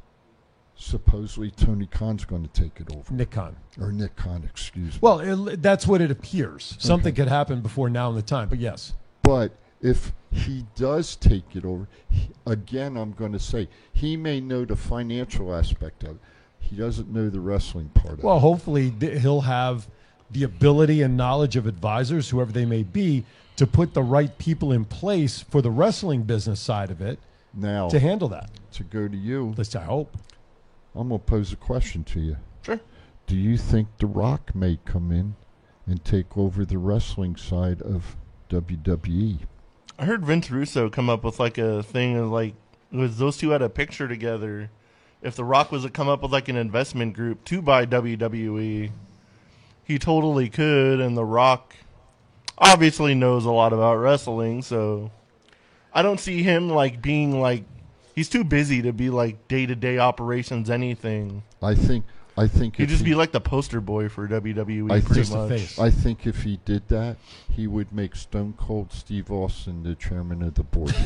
supposedly 0.76 1.52
Tony 1.52 1.86
Khan's 1.86 2.26
going 2.26 2.48
to 2.48 2.62
take 2.62 2.80
it 2.80 2.96
over. 2.96 3.14
Nick 3.14 3.32
Khan. 3.32 3.56
Or 3.80 3.92
Nick 3.92 4.16
Khan, 4.16 4.44
excuse 4.50 4.94
me. 4.94 5.00
Well, 5.02 5.20
it, 5.20 5.62
that's 5.62 5.86
what 5.86 6.02
it 6.02 6.10
appears. 6.10 6.76
Something 6.80 7.14
could 7.14 7.28
happen 7.28 7.62
before 7.62 7.90
now 7.90 8.10
and 8.10 8.18
the 8.18 8.22
time, 8.22 8.50
but 8.50 8.60
yes. 8.60 8.94
But 9.24 9.52
if 9.82 10.14
he 10.32 10.66
does 10.76 11.16
take 11.16 11.56
it 11.56 11.66
over, 11.66 11.88
he, 12.10 12.30
again, 12.46 12.98
I'm 12.98 13.12
going 13.12 13.34
to 13.34 13.40
say 13.40 13.68
he 13.94 14.16
may 14.16 14.40
know 14.40 14.66
the 14.66 14.76
financial 14.76 15.54
aspect 15.54 16.04
of 16.04 16.12
it. 16.12 16.22
He 16.60 16.76
doesn't 16.76 17.12
know 17.12 17.30
the 17.30 17.40
wrestling 17.40 17.90
part 17.90 18.14
of 18.14 18.20
it. 18.20 18.26
Well, 18.26 18.40
hopefully 18.40 18.94
he'll 19.00 19.42
have 19.42 19.88
the 20.32 20.44
ability 20.44 21.02
and 21.02 21.18
knowledge 21.18 21.56
of 21.56 21.66
advisors, 21.66 22.30
whoever 22.30 22.52
they 22.52 22.66
may 22.66 22.84
be, 22.84 23.26
to 23.56 23.66
put 23.68 23.94
the 23.94 24.04
right 24.04 24.38
people 24.38 24.72
in 24.72 24.86
place 24.86 25.42
for 25.42 25.62
the 25.62 25.72
wrestling 25.72 26.24
business 26.24 26.60
side 26.60 26.92
of 26.92 27.02
it. 27.02 27.20
Now, 27.54 27.90
to 27.90 28.00
handle 28.00 28.28
that. 28.30 28.50
to 28.74 28.84
go 28.84 29.08
to 29.08 29.18
you, 29.18 29.52
At 29.52 29.58
least 29.58 29.76
I 29.76 29.84
hope. 29.84 30.16
I'm 30.96 31.10
going 31.10 31.20
to 31.20 31.26
pose 31.26 31.52
a 31.54 31.56
question 31.56 32.04
to 32.06 32.20
you. 32.20 32.38
Sure. 32.64 32.80
Do 33.28 33.36
you 33.36 33.58
think 33.58 33.88
The 33.98 34.08
Rock 34.08 34.54
may 34.56 34.80
come 34.86 35.12
in 35.12 35.36
and 35.86 36.04
take 36.04 36.38
over 36.38 36.66
the 36.66 36.78
wrestling 36.78 37.36
side 37.36 37.82
of? 37.82 38.16
WWE? 38.50 39.40
I 40.00 40.06
heard 40.06 40.26
Vince 40.26 40.50
Russo 40.50 40.90
come 40.90 41.10
up 41.10 41.24
with 41.24 41.40
like 41.40 41.58
a 41.58 41.84
thing 41.84 42.18
of 42.18 42.32
like 42.32 42.56
it 42.92 42.98
was 42.98 43.18
those 43.20 43.38
two 43.38 43.52
had 43.52 43.62
a 43.62 43.70
picture 43.70 44.08
together. 44.08 44.72
If 45.22 45.36
The 45.36 45.44
Rock 45.44 45.72
was 45.72 45.84
to 45.84 45.90
come 45.90 46.08
up 46.08 46.24
with 46.24 46.32
like 46.32 46.48
an 46.48 46.56
investment 46.56 47.14
group 47.14 47.44
to 47.46 47.62
buy 47.62 47.86
WWE, 47.86 48.90
he 49.84 50.00
totally 50.00 50.50
could, 50.50 51.00
and 51.00 51.16
The 51.16 51.26
Rock 51.26 51.76
obviously 52.58 53.14
knows 53.14 53.46
a 53.46 53.52
lot 53.52 53.72
about 53.74 53.98
wrestling, 53.98 54.62
so 54.62 55.12
I 56.00 56.02
don't 56.02 56.18
see 56.20 56.42
him 56.44 56.70
like 56.70 57.02
being 57.02 57.42
like 57.42 57.66
he's 58.16 58.30
too 58.30 58.46
busy 58.46 58.82
to 58.84 58.94
be 58.94 59.10
like 59.10 59.50
day 59.50 59.66
to 59.66 59.76
day 59.76 59.98
operations 59.98 60.70
anything. 60.70 61.44
I 61.62 61.76
think. 61.76 62.06
I 62.38 62.48
think 62.48 62.78
He'd 62.78 62.84
if 62.84 62.90
just 62.92 63.04
he- 63.04 63.10
be 63.12 63.16
like 63.16 63.34
the 63.34 63.42
poster 63.42 63.82
boy 63.82 64.08
for 64.08 64.26
WWE 64.26 64.90
I 64.90 65.02
pretty 65.02 65.24
think, 65.24 65.50
much. 65.50 65.78
I 65.78 65.92
think 65.92 66.26
if 66.26 66.44
he 66.44 66.58
did 66.64 66.88
that, 66.88 67.18
he 67.52 67.68
would 67.68 67.92
make 67.92 68.16
Stone 68.16 68.54
Cold 68.58 68.94
Steve 68.94 69.30
Austin 69.30 69.84
the 69.84 69.94
chairman 69.94 70.42
of 70.44 70.54
the 70.54 70.64
board. 70.64 70.96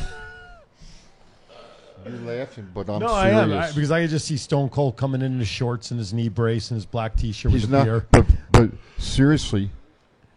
You're 2.06 2.18
laughing, 2.18 2.68
but 2.74 2.88
I'm 2.88 3.00
no, 3.00 3.08
serious. 3.08 3.14
I 3.16 3.30
am 3.30 3.52
I, 3.52 3.66
because 3.72 3.90
I 3.90 4.02
could 4.02 4.10
just 4.10 4.26
see 4.28 4.36
Stone 4.36 4.68
Cold 4.68 4.96
coming 4.96 5.22
in 5.22 5.38
his 5.40 5.48
shorts 5.48 5.90
and 5.90 5.98
his 5.98 6.12
knee 6.12 6.28
brace 6.28 6.70
and 6.70 6.76
his 6.76 6.86
black 6.86 7.16
T-shirt 7.16 7.50
He's 7.50 7.62
with 7.62 7.72
a 7.72 7.76
not, 7.78 7.84
beer. 7.84 8.06
but, 8.12 8.26
but 8.52 8.70
seriously, 8.98 9.70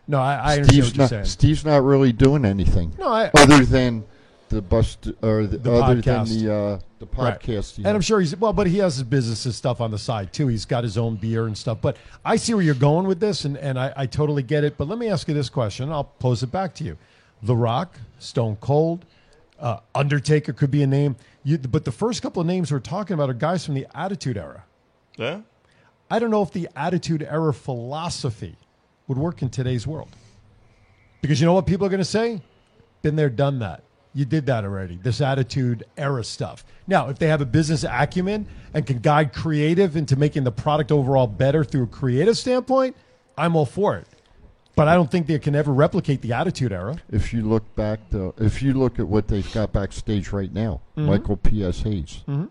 No, 0.08 0.20
I, 0.20 0.34
I 0.36 0.52
understand 0.54 0.68
Steve's 0.70 0.88
what 0.88 0.96
you're 0.96 1.04
not, 1.04 1.10
saying. 1.10 1.26
Steve's 1.26 1.66
not 1.66 1.84
really 1.84 2.14
doing 2.14 2.44
anything. 2.46 2.94
No, 2.98 3.10
I- 3.10 3.30
other 3.38 3.66
than 3.66 4.06
the 4.50 4.62
bust 4.62 5.10
or 5.22 5.46
the, 5.46 5.58
The 5.58 5.74
other 5.74 6.02
podcast. 6.02 6.30
than 6.30 6.46
the 6.46 6.54
uh, 6.54 6.80
the 7.00 7.08
podcast. 7.08 7.76
he 7.76 7.84
And 7.84 7.96
I'm 7.96 8.02
sure 8.02 8.20
he's 8.20 8.36
well, 8.36 8.54
but 8.54 8.68
he 8.68 8.78
has 8.80 8.96
his 8.96 9.04
businesses 9.04 9.56
stuff 9.56 9.82
on 9.82 9.92
the 9.92 9.98
side 9.98 10.34
too. 10.34 10.48
He's 10.48 10.66
got 10.66 10.84
his 10.84 10.98
own 10.98 11.16
beer 11.16 11.46
and 11.48 11.58
stuff. 11.58 11.80
But 11.82 11.98
I 12.24 12.36
see 12.38 12.54
where 12.54 12.64
you're 12.64 12.76
going 12.76 13.08
with 13.08 13.20
this, 13.20 13.46
and, 13.46 13.58
and 13.58 13.78
I, 13.80 13.94
I 13.96 14.06
totally 14.06 14.44
get 14.44 14.64
it. 14.64 14.78
But 14.78 14.88
let 14.88 14.98
me 14.98 15.08
ask 15.10 15.28
you 15.28 15.34
this 15.34 15.50
question. 15.50 15.92
I'll 15.92 16.06
pose 16.06 16.44
it 16.44 16.52
back 16.52 16.74
to 16.76 16.84
you: 16.84 16.98
The 17.44 17.56
Rock, 17.56 17.98
Stone 18.20 18.58
Cold, 18.62 19.06
uh, 19.60 19.80
Undertaker 19.94 20.54
could 20.54 20.72
be 20.72 20.84
a 20.84 20.88
name. 20.88 21.16
You, 21.44 21.58
but 21.58 21.86
the 21.86 21.92
first 21.92 22.22
couple 22.22 22.42
of 22.42 22.48
names 22.48 22.72
we're 22.72 22.80
talking 22.80 23.14
about 23.14 23.30
are 23.30 23.34
guys 23.34 23.66
from 23.66 23.76
the 23.76 23.88
Attitude 23.96 24.38
Era. 24.38 24.64
Yeah. 25.18 25.42
I 26.10 26.20
don't 26.20 26.32
know 26.32 26.42
if 26.42 26.52
the 26.52 26.70
Attitude 26.76 27.22
Era 27.24 27.54
philosophy 27.54 28.56
would 29.08 29.18
work 29.18 29.42
in 29.42 29.50
today's 29.50 29.86
world. 29.86 30.10
Because 31.22 31.40
you 31.42 31.46
know 31.46 31.54
what 31.54 31.66
people 31.66 31.86
are 31.86 31.90
going 31.90 32.00
to 32.00 32.06
say? 32.06 32.42
Been 33.02 33.16
there, 33.16 33.30
done 33.30 33.60
that. 33.60 33.84
You 34.18 34.26
did 34.26 34.48
that 34.48 34.64
already. 34.64 34.98
This 35.04 35.22
attitude 35.22 35.86
era 35.96 36.24
stuff. 36.24 36.66
Now, 36.88 37.10
if 37.10 37.20
they 37.20 37.28
have 37.28 37.40
a 37.42 37.46
business 37.46 37.86
acumen 37.88 38.48
and 38.74 38.84
can 38.84 38.98
guide 38.98 39.32
creative 39.32 39.96
into 39.96 40.16
making 40.16 40.44
the 40.44 40.52
product 40.52 40.92
overall 40.92 41.28
better 41.28 41.64
through 41.64 41.84
a 41.84 41.88
creative 41.88 42.36
standpoint, 42.36 42.96
I'm 43.38 43.56
all 43.56 43.68
for 43.68 43.96
it. 43.98 44.08
But 44.76 44.88
I 44.88 44.96
don't 44.96 45.12
think 45.12 45.28
they 45.28 45.38
can 45.38 45.54
ever 45.54 45.72
replicate 45.72 46.24
the 46.24 46.34
attitude 46.34 46.72
era. 46.72 46.98
If 47.12 47.32
you 47.32 47.44
look 47.44 47.76
back, 47.76 48.00
though, 48.10 48.34
if 48.40 48.64
you 48.64 48.74
look 48.74 48.98
at 48.98 49.08
what 49.08 49.28
they've 49.28 49.54
got 49.54 49.72
backstage 49.72 50.30
right 50.32 50.52
now, 50.52 50.82
Mhm. 50.98 51.06
Michael 51.06 51.38
P.S. 51.38 51.82
Hayes, 51.84 52.24
Mhm. 52.28 52.50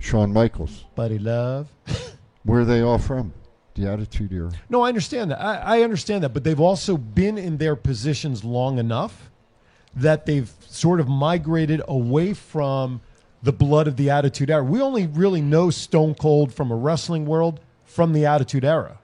Shawn 0.00 0.32
Michaels, 0.32 0.84
Buddy 0.96 1.20
Love. 1.20 1.68
where 2.42 2.62
are 2.62 2.64
they 2.64 2.80
all 2.80 2.98
from? 2.98 3.32
The 3.74 3.86
Attitude 3.88 4.32
Era. 4.32 4.50
No, 4.68 4.82
I 4.82 4.88
understand 4.88 5.30
that. 5.30 5.40
I, 5.40 5.78
I 5.78 5.82
understand 5.82 6.24
that, 6.24 6.30
but 6.34 6.42
they've 6.42 6.58
also 6.60 6.96
been 6.96 7.38
in 7.38 7.58
their 7.58 7.76
positions 7.76 8.42
long 8.42 8.78
enough 8.78 9.30
that 9.96 10.26
they've 10.26 10.50
sort 10.66 11.00
of 11.00 11.08
migrated 11.08 11.82
away 11.86 12.32
from 12.32 13.00
the 13.42 13.52
blood 13.52 13.88
of 13.88 13.96
the 13.96 14.10
Attitude 14.10 14.50
Era. 14.50 14.62
We 14.62 14.80
only 14.80 15.06
really 15.06 15.40
know 15.40 15.70
Stone 15.70 16.14
Cold 16.14 16.54
from 16.54 16.70
a 16.70 16.76
wrestling 16.76 17.26
world 17.26 17.60
from 17.84 18.12
the 18.12 18.24
Attitude 18.24 18.64
Era. 18.64 18.98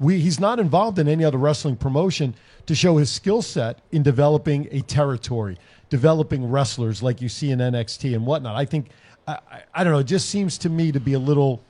We, 0.00 0.20
he's 0.20 0.40
not 0.40 0.58
involved 0.58 0.98
in 0.98 1.08
any 1.08 1.24
other 1.24 1.38
wrestling 1.38 1.76
promotion 1.76 2.34
to 2.66 2.74
show 2.74 2.96
his 2.96 3.10
skill 3.10 3.42
set 3.42 3.78
in 3.92 4.02
developing 4.02 4.68
a 4.70 4.80
territory, 4.80 5.56
developing 5.88 6.50
wrestlers 6.50 7.02
like 7.02 7.22
you 7.22 7.28
see 7.28 7.50
in 7.50 7.60
NXT 7.60 8.14
and 8.14 8.26
whatnot. 8.26 8.56
I 8.56 8.64
think, 8.64 8.88
I, 9.28 9.38
I, 9.50 9.62
I 9.74 9.84
don't 9.84 9.92
know, 9.92 10.00
it 10.00 10.04
just 10.04 10.28
seems 10.28 10.58
to 10.58 10.68
me 10.68 10.92
to 10.92 11.00
be 11.00 11.12
a 11.12 11.18
little 11.18 11.62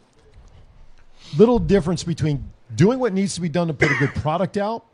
little 1.38 1.58
difference 1.58 2.04
between 2.04 2.52
doing 2.74 2.98
what 2.98 3.12
needs 3.12 3.34
to 3.34 3.40
be 3.40 3.48
done 3.48 3.66
to 3.68 3.74
put 3.74 3.90
a 3.90 3.94
good 3.94 4.14
product 4.16 4.56
out 4.56 4.84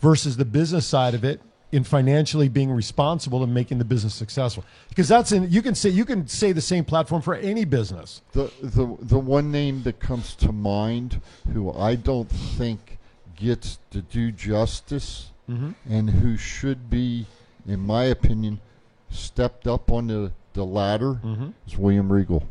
versus 0.00 0.36
the 0.36 0.44
business 0.44 0.84
side 0.86 1.14
of 1.14 1.24
it 1.24 1.40
in 1.72 1.82
financially 1.84 2.48
being 2.48 2.70
responsible 2.70 3.42
and 3.42 3.52
making 3.52 3.78
the 3.78 3.84
business 3.84 4.14
successful 4.14 4.64
because 4.88 5.08
that's 5.08 5.32
in 5.32 5.50
you 5.50 5.60
can 5.60 5.74
say 5.74 5.88
you 5.90 6.04
can 6.04 6.26
say 6.28 6.52
the 6.52 6.60
same 6.60 6.84
platform 6.84 7.20
for 7.20 7.34
any 7.34 7.64
business 7.64 8.22
The 8.32 8.50
the 8.62 8.96
the 9.00 9.18
one 9.18 9.50
name 9.50 9.82
that 9.82 9.98
comes 9.98 10.34
to 10.36 10.52
mind, 10.52 11.20
who 11.52 11.72
I 11.72 11.96
don't 11.96 12.28
think 12.30 12.98
gets 13.34 13.78
to 13.90 14.00
do 14.00 14.30
justice, 14.32 15.30
Mhm. 15.50 15.74
and 15.88 16.10
who 16.10 16.36
should 16.36 16.88
be, 16.88 17.26
in 17.68 17.80
my 17.80 18.04
opinion, 18.04 18.60
stepped 19.10 19.66
up 19.66 19.90
on 19.90 20.06
the 20.06 20.32
the 20.54 20.64
ladder, 20.64 21.14
Mhm. 21.22 21.52
is 21.66 21.76
William 21.76 22.10
Regal. 22.12 22.44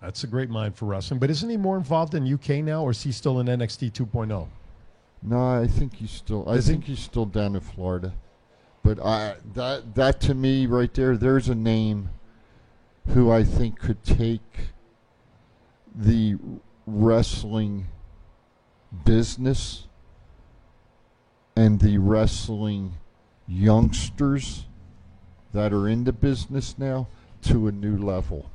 that's 0.00 0.22
a 0.22 0.26
great 0.26 0.50
mind 0.50 0.76
for 0.76 0.84
wrestling 0.84 1.18
but 1.18 1.30
isn't 1.30 1.48
he 1.48 1.56
more 1.56 1.78
involved 1.78 2.14
in 2.14 2.26
UK 2.26 2.60
now 2.62 2.82
or 2.84 2.90
is 2.90 3.02
he 3.02 3.10
still 3.10 3.40
in 3.40 3.46
NXT 3.48 3.90
2.0 3.90 4.46
No, 5.26 5.60
I 5.62 5.66
think 5.66 5.96
he's 5.96 6.10
still. 6.10 6.46
I 6.46 6.54
Is 6.56 6.66
he? 6.66 6.74
think 6.74 6.84
he's 6.84 6.98
still 7.00 7.24
down 7.24 7.54
in 7.54 7.60
Florida. 7.62 8.12
But 8.82 9.00
I 9.02 9.36
that 9.54 9.94
that 9.94 10.20
to 10.22 10.34
me 10.34 10.66
right 10.66 10.92
there, 10.92 11.16
there's 11.16 11.48
a 11.48 11.54
name 11.54 12.10
who 13.08 13.30
I 13.32 13.42
think 13.42 13.78
could 13.78 14.04
take 14.04 14.42
the 15.94 16.36
wrestling 16.86 17.86
business 19.04 19.86
and 21.56 21.80
the 21.80 21.96
wrestling 21.98 22.94
youngsters 23.46 24.66
that 25.52 25.72
are 25.72 25.88
in 25.88 26.04
the 26.04 26.12
business 26.12 26.76
now 26.76 27.06
to 27.42 27.68
a 27.68 27.72
new 27.72 27.96
level. 27.96 28.50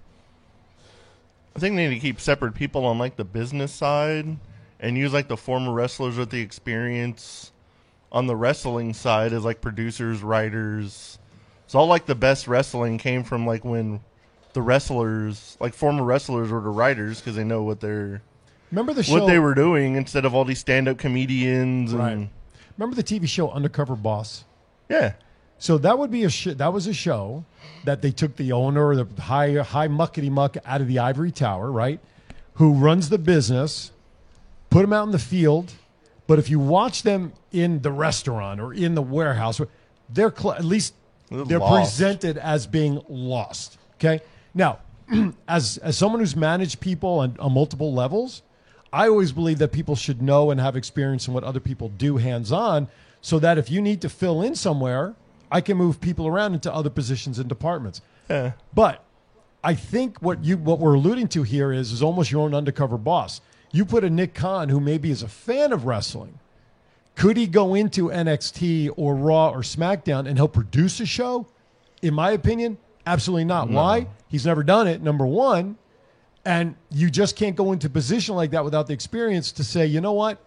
I 1.55 1.59
think 1.59 1.75
they 1.75 1.87
need 1.87 1.95
to 1.95 1.99
keep 1.99 2.19
separate 2.19 2.53
people 2.53 2.85
on 2.85 2.99
like 2.99 3.15
the 3.15 3.23
business 3.23 3.71
side 3.73 4.37
and 4.79 4.97
use 4.97 5.13
like 5.13 5.27
the 5.27 5.37
former 5.37 5.71
wrestlers 5.71 6.17
with 6.17 6.29
the 6.29 6.41
experience 6.41 7.51
on 8.11 8.27
the 8.27 8.35
wrestling 8.35 8.93
side 8.93 9.33
as 9.33 9.43
like 9.45 9.61
producers, 9.61 10.23
writers. 10.23 11.19
So 11.67 11.79
all 11.79 11.87
like 11.87 12.05
the 12.05 12.15
best 12.15 12.47
wrestling 12.47 12.97
came 12.97 13.23
from 13.23 13.45
like 13.45 13.63
when 13.63 13.99
the 14.53 14.61
wrestlers, 14.61 15.57
like 15.59 15.73
former 15.73 16.03
wrestlers, 16.03 16.49
were 16.49 16.61
the 16.61 16.69
writers 16.69 17.19
because 17.19 17.35
they 17.35 17.43
know 17.43 17.63
what 17.63 17.79
they're 17.79 18.21
remember 18.71 18.93
the 18.93 19.03
what 19.11 19.27
they 19.27 19.39
were 19.39 19.53
doing 19.55 19.95
instead 19.95 20.25
of 20.25 20.33
all 20.35 20.45
these 20.45 20.59
stand-up 20.59 20.97
comedians 20.97 21.91
and 21.91 21.99
Right. 21.99 22.29
remember 22.77 22.95
the 22.95 23.03
TV 23.03 23.27
show 23.27 23.49
Undercover 23.49 23.95
Boss 23.95 24.43
yeah. 24.89 25.13
So 25.59 25.77
that 25.79 25.99
would 25.99 26.09
be 26.09 26.23
a 26.23 26.29
sh- 26.29 26.55
that 26.55 26.73
was 26.73 26.87
a 26.87 26.93
show 26.93 27.45
that 27.83 28.01
they 28.01 28.11
took 28.11 28.35
the 28.37 28.51
owner, 28.53 28.95
the 28.95 29.21
high 29.21 29.53
high 29.55 29.87
muckety 29.87 30.29
muck 30.31 30.57
out 30.65 30.81
of 30.81 30.87
the 30.87 30.99
ivory 30.99 31.31
tower, 31.31 31.71
right? 31.71 31.99
Who 32.55 32.73
runs 32.73 33.09
the 33.09 33.17
business, 33.19 33.91
put 34.69 34.81
them 34.81 34.93
out 34.93 35.03
in 35.05 35.11
the 35.11 35.19
field, 35.19 35.73
but 36.27 36.39
if 36.39 36.49
you 36.49 36.59
watch 36.59 37.03
them 37.03 37.33
in 37.51 37.81
the 37.81 37.91
restaurant 37.91 38.59
or 38.61 38.73
in 38.73 38.95
the 38.95 39.01
warehouse, 39.01 39.59
they're 40.09 40.33
cl- 40.35 40.53
at 40.53 40.65
least 40.65 40.93
They're 41.29 41.45
they're 41.45 41.59
presented 41.59 42.37
as 42.37 42.67
being 42.67 43.01
lost. 43.07 43.77
Okay, 43.95 44.21
now 44.53 44.79
as 45.47 45.77
as 45.79 45.97
someone 45.97 46.19
who's 46.19 46.35
managed 46.35 46.79
people 46.79 47.19
on, 47.19 47.35
on 47.39 47.53
multiple 47.53 47.93
levels, 47.93 48.43
I 48.93 49.07
always 49.07 49.31
believe 49.31 49.59
that 49.59 49.71
people 49.71 49.95
should 49.95 50.21
know 50.21 50.51
and 50.51 50.59
have 50.59 50.75
experience 50.75 51.27
in 51.27 51.33
what 51.33 51.43
other 51.43 51.59
people 51.59 51.89
do 51.89 52.17
hands 52.17 52.51
on, 52.51 52.87
so 53.21 53.39
that 53.39 53.57
if 53.57 53.69
you 53.69 53.81
need 53.81 54.01
to 54.01 54.09
fill 54.09 54.41
in 54.41 54.55
somewhere, 54.55 55.15
I 55.51 55.61
can 55.61 55.77
move 55.77 55.99
people 55.99 56.27
around 56.27 56.53
into 56.53 56.73
other 56.73 56.89
positions 56.89 57.39
and 57.39 57.49
departments. 57.49 58.01
Yeah. 58.29 58.51
But 58.73 59.03
I 59.63 59.73
think 59.75 60.21
what 60.21 60.43
you 60.43 60.57
what 60.57 60.79
we're 60.79 60.93
alluding 60.93 61.27
to 61.29 61.43
here 61.43 61.71
is 61.71 61.91
is 61.91 62.01
almost 62.01 62.31
your 62.31 62.41
own 62.41 62.53
undercover 62.53 62.97
boss. 62.97 63.41
You 63.71 63.85
put 63.85 64.03
a 64.03 64.09
Nick 64.09 64.33
Khan 64.33 64.69
who 64.69 64.79
maybe 64.79 65.11
is 65.11 65.21
a 65.23 65.27
fan 65.27 65.71
of 65.71 65.85
wrestling. 65.85 66.39
Could 67.15 67.37
he 67.37 67.47
go 67.47 67.75
into 67.75 68.09
NXT 68.09 68.91
or 68.95 69.15
Raw 69.15 69.49
or 69.49 69.59
SmackDown 69.59 70.27
and 70.27 70.37
help 70.37 70.53
produce 70.53 70.99
a 70.99 71.05
show? 71.05 71.45
In 72.01 72.13
my 72.13 72.31
opinion, 72.31 72.77
absolutely 73.05 73.45
not. 73.45 73.69
No. 73.69 73.75
Why? 73.77 74.07
He's 74.27 74.45
never 74.45 74.63
done 74.63 74.87
it. 74.87 75.01
Number 75.01 75.25
one, 75.25 75.77
and 76.45 76.75
you 76.89 77.09
just 77.09 77.35
can't 77.35 77.55
go 77.55 77.73
into 77.73 77.87
a 77.87 77.89
position 77.89 78.35
like 78.35 78.51
that 78.51 78.63
without 78.63 78.87
the 78.87 78.93
experience 78.93 79.51
to 79.53 79.63
say, 79.63 79.85
you 79.85 79.99
know 80.01 80.13
what? 80.13 80.39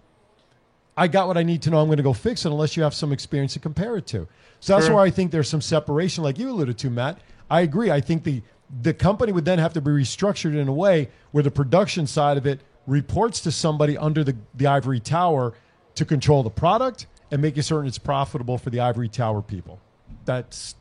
I 0.97 1.09
got 1.09 1.27
what 1.29 1.37
I 1.37 1.43
need 1.43 1.63
to 1.63 1.71
know. 1.71 1.79
I'm 1.81 1.87
going 1.87 1.99
to 1.99 2.03
go 2.03 2.13
fix 2.13 2.45
it 2.45 2.51
unless 2.51 2.77
you 2.77 2.83
have 2.83 2.95
some 2.95 3.13
experience 3.13 3.53
to 3.55 3.59
compare 3.59 3.97
it 3.97 4.07
to. 4.09 4.27
So 4.61 4.75
that's 4.75 4.87
Sure. 4.87 4.97
where 4.97 5.05
I 5.05 5.11
think 5.11 5.31
there's 5.31 5.49
some 5.49 5.61
separation, 5.61 6.25
like 6.25 6.39
you 6.39 6.51
alluded 6.51 6.79
to, 6.79 6.91
Matt. 6.91 7.19
I 7.51 7.61
agree. 7.61 7.91
I 7.91 8.01
think 8.01 8.25
the 8.25 8.43
the 8.81 8.95
company 8.95 9.33
would 9.33 9.45
then 9.45 9.59
have 9.59 9.75
to 9.75 9.83
be 9.83 9.91
restructured 9.91 10.57
in 10.57 10.67
a 10.67 10.73
way 10.73 11.11
where 11.33 11.43
the 11.43 11.51
production 11.51 12.07
side 12.07 12.39
of 12.39 12.47
it 12.47 12.61
reports 12.87 13.41
to 13.41 13.53
somebody 13.53 13.97
under 13.97 14.25
the, 14.25 14.37
the 14.55 14.67
ivory 14.67 15.01
tower 15.01 15.55
to 15.95 16.05
control 16.05 16.43
the 16.43 16.51
product 16.51 17.07
and 17.31 17.41
making 17.41 17.63
certain 17.63 17.87
it's 17.87 17.99
profitable 17.99 18.59
for 18.59 18.71
the 18.71 18.81
ivory 18.81 19.09
tower 19.09 19.43
people. 19.43 19.81
That's 20.25 20.75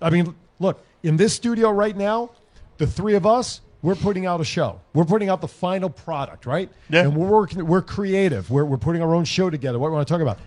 I 0.00 0.10
mean, 0.10 0.34
look, 0.58 0.84
in 1.02 1.16
this 1.16 1.34
studio 1.34 1.70
right 1.70 1.96
now, 1.96 2.30
the 2.78 2.86
three 2.86 3.14
of 3.14 3.26
us, 3.26 3.60
we're 3.82 3.94
putting 3.94 4.26
out 4.26 4.40
a 4.40 4.44
show. 4.44 4.80
We're 4.94 5.04
putting 5.04 5.28
out 5.28 5.40
the 5.40 5.48
final 5.48 5.90
product, 5.90 6.46
right? 6.46 6.70
Yeah. 6.88 7.02
And 7.02 7.16
we're 7.16 7.28
working, 7.28 7.66
we're 7.66 7.82
creative. 7.82 8.50
We're, 8.50 8.64
we're 8.64 8.76
putting 8.76 9.02
our 9.02 9.14
own 9.14 9.24
show 9.24 9.50
together. 9.50 9.78
What 9.78 9.90
we 9.90 9.94
want 9.94 10.06
to 10.06 10.12
talk 10.12 10.22
about. 10.22 10.38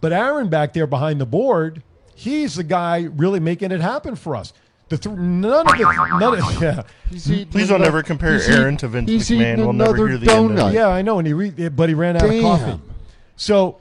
But 0.00 0.12
Aaron 0.12 0.48
back 0.48 0.72
there 0.72 0.86
behind 0.86 1.20
the 1.20 1.26
board, 1.26 1.82
he's 2.14 2.54
the 2.54 2.64
guy 2.64 3.08
really 3.16 3.40
making 3.40 3.72
it 3.72 3.80
happen 3.80 4.14
for 4.16 4.36
us. 4.36 4.52
The 4.90 4.98
th- 4.98 5.16
none 5.16 5.66
of 5.66 5.78
the 5.78 6.18
none 6.18 6.38
of 6.38 6.62
yeah. 6.62 6.82
Please 7.50 7.68
don't 7.68 7.82
ever 7.82 8.02
compare 8.02 8.34
he's 8.34 8.48
Aaron 8.48 8.74
eat- 8.74 8.80
to 8.80 8.88
Vince 8.88 9.08
he's 9.10 9.30
McMahon. 9.30 9.52
eating 9.54 9.58
We'll 9.64 9.72
never 9.72 9.90
another 9.94 10.08
hear 10.08 10.18
the 10.18 10.32
end 10.32 10.50
of 10.50 10.56
donut. 10.66 10.70
it. 10.70 10.74
Yeah, 10.74 10.88
I 10.88 11.00
know, 11.02 11.18
and 11.18 11.26
he 11.26 11.32
re- 11.32 11.68
but 11.68 11.88
he 11.88 11.94
ran 11.94 12.16
out 12.16 12.22
Damn. 12.22 12.44
of 12.44 12.60
coffee. 12.60 12.80
So, 13.36 13.78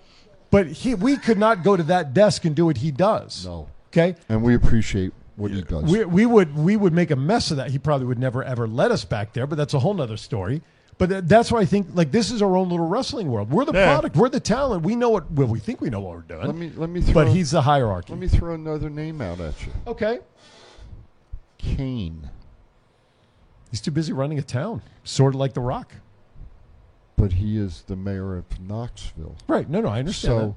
but 0.51 0.67
he 0.67 0.95
we 0.95 1.17
could 1.17 1.37
not 1.37 1.63
go 1.63 1.75
to 1.75 1.83
that 1.83 2.13
desk 2.13 2.45
and 2.45 2.55
do 2.55 2.65
what 2.67 2.77
he 2.77 2.91
does. 2.91 3.45
No. 3.45 3.67
Okay. 3.91 4.15
And 4.29 4.43
we 4.43 4.53
appreciate 4.55 5.11
what 5.35 5.49
he 5.51 5.61
does. 5.63 5.83
We, 5.83 6.05
we 6.05 6.25
would 6.27 6.55
we 6.55 6.77
would 6.77 6.93
make 6.93 7.09
a 7.11 7.15
mess 7.15 7.49
of 7.51 7.57
that. 7.57 7.71
He 7.71 7.79
probably 7.79 8.05
would 8.07 8.19
never 8.19 8.43
ever 8.43 8.67
let 8.67 8.91
us 8.91 9.03
back 9.03 9.33
there, 9.33 9.47
but 9.47 9.57
that's 9.57 9.73
a 9.73 9.79
whole 9.79 9.95
nother 9.95 10.15
story. 10.17 10.61
But 10.99 11.09
th- 11.09 11.23
that's 11.25 11.51
why 11.51 11.61
I 11.61 11.65
think 11.65 11.87
like 11.95 12.11
this 12.11 12.29
is 12.29 12.41
our 12.43 12.55
own 12.55 12.69
little 12.69 12.87
wrestling 12.87 13.31
world. 13.31 13.49
We're 13.49 13.65
the 13.65 13.73
Yeah. 13.73 13.85
product. 13.93 14.15
We're 14.15 14.29
the 14.29 14.39
talent. 14.39 14.83
We 14.83 14.95
know 14.95 15.09
what 15.09 15.31
well 15.31 15.47
we 15.47 15.57
think 15.57 15.81
we 15.81 15.89
know 15.89 16.01
what 16.01 16.13
we're 16.17 16.21
doing. 16.21 16.45
let 16.45 16.55
me 16.55 16.71
let 16.75 16.89
me 16.91 17.01
throw, 17.01 17.13
but 17.15 17.29
he's 17.29 17.49
the 17.49 17.63
hierarchy. 17.63 18.13
Let 18.13 18.19
me 18.19 18.27
throw 18.27 18.53
another 18.53 18.91
name 18.91 19.21
out 19.21 19.39
at 19.39 19.55
you. 19.65 19.71
okay. 19.87 20.19
Kane. 21.59 22.31
He's 23.69 23.81
too 23.81 23.91
busy 23.91 24.13
running 24.13 24.39
a 24.39 24.41
town, 24.41 24.81
sort 25.03 25.35
of 25.35 25.39
like 25.39 25.53
The 25.53 25.61
Rock. 25.61 25.93
But 27.15 27.33
he 27.33 27.57
is 27.57 27.83
the 27.83 27.95
mayor 27.95 28.37
of 28.37 28.59
Knoxville. 28.59 29.35
Right. 29.47 29.69
No, 29.69 29.81
no, 29.81 29.89
I 29.89 29.99
understand. 29.99 30.31
So 30.31 30.55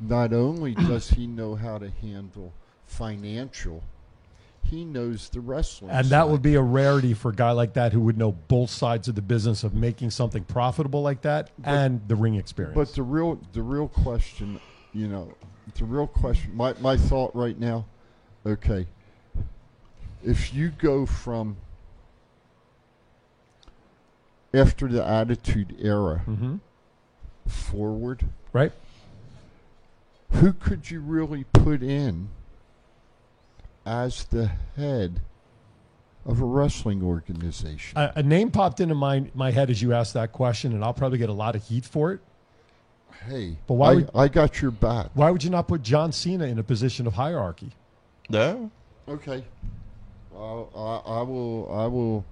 not 0.00 0.32
only 0.32 0.74
does 0.74 1.08
he 1.10 1.26
know 1.26 1.54
how 1.54 1.78
to 1.78 1.88
handle 1.88 2.52
financial, 2.84 3.82
he 4.62 4.84
knows 4.84 5.28
the 5.30 5.40
wrestling. 5.40 5.90
And 5.90 6.06
that 6.08 6.24
side. 6.24 6.30
would 6.30 6.42
be 6.42 6.56
a 6.56 6.62
rarity 6.62 7.14
for 7.14 7.30
a 7.30 7.34
guy 7.34 7.52
like 7.52 7.74
that 7.74 7.92
who 7.92 8.00
would 8.00 8.18
know 8.18 8.32
both 8.32 8.70
sides 8.70 9.08
of 9.08 9.14
the 9.14 9.22
business 9.22 9.64
of 9.64 9.72
making 9.72 10.10
something 10.10 10.44
profitable 10.44 11.00
like 11.00 11.22
that 11.22 11.50
and 11.64 12.06
the 12.08 12.16
ring 12.16 12.34
experience. 12.34 12.74
But 12.74 12.94
the 12.94 13.02
real 13.02 13.40
the 13.52 13.62
real 13.62 13.88
question, 13.88 14.60
you 14.92 15.08
know, 15.08 15.32
the 15.76 15.84
real 15.84 16.06
question 16.06 16.54
my, 16.54 16.74
my 16.80 16.96
thought 16.96 17.34
right 17.34 17.58
now, 17.58 17.86
okay. 18.44 18.86
If 20.24 20.52
you 20.54 20.70
go 20.70 21.06
from 21.06 21.56
after 24.52 24.88
the 24.88 25.04
attitude 25.06 25.76
era 25.78 26.22
Mhm. 26.26 26.60
forward, 27.46 28.24
right? 28.52 28.72
who 30.30 30.52
could 30.52 30.90
you 30.90 31.00
really 31.00 31.44
put 31.54 31.82
in 31.82 32.28
as 33.86 34.24
the 34.24 34.46
head 34.76 35.20
of 36.26 36.38
a 36.42 36.44
wrestling 36.44 37.02
organization. 37.02 37.96
A, 37.96 38.12
a 38.16 38.22
name 38.22 38.50
popped 38.50 38.78
into 38.80 38.94
my 38.94 39.30
my 39.34 39.50
head 39.50 39.70
as 39.70 39.80
you 39.80 39.94
asked 39.94 40.12
that 40.14 40.32
question, 40.32 40.74
and 40.74 40.84
I'll 40.84 40.92
probably 40.92 41.16
get 41.16 41.30
a 41.30 41.32
lot 41.34 41.56
of 41.56 41.64
heat 41.64 41.86
for 41.86 42.12
it. 42.12 42.20
hey, 43.26 43.56
But 43.66 43.74
why 43.74 43.90
I, 43.90 43.94
would- 43.94 44.10
I 44.14 44.28
got 44.28 44.60
your 44.60 44.70
back. 44.70 45.10
Why 45.14 45.30
would 45.30 45.42
you 45.42 45.48
not 45.50 45.66
put 45.66 45.82
John 45.82 46.12
Cena 46.12 46.44
in 46.44 46.58
a 46.58 46.62
position 46.62 47.06
of 47.06 47.14
hierarchy? 47.14 47.72
no 48.28 48.70
Okay. 49.08 49.42
I'll, 50.38 50.70
I, 51.06 51.18
I 51.18 51.22
will. 51.22 51.68
I 51.72 51.86
will. 51.86 52.24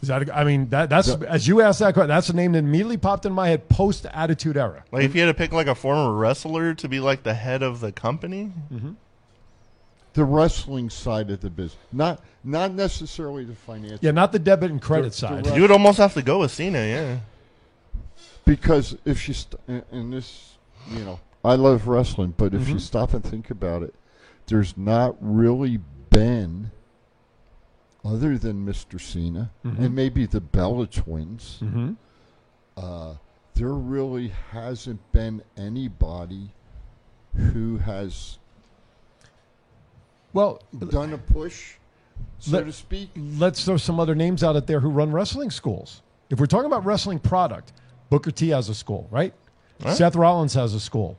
Is 0.00 0.08
that? 0.08 0.28
a- 0.28 0.36
I 0.36 0.44
mean, 0.44 0.68
that 0.70 0.88
that's 0.90 1.14
The- 1.14 1.30
as 1.30 1.46
you 1.46 1.60
asked 1.60 1.78
that 1.80 1.94
question. 1.94 2.08
That's 2.08 2.26
the 2.28 2.32
name 2.32 2.52
that 2.52 2.58
immediately 2.60 2.96
popped 2.96 3.26
in 3.26 3.32
my 3.32 3.48
head 3.48 3.68
post 3.68 4.06
Attitude 4.06 4.56
Era. 4.56 4.82
Like 4.90 5.04
if 5.04 5.14
you 5.14 5.20
had 5.20 5.26
to 5.28 5.34
pick 5.34 5.52
like 5.52 5.66
a 5.68 5.74
former 5.74 6.12
wrestler 6.16 6.74
to 6.74 6.88
be 6.88 6.98
like 7.00 7.22
the 7.22 7.34
head 7.34 7.62
of 7.62 7.80
the 7.80 7.92
company, 7.92 8.52
The 10.14 10.24
wrestling 10.24 10.90
side 10.90 11.30
of 11.30 11.40
the 11.40 11.50
business, 11.50 11.78
not 11.92 12.20
not 12.44 12.72
necessarily 12.74 13.44
the 13.44 13.54
financial. 13.54 13.98
Yeah, 14.02 14.10
not 14.10 14.32
the 14.32 14.38
debit 14.38 14.70
and 14.70 14.80
credit 14.82 15.10
The- 15.12 15.16
side. 15.18 15.44
the 15.44 15.54
you 15.54 15.62
would 15.62 15.70
almost 15.70 15.98
have 15.98 16.14
to 16.14 16.22
go 16.22 16.40
with 16.40 16.50
Cena. 16.50 16.78
Yeah. 16.80 17.18
because 18.44 18.96
if 19.04 19.28
you 19.28 19.34
st- 19.34 19.60
and- 19.68 19.84
and 19.92 20.12
this, 20.12 20.54
you 20.90 21.04
know, 21.04 21.20
I 21.44 21.54
love 21.54 21.86
wrestling, 21.86 22.34
but 22.36 22.52
if 22.54 22.68
you 22.68 22.74
Mhm. 22.74 22.80
stop 22.80 23.14
and 23.14 23.22
think 23.22 23.50
about 23.50 23.82
it, 23.84 23.94
there's 24.46 24.76
not 24.76 25.14
really 25.20 25.78
been, 26.10 26.72
other 28.04 28.36
than 28.38 28.66
Mr. 28.66 29.00
Cena 29.00 29.50
Mhm. 29.64 29.78
and 29.78 29.94
maybe 29.94 30.26
the 30.26 30.40
Bella 30.40 30.86
Twins. 30.86 31.58
Mhm. 31.62 31.96
Uh, 32.76 33.14
there 33.54 33.72
really 33.74 34.28
hasn't 34.50 35.00
been 35.12 35.42
anybody 35.56 36.50
who 37.34 37.78
has 37.78 38.38
Well, 40.32 40.60
done 40.88 41.12
a 41.12 41.18
push, 41.18 41.74
so 42.38 42.52
Let- 42.52 42.64
to 42.66 42.72
speak. 42.72 43.10
let's 43.16 43.64
throw 43.64 43.76
some 43.76 44.00
other 44.00 44.14
names 44.14 44.42
out 44.42 44.56
at 44.56 44.66
there 44.66 44.80
who 44.80 44.88
run 44.90 45.12
wrestling 45.12 45.50
schools. 45.50 46.00
If 46.30 46.40
we're 46.40 46.46
talking 46.46 46.66
about 46.66 46.84
wrestling 46.86 47.18
product, 47.18 47.72
Booker 48.08 48.30
T 48.30 48.48
has 48.48 48.68
a 48.70 48.74
school, 48.74 49.08
right? 49.10 49.34
Right. 49.84 49.96
Seth 49.96 50.16
Rollins 50.16 50.54
has 50.54 50.72
a 50.74 50.80
school. 50.80 51.18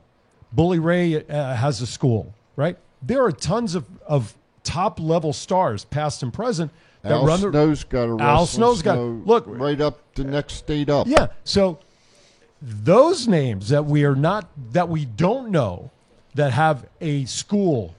Bully 0.52 0.78
Ray 0.78 1.24
uh, 1.28 1.54
has 1.54 1.80
a 1.80 1.86
school, 1.86 2.34
right? 2.56 2.76
There 3.02 3.22
are 3.24 3.32
tons 3.32 3.74
of, 3.74 3.84
of 4.06 4.36
top 4.64 4.98
level 4.98 5.32
stars, 5.32 5.84
past 5.84 6.22
and 6.22 6.32
present, 6.32 6.72
that 7.02 7.12
Al 7.12 7.26
run 7.26 7.40
the. 7.40 7.50
Snow's 7.50 7.84
got 7.84 8.08
a 8.08 8.22
Al 8.22 8.46
Snow's 8.46 8.82
got 8.82 8.94
snow 8.94 9.22
look 9.24 9.44
right 9.46 9.80
up 9.80 10.00
the 10.14 10.24
next 10.24 10.54
state 10.54 10.88
up. 10.88 11.06
Yeah. 11.06 11.28
So 11.44 11.78
those 12.60 13.28
names 13.28 13.68
that 13.68 13.84
we 13.84 14.04
are 14.04 14.16
not 14.16 14.48
that 14.72 14.88
we 14.88 15.04
don't 15.04 15.50
know 15.50 15.90
that 16.34 16.52
have 16.52 16.86
a 17.00 17.24
school, 17.26 17.94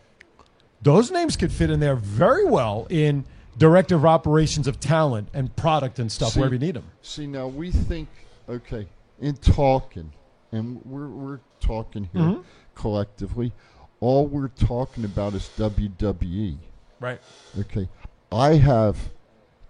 those 0.82 1.12
names 1.12 1.38
could 1.38 1.52
fit 1.52 1.70
in 1.70 1.80
there 1.80 1.96
very 1.96 2.46
well 2.46 2.88
in 2.90 3.24
director 3.58 3.96
of 3.96 4.06
operations 4.06 4.68
of 4.68 4.80
talent 4.80 5.30
and 5.34 5.56
product 5.56 6.00
and 6.00 6.12
stuff 6.12 6.34
See- 6.34 6.40
wherever 6.40 6.56
you 6.56 6.60
need 6.60 6.76
them. 6.76 6.84
See, 7.02 7.26
now 7.28 7.48
we 7.48 7.72
think, 7.72 8.10
okay, 8.50 8.88
in 9.22 9.36
talking, 9.38 10.12
and 10.52 10.82
we're, 10.84 11.08
we're 11.08 11.40
talking 11.62 12.10
here 12.12 12.22
Mhm. 12.22 12.44
collectively, 12.74 13.54
all 14.00 14.28
we're 14.28 14.50
talking 14.50 15.06
about 15.06 15.34
is 15.34 15.50
WWE. 15.58 16.58
Right. 17.00 17.20
Okay. 17.60 17.90
I 18.32 18.56
have 18.56 19.12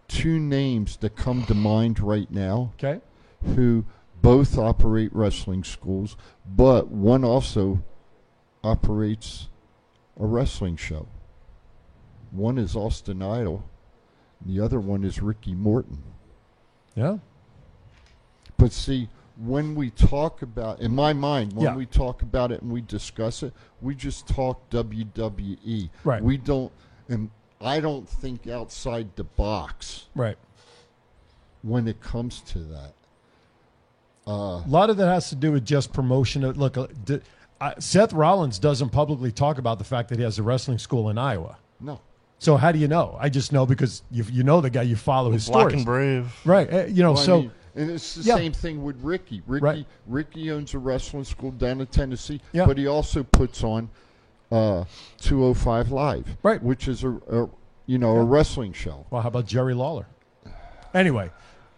two 0.07 0.39
names 0.39 0.97
that 0.97 1.15
come 1.15 1.43
to 1.45 1.53
mind 1.53 1.99
right 1.99 2.29
now. 2.31 2.73
Okay. 2.75 3.01
Who 3.55 3.85
both 4.21 4.57
operate 4.57 5.13
wrestling 5.13 5.63
schools, 5.63 6.17
but 6.45 6.87
one 6.87 7.23
also 7.23 7.83
operates 8.63 9.49
a 10.19 10.25
wrestling 10.25 10.77
show. 10.77 11.07
One 12.31 12.57
is 12.57 12.75
Austin 12.75 13.21
Idol, 13.21 13.63
the 14.43 14.59
other 14.59 14.79
one 14.79 15.03
is 15.03 15.21
Ricky 15.21 15.53
Morton. 15.53 16.01
Yeah. 16.95 17.17
But 18.57 18.71
see, 18.71 19.09
when 19.37 19.75
we 19.75 19.89
talk 19.89 20.41
about, 20.41 20.79
in 20.79 20.93
my 20.95 21.11
mind, 21.13 21.53
when 21.53 21.65
Yeah. 21.65 21.75
we 21.75 21.85
talk 21.85 22.21
about 22.21 22.51
it 22.51 22.61
and 22.61 22.71
we 22.71 22.81
discuss 22.81 23.43
it, 23.43 23.53
we 23.81 23.93
just 23.95 24.27
talk 24.27 24.69
WWE. 24.69 25.89
Right. 26.03 26.23
We 26.23 26.37
don't, 26.37 26.71
and 27.09 27.29
I 27.59 27.79
don't 27.79 28.07
think 28.07 28.47
outside 28.47 29.09
the 29.15 29.23
box 29.25 30.05
Right. 30.15 30.37
when 31.63 31.87
it 31.87 31.99
comes 32.01 32.41
to 32.41 32.59
that. 32.59 32.93
Uh, 34.27 34.31
A 34.31 34.63
lot 34.67 34.89
of 34.89 34.97
that 34.97 35.07
has 35.07 35.29
to 35.29 35.35
do 35.35 35.51
with 35.51 35.65
just 35.65 35.93
promotion. 35.93 36.43
of- 36.43 36.57
Look, 36.57 36.77
uh, 36.77 36.87
d- 37.03 37.19
uh, 37.61 37.73
Seth 37.79 38.11
Rollins 38.13 38.57
doesn't 38.57 38.89
publicly 38.89 39.31
talk 39.31 39.57
about 39.57 39.77
the 39.77 39.83
fact 39.83 40.09
that 40.09 40.17
he 40.17 40.23
has 40.23 40.39
a 40.39 40.43
wrestling 40.43 40.77
school 40.79 41.09
in 41.09 41.17
Iowa. 41.17 41.57
no. 41.79 41.99
So 42.37 42.57
how 42.57 42.73
do 42.73 42.77
you 42.79 42.87
know? 42.89 43.15
I 43.19 43.29
just 43.29 43.53
know 43.53 43.65
because 43.65 44.03
you 44.11 44.25
you 44.29 44.43
know 44.43 44.59
the 44.59 44.69
guy, 44.69 44.81
you 44.81 44.97
follow 44.97 45.31
his 45.31 45.47
Black 45.47 45.61
stories. 45.61 45.75
and 45.77 45.85
Brave. 45.85 46.41
right? 46.43 46.71
uh, 46.71 46.83
you 46.85 47.01
know, 47.01 47.13
Well, 47.13 47.21
I 47.21 47.25
so 47.25 47.41
mean, 47.43 47.51
and 47.75 47.91
it's 47.91 48.15
the 48.15 48.23
Yeah. 48.23 48.35
same 48.37 48.53
thing 48.53 48.83
with 48.83 48.95
Ricky. 49.03 49.41
Ricky 49.45 49.63
Right. 49.63 49.85
Ricky 50.07 50.51
owns 50.51 50.73
a 50.73 50.79
wrestling 50.79 51.25
school 51.25 51.51
down 51.51 51.81
in 51.81 51.87
Tennessee, 51.87 52.39
Yeah. 52.53 52.65
but 52.65 52.77
he 52.77 52.87
also 52.87 53.23
puts 53.23 53.63
on 53.63 53.89
uh, 54.51 54.83
205 55.21 55.91
Live, 55.91 56.37
Right. 56.43 56.61
which 56.63 56.87
is 56.87 57.03
a, 57.03 57.09
a 57.31 57.49
you 57.87 57.97
know 57.97 58.15
a 58.15 58.23
wrestling 58.23 58.73
show. 58.73 59.05
Well, 59.09 59.21
how 59.21 59.27
about 59.29 59.47
Jerry 59.47 59.73
Lawler? 59.73 60.05
Anyway, 60.93 61.31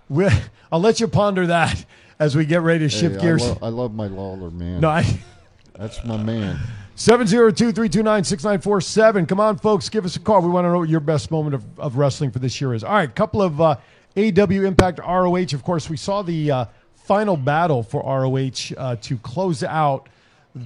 we, 0.09 0.27
I'll 0.71 0.81
let 0.81 0.99
you 0.99 1.07
ponder 1.07 1.47
that 1.47 1.85
as 2.19 2.35
we 2.35 2.45
get 2.45 2.61
ready 2.61 2.79
to 2.79 2.89
shift 2.89 3.15
Hey, 3.15 3.21
gears. 3.21 3.43
I, 3.43 3.47
lo- 3.47 3.57
I 3.63 3.69
love 3.69 3.93
my 3.95 4.07
Lawler 4.07 4.51
man. 4.51 4.81
no, 4.81 4.89
I. 4.89 5.19
That's 5.77 6.03
my 6.03 6.17
man. 6.17 6.59
702-329-6947. 6.95 9.27
Come 9.27 9.39
on, 9.39 9.57
folks, 9.57 9.89
give 9.89 10.05
us 10.05 10.15
a 10.15 10.19
call. 10.19 10.41
We 10.41 10.49
want 10.49 10.65
to 10.65 10.71
know 10.71 10.79
what 10.79 10.89
your 10.89 10.99
best 10.99 11.31
moment 11.31 11.55
of, 11.55 11.63
of 11.79 11.97
wrestling 11.97 12.31
for 12.31 12.39
this 12.39 12.59
year 12.59 12.73
is. 12.73 12.83
All 12.83 12.93
right, 12.93 13.13
couple 13.13 13.41
of 13.41 13.61
uh, 13.61 13.75
AW 14.17 14.65
Impact 14.65 14.99
ROH. 14.99 15.53
Of 15.53 15.63
course, 15.63 15.89
we 15.89 15.97
saw 15.97 16.23
the 16.23 16.51
uh, 16.51 16.65
final 16.95 17.37
battle 17.37 17.83
for 17.83 18.01
ROH 18.01 18.75
uh, 18.75 18.95
to 18.95 19.17
close 19.19 19.63
out 19.63 20.09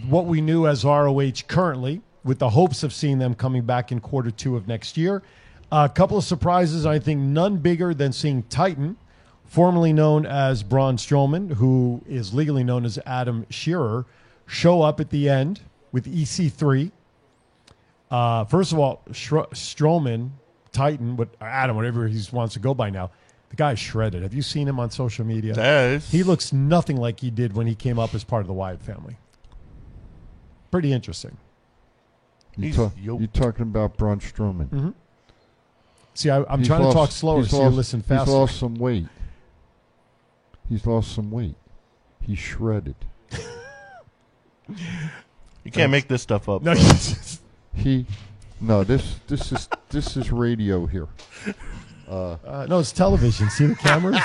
what 0.08 0.26
we 0.26 0.40
knew 0.40 0.68
as 0.68 0.86
ROH 0.86 1.32
currently, 1.50 2.02
with 2.24 2.40
the 2.40 2.50
hopes 2.50 2.84
of 2.84 2.94
seeing 2.94 3.20
them 3.20 3.36
coming 3.36 3.64
back 3.64 3.92
in 3.92 4.00
quarter 4.00 4.32
two 4.32 4.56
of 4.56 4.70
next 4.70 4.96
year. 4.96 5.22
A 5.70 5.90
couple 5.90 6.18
of 6.18 6.24
surprises, 6.24 6.86
I 6.86 7.00
think 7.00 7.20
none 7.20 7.58
bigger 7.58 7.94
than 7.94 8.14
seeing 8.14 8.44
Titan, 8.44 8.96
formerly 9.46 9.92
known 9.92 10.26
as 10.26 10.64
Braun 10.64 10.96
Strowman, 10.96 11.54
who 11.54 12.02
is 12.08 12.34
legally 12.34 12.64
known 12.64 12.86
as 12.86 12.98
Adam 13.06 13.46
Shearer, 13.50 14.06
show 14.46 14.82
up 14.82 15.02
at 15.02 15.10
the 15.10 15.28
end 15.28 15.60
with 15.92 16.06
EC3. 16.06 16.92
Uh, 18.10 18.46
first 18.46 18.72
of 18.72 18.80
all, 18.80 19.02
Stro- 19.10 19.50
Strowman, 19.50 20.30
Titan, 20.72 21.18
what 21.18 21.30
Adam, 21.42 21.76
whatever 21.76 22.08
he 22.08 22.22
wants 22.32 22.54
to 22.54 22.60
go 22.60 22.74
by 22.74 22.90
now, 22.90 23.12
the 23.52 23.56
guy's 23.56 23.78
shredded. 23.80 24.24
Have 24.24 24.34
you 24.34 24.42
seen 24.42 24.68
him 24.68 24.80
on 24.80 24.90
social 24.90 25.24
media? 25.26 25.54
Yes. 25.56 26.10
He 26.12 26.24
looks 26.24 26.52
nothing 26.52 26.98
like 26.98 27.20
he 27.20 27.30
did 27.30 27.54
when 27.54 27.68
he 27.68 27.76
came 27.76 28.00
up 28.00 28.16
as 28.16 28.24
part 28.24 28.42
of 28.42 28.48
the 28.48 28.54
Wyatt 28.54 28.82
family. 28.82 29.18
Pretty 30.72 30.92
interesting. 30.92 31.38
You 32.58 32.68
He's 32.68 32.76
talk, 32.76 32.94
yo- 33.00 33.20
you're 33.20 33.28
talking 33.28 33.64
about 33.64 33.98
Braun 33.98 34.20
Strowman. 34.20 34.70
Mhm. 34.70 34.94
See, 36.14 36.30
I, 36.30 36.44
I'm 36.50 36.60
He's 36.60 36.68
trying 36.68 36.82
lost- 36.84 36.94
to 36.96 37.00
talk 37.00 37.12
slower 37.12 37.42
he's 37.42 37.52
so 37.52 37.58
you 37.58 37.64
lost- 37.64 37.76
listen 37.76 38.00
He's 38.08 38.28
lost 38.28 38.58
some 38.58 38.76
weight. 38.76 39.08
He's 40.68 40.86
lost 40.86 41.14
some 41.14 41.30
weight. 41.32 41.56
He's 42.22 42.40
shredded. 42.40 42.96
You 45.64 45.72
can't 45.72 45.92
make 45.92 46.08
this 46.08 46.22
stuff 46.22 46.48
up. 46.50 46.62
No. 46.64 46.74
He, 47.74 48.06
no, 48.60 48.84
this 48.84 49.16
this 49.28 49.52
is 49.52 49.70
this 49.90 50.18
is 50.18 50.32
radio 50.32 50.86
here. 50.86 51.08
Uh, 52.12 52.38
uh, 52.46 52.66
no, 52.70 52.80
it's 52.80 52.92
television. 52.92 53.50
See 53.50 53.66
the 53.68 53.76
cameras? 53.76 54.20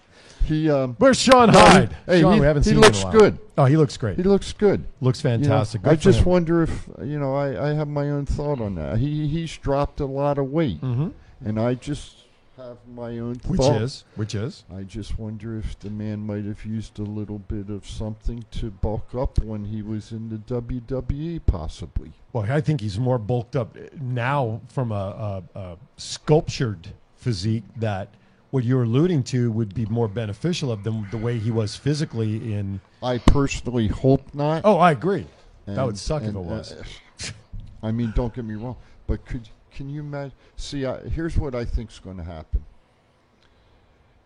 he 0.44 0.68
um. 0.70 0.94
Where's 0.98 1.18
Sean 1.18 1.48
Hyde? 1.48 1.96
hey, 2.06 2.20
Sean, 2.20 2.34
he, 2.34 2.40
we 2.40 2.46
haven't 2.46 2.64
he 2.64 2.70
seen 2.70 2.78
him 2.78 2.84
in 2.84 2.84
a 2.84 2.86
looks 2.92 3.04
while. 3.04 3.12
good. 3.12 3.38
Oh, 3.56 3.64
he 3.64 3.76
looks 3.76 3.96
great. 3.96 4.16
He 4.16 4.22
looks 4.22 4.52
good. 4.52 4.84
Looks 5.00 5.24
You 5.24 5.30
know, 5.30 5.36
fantastic. 5.38 5.86
I 5.86 5.96
just 5.96 6.20
him. 6.20 6.24
wonder 6.26 6.62
if 6.62 6.88
you 7.02 7.18
know. 7.18 7.34
I, 7.34 7.70
I 7.70 7.72
have 7.74 7.88
my 7.88 8.10
own 8.10 8.26
thought 8.26 8.60
on 8.60 8.74
that. 8.76 8.98
He 8.98 9.26
he's 9.28 9.56
dropped 9.56 10.00
a 10.00 10.06
lot 10.06 10.36
of 10.38 10.50
weight, 10.50 10.80
Mhm. 10.82 11.12
and 11.44 11.58
I 11.58 11.74
just 11.74 12.16
have 12.58 12.76
my 12.94 13.18
own 13.18 13.36
Which 13.46 13.58
thought. 13.58 13.80
is? 13.80 14.04
Which 14.16 14.34
is? 14.34 14.64
I 14.70 14.82
just 14.82 15.18
wonder 15.18 15.56
if 15.58 15.78
the 15.78 15.88
man 15.88 16.26
might 16.26 16.44
have 16.44 16.66
used 16.66 16.98
a 16.98 17.02
little 17.04 17.38
bit 17.38 17.70
of 17.70 17.88
something 17.88 18.44
to 18.50 18.70
bulk 18.70 19.14
up 19.14 19.38
when 19.38 19.64
he 19.64 19.80
was 19.80 20.12
in 20.12 20.28
the 20.28 20.36
WWE, 20.36 21.40
possibly. 21.46 22.12
Well, 22.34 22.44
I 22.52 22.60
think 22.60 22.82
he's 22.82 22.98
more 22.98 23.16
bulked 23.18 23.56
up 23.56 23.78
now 23.98 24.60
from 24.68 24.92
a, 24.92 25.42
a, 25.54 25.58
a 25.58 25.76
sculptured 25.96 26.88
physique 27.20 27.64
that 27.76 28.08
what 28.50 28.64
you're 28.64 28.82
alluding 28.82 29.22
to 29.22 29.52
would 29.52 29.74
be 29.74 29.86
more 29.86 30.08
beneficial 30.08 30.72
of 30.72 30.82
than 30.82 31.06
the 31.10 31.16
way 31.18 31.38
he 31.38 31.50
was 31.50 31.76
physically 31.76 32.52
in. 32.52 32.80
I 33.02 33.18
personally 33.18 33.86
hope 33.86 34.34
not. 34.34 34.62
Oh, 34.64 34.78
I 34.78 34.90
agree. 34.92 35.26
that 35.66 35.84
would 35.86 35.98
suck 35.98 36.22
if 36.22 36.30
it 36.30 36.34
was. 36.34 36.72
uh, 36.72 37.30
I 37.82 37.92
mean, 37.92 38.12
don't 38.16 38.34
get 38.34 38.44
me 38.44 38.54
wrong, 38.56 38.76
but 39.06 39.24
could 39.24 39.48
can 39.70 39.88
you 39.88 40.00
imagine? 40.00 40.32
See, 40.56 40.84
I, 40.84 40.98
here's 41.08 41.36
what 41.38 41.54
I 41.54 41.64
think's 41.64 41.98
going 42.00 42.16
to 42.16 42.24
happen. 42.24 42.64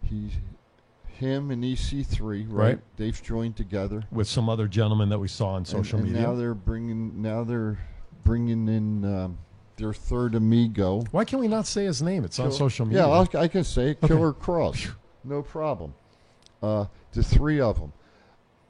He, 0.03 0.31
him, 1.07 1.51
and 1.51 1.63
EC3, 1.63 2.47
right? 2.49 2.49
Right. 2.49 2.79
They've 2.97 3.23
joined 3.23 3.57
together. 3.57 4.03
with 4.11 4.27
some 4.27 4.49
other 4.49 4.67
gentleman 4.67 5.11
that 5.11 5.19
we 5.19 5.29
saw 5.29 5.51
on 5.51 5.59
And- 5.59 5.67
social 5.67 5.99
and 5.99 6.09
media. 6.09 6.23
now 6.23 6.35
they're 6.35 6.55
bringing 6.55 7.21
now 7.23 7.45
they're 7.45 7.79
bringing 8.25 8.69
in 8.69 9.05
um, 9.05 9.39
their 9.77 9.93
third 9.93 10.35
amigo. 10.35 11.03
Why 11.11 11.25
can 11.25 11.39
we 11.41 11.49
not 11.49 11.67
say 11.67 11.85
his 11.85 12.03
name? 12.03 12.25
It's 12.25 12.39
on 12.39 12.53
social 12.53 12.87
media. 12.87 13.03
Yeah, 13.07 13.13
I'll, 13.13 13.29
I 13.35 13.49
can 13.49 13.65
say 13.65 13.91
it, 13.91 13.99
Okay. 14.03 14.09
Killer 14.15 14.33
Kross. 14.33 14.93
No 15.25 15.43
problem. 15.43 15.95
Uh, 16.63 16.87
the 17.13 17.23
three 17.23 17.61
of 17.61 17.79
them. 17.81 17.93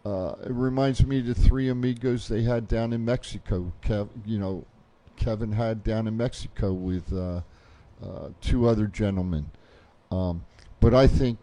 Uh, 0.05 0.35
it 0.44 0.52
reminds 0.52 1.05
me 1.06 1.20
of 1.20 1.26
the 1.26 1.35
three 1.35 1.68
amigos 1.68 2.28
they 2.28 2.43
had 2.43 2.68
down 2.68 2.93
in 2.93 3.05
Mexico. 3.05 3.72
Kev, 3.82 4.09
you 4.26 4.39
know, 4.39 4.64
Kevin 5.16 5.52
had 5.52 5.82
down 5.82 6.06
in 6.06 6.16
Mexico 6.16 6.72
with 6.72 7.12
uh, 7.12 7.40
uh, 8.05 8.28
two 8.40 8.68
other 8.68 8.86
gentlemen. 8.86 9.51
Um, 10.10 10.44
but 10.81 10.94
I 10.94 11.06
think 11.06 11.39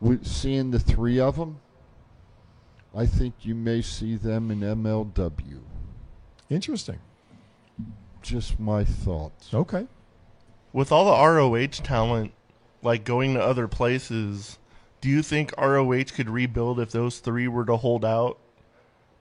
with 0.00 0.26
seeing 0.26 0.70
the 0.70 0.78
three 0.78 1.20
of 1.20 1.36
them, 1.36 1.60
I 2.96 3.04
think 3.06 3.34
you 3.42 3.54
may 3.54 3.82
see 3.82 4.16
them 4.16 4.50
in 4.50 4.60
MLW. 4.60 5.60
Interesting. 6.48 6.98
Just 8.22 8.58
my 8.58 8.84
thoughts. 8.84 9.52
Okay. 9.54 9.86
With 10.72 10.92
all 10.92 11.04
the 11.06 11.26
ROH 11.26 11.82
talent, 11.84 12.32
like 12.82 13.04
going 13.04 13.34
to 13.34 13.40
other 13.42 13.66
places, 13.68 14.58
do 15.00 15.08
you 15.08 15.22
think 15.22 15.52
ROH 15.58 16.04
could 16.14 16.28
rebuild 16.28 16.78
if 16.80 16.90
those 16.90 17.18
three 17.20 17.48
were 17.48 17.64
to 17.64 17.76
hold 17.76 18.04
out? 18.04 18.38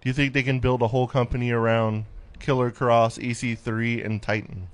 Do 0.01 0.09
you 0.09 0.13
think 0.13 0.33
they 0.33 0.43
can 0.43 0.59
build 0.59 0.81
a 0.81 0.87
whole 0.87 1.07
company 1.07 1.51
around 1.51 2.05
Killer 2.39 2.71
Kross, 2.71 3.17
EC3, 3.21 4.05
and 4.05 4.21
Titan? 4.21 4.67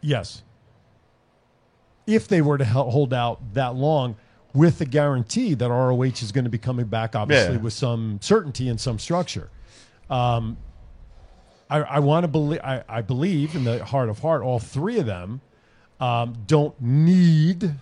Yes. 0.00 0.42
If 2.06 2.28
they 2.28 2.40
were 2.40 2.58
to 2.58 2.64
hold 2.64 3.12
out 3.12 3.54
that 3.54 3.74
long 3.74 4.16
with 4.54 4.78
the 4.78 4.86
guarantee 4.86 5.54
that 5.54 5.68
ROH 5.68 6.02
is 6.02 6.32
going 6.32 6.44
to 6.44 6.50
be 6.50 6.58
coming 6.58 6.86
back, 6.86 7.14
obviously, 7.14 7.56
Yeah. 7.56 7.60
with 7.60 7.72
some 7.74 8.18
certainty 8.22 8.68
and 8.68 8.80
some 8.80 8.98
structure. 8.98 9.50
Um, 10.08 10.56
I, 11.70 11.78
I 11.80 11.98
want 11.98 12.24
to 12.24 12.28
believe, 12.28 12.60
I, 12.62 12.82
I 12.88 13.02
believe 13.02 13.54
in 13.54 13.64
the 13.64 13.84
heart 13.84 14.08
of 14.08 14.20
heart, 14.20 14.42
all 14.42 14.58
three 14.58 14.98
of 14.98 15.06
them 15.06 15.40
um, 16.00 16.36
don't 16.46 16.80
need 16.80 17.74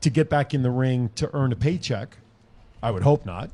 to 0.00 0.10
get 0.10 0.28
back 0.30 0.54
in 0.54 0.62
the 0.62 0.70
ring 0.70 1.10
to 1.16 1.30
earn 1.34 1.52
a 1.52 1.56
paycheck. 1.56 2.16
I 2.82 2.90
would 2.90 3.02
hope 3.02 3.26
not. 3.26 3.50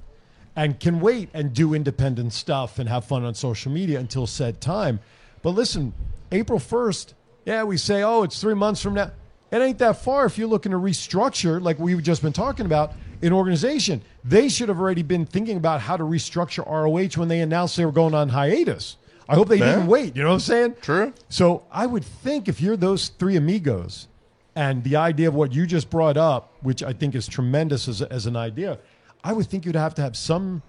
And 0.54 0.80
can 0.80 1.00
wait 1.00 1.28
and 1.34 1.52
do 1.52 1.74
independent 1.74 2.32
stuff 2.32 2.78
and 2.78 2.88
have 2.88 3.04
fun 3.04 3.24
on 3.24 3.34
social 3.34 3.70
media 3.70 3.98
until 3.98 4.26
said 4.26 4.60
time. 4.60 5.00
But 5.42 5.50
listen, 5.50 5.92
April 6.32 6.58
1st, 6.58 7.12
yeah, 7.44 7.62
we 7.64 7.76
say, 7.76 8.02
oh, 8.02 8.22
it's 8.22 8.40
three 8.40 8.54
months 8.54 8.80
from 8.80 8.94
now. 8.94 9.10
It 9.50 9.58
ain't 9.58 9.78
that 9.78 10.02
far 10.02 10.24
if 10.24 10.38
you're 10.38 10.48
looking 10.48 10.72
to 10.72 10.78
restructure, 10.78 11.60
like 11.60 11.78
we've 11.78 12.02
just 12.02 12.22
been 12.22 12.32
talking 12.32 12.66
about, 12.66 12.94
an 13.22 13.32
organization. 13.32 14.02
They 14.24 14.48
should 14.48 14.68
have 14.68 14.80
already 14.80 15.02
been 15.02 15.26
thinking 15.26 15.56
about 15.56 15.80
how 15.80 15.96
to 15.96 16.04
restructure 16.04 16.66
ROH 16.66 17.18
when 17.18 17.28
they 17.28 17.40
announced 17.40 17.76
they 17.76 17.84
were 17.84 17.92
going 17.92 18.14
on 18.14 18.30
hiatus. 18.30 18.96
I 19.28 19.34
hope 19.34 19.48
they 19.48 19.56
Yeah. 19.58 19.74
didn't 19.76 19.86
wait. 19.88 20.14
You 20.16 20.22
know 20.22 20.28
what 20.28 20.34
I'm 20.34 20.40
saying? 20.40 20.76
True. 20.80 21.12
So 21.28 21.62
I 21.72 21.86
would 21.86 22.04
think 22.04 22.48
if 22.48 22.60
you're 22.60 22.76
those 22.76 23.08
three 23.08 23.36
amigos, 23.36 24.08
and 24.54 24.82
the 24.84 24.96
idea 24.96 25.28
of 25.28 25.34
what 25.34 25.52
you 25.52 25.66
just 25.66 25.90
brought 25.90 26.16
up, 26.16 26.52
which 26.62 26.82
I 26.82 26.92
think 26.94 27.14
is 27.14 27.26
tremendous 27.28 27.88
as, 27.88 28.00
as 28.02 28.24
an 28.26 28.36
idea, 28.36 28.78
I 29.22 29.32
would 29.34 29.46
think 29.46 29.66
you'd 29.66 29.74
have 29.76 29.94
to 29.96 30.02
have 30.02 30.16
some 30.16 30.62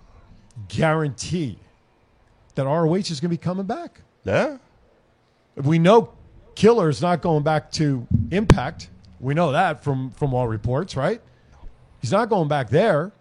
guarantee 0.67 1.57
that 2.55 2.65
ROH 2.65 2.95
is 2.95 3.19
going 3.19 3.29
to 3.29 3.29
be 3.29 3.37
coming 3.37 3.65
back. 3.65 4.01
Yeah. 4.23 4.57
We 5.55 5.79
know 5.79 6.11
Killer's 6.55 7.01
not 7.01 7.21
going 7.21 7.43
back 7.43 7.71
to 7.73 8.05
Impact. 8.31 8.89
We 9.19 9.33
know 9.33 9.51
that 9.51 9.83
from 9.83 10.11
from 10.11 10.33
all 10.33 10.47
reports, 10.47 10.95
right? 10.95 11.21
He's 12.01 12.11
not 12.11 12.29
going 12.29 12.47
back 12.47 12.69
there. 12.69 13.11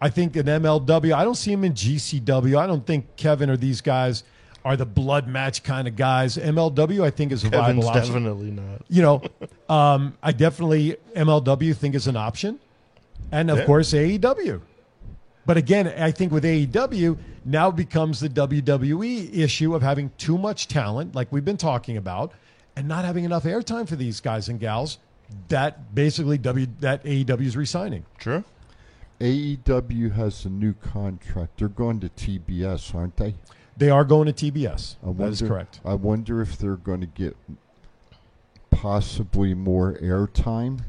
I 0.00 0.08
think 0.08 0.36
in 0.36 0.46
MLW, 0.46 1.12
I 1.12 1.24
don't 1.24 1.34
see 1.34 1.52
him 1.52 1.64
in 1.64 1.72
GCW. 1.74 2.56
I 2.58 2.66
don't 2.66 2.86
think 2.86 3.16
Kevin 3.16 3.50
or 3.50 3.56
these 3.56 3.80
guys 3.80 4.22
are 4.64 4.76
the 4.76 4.86
blood 4.86 5.26
match 5.26 5.62
kind 5.62 5.88
of 5.88 5.96
guys. 5.96 6.36
MLW, 6.36 7.02
I 7.02 7.10
think, 7.10 7.32
is 7.32 7.44
a 7.44 7.50
Kevin's 7.50 7.84
viable 7.84 7.88
option. 7.88 8.04
definitely 8.12 8.50
not. 8.50 8.82
You 8.88 9.02
know, 9.02 9.22
um, 9.68 10.14
I 10.22 10.32
definitely 10.32 10.96
MLW 11.16 11.74
think 11.74 11.94
is 11.94 12.06
an 12.06 12.16
option, 12.16 12.58
and 13.32 13.50
of 13.50 13.58
Yeah. 13.58 13.64
course 13.66 13.92
AEW. 13.94 14.60
But 15.46 15.56
again, 15.56 15.88
I 15.88 16.10
think 16.10 16.30
with 16.32 16.44
AEW 16.44 17.16
now 17.44 17.70
becomes 17.70 18.20
the 18.20 18.28
WWE 18.28 19.30
issue 19.36 19.74
of 19.74 19.82
having 19.82 20.10
too 20.18 20.36
much 20.36 20.68
talent, 20.68 21.14
like 21.14 21.32
we've 21.32 21.44
been 21.44 21.56
talking 21.56 21.96
about, 21.96 22.32
and 22.76 22.86
not 22.86 23.04
having 23.06 23.24
enough 23.24 23.44
airtime 23.44 23.88
for 23.88 23.96
these 23.96 24.20
guys 24.20 24.48
and 24.48 24.60
gals. 24.60 24.98
That 25.48 25.94
basically 25.94 26.38
W 26.38 26.66
that 26.80 27.02
AEW 27.04 27.46
is 27.46 27.56
resigning. 27.56 28.04
True. 28.18 28.44
AEW 29.20 30.12
has 30.14 30.44
a 30.44 30.48
new 30.48 30.72
contract. 30.74 31.58
They're 31.58 31.68
going 31.68 32.00
to 32.00 32.08
TBS, 32.08 32.94
aren't 32.94 33.16
they? 33.16 33.34
They 33.76 33.90
are 33.90 34.04
going 34.04 34.32
to 34.32 34.52
TBS. 34.52 34.96
I 35.06 35.12
that 35.12 35.28
is 35.28 35.40
correct. 35.42 35.80
I 35.84 35.94
wonder 35.94 36.40
if 36.42 36.58
they're 36.58 36.76
going 36.76 37.00
to 37.00 37.06
get 37.06 37.36
possibly 38.70 39.54
more 39.54 39.94
airtime 39.94 40.80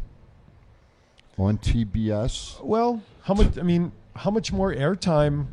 on 1.38 1.58
TBS. 1.58 2.64
Well, 2.64 3.02
how 3.24 3.34
much? 3.34 3.58
I 3.58 3.62
mean, 3.64 3.92
how 4.16 4.32
much 4.32 4.52
more 4.52 4.74
airtime? 4.74 5.48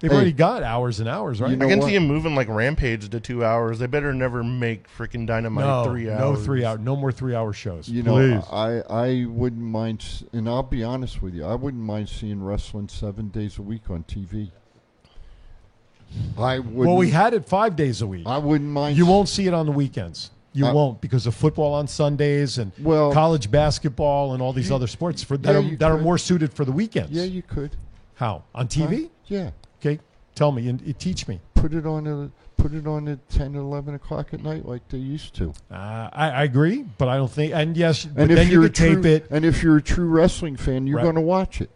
They've 0.00 0.12
Hey. 0.12 0.16
already 0.16 0.32
got 0.32 0.62
hours 0.62 1.00
and 1.00 1.08
hours, 1.08 1.40
right? 1.40 1.50
You 1.50 1.56
know 1.56 1.66
I 1.66 1.70
can 1.70 1.80
what? 1.80 1.88
see 1.88 1.94
them 1.94 2.06
moving 2.06 2.36
like 2.36 2.46
Rampage 2.48 3.08
to 3.08 3.18
two 3.18 3.44
hours. 3.44 3.80
They 3.80 3.86
better 3.88 4.14
never 4.14 4.44
make 4.44 4.86
freaking 4.88 5.26
Dynamite 5.26 5.64
no, 5.64 5.84
three 5.90 6.08
hours. 6.08 6.20
no 6.20 6.36
three 6.36 6.64
hour, 6.64 6.78
no 6.78 6.94
more 6.94 7.10
three 7.10 7.34
hour 7.34 7.52
shows. 7.52 7.88
You 7.88 8.04
know, 8.04 8.16
I 8.52 8.82
I 8.88 9.24
wouldn't 9.24 9.60
mind, 9.60 10.04
and 10.32 10.48
I'll 10.48 10.62
be 10.62 10.84
honest 10.84 11.20
with 11.20 11.34
you, 11.34 11.44
I 11.44 11.56
wouldn't 11.56 11.82
mind 11.82 12.08
seeing 12.08 12.40
wrestling 12.44 12.88
seven 12.88 13.28
days 13.30 13.58
a 13.58 13.62
week 13.62 13.90
on 13.90 14.04
TV. 14.04 14.52
I 16.38 16.58
would. 16.58 16.86
well, 16.86 16.96
we 16.96 17.10
had 17.10 17.34
it 17.34 17.44
five 17.46 17.76
days 17.76 18.02
a 18.02 18.06
week. 18.06 18.26
I 18.26 18.38
wouldn't 18.38 18.70
mind. 18.70 18.96
You 18.96 19.06
won't 19.06 19.28
see 19.28 19.46
it 19.46 19.54
on 19.54 19.66
the 19.66 19.72
weekends. 19.72 20.30
You 20.52 20.66
I- 20.66 20.72
won't 20.72 21.00
because 21.00 21.26
of 21.26 21.34
football 21.34 21.74
on 21.74 21.86
Sundays 21.86 22.58
and 22.58 22.72
Well- 22.80 23.12
college 23.12 23.50
basketball 23.50 24.32
and 24.34 24.42
all 24.42 24.52
these 24.52 24.70
You- 24.70 24.74
other 24.76 24.86
sports 24.86 25.22
for 25.22 25.36
that 25.36 25.52
yeah, 25.52 25.72
are, 25.72 25.76
that 25.76 25.90
are 25.90 25.98
more 25.98 26.18
suited 26.18 26.52
for 26.52 26.64
the 26.64 26.72
weekends. 26.72 27.12
Yeah, 27.12 27.24
you 27.24 27.42
could. 27.42 27.76
How 28.14 28.42
on 28.54 28.66
TV? 28.68 29.02
Huh? 29.04 29.08
Yeah, 29.26 29.50
Okay, 29.80 30.00
tell 30.34 30.50
me 30.52 30.68
and, 30.68 30.80
and 30.80 30.98
teach 30.98 31.28
me. 31.28 31.38
put 31.54 31.74
it 31.74 31.86
on 31.86 32.06
a 32.06 32.30
put 32.60 32.72
it 32.74 32.88
on 32.88 33.06
at 33.06 33.28
10, 33.28 33.54
or 33.54 33.60
11 33.60 33.94
o'clock 33.94 34.34
at 34.34 34.42
night 34.42 34.66
like 34.66 34.82
they 34.88 34.98
used 34.98 35.32
to. 35.32 35.50
Uh, 35.70 36.08
I, 36.12 36.30
I 36.30 36.42
agree, 36.42 36.84
but 36.98 37.06
I 37.06 37.16
don't 37.16 37.30
think. 37.30 37.52
And 37.54 37.76
yes, 37.76 38.04
And 38.04 38.16
then 38.16 38.30
if 38.32 38.46
you 38.48 38.54
you're 38.54 38.62
could 38.64 38.74
true, 38.74 38.94
tape 38.96 39.04
it. 39.04 39.26
and 39.30 39.44
if 39.44 39.62
you're 39.62 39.76
a 39.76 39.82
true 39.82 40.08
wrestling 40.08 40.56
fan, 40.56 40.84
you're 40.88 40.96
Right. 40.96 41.04
going 41.04 41.14
to 41.14 41.20
watch 41.20 41.60
it. 41.60 41.70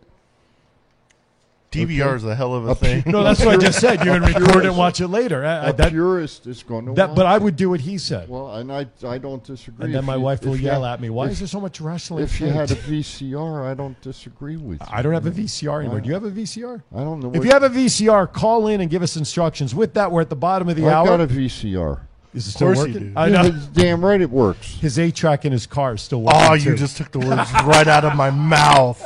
DVR 1.73 2.17
is 2.17 2.25
a 2.25 2.35
hell 2.35 2.55
of 2.55 2.69
a, 2.69 2.71
A 2.73 2.75
thing. 2.75 3.03
pu- 3.03 3.11
No, 3.11 3.25
that's 3.25 3.45
what 3.45 3.55
I 3.55 3.57
just 3.59 3.81
said. 3.81 4.05
You 4.05 4.13
can 4.13 4.23
record 4.35 4.65
it 4.65 4.67
and 4.67 4.77
watch 4.77 5.01
it 5.01 5.09
later. 5.09 5.45
I, 5.45 5.57
I- 5.57 5.69
A 5.69 5.73
that, 5.73 5.91
purist 5.91 6.47
is 6.47 6.63
going 6.63 6.87
to 6.87 6.93
that, 6.95 7.15
but 7.15 7.27
I 7.27 7.39
would 7.39 7.57
do 7.57 7.71
what 7.71 7.81
he 7.81 7.99
said. 7.99 8.29
Well, 8.29 8.55
and 8.55 8.71
I 8.71 8.87
I 9.07 9.19
don't 9.19 9.43
disagree. 9.43 9.87
and 9.87 9.95
then 9.95 10.05
my 10.05 10.17
you- 10.17 10.21
wife 10.21 10.45
will 10.45 10.57
yell 10.57 10.85
had- 10.85 10.93
at 10.95 11.01
me. 11.01 11.11
Why 11.11 11.27
if- 11.27 11.33
is 11.33 11.39
there 11.41 11.49
so 11.49 11.61
much 11.61 11.81
wrestling? 11.81 12.25
If 12.25 12.41
you 12.41 12.49
had 12.49 12.71
a? 12.71 12.75
VCR, 12.77 13.65
I 13.65 13.75
don't 13.75 13.99
disagree 14.03 14.57
with 14.57 14.81
you. 14.81 14.87
I 14.91 15.03
don't 15.03 15.15
have 15.15 15.27
a 15.27 15.31
VCR 15.31 15.81
anymore. 15.81 16.01
Do 16.01 16.09
you 16.09 16.15
have 16.15 16.25
a 16.25 16.31
VCR? 16.31 16.83
I 16.95 16.99
don't 16.99 17.21
know. 17.21 17.29
If 17.31 17.37
what- 17.39 17.45
you 17.47 17.51
have 17.53 17.63
a 17.63 17.71
VCR, 17.71 18.27
call 18.33 18.67
in 18.69 18.81
and 18.81 18.91
give 18.91 19.03
us 19.03 19.17
instructions. 19.17 19.75
With 19.75 19.95
that, 19.95 20.13
we're 20.13 20.21
at 20.21 20.31
the 20.31 20.37
bottom 20.37 20.69
of 20.69 20.77
the 20.77 20.85
hour. 20.87 20.91
I 20.91 20.95
hour. 20.95 21.07
got 21.19 21.21
a 21.23 21.27
VCR. 21.27 22.01
Is 22.35 22.47
it 22.47 22.53
still 22.53 22.75
working? 22.75 23.13
I 23.15 23.29
know. 23.29 23.51
damn 23.75 24.03
right 24.03 24.19
it 24.21 24.31
works. 24.31 24.77
His 24.81 24.99
eight 24.99 25.15
track 25.15 25.45
in 25.45 25.53
his 25.53 25.67
car 25.67 25.95
is 25.95 26.01
still 26.03 26.21
oh, 26.21 26.33
working. 26.33 26.41
Oh, 26.51 26.55
you 26.55 26.65
too. 26.73 26.77
just 26.77 26.97
took 26.97 27.11
the 27.13 27.19
words 27.19 27.53
right 27.65 27.87
out 27.87 28.05
of 28.07 28.15
my 28.17 28.31
mouth. 28.31 28.99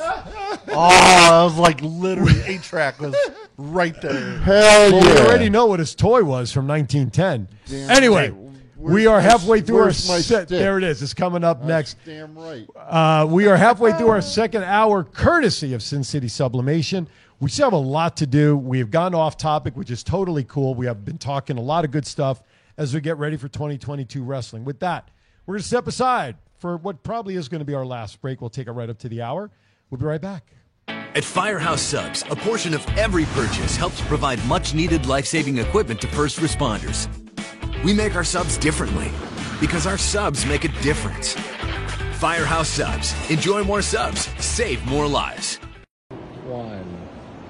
Oh, 0.69 0.75
I 0.79 1.45
was 1.45 1.57
like 1.57 1.81
literally 1.83 2.41
eight 2.45 2.63
track 2.63 3.01
was 3.01 3.15
right 3.57 4.01
there. 4.03 4.39
Hell 4.39 4.93
Well, 4.93 5.05
yeah! 5.05 5.15
we 5.15 5.21
already 5.29 5.51
know 5.51 5.67
what 5.67 5.79
his 5.79 5.95
toy 5.95 6.23
was 6.25 6.53
from 6.53 6.67
1910. 6.67 7.49
Damn 7.67 7.91
anyway, 7.91 8.31
right. 8.31 8.53
we 8.77 9.07
are 9.07 9.17
my- 9.19 9.23
halfway 9.23 9.61
through 9.61 9.77
our 9.79 9.83
where's 9.85 10.09
my 10.09 10.19
set. 10.19 10.49
stick? 10.49 10.59
There 10.59 10.79
it 10.79 10.85
is. 10.85 11.03
It's 11.03 11.15
coming 11.15 11.45
up 11.45 11.63
next. 11.63 11.97
Damn 12.05 12.37
right. 12.37 12.67
Uh, 12.77 13.27
we 13.29 13.47
are 13.49 13.57
halfway 13.57 13.93
through 13.93 14.09
our 14.09 14.21
second 14.41 14.65
hour, 14.65 15.05
courtesy 15.05 15.73
of 15.75 15.83
Sin 15.83 16.03
City 16.05 16.29
Sublimation. 16.29 17.09
We 17.39 17.51
still 17.51 17.67
have 17.67 17.73
a 17.75 17.77
lot 17.77 18.17
to 18.19 18.27
do. 18.27 18.57
We 18.57 18.79
have 18.79 18.91
gone 18.91 19.15
off 19.15 19.37
topic, 19.37 19.77
which 19.77 19.91
is 19.91 20.03
totally 20.03 20.45
cool. 20.45 20.75
We 20.75 20.87
have 20.87 21.05
been 21.05 21.19
talking 21.19 21.59
a 21.59 21.63
lot 21.63 21.85
of 21.85 21.91
good 21.91 22.07
stuff 22.07 22.43
as 22.79 22.95
we 22.95 23.01
get 23.01 23.19
ready 23.19 23.37
for 23.37 23.49
2022 23.49 24.23
wrestling. 24.23 24.65
With 24.65 24.81
that, 24.81 25.11
we're 25.45 25.55
going 25.55 25.63
to 25.63 25.69
step 25.69 25.87
aside 25.87 26.37
for 26.59 26.79
what 26.79 27.03
probably 27.03 27.37
is 27.37 27.49
going 27.51 27.59
to 27.59 27.65
be 27.67 27.75
our 27.75 27.85
last 27.85 28.21
break. 28.23 28.41
We'll 28.41 28.49
take 28.51 28.67
it 28.69 28.73
right 28.73 28.89
up 28.89 28.99
to 29.01 29.09
the 29.11 29.21
hour. 29.21 29.51
We'll 29.91 29.99
be 29.99 30.07
right 30.07 30.21
back. 30.21 30.47
At 30.89 31.25
Firehouse 31.25 31.81
Subs, 31.81 32.25
a 32.31 32.37
portion 32.37 32.75
of 32.75 32.87
every 32.99 33.25
purchase 33.27 33.75
helps 33.77 34.01
provide 34.03 34.45
much 34.47 34.75
needed 34.75 35.07
life 35.07 35.25
saving 35.25 35.59
equipment 35.59 36.01
to 36.03 36.07
first 36.09 36.41
responders. 36.41 37.09
We 37.83 37.95
make 37.95 38.15
our 38.15 38.25
subs 38.25 38.59
differently 38.59 39.11
because 39.59 39.87
our 39.87 39.99
subs 39.99 40.45
make 40.45 40.65
a 40.65 40.69
difference. 40.83 41.35
Firehouse 42.19 42.69
Subs. 42.69 43.15
Enjoy 43.31 43.65
more 43.65 43.83
subs, 43.83 44.29
save 44.45 44.85
more 44.85 45.07
lives. 45.07 45.59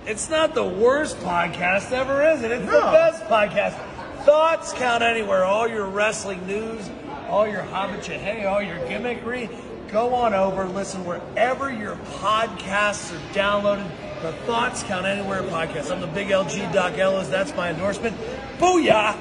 It's 0.07 0.31
not 0.31 0.55
the 0.55 0.65
worst 0.65 1.19
podcast 1.19 1.91
ever, 1.91 2.25
is 2.25 2.43
it? 2.43 2.53
It's 2.53 2.65
the 2.65 2.71
best 2.71 3.25
podcast. 3.25 3.75
Thoughts 4.25 4.73
count 4.75 5.03
anywhere. 5.03 5.45
All 5.45 5.67
your 5.67 5.87
wrestling 5.87 6.47
news, 6.47 6.89
all 7.29 7.49
your 7.49 7.63
hobbit 7.63 8.07
hey, 8.07 8.45
all 8.45 8.63
your 8.63 8.79
gimmickry. 8.87 9.51
Go 9.91 10.15
on 10.15 10.35
over, 10.35 10.67
listen 10.67 11.05
wherever 11.05 11.73
your 11.73 11.95
podcasts 12.19 13.15
are 13.15 13.33
downloaded. 13.33 13.89
The 14.21 14.33
Thoughts 14.45 14.83
Count 14.83 15.07
Anywhere 15.07 15.43
podcast. 15.45 15.93
I'm 15.93 16.01
the 16.01 16.09
big 16.09 16.29
LG 16.29 16.73
Doc 16.73 16.99
Ellis. 16.99 17.29
That's 17.29 17.55
my 17.55 17.71
endorsement. 17.71 18.17
Booyah! 18.59 19.17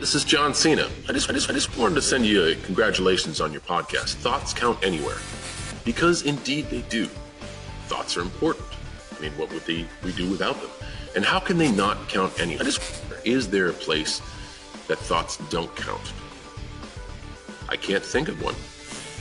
This 0.00 0.14
is 0.14 0.24
John 0.24 0.54
Cena. 0.54 0.88
I 1.06 1.12
just, 1.12 1.28
I 1.28 1.34
just, 1.34 1.50
I 1.50 1.52
just 1.52 1.76
wanted 1.76 1.96
to 1.96 2.02
send 2.02 2.24
you 2.24 2.44
a 2.44 2.54
congratulations 2.54 3.42
on 3.42 3.52
your 3.52 3.60
podcast. 3.60 4.14
Thoughts 4.14 4.54
count 4.54 4.78
anywhere, 4.82 5.18
because 5.84 6.22
indeed 6.22 6.70
they 6.70 6.80
do. 6.82 7.06
Thoughts 7.88 8.16
are 8.16 8.22
important. 8.22 8.66
I 9.18 9.20
mean, 9.20 9.32
what 9.32 9.52
would 9.52 9.66
they, 9.66 9.86
we 10.02 10.12
do 10.12 10.30
without 10.30 10.58
them? 10.62 10.70
And 11.14 11.26
how 11.26 11.40
can 11.40 11.58
they 11.58 11.70
not 11.70 12.08
count 12.08 12.40
anywhere? 12.40 12.62
I 12.62 12.64
just 12.64 12.80
is 13.26 13.50
there 13.50 13.68
a 13.68 13.74
place 13.74 14.22
that 14.86 14.98
thoughts 14.98 15.36
don't 15.50 15.74
count? 15.76 16.12
I 17.68 17.76
can't 17.76 18.02
think 18.02 18.28
of 18.28 18.42
one. 18.42 18.54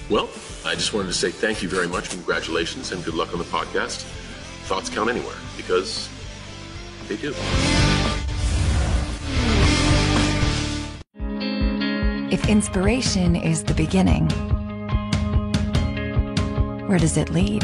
Well, 0.09 0.29
I 0.65 0.75
just 0.75 0.93
wanted 0.93 1.07
to 1.07 1.13
say 1.13 1.31
thank 1.31 1.61
you 1.61 1.67
very 1.67 1.87
much, 1.87 2.09
congratulations, 2.09 2.93
and 2.93 3.03
good 3.03 3.13
luck 3.13 3.33
on 3.33 3.39
the 3.39 3.45
podcast. 3.45 4.03
Thoughts 4.63 4.89
count 4.89 5.09
anywhere 5.09 5.35
because 5.57 6.09
they 7.09 7.17
do. 7.17 7.33
If 12.31 12.47
inspiration 12.47 13.35
is 13.35 13.65
the 13.65 13.73
beginning, 13.73 14.29
where 16.87 16.99
does 16.99 17.17
it 17.17 17.29
lead? 17.29 17.63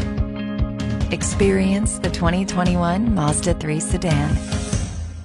Experience 1.14 2.00
the 2.00 2.10
2021 2.10 3.16
Mazda 3.16 3.54
3 3.54 3.80
sedan 3.80 4.38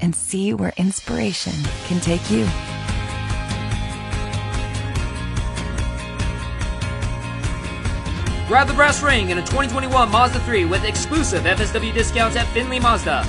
and 0.00 0.14
see 0.14 0.54
where 0.54 0.72
inspiration 0.76 1.54
can 1.86 2.00
take 2.00 2.30
you. 2.30 2.46
Grab 8.48 8.66
the 8.66 8.72
brass 8.72 9.02
ring 9.02 9.28
in 9.28 9.36
a 9.36 9.42
2021 9.42 10.10
Mazda 10.10 10.40
3 10.40 10.64
with 10.64 10.82
exclusive 10.84 11.42
FSW 11.42 11.92
discounts 11.92 12.34
at 12.34 12.46
Findlay 12.46 12.80
Mazda. 12.80 13.22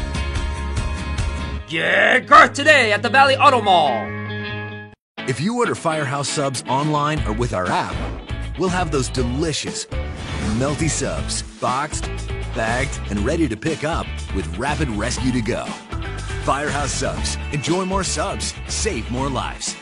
Get 1.68 2.26
Garth 2.26 2.54
today 2.54 2.94
at 2.94 3.02
the 3.02 3.10
Valley 3.10 3.36
Auto 3.36 3.62
Mall. 3.62 3.92
If 5.28 5.42
you 5.42 5.58
order 5.58 5.76
Firehouse 5.76 6.30
subs 6.30 6.64
online 6.70 7.22
or 7.28 7.34
with 7.34 7.54
our 7.54 7.68
app, 7.68 7.94
we'll 8.58 8.70
have 8.70 8.92
those 8.92 9.10
delicious, 9.10 9.88
melty 10.58 10.90
subs 10.90 11.44
boxed, 11.60 12.06
bagged, 12.56 12.98
and 13.10 13.20
ready 13.26 13.50
to 13.50 13.58
pick 13.58 13.84
up 13.84 14.08
with 14.34 14.58
rapid 14.58 14.88
rescue 14.92 15.34
to 15.34 15.42
go. 15.42 15.66
Firehouse 16.46 16.94
subs. 16.94 17.38
Enjoy 17.52 17.84
more 17.84 18.06
subs, 18.06 18.54
save 18.70 19.12
more 19.12 19.30
lives. 19.30 19.76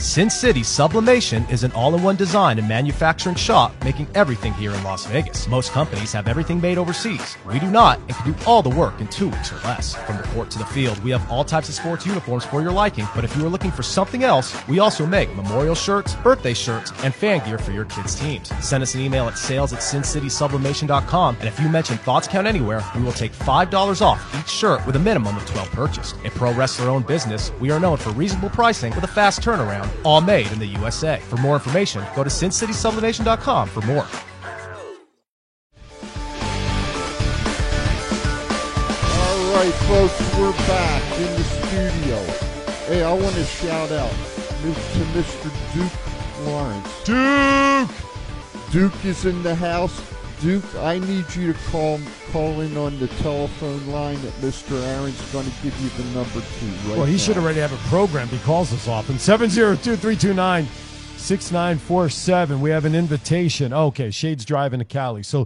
Sin 0.00 0.30
City 0.30 0.62
Sublimation 0.62 1.44
is 1.50 1.62
an 1.62 1.72
all-in-one 1.72 2.16
design 2.16 2.58
and 2.58 2.66
manufacturing 2.66 3.34
shop 3.34 3.74
making 3.84 4.08
everything 4.14 4.54
here 4.54 4.72
in 4.72 4.82
Las 4.82 5.04
Vegas. 5.04 5.46
Most 5.46 5.72
companies 5.72 6.10
have 6.12 6.26
everything 6.26 6.58
made 6.58 6.78
overseas. 6.78 7.36
We 7.46 7.58
do 7.58 7.70
not 7.70 7.98
and 7.98 8.14
can 8.16 8.32
do 8.32 8.38
all 8.46 8.62
the 8.62 8.70
work 8.70 8.98
in 8.98 9.08
two 9.08 9.28
weeks 9.28 9.52
or 9.52 9.56
less. 9.56 9.94
From 9.94 10.16
the 10.16 10.22
court 10.28 10.50
to 10.52 10.58
the 10.58 10.64
field, 10.64 10.98
we 11.04 11.10
have 11.10 11.30
all 11.30 11.44
types 11.44 11.68
of 11.68 11.74
sports 11.74 12.06
uniforms 12.06 12.46
for 12.46 12.62
your 12.62 12.72
liking, 12.72 13.06
but 13.14 13.24
if 13.24 13.36
you 13.36 13.44
are 13.44 13.50
looking 13.50 13.70
for 13.70 13.82
something 13.82 14.24
else, 14.24 14.56
we 14.68 14.78
also 14.78 15.04
make 15.04 15.34
memorial 15.36 15.74
shirts, 15.74 16.14
birthday 16.16 16.54
shirts, 16.54 16.92
and 17.04 17.14
fan 17.14 17.44
gear 17.46 17.58
for 17.58 17.72
your 17.72 17.84
kids' 17.84 18.14
teams. 18.14 18.48
Send 18.64 18.82
us 18.82 18.94
an 18.94 19.02
email 19.02 19.28
at 19.28 19.36
sales 19.36 19.74
at 19.74 19.80
sincitysublimation.com, 19.80 21.36
and 21.40 21.46
if 21.46 21.60
you 21.60 21.68
mention 21.68 21.98
Thoughts 21.98 22.26
Count 22.26 22.46
Anywhere, 22.46 22.82
we 22.96 23.02
will 23.02 23.12
take 23.12 23.32
$5 23.32 24.00
off 24.00 24.34
each 24.40 24.48
shirt 24.48 24.84
with 24.86 24.96
a 24.96 25.00
minimum 25.00 25.36
of 25.36 25.44
12 25.44 25.70
purchased. 25.72 26.16
A 26.24 26.30
pro 26.30 26.54
wrestler-owned 26.54 27.06
business, 27.06 27.52
we 27.60 27.70
are 27.70 27.78
known 27.78 27.98
for 27.98 28.10
reasonable 28.12 28.48
pricing 28.48 28.94
with 28.94 29.04
a 29.04 29.08
fast 29.08 29.42
turnaround 29.42 29.89
all 30.04 30.20
made 30.20 30.50
in 30.52 30.58
the 30.58 30.66
USA. 30.66 31.20
For 31.20 31.36
more 31.36 31.54
information, 31.54 32.04
go 32.14 32.24
to 32.24 32.30
sincitysublimation.com 32.30 33.68
for 33.68 33.80
more. 33.82 34.06
All 39.12 39.56
right, 39.56 39.74
folks, 39.88 40.38
we're 40.38 40.52
back 40.52 41.02
in 41.18 41.36
the 41.36 41.44
studio. 41.44 42.16
Hey, 42.86 43.02
I 43.02 43.12
want 43.12 43.34
to 43.34 43.44
shout 43.44 43.92
out 43.92 44.10
to 44.10 45.02
Mr. 45.14 45.50
Duke 45.74 46.46
Lawrence. 46.46 47.04
Duke! 47.04 47.90
Duke 48.72 49.04
is 49.04 49.24
in 49.24 49.42
the 49.42 49.54
house. 49.54 50.00
Duke, 50.40 50.64
I 50.76 50.98
need 50.98 51.34
you 51.34 51.52
to 51.52 51.58
call 51.70 52.00
call 52.32 52.60
in 52.62 52.74
on 52.76 52.98
the 52.98 53.08
telephone 53.08 53.86
line 53.88 54.20
that 54.22 54.32
Mr. 54.40 54.82
Aaron's 54.86 55.20
going 55.32 55.44
to 55.44 55.52
give 55.62 55.78
you 55.80 55.88
the 55.90 56.04
number 56.14 56.40
to 56.40 56.66
right 56.88 56.96
Well, 56.96 57.04
he 57.04 57.12
now. 57.12 57.18
should 57.18 57.36
already 57.36 57.60
have 57.60 57.72
a 57.74 57.88
program. 57.88 58.26
He 58.28 58.38
calls 58.38 58.72
us 58.72 58.88
often. 58.88 59.18
702 59.18 59.96
329 59.96 60.66
6947. 61.18 62.60
We 62.60 62.70
have 62.70 62.86
an 62.86 62.94
invitation. 62.94 63.72
Okay, 63.74 64.08
Shade's 64.08 64.46
driving 64.46 64.78
to 64.78 64.84
Cali. 64.86 65.22
So, 65.22 65.42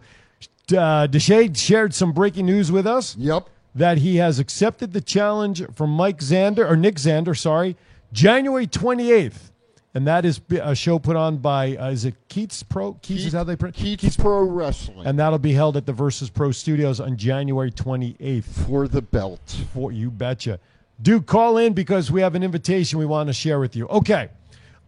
uh, 0.70 1.08
DeShade 1.08 1.56
shared 1.56 1.92
some 1.92 2.12
breaking 2.12 2.46
news 2.46 2.70
with 2.70 2.86
us. 2.86 3.16
Yep. 3.16 3.48
That 3.74 3.98
he 3.98 4.16
has 4.18 4.38
accepted 4.38 4.92
the 4.92 5.00
challenge 5.00 5.64
from 5.74 5.90
Mike 5.90 6.20
Zander, 6.20 6.70
or 6.70 6.76
Nick 6.76 6.94
Zander, 6.94 7.36
sorry, 7.36 7.76
January 8.12 8.68
28th. 8.68 9.50
And 9.94 10.08
that 10.08 10.24
is 10.24 10.40
a 10.50 10.74
show 10.74 10.98
put 10.98 11.14
on 11.14 11.36
by, 11.38 11.76
uh, 11.76 11.90
is 11.90 12.04
it 12.04 12.16
Keats 12.28 12.64
Pro? 12.64 12.94
Keats 12.94 13.26
is 13.26 13.32
how 13.32 13.44
they 13.44 13.54
pronounce 13.54 13.76
Keats 13.76 14.16
Pro 14.16 14.42
Wrestling. 14.42 15.06
And 15.06 15.16
that'll 15.20 15.38
be 15.38 15.52
held 15.52 15.76
at 15.76 15.86
the 15.86 15.92
Versus 15.92 16.28
Pro 16.30 16.50
Studios 16.50 16.98
on 16.98 17.16
January 17.16 17.70
28th. 17.70 18.42
For 18.44 18.88
the 18.88 19.00
belt. 19.02 19.60
For 19.72 19.92
you 19.92 20.10
betcha. 20.10 20.58
Duke, 21.00 21.26
call 21.26 21.58
in 21.58 21.74
because 21.74 22.10
we 22.10 22.20
have 22.22 22.34
an 22.34 22.42
invitation 22.42 22.98
we 22.98 23.06
want 23.06 23.28
to 23.28 23.32
share 23.32 23.60
with 23.60 23.76
you. 23.76 23.86
Okay. 23.86 24.28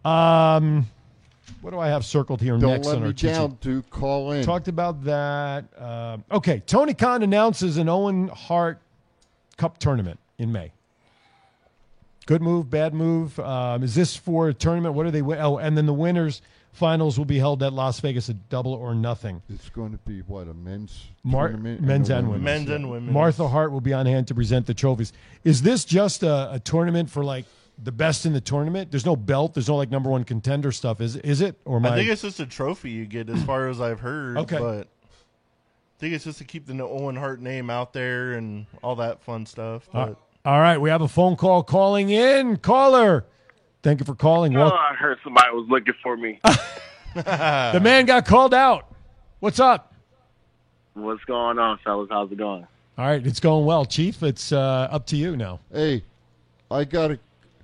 Um, 0.03 0.85
what 1.61 1.71
do 1.71 1.79
I 1.79 1.87
have 1.87 2.05
circled 2.05 2.41
here 2.41 2.57
Don't 2.57 2.71
next 2.71 2.87
let 2.87 2.97
on 2.97 3.03
our 3.03 3.09
me 3.09 3.15
sheet? 3.15 3.27
down, 3.27 3.57
Duke. 3.61 3.89
Call 3.89 4.31
in. 4.33 4.43
Talked 4.43 4.67
about 4.67 5.03
that. 5.05 5.65
Um, 5.81 6.23
okay, 6.31 6.61
Tony 6.65 6.93
Khan 6.93 7.23
announces 7.23 7.77
an 7.77 7.87
Owen 7.89 8.27
Hart 8.27 8.79
Cup 9.57 9.77
tournament 9.77 10.19
in 10.37 10.51
May. 10.51 10.71
Good 12.27 12.41
move, 12.43 12.69
bad 12.69 12.93
move. 12.93 13.39
Um, 13.39 13.81
is 13.83 13.95
this 13.95 14.15
for 14.15 14.49
a 14.49 14.53
tournament? 14.53 14.93
What 14.93 15.05
are 15.07 15.11
they? 15.11 15.21
win- 15.23 15.39
Oh, 15.39 15.57
and 15.57 15.75
then 15.77 15.85
the 15.87 15.93
winners 15.93 16.41
finals 16.73 17.17
will 17.17 17.25
be 17.25 17.39
held 17.39 17.63
at 17.63 17.73
Las 17.73 17.99
Vegas 18.01 18.29
at 18.29 18.49
double 18.49 18.73
or 18.73 18.93
nothing. 18.93 19.41
It's 19.49 19.69
going 19.69 19.93
to 19.93 19.97
be 19.99 20.19
what 20.19 20.47
a 20.47 20.53
men's 20.53 21.05
Mar- 21.23 21.47
tournament, 21.47 21.81
men's 21.81 22.09
a 22.11 22.17
and 22.17 22.27
women's. 22.27 22.43
women's. 22.45 22.67
Men's 22.67 22.75
and 22.75 22.91
women's. 22.91 23.13
Martha 23.13 23.47
Hart 23.47 23.71
will 23.71 23.81
be 23.81 23.93
on 23.93 24.05
hand 24.05 24.27
to 24.27 24.35
present 24.35 24.67
the 24.67 24.75
trophies. 24.75 25.11
Is 25.43 25.63
this 25.63 25.83
just 25.85 26.21
a, 26.21 26.53
a 26.53 26.59
tournament 26.59 27.09
for 27.09 27.23
like 27.23 27.45
the 27.81 27.91
best 27.91 28.25
in 28.27 28.33
the 28.33 28.41
tournament? 28.41 28.91
There's 28.91 29.05
no 29.05 29.15
belt. 29.15 29.53
There's 29.55 29.69
no 29.69 29.75
like 29.77 29.89
number 29.89 30.09
one 30.11 30.23
contender 30.23 30.71
stuff. 30.71 31.01
Is 31.01 31.15
is 31.15 31.41
it? 31.41 31.55
Or 31.65 31.77
am 31.77 31.85
I 31.85 31.93
I? 31.93 31.95
think 31.95 32.09
it's 32.09 32.21
just 32.23 32.39
a 32.39 32.45
trophy 32.45 32.91
you 32.91 33.05
get, 33.05 33.29
as 33.29 33.41
far 33.43 33.69
as 33.69 33.79
I've 33.81 34.01
heard. 34.01 34.37
Okay. 34.37 34.59
But 34.59 34.87
I 34.87 35.99
think 35.99 36.13
it's 36.13 36.25
just 36.25 36.37
to 36.39 36.43
keep 36.43 36.67
the 36.67 36.79
Owen 36.83 37.15
Hart 37.15 37.41
name 37.41 37.69
out 37.71 37.93
there 37.93 38.33
and 38.33 38.67
all 38.83 38.97
that 38.97 39.23
fun 39.23 39.45
stuff. 39.47 39.87
Uh, 39.93 40.07
But 40.07 40.17
all 40.47 40.61
right, 40.61 40.77
we 40.77 40.89
have 40.89 41.01
a 41.01 41.09
phone 41.09 41.35
call 41.35 41.61
calling 41.61 42.09
in. 42.09 42.55
Caller, 42.55 43.25
thank 43.83 43.99
you 43.99 44.05
for 44.05 44.15
calling. 44.15 44.55
Oh, 44.55 44.61
Well, 44.61 44.73
I 44.73 44.95
heard 44.95 45.17
somebody 45.21 45.51
was 45.51 45.67
looking 45.67 45.93
for 46.01 46.15
me. 46.15 46.39
the 47.13 47.81
man 47.83 48.05
got 48.05 48.25
called 48.25 48.53
out. 48.53 48.89
What's 49.41 49.59
up? 49.59 49.93
What's 50.93 51.21
going 51.25 51.59
on, 51.59 51.79
fellas? 51.83 52.07
How's 52.09 52.31
it 52.31 52.37
going? 52.37 52.65
All 52.97 53.05
right, 53.05 53.27
it's 53.27 53.41
going 53.41 53.65
well, 53.65 53.83
Chief. 53.83 54.23
It's 54.23 54.53
uh, 54.53 54.87
up 54.89 55.05
to 55.07 55.17
you 55.17 55.35
now. 55.35 55.59
Hey, 55.69 56.03
I 56.71 56.85
got 56.85 57.11
a 57.11 57.19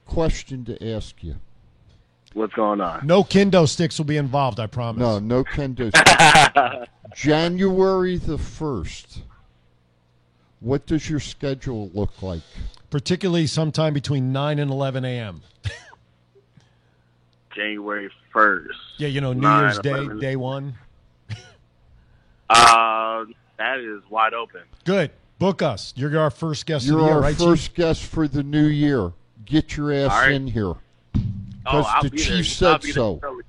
question 0.05 0.65
to 0.65 0.93
ask 0.93 1.23
you. 1.23 1.35
What's 2.33 2.53
going 2.53 2.81
on? 2.81 3.07
No 3.07 3.23
kendo 3.23 3.65
sticks 3.65 3.97
will 3.97 4.05
be 4.05 4.17
involved. 4.17 4.59
I 4.59 4.67
promise. 4.67 4.99
No, 4.99 5.19
no 5.19 5.45
kendo. 5.45 5.89
Sticks. 5.95 6.91
January 7.15 8.17
the 8.17 8.37
first. 8.37 9.21
What 10.63 10.85
does 10.85 11.09
your 11.09 11.19
schedule 11.19 11.91
look 11.93 12.21
like? 12.21 12.41
Particularly 12.89 13.47
sometime 13.47 13.93
between 13.93 14.31
nine 14.31 14.59
and 14.59 14.71
eleven 14.71 15.03
a.m. 15.03 15.41
January 17.55 18.09
first. 18.31 18.69
Yeah, 18.97 19.09
you 19.09 19.19
know 19.19 19.33
New 19.33 19.47
Year's 19.47 19.79
Day, 19.79 19.89
11. 19.91 20.19
day 20.19 20.35
one. 20.37 20.75
Uh, 22.49 23.25
that 23.57 23.79
is 23.79 24.01
wide 24.09 24.33
open. 24.33 24.61
Good. 24.85 25.11
Book 25.39 25.61
us. 25.61 25.93
You're 25.97 26.17
our 26.19 26.29
first 26.29 26.65
guest 26.65 26.85
You're 26.85 26.95
of 26.99 27.01
the 27.01 27.05
year, 27.07 27.15
our 27.15 27.21
right, 27.21 27.35
first 27.35 27.67
Chief? 27.67 27.73
guest 27.75 28.05
for 28.05 28.27
the 28.27 28.43
new 28.43 28.65
year. 28.67 29.11
Get 29.45 29.75
your 29.75 29.91
ass 29.91 30.11
All 30.11 30.19
right. 30.19 30.31
in 30.31 30.47
here. 30.47 30.67
Oh, 30.67 30.77
Because 31.63 31.85
I'll 31.89 32.03
the 32.03 32.09
be 32.11 32.17
chief 32.17 32.29
I'll 32.37 32.43
said 32.43 32.81
be 32.81 32.87
there 32.87 32.93
so. 32.93 33.41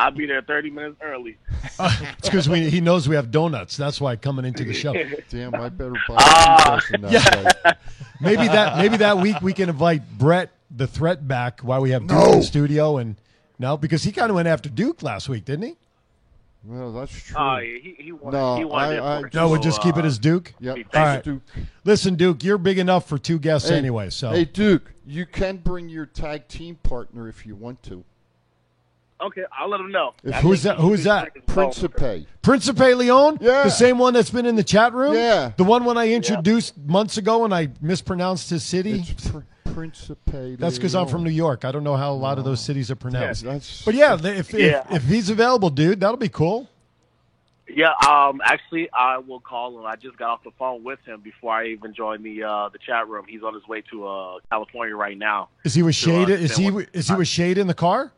Early. 0.00 0.04
I'll 0.04 0.10
be 0.10 0.26
there 0.26 0.42
thirty 0.42 0.70
minutes 0.70 0.96
early. 1.02 1.36
It's 1.82 2.28
because 2.28 2.44
he 2.46 2.80
knows 2.80 3.08
we 3.08 3.16
have 3.16 3.30
donuts. 3.30 3.76
That's 3.76 4.00
why 4.00 4.16
coming 4.16 4.44
into 4.44 4.64
the 4.64 4.74
show. 4.74 4.92
Damn, 5.30 5.54
I 5.54 5.68
better 5.70 5.94
buy 6.08 6.80
some 6.90 7.02
that 7.02 7.12
Yeah. 7.12 7.52
day. 7.52 7.72
maybe 8.20 8.46
that 8.48 8.76
maybe 8.76 8.98
that 8.98 9.16
week 9.18 9.40
we 9.40 9.52
can 9.54 9.68
invite 9.70 10.02
Brett 10.18 10.50
the 10.70 10.86
threat 10.86 11.26
back 11.26 11.60
while 11.60 11.80
we 11.80 11.90
have 11.90 12.02
Duke 12.06 12.10
No. 12.18 12.32
in 12.32 12.38
the 12.40 12.44
studio 12.44 12.98
and 12.98 13.16
no 13.58 13.76
because 13.78 14.02
he 14.02 14.12
kind 14.12 14.28
of 14.30 14.36
went 14.36 14.48
after 14.48 14.68
Duke 14.68 15.02
last 15.02 15.28
week, 15.28 15.44
didn't 15.46 15.64
he? 15.66 15.76
Well, 16.64 16.92
that's 16.92 17.12
true. 17.12 17.36
Oh 17.38 17.56
yeah, 17.56 17.78
he 17.78 17.94
he 17.98 18.12
wanted. 18.12 18.36
No, 18.36 18.56
he 18.56 18.64
wanted 18.66 18.98
I- 19.00 19.16
I 19.16 19.18
it. 19.20 19.32
No, 19.34 19.48
we'll 19.48 19.60
just 19.62 19.80
keep 19.80 19.96
it 19.96 20.04
uh, 20.04 20.08
as 20.08 20.18
Duke. 20.18 20.52
Yep, 20.60 20.76
All 20.94 21.02
right. 21.02 21.24
Duke. 21.24 21.42
Listen, 21.84 22.16
Duke, 22.16 22.44
you're 22.44 22.58
big 22.58 22.78
enough 22.78 23.08
for 23.08 23.16
two 23.16 23.38
guests 23.38 23.70
Hey, 23.70 23.78
anyway. 23.78 24.10
So 24.10 24.30
Hey, 24.32 24.44
Duke, 24.44 24.92
you 25.06 25.24
can 25.24 25.56
bring 25.56 25.88
your 25.88 26.04
tag 26.04 26.46
team 26.48 26.74
partner 26.82 27.28
if 27.28 27.46
you 27.46 27.54
want 27.56 27.82
to. 27.84 28.04
Okay, 29.22 29.42
I'll 29.56 29.68
let 29.68 29.80
him 29.80 29.92
know. 29.92 30.14
If- 30.24 30.34
Who's 30.36 30.62
that- 30.62 30.76
who's 30.78 31.04
that? 31.04 31.24
check 31.24 31.34
his. 31.46 31.54
Principe. 31.54 32.26
Principe 32.42 32.94
Leon, 32.94 33.38
Yeah. 33.40 33.64
the 33.64 33.70
same 33.70 33.98
one 33.98 34.14
that's 34.14 34.30
been 34.30 34.46
in 34.46 34.56
the 34.56 34.64
chat 34.64 34.92
room, 34.94 35.14
Yeah. 35.14 35.52
the 35.56 35.64
one 35.64 35.84
when 35.84 35.98
I 35.98 36.08
introduced 36.08 36.78
months 36.78 37.16
ago 37.18 37.44
and 37.44 37.54
I 37.54 37.68
mispronounced 37.80 38.48
his 38.50 38.62
city. 38.64 39.04
It's 39.08 39.28
pr- 39.28 39.38
Principe. 39.72 40.56
That's 40.56 40.76
because 40.76 40.94
I'm 40.96 41.06
from 41.06 41.22
New 41.22 41.30
York. 41.30 41.64
I 41.64 41.70
don't 41.70 41.84
know 41.84 41.96
how 41.96 42.12
a 42.12 42.14
lot 42.14 42.38
of 42.38 42.44
those 42.44 42.60
cities 42.60 42.90
are 42.90 42.96
pronounced. 42.96 43.42
Yeah, 43.44 43.52
that's- 43.52 43.82
but 43.84 43.94
yeah, 43.94 44.14
if, 44.14 44.52
Yeah. 44.52 44.80
if 44.90 44.96
if 44.96 45.04
he's 45.04 45.30
available, 45.30 45.70
dude, 45.70 46.00
that'll 46.00 46.16
be 46.16 46.28
cool. 46.28 46.68
Yeah, 47.72 47.92
um, 48.08 48.40
actually, 48.44 48.88
I 48.92 49.18
will 49.18 49.38
call 49.38 49.78
him. 49.78 49.86
I 49.86 49.94
just 49.94 50.16
got 50.16 50.30
off 50.30 50.42
the 50.42 50.50
phone 50.58 50.82
with 50.82 50.98
him 51.06 51.20
before 51.20 51.52
I 51.54 51.66
even 51.68 51.94
joined 51.94 52.24
the 52.24 52.42
uh, 52.42 52.68
the 52.70 52.78
chat 52.78 53.06
room. 53.06 53.26
He's 53.28 53.44
on 53.44 53.54
his 53.54 53.66
way 53.68 53.80
to 53.92 54.08
uh, 54.08 54.38
California 54.50 54.96
right 54.96 55.16
now. 55.16 55.50
Is 55.64 55.74
he 55.74 55.82
with 55.84 55.96
To, 56.00 56.10
uh, 56.22 56.26
Shade? 56.26 56.30
Is 56.40 56.56
he 56.56 56.70
one- 56.72 56.86
is 56.92 57.06
he 57.08 57.14
with 57.14 57.28
Shade 57.28 57.58
in 57.58 57.68
the 57.68 57.74
car? 57.74 58.12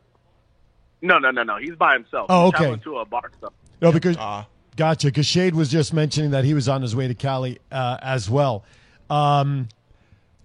No, 1.03 1.19
no, 1.19 1.29
no, 1.31 1.43
no. 1.43 1.57
He's 1.57 1.75
by 1.75 1.93
himself. 1.93 2.27
Oh, 2.29 2.45
He's 2.45 2.49
okay. 2.49 2.57
traveling 2.57 2.79
To 2.79 2.97
a 2.99 3.05
bar 3.05 3.29
stuff. 3.37 3.53
No, 3.81 3.91
because 3.91 4.15
Ah. 4.17 4.47
gotcha. 4.77 5.07
Because 5.07 5.25
Shade 5.25 5.53
was 5.53 5.69
just 5.69 5.93
mentioning 5.93 6.31
that 6.31 6.45
he 6.45 6.53
was 6.53 6.67
on 6.69 6.81
his 6.81 6.95
way 6.95 7.07
to 7.07 7.13
Cali 7.13 7.59
uh, 7.71 7.97
as 8.01 8.29
well. 8.29 8.63
Um, 9.09 9.67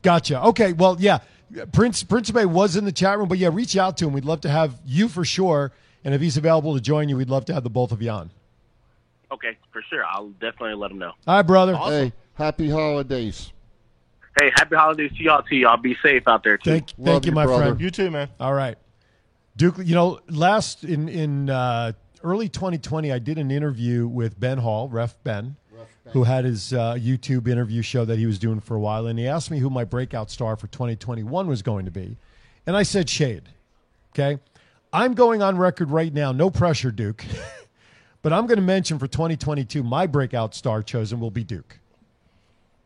gotcha. 0.02 0.42
Okay. 0.46 0.72
Well, 0.72 0.96
yeah. 0.98 1.20
Prince 1.72 2.02
Principe 2.02 2.44
was 2.44 2.76
in 2.76 2.84
the 2.84 2.92
chat 2.92 3.16
room, 3.18 3.28
but 3.28 3.38
yeah, 3.38 3.48
reach 3.50 3.76
out 3.76 3.96
to 3.98 4.06
him. 4.06 4.12
We'd 4.12 4.26
love 4.26 4.42
to 4.42 4.50
have 4.50 4.74
you 4.84 5.08
for 5.08 5.24
sure. 5.24 5.72
And 6.04 6.12
if 6.14 6.20
he's 6.20 6.36
available 6.36 6.74
to 6.74 6.80
join 6.80 7.08
you, 7.08 7.16
we'd 7.16 7.30
love 7.30 7.46
to 7.46 7.54
have 7.54 7.62
the 7.64 7.70
both 7.70 7.90
of 7.92 8.02
you 8.02 8.10
on. 8.10 8.30
Okay, 9.32 9.56
for 9.72 9.80
sure. 9.88 10.04
I'll 10.04 10.28
definitely 10.40 10.74
let 10.74 10.90
him 10.90 10.98
know. 10.98 11.12
All 11.26 11.36
right, 11.36 11.42
brother. 11.42 11.74
Hey, 11.76 12.12
happy 12.34 12.68
holidays. 12.68 13.52
Hey, 14.38 14.50
happy 14.54 14.76
holidays 14.76 15.10
to 15.16 15.22
y'all. 15.22 15.42
To 15.42 15.56
y'all, 15.56 15.76
be 15.76 15.96
safe 16.02 16.26
out 16.28 16.44
there 16.44 16.58
too. 16.58 16.70
Thank, 16.70 16.90
thank 17.02 17.26
you, 17.26 17.32
my 17.32 17.46
friend. 17.46 17.80
You 17.80 17.90
too, 17.90 18.10
man. 18.10 18.28
All 18.38 18.54
right, 18.54 18.76
Duke. 19.58 19.76
You 19.78 19.94
know, 19.94 20.20
last 20.30 20.84
in 20.84 21.08
in 21.08 21.50
uh, 21.50 21.92
early 22.22 22.48
2020, 22.48 23.12
I 23.12 23.18
did 23.18 23.36
an 23.36 23.50
interview 23.50 24.06
with 24.06 24.38
Ben 24.40 24.58
Hall, 24.58 24.88
Ref 24.88 25.16
Ben, 25.24 25.56
who 26.12 26.24
had 26.24 26.44
his 26.44 26.72
uh, 26.72 26.94
YouTube 26.94 27.48
interview 27.48 27.82
show 27.82 28.04
that 28.04 28.18
he 28.18 28.24
was 28.24 28.38
doing 28.38 28.60
for 28.60 28.76
a 28.76 28.80
while, 28.80 29.06
and 29.06 29.18
he 29.18 29.26
asked 29.26 29.50
me 29.50 29.58
who 29.58 29.68
my 29.68 29.84
breakout 29.84 30.30
star 30.30 30.56
for 30.56 30.68
2021 30.68 31.46
was 31.46 31.60
going 31.62 31.84
to 31.84 31.90
be, 31.90 32.16
and 32.66 32.76
I 32.76 32.84
said 32.84 33.10
Shade. 33.10 33.50
Okay, 34.14 34.40
I'm 34.92 35.12
going 35.14 35.42
on 35.42 35.58
record 35.58 35.90
right 35.90 36.14
now. 36.14 36.32
No 36.32 36.48
pressure, 36.48 36.90
Duke. 36.90 37.24
But 38.22 38.32
I'm 38.32 38.46
going 38.46 38.58
to 38.58 38.64
mention 38.64 38.98
for 38.98 39.06
2022, 39.06 39.82
my 39.82 40.06
breakout 40.06 40.54
star 40.54 40.82
chosen 40.82 41.20
will 41.20 41.30
be 41.30 41.44
Duke. 41.44 41.78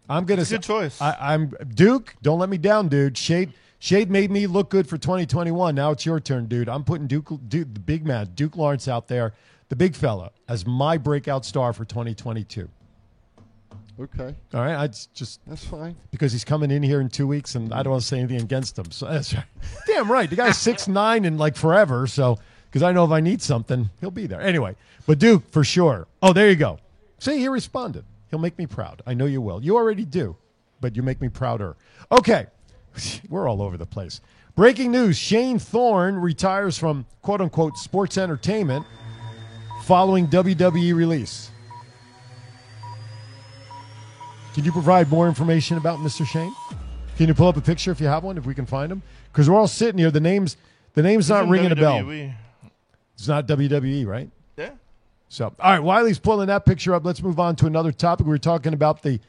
I'm 0.08 0.24
going 0.26 0.42
to 0.42 0.48
Good 0.48 0.62
choice. 0.62 1.00
I, 1.00 1.16
I'm 1.20 1.52
Duke. 1.74 2.14
Don't 2.22 2.38
let 2.38 2.48
me 2.48 2.58
down, 2.58 2.88
dude. 2.88 3.16
Shade 3.16 3.52
Shade 3.82 4.12
made 4.12 4.30
me 4.30 4.46
look 4.46 4.70
good 4.70 4.88
for 4.88 4.96
2021. 4.96 5.74
Now 5.74 5.90
it's 5.90 6.06
your 6.06 6.20
turn, 6.20 6.46
dude. 6.46 6.68
I'm 6.68 6.84
putting 6.84 7.08
Duke, 7.08 7.32
Duke 7.48 7.74
the 7.74 7.80
big 7.80 8.06
man, 8.06 8.28
Duke 8.36 8.56
Lawrence 8.56 8.86
out 8.86 9.08
there, 9.08 9.32
the 9.70 9.74
big 9.74 9.96
fella, 9.96 10.30
as 10.48 10.64
my 10.64 10.96
breakout 10.96 11.44
star 11.44 11.72
for 11.72 11.84
2022. 11.84 12.68
Okay, 13.98 14.36
All 14.54 14.60
right, 14.60 14.76
I 14.76 14.86
just- 14.86 15.12
just 15.14 15.40
that's 15.48 15.64
fine. 15.64 15.96
because 16.12 16.30
he's 16.30 16.44
coming 16.44 16.70
in 16.70 16.80
here 16.84 17.00
in 17.00 17.08
two 17.08 17.26
weeks, 17.26 17.56
and 17.56 17.74
I 17.74 17.82
don't 17.82 17.90
want 17.90 18.02
to 18.02 18.06
say 18.06 18.20
anything 18.20 18.40
against 18.40 18.78
him. 18.78 18.92
So 18.92 19.06
that's 19.06 19.34
right. 19.34 19.44
Damn 19.88 20.08
right. 20.12 20.30
The 20.30 20.36
guy's 20.36 20.58
six 20.58 20.86
nine 21.02 21.24
and 21.24 21.36
like 21.36 21.56
forever. 21.56 22.06
So 22.06 22.38
because 22.70 22.84
I 22.84 22.92
know 22.92 23.04
if 23.04 23.10
I 23.10 23.18
need 23.18 23.42
something, 23.42 23.90
he'll 24.00 24.12
be 24.12 24.28
there 24.28 24.40
anyway. 24.40 24.76
But 25.06 25.18
Duke 25.18 25.50
for 25.50 25.64
sure. 25.64 26.06
Oh, 26.22 26.32
there 26.32 26.48
you 26.48 26.54
go. 26.56 26.78
See, 27.18 27.38
he 27.38 27.48
responded. 27.48 28.04
He'll 28.30 28.38
make 28.38 28.56
me 28.58 28.66
proud. 28.66 29.02
I 29.08 29.14
know 29.14 29.26
you 29.26 29.40
will. 29.40 29.60
You 29.60 29.76
already 29.76 30.04
do, 30.04 30.36
but 30.80 30.94
you 30.94 31.02
make 31.02 31.20
me 31.20 31.28
prouder. 31.28 31.74
Okay, 32.12 32.46
we're 33.28 33.48
all 33.48 33.62
over 33.62 33.76
the 33.76 33.86
place. 33.86 34.20
Breaking 34.54 34.92
news: 34.92 35.16
Shane 35.16 35.58
Thorne 35.58 36.16
retires 36.16 36.78
from 36.78 37.06
quote 37.22 37.40
unquote 37.40 37.76
sports 37.76 38.18
entertainment 38.18 38.86
following 39.84 40.28
WWE 40.28 40.94
release. 40.94 41.50
Can 44.54 44.64
you 44.64 44.72
provide 44.72 45.08
more 45.08 45.28
information 45.28 45.78
about 45.78 45.98
Mr. 46.00 46.26
Shane? 46.26 46.54
Can 47.16 47.28
you 47.28 47.34
pull 47.34 47.48
up 47.48 47.56
a 47.56 47.60
picture 47.60 47.90
if 47.90 48.00
you 48.00 48.06
have 48.06 48.22
one, 48.22 48.36
if 48.36 48.44
we 48.44 48.54
can 48.54 48.66
find 48.66 48.92
him? 48.92 49.02
Because 49.32 49.48
we're 49.48 49.58
all 49.58 49.68
sitting 49.68 49.98
here. 49.98 50.10
The 50.10 50.20
name's 50.20 50.56
the 50.94 51.02
name's 51.02 51.28
not 51.28 51.44
in 51.44 51.50
ringing 51.50 51.72
a 51.72 51.76
bell. 51.76 52.06
It's 53.14 53.28
not 53.28 53.46
WWE, 53.46 54.06
right? 54.06 54.30
Yeah. 54.56 54.70
So, 55.28 55.54
all 55.58 55.70
right, 55.70 55.82
Wiley's 55.82 56.18
pulling 56.18 56.48
that 56.48 56.66
picture 56.66 56.94
up. 56.94 57.04
Let's 57.04 57.22
move 57.22 57.40
on 57.40 57.56
to 57.56 57.66
another 57.66 57.92
topic. 57.92 58.26
We 58.26 58.30
were 58.30 58.38
talking 58.38 58.74
about 58.74 59.02
the 59.02 59.20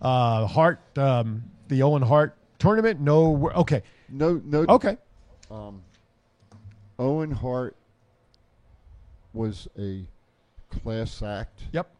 uh, 0.00 0.46
Hart, 0.46 0.80
um, 0.96 1.44
the 1.66 1.82
Owen 1.82 2.02
Hart 2.02 2.36
tournament. 2.58 3.00
No, 3.00 3.50
okay, 3.54 3.82
No, 4.08 4.40
no. 4.44 4.64
okay. 4.68 4.96
Um, 5.50 5.82
Owen 6.98 7.30
Hart 7.30 7.76
was 9.32 9.68
a 9.78 10.06
class 10.70 11.22
act 11.22 11.62
Yep. 11.72 11.94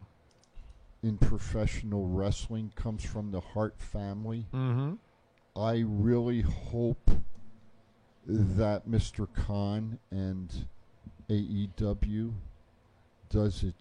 in 1.03 1.19
professional 1.19 2.07
wrestling. 2.09 2.73
Comes 2.75 3.05
from 3.05 3.31
the 3.31 3.41
Hart 3.41 3.79
family. 3.79 4.47
Mm-hmm. 4.53 4.95
I 5.57 5.85
really 5.87 6.43
hope 6.43 7.11
that 8.27 8.89
Mr. 8.89 9.27
Khan 9.33 9.99
and 10.11 10.67
AEW 11.29 12.33
does 13.31 13.63
it 13.63 13.75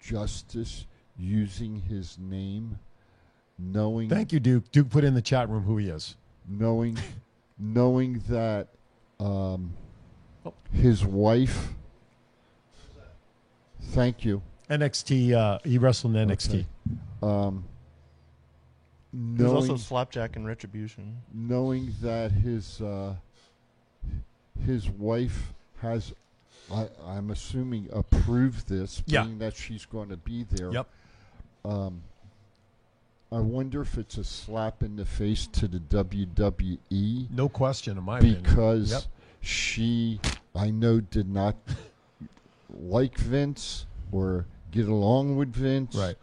justice 0.00 0.86
using 1.18 1.76
his 1.82 2.18
name, 2.18 2.78
knowing 3.58 4.08
Thank 4.08 4.32
you, 4.32 4.40
Duke. 4.40 4.70
Duke 4.72 4.90
put 4.90 5.04
in 5.04 5.14
the 5.14 5.22
chat 5.22 5.48
room 5.48 5.62
who 5.64 5.76
he 5.78 5.88
is. 5.88 6.16
knowing 6.48 6.98
knowing 7.58 8.22
that 8.28 8.68
um, 9.20 9.72
Oh. 10.44 10.52
his 10.72 11.04
wife. 11.04 11.72
Thank 13.80 14.24
you. 14.24 14.42
NXT. 14.70 15.32
Uh, 15.32 15.58
he 15.64 15.78
wrestled 15.78 16.16
in 16.16 16.28
NXT. 16.28 16.50
Okay. 16.54 16.66
Um, 17.22 17.64
There's 19.12 19.50
knowing 19.50 19.56
also 19.56 19.76
Slapjack 19.76 20.36
and 20.36 20.46
Retribution. 20.46 21.16
knowing 21.32 21.94
that 22.02 22.32
his 22.32 22.80
uh, 22.82 23.14
his 24.64 24.88
wife 24.90 25.52
has, 25.80 26.12
I, 26.72 26.88
I'm 27.06 27.30
assuming, 27.30 27.88
approved 27.92 28.68
this, 28.68 29.02
Yeah. 29.06 29.26
that 29.38 29.54
she's 29.54 29.84
going 29.86 30.08
to 30.08 30.16
be 30.16 30.44
there. 30.50 30.72
Yep. 30.72 30.88
Um, 31.64 32.02
I 33.32 33.40
wonder 33.40 33.80
if 33.82 33.98
it's 33.98 34.16
a 34.18 34.24
slap 34.24 34.82
in 34.82 34.96
the 34.96 35.04
face 35.04 35.46
to 35.48 35.66
the 35.68 35.78
WWE 35.80 37.30
No 37.30 37.48
question, 37.48 37.98
in 37.98 38.04
my 38.04 38.18
opinion. 38.18 38.42
because 38.42 38.90
Yep. 38.92 39.02
she, 39.40 40.20
I 40.54 40.70
know, 40.70 41.00
did 41.00 41.28
not 41.28 41.56
like 42.70 43.16
Vince 43.18 43.86
or 44.12 44.46
get 44.70 44.88
along 44.88 45.36
with 45.36 45.52
Vince, 45.52 45.94
Right. 45.96 46.16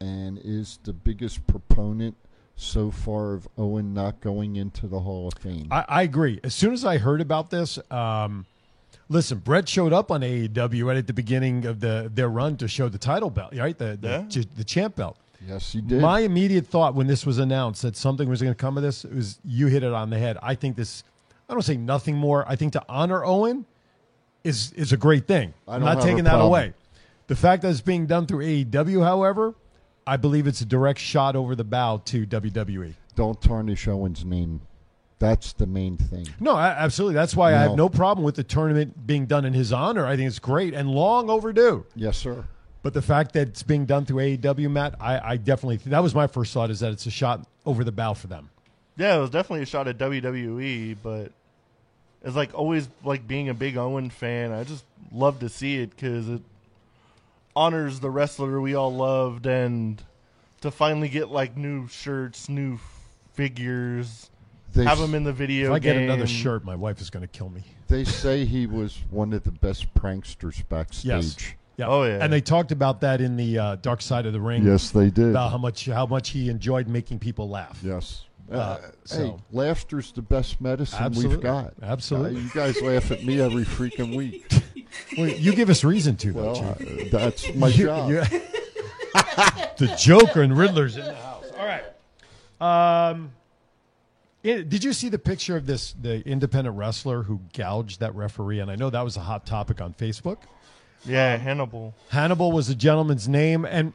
And 0.00 0.38
is 0.42 0.78
the 0.84 0.94
biggest 0.94 1.46
proponent 1.46 2.16
so 2.56 2.90
far 2.90 3.34
of 3.34 3.46
Owen 3.58 3.92
not 3.92 4.20
going 4.22 4.56
into 4.56 4.86
the 4.86 5.00
Hall 5.00 5.28
of 5.28 5.34
Fame. 5.42 5.68
I, 5.70 5.84
I 5.88 6.02
agree. 6.02 6.40
As 6.42 6.54
soon 6.54 6.72
as 6.72 6.84
I 6.86 6.96
heard 6.98 7.20
about 7.20 7.50
this, 7.50 7.78
um, 7.92 8.46
listen, 9.10 9.38
Brett 9.38 9.68
showed 9.68 9.92
up 9.92 10.10
on 10.10 10.22
AEW 10.22 10.86
right 10.86 10.96
at 10.96 11.06
the 11.06 11.12
beginning 11.12 11.66
of 11.66 11.80
the 11.80 12.10
their 12.14 12.28
run 12.30 12.56
to 12.58 12.66
show 12.68 12.88
the 12.88 12.96
title 12.98 13.28
belt, 13.30 13.54
right? 13.54 13.76
The 13.76 13.98
the, 14.00 14.08
Yeah. 14.08 14.42
ch- 14.42 14.54
the 14.56 14.64
champ 14.64 14.96
belt. 14.96 15.18
Yes, 15.46 15.72
he 15.72 15.80
did. 15.80 16.00
My 16.00 16.20
immediate 16.20 16.66
thought 16.66 16.94
when 16.94 17.06
this 17.06 17.24
was 17.26 17.38
announced 17.38 17.82
that 17.82 17.96
something 17.96 18.28
was 18.28 18.40
going 18.42 18.52
to 18.54 18.58
come 18.58 18.76
of 18.76 18.82
this 18.82 19.04
was 19.04 19.38
you 19.44 19.66
hit 19.66 19.82
it 19.82 19.92
on 19.92 20.10
the 20.10 20.18
head. 20.18 20.38
I 20.42 20.54
think 20.54 20.76
this. 20.76 21.02
I 21.48 21.52
don't 21.52 21.62
say 21.62 21.76
nothing 21.76 22.16
more. 22.16 22.44
I 22.48 22.56
think 22.56 22.72
to 22.74 22.84
honor 22.88 23.24
Owen 23.24 23.66
is 24.44 24.72
is 24.72 24.92
a 24.92 24.96
great 24.96 25.26
thing. 25.26 25.52
I 25.66 25.74
I'm 25.74 25.80
don't 25.82 25.94
not 25.96 26.02
taking 26.02 26.24
that 26.24 26.30
problem. 26.30 26.48
away. 26.48 26.74
The 27.26 27.36
fact 27.36 27.62
that 27.62 27.70
it's 27.70 27.80
being 27.80 28.06
done 28.06 28.26
through 28.26 28.44
AEW, 28.44 29.04
however, 29.04 29.54
I 30.06 30.16
believe 30.16 30.46
it's 30.46 30.60
a 30.60 30.64
direct 30.64 30.98
shot 30.98 31.36
over 31.36 31.54
the 31.54 31.64
bow 31.64 31.98
to 32.06 32.26
WWE. 32.26 32.94
Don't 33.14 33.40
tarnish 33.40 33.86
Owen's 33.86 34.24
name. 34.24 34.62
That's 35.18 35.52
the 35.52 35.66
main 35.66 35.96
thing. 35.98 36.26
No, 36.40 36.52
a- 36.56 36.60
absolutely. 36.78 37.14
That's 37.14 37.36
why 37.36 37.50
I 37.54 37.58
have 37.58 37.76
no 37.76 37.88
problem 37.90 38.24
with 38.24 38.36
the 38.36 38.42
tournament 38.42 39.06
being 39.06 39.26
done 39.26 39.44
in 39.44 39.52
his 39.52 39.70
honor. 39.72 40.06
I 40.06 40.16
think 40.16 40.26
it's 40.28 40.38
great 40.38 40.72
and 40.72 40.90
long 40.90 41.28
overdue. 41.28 41.84
Yes, 41.94 42.16
sir. 42.16 42.46
But 42.82 42.94
the 42.94 43.02
fact 43.02 43.34
that 43.34 43.48
it's 43.48 43.62
being 43.62 43.84
done 43.84 44.06
through 44.06 44.38
AEW, 44.38 44.70
Matt, 44.70 44.94
I, 45.00 45.32
I 45.32 45.36
definitely 45.36 45.76
that 45.90 46.02
was 46.02 46.14
my 46.14 46.26
first 46.26 46.52
thought 46.54 46.70
is 46.70 46.80
that 46.80 46.92
it's 46.92 47.06
a 47.06 47.10
shot 47.10 47.46
over 47.66 47.84
the 47.84 47.92
bow 47.92 48.14
for 48.14 48.26
them. 48.26 48.50
Yeah, 48.96 49.16
it 49.16 49.20
was 49.20 49.30
definitely 49.30 49.62
a 49.62 49.66
shot 49.66 49.86
at 49.88 49.98
WWE, 49.98 50.96
but 51.02 51.32
it's 52.22 52.36
like 52.36 52.54
always 52.54 52.88
like 53.04 53.26
being 53.26 53.48
a 53.48 53.54
big 53.54 53.76
Owen 53.76 54.10
fan. 54.10 54.52
I 54.52 54.64
just 54.64 54.84
love 55.12 55.40
to 55.40 55.48
see 55.48 55.78
it 55.78 55.90
because 55.90 56.28
it 56.28 56.42
honors 57.54 58.00
the 58.00 58.10
wrestler 58.10 58.60
we 58.60 58.74
all 58.74 58.94
loved, 58.94 59.46
and 59.46 60.02
to 60.62 60.70
finally 60.70 61.08
get 61.08 61.30
like 61.30 61.56
new 61.56 61.88
shirts, 61.88 62.48
new 62.48 62.78
figures, 63.34 64.30
They 64.74 64.84
have 64.84 64.98
them 64.98 65.14
in 65.14 65.24
the 65.24 65.32
video. 65.32 65.68
If 65.70 65.76
I 65.76 65.78
get 65.78 65.96
another 65.96 66.26
shirt, 66.26 66.64
my 66.64 66.76
wife 66.76 67.00
is 67.00 67.10
going 67.10 67.22
to 67.22 67.28
kill 67.28 67.48
me. 67.48 67.62
They 67.88 68.04
say 68.04 68.44
he 68.44 68.66
was 68.66 68.98
one 69.10 69.32
of 69.32 69.44
the 69.44 69.50
best 69.50 69.92
pranksters 69.94 70.62
backstage. 70.68 71.04
Yes. 71.06 71.54
Yeah. 71.80 71.88
Oh, 71.88 72.04
yeah. 72.04 72.18
And 72.22 72.32
they 72.32 72.40
talked 72.40 72.72
about 72.72 73.00
that 73.02 73.20
in 73.20 73.36
the 73.36 73.58
uh, 73.58 73.76
Dark 73.76 74.00
Side 74.02 74.26
of 74.26 74.32
the 74.32 74.40
Ring. 74.40 74.64
Yes, 74.64 74.90
they 74.90 75.10
did. 75.10 75.30
About 75.30 75.50
how 75.50 75.58
much 75.58 75.86
how 75.86 76.06
much 76.06 76.30
he 76.30 76.48
enjoyed 76.48 76.86
making 76.88 77.18
people 77.18 77.48
laugh. 77.48 77.78
Yes. 77.82 78.24
Uh, 78.50 78.54
Uh, 78.56 78.78
hey, 78.80 78.88
so- 79.04 79.40
laughter's 79.52 80.12
the 80.12 80.22
best 80.22 80.60
medicine 80.60 80.98
Absolutely. 81.02 81.36
we've 81.36 81.42
got. 81.44 81.72
Absolutely. 81.82 82.40
Uh, 82.40 82.44
you 82.44 82.50
guys 82.50 82.80
laugh 82.82 83.10
at 83.12 83.24
me 83.24 83.40
every 83.40 83.64
freaking 83.64 84.16
week. 84.16 84.50
Well, 85.16 85.28
you 85.28 85.54
give 85.54 85.70
us 85.70 85.84
reason 85.84 86.16
to. 86.16 86.32
Well, 86.32 86.56
uh, 86.64 86.74
that's 87.12 87.54
my 87.54 87.68
You- 87.78 87.84
job. 87.84 88.10
you- 88.10 88.22
the 89.78 89.94
Joker 89.98 90.42
and 90.42 90.56
Riddler's 90.56 90.96
in 90.96 91.04
the 91.04 91.14
house. 91.14 91.44
All 91.56 91.64
right. 92.60 93.10
Um, 93.10 93.30
it- 94.42 94.68
did 94.68 94.82
you 94.82 94.92
see 94.92 95.08
the 95.08 95.18
picture 95.18 95.56
of 95.56 95.66
this 95.66 95.92
the 95.92 96.26
independent 96.28 96.76
wrestler 96.76 97.22
who 97.22 97.40
gouged 97.56 98.00
that 98.00 98.14
referee? 98.16 98.58
And 98.60 98.68
I 98.70 98.74
know 98.74 98.90
that 98.90 99.02
was 99.02 99.16
a 99.16 99.20
hot 99.20 99.46
topic 99.46 99.80
on 99.80 99.94
Facebook. 99.94 100.38
Yeah, 101.04 101.36
Hannibal. 101.36 101.94
Hannibal 102.10 102.52
was 102.52 102.68
the 102.68 102.74
gentleman's 102.74 103.28
name, 103.28 103.64
and 103.64 103.92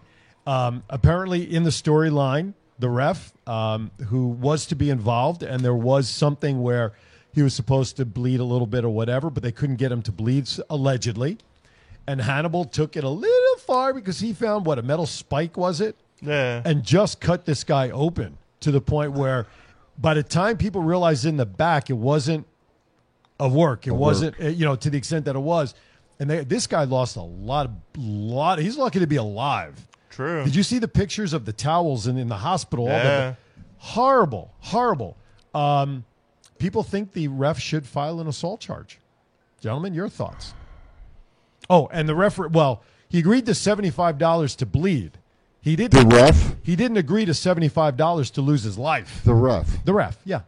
um, 0.47 0.83
apparently 0.89 1.43
in 1.43 1.63
the 1.63 1.69
storyline, 1.69 2.53
the 2.79 2.89
ref 2.89 3.31
um, 3.47 3.91
who 4.07 4.27
was 4.27 4.65
to 4.67 4.75
be 4.75 4.89
involved, 4.89 5.43
and 5.43 5.61
there 5.63 5.75
was 5.75 6.09
something 6.09 6.61
where 6.61 6.93
he 7.33 7.41
was 7.41 7.53
supposed 7.53 7.97
to 7.97 8.05
bleed 8.05 8.39
a 8.39 8.43
little 8.43 8.67
bit 8.67 8.83
or 8.83 8.89
whatever, 8.89 9.29
but 9.29 9.43
they 9.43 9.51
couldn't 9.51 9.75
get 9.75 9.91
him 9.91 10.01
to 10.03 10.11
bleed 10.11 10.49
allegedly. 10.69 11.37
And 12.07 12.21
Hannibal 12.21 12.65
took 12.65 12.95
it 12.95 13.03
a 13.03 13.09
little 13.09 13.57
far 13.65 13.93
because 13.93 14.19
he 14.19 14.33
found 14.33 14.65
what 14.65 14.77
a 14.79 14.81
metal 14.83 15.05
spike 15.05 15.57
was 15.57 15.81
it, 15.81 15.95
Yeah. 16.21 16.61
and 16.65 16.83
just 16.83 17.19
cut 17.19 17.45
this 17.45 17.63
guy 17.63 17.89
open 17.91 18.37
to 18.61 18.71
the 18.71 18.81
point 18.81 19.13
where, 19.13 19.47
by 19.97 20.13
the 20.13 20.23
time 20.23 20.57
people 20.57 20.81
realized 20.81 21.25
in 21.25 21.37
the 21.37 21.45
back, 21.45 21.89
it 21.89 21.93
wasn't 21.97 22.45
of 23.39 23.53
work. 23.53 23.85
It 23.87 23.91
Of 23.91 23.97
wasn't, 23.97 24.35
uh, 24.41 24.47
you 24.47 24.65
know, 24.65 24.75
to 24.75 24.89
the 24.89 24.97
extent 24.97 25.25
that 25.25 25.35
it 25.35 25.39
was. 25.39 25.73
And 26.19 26.29
they, 26.29 26.43
this 26.43 26.65
guy 26.67 26.83
lost 26.85 27.15
a 27.17 27.21
lot 27.21 27.65
of 27.67 27.71
lot. 28.01 28.59
He's 28.59 28.77
lucky 28.77 28.99
to 28.99 29.07
be 29.07 29.17
alive. 29.17 29.75
True. 30.09 30.43
Did 30.45 30.55
you 30.55 30.63
see 30.63 30.79
the 30.79 30.87
pictures 30.87 31.33
of 31.33 31.43
the 31.45 31.51
towels 31.53 32.07
in, 32.07 32.17
in 32.17 32.29
the 32.29 32.37
hospital? 32.37 32.85
All 32.85 32.91
the- 32.97 33.03
Yeah. 33.03 33.33
horrible, 33.77 34.53
horrible. 34.59 35.17
Um, 35.53 36.05
people 36.57 36.83
think 36.83 37.11
the 37.11 37.27
ref 37.27 37.59
should 37.59 37.85
file 37.85 38.19
an 38.21 38.27
assault 38.27 38.61
charge. 38.61 38.99
Gentlemen, 39.59 39.93
your 39.93 40.07
thoughts? 40.09 40.53
Oh, 41.69 41.87
and 41.91 42.07
the 42.07 42.15
referee. 42.15 42.49
Well, 42.51 42.81
he 43.09 43.19
agreed 43.19 43.45
to 43.47 43.55
seventy 43.55 43.89
five 43.89 44.17
dollars 44.17 44.55
to 44.57 44.65
bleed. 44.65 45.17
He 45.61 45.75
didn't. 45.75 46.09
The 46.09 46.15
ref? 46.15 46.55
He 46.63 46.75
didn't 46.75 46.97
agree 46.97 47.25
to 47.25 47.33
seventy 47.33 47.67
five 47.69 47.97
dollars 47.97 48.29
to 48.31 48.41
lose 48.41 48.63
his 48.63 48.77
life. 48.77 49.21
The 49.25 49.33
ref. 49.33 49.83
The 49.83 49.93
ref. 49.93 50.17
Yeah. 50.25 50.41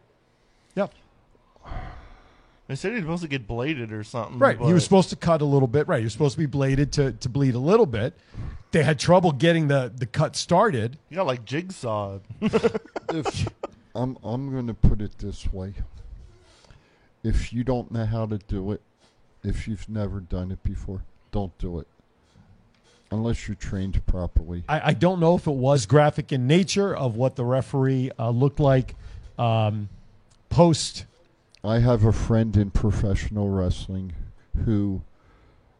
Yep. 2.68 2.76
They 2.76 2.76
said 2.76 2.90
he 2.90 2.96
was 2.96 3.02
supposed 3.02 3.22
to 3.22 3.28
get 3.28 3.46
bladed 3.46 3.92
or 3.92 4.04
something. 4.04 4.38
Right. 4.38 4.56
He 4.58 4.64
but- 4.64 4.72
was 4.74 4.84
supposed 4.84 5.10
to 5.10 5.16
cut 5.16 5.40
a 5.40 5.44
little 5.44 5.68
bit. 5.68 5.88
Right. 5.88 5.98
He 5.98 6.04
was 6.04 6.12
supposed 6.12 6.34
to 6.34 6.38
be 6.38 6.46
bladed 6.46 6.92
to, 6.92 7.12
to 7.12 7.28
bleed 7.28 7.54
a 7.54 7.58
little 7.58 7.86
bit. 7.86 8.14
They 8.70 8.82
had 8.82 8.98
trouble 8.98 9.32
getting 9.32 9.68
the, 9.68 9.90
the 9.94 10.04
cut 10.04 10.36
started. 10.36 10.98
You 11.08 11.16
got 11.16 11.26
like 11.26 11.44
jigsawed. 11.46 12.20
if 12.42 13.48
I'm 13.94 14.18
I'm 14.22 14.52
going 14.52 14.66
to 14.66 14.74
put 14.74 15.00
it 15.00 15.16
this 15.18 15.50
way. 15.52 15.72
If 17.24 17.52
you 17.52 17.64
don't 17.64 17.90
know 17.90 18.04
how 18.04 18.26
to 18.26 18.36
do 18.38 18.72
it, 18.72 18.82
if 19.42 19.66
you've 19.66 19.88
never 19.88 20.20
done 20.20 20.50
it 20.52 20.62
before, 20.62 21.02
don't 21.32 21.56
do 21.58 21.78
it. 21.80 21.86
Unless 23.10 23.48
you're 23.48 23.54
trained 23.54 24.04
properly. 24.06 24.64
I, 24.68 24.90
I 24.90 24.92
don't 24.92 25.18
know 25.18 25.34
if 25.34 25.46
it 25.46 25.54
was 25.54 25.86
graphic 25.86 26.30
in 26.30 26.46
nature 26.46 26.94
of 26.94 27.16
what 27.16 27.36
the 27.36 27.44
referee 27.44 28.10
uh, 28.18 28.28
looked 28.28 28.60
like 28.60 28.94
um, 29.38 29.88
post. 30.50 31.06
I 31.68 31.80
have 31.80 32.04
a 32.04 32.12
friend 32.12 32.56
in 32.56 32.70
professional 32.70 33.48
wrestling 33.50 34.12
who 34.64 35.02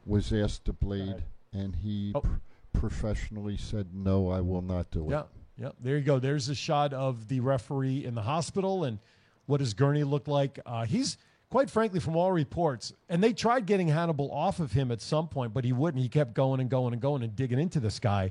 was 0.05 0.33
asked 0.33 0.67
to 0.67 0.73
bleed, 0.73 1.25
and 1.53 1.75
he 1.77 2.13
Oh. 2.15 2.21
pr- 2.21 2.29
professionally 2.75 3.57
said, 3.57 3.95
"No, 3.95 4.31
I 4.31 4.41
will 4.41 4.63
not 4.63 4.91
do 4.91 5.07
it." 5.07 5.11
Yeah. 5.11 5.23
Yeah. 5.59 5.71
There 5.81 5.97
you 5.97 6.05
go. 6.05 6.19
There's 6.19 6.49
a 6.49 6.55
shot 6.55 6.93
of 6.93 7.29
the 7.29 7.41
referee 7.41 8.05
in 8.05 8.15
the 8.15 8.23
hospital 8.23 8.85
and 8.85 8.99
what 9.47 9.59
does 9.59 9.75
Gurney 9.75 10.05
look 10.05 10.29
like. 10.29 10.61
Uh, 10.65 10.85
he's, 10.85 11.17
quite 11.51 11.69
frankly, 11.71 11.99
from 12.01 12.15
all 12.17 12.31
reports, 12.33 12.93
and 13.09 13.23
they 13.25 13.33
tried 13.33 13.67
getting 13.67 13.89
Hannibal 13.89 14.31
off 14.31 14.61
of 14.61 14.73
him 14.73 14.93
at 14.93 15.01
some 15.01 15.27
point, 15.27 15.53
but 15.55 15.65
he 15.65 15.73
wouldn't. 15.73 16.03
He 16.03 16.09
kept 16.09 16.35
going 16.35 16.61
and 16.61 16.69
going 16.71 16.93
and 16.93 17.03
going 17.03 17.23
and 17.23 17.35
digging 17.35 17.59
into 17.59 17.81
this 17.81 17.99
guy. 17.99 18.31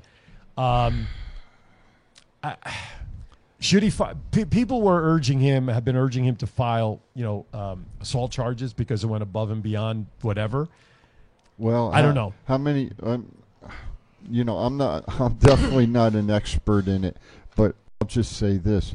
Um, 0.56 1.06
I, 2.42 2.56
should 3.60 3.82
he? 3.82 3.90
Fi- 3.90 4.14
pe- 4.30 4.44
people 4.44 4.82
were 4.82 5.02
urging 5.02 5.40
him, 5.40 5.68
have 5.68 5.84
been 5.84 5.96
urging 5.96 6.24
him 6.24 6.36
to 6.36 6.46
file, 6.46 7.00
you 7.14 7.24
know, 7.24 7.46
um, 7.52 7.86
assault 8.00 8.30
charges 8.30 8.72
because 8.72 9.02
it 9.02 9.08
went 9.08 9.22
above 9.22 9.50
and 9.50 9.62
beyond 9.62 10.06
whatever. 10.22 10.68
Well, 11.56 11.90
I 11.92 12.02
don't 12.02 12.14
know. 12.14 12.34
how 12.46 12.58
many. 12.58 12.90
Um, 13.02 13.34
you 14.30 14.44
know, 14.44 14.58
I'm 14.58 14.76
not. 14.76 15.04
I'm 15.20 15.34
definitely 15.34 15.86
not 15.86 16.14
an 16.14 16.30
expert 16.30 16.86
in 16.86 17.04
it, 17.04 17.16
but 17.56 17.74
I'll 18.00 18.08
just 18.08 18.36
say 18.36 18.56
this: 18.56 18.94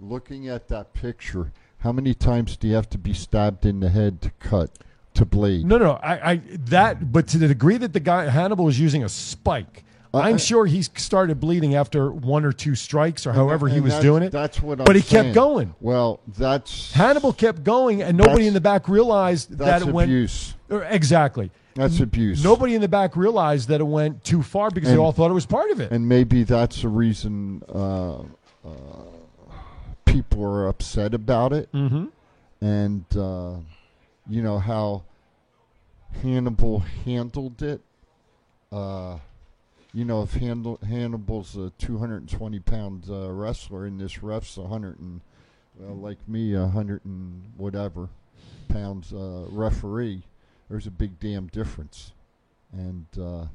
looking 0.00 0.48
at 0.48 0.68
that 0.68 0.92
picture, 0.92 1.52
how 1.78 1.92
many 1.92 2.12
times 2.14 2.56
do 2.56 2.68
you 2.68 2.74
have 2.74 2.90
to 2.90 2.98
be 2.98 3.14
stabbed 3.14 3.64
in 3.64 3.80
the 3.80 3.88
head 3.88 4.20
to 4.22 4.30
cut 4.38 4.70
to 5.14 5.24
bleed? 5.24 5.64
No, 5.64 5.78
no, 5.78 5.92
I, 5.92 6.32
I 6.32 6.36
that, 6.66 7.10
but 7.10 7.26
to 7.28 7.38
the 7.38 7.48
degree 7.48 7.78
that 7.78 7.94
the 7.94 8.00
guy 8.00 8.28
Hannibal 8.28 8.66
was 8.66 8.78
using 8.78 9.02
a 9.02 9.08
spike, 9.08 9.84
I'm 10.14 10.38
sure 10.38 10.66
he 10.66 10.82
started 10.82 11.40
bleeding 11.40 11.74
after 11.74 12.10
one 12.10 12.44
or 12.44 12.52
two 12.52 12.74
strikes 12.74 13.26
or 13.26 13.32
however 13.32 13.68
he 13.68 13.80
was 13.80 13.94
doing 14.00 14.22
it. 14.22 14.30
That's 14.32 14.62
what. 14.62 14.80
I'm 14.80 14.84
But 14.84 14.96
he 14.96 15.02
saying. 15.02 15.24
kept 15.26 15.34
going. 15.34 15.74
Well, 15.80 16.20
that's 16.38 16.92
Hannibal 16.92 17.32
kept 17.32 17.64
going, 17.64 18.02
and 18.02 18.16
nobody 18.16 18.46
in 18.46 18.54
the 18.54 18.60
back 18.60 18.88
realized 18.88 19.58
that 19.58 19.82
it 19.82 19.88
went 19.88 20.10
abuse. 20.10 20.54
Uh, 20.70 20.78
Exactly. 20.80 21.50
That's 21.74 21.98
abuse. 21.98 22.44
Nobody 22.44 22.76
in 22.76 22.80
the 22.80 22.88
back 22.88 23.16
realized 23.16 23.68
that 23.68 23.80
it 23.80 23.84
went 23.84 24.22
too 24.22 24.42
far 24.44 24.70
because 24.70 24.90
they 24.90 24.96
all 24.96 25.10
thought 25.10 25.30
it 25.30 25.34
was 25.34 25.46
part 25.46 25.72
of 25.72 25.80
it. 25.80 25.90
And 25.90 26.08
maybe 26.08 26.44
that's 26.44 26.82
the 26.82 26.88
reason 26.88 27.62
uh, 27.68 28.18
uh, 28.18 28.22
people 30.04 30.44
are 30.44 30.68
upset 30.68 31.14
about 31.14 31.52
it. 31.52 31.70
Mhm. 31.72 32.10
And, 32.60 33.04
uh, 33.16 33.54
you 34.28 34.40
know, 34.42 34.60
how 34.60 35.02
Hannibal 36.22 36.78
handled 37.04 37.60
it. 37.60 37.80
You 39.94 40.04
know, 40.04 40.22
if 40.22 40.34
Handel, 40.34 40.80
Hannibal's 40.86 41.56
a 41.56 41.70
220 41.78 42.58
pound 42.58 43.06
uh, 43.08 43.30
wrestler 43.30 43.86
and 43.86 44.00
this 44.00 44.24
ref's 44.24 44.56
a 44.56 44.62
100 44.62 44.98
and, 44.98 45.20
well, 45.78 45.94
like 45.94 46.18
me, 46.28 46.54
a 46.54 46.62
100 46.62 47.04
and 47.04 47.52
whatever 47.56 48.08
pounds 48.68 49.12
uh, 49.12 49.44
referee, 49.50 50.24
there's 50.68 50.88
a 50.88 50.90
big 50.90 51.20
damn 51.20 51.46
difference. 51.46 52.12
And, 52.72 53.06
uh, 53.20 53.46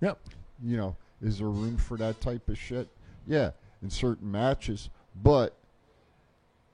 Yep. 0.00 0.20
you 0.62 0.76
know, 0.76 0.94
is 1.20 1.38
there 1.38 1.48
room 1.48 1.76
for 1.76 1.96
that 1.96 2.20
type 2.20 2.48
of 2.48 2.56
shit? 2.56 2.86
Yeah, 3.26 3.50
in 3.82 3.90
certain 3.90 4.30
matches. 4.30 4.90
But 5.20 5.54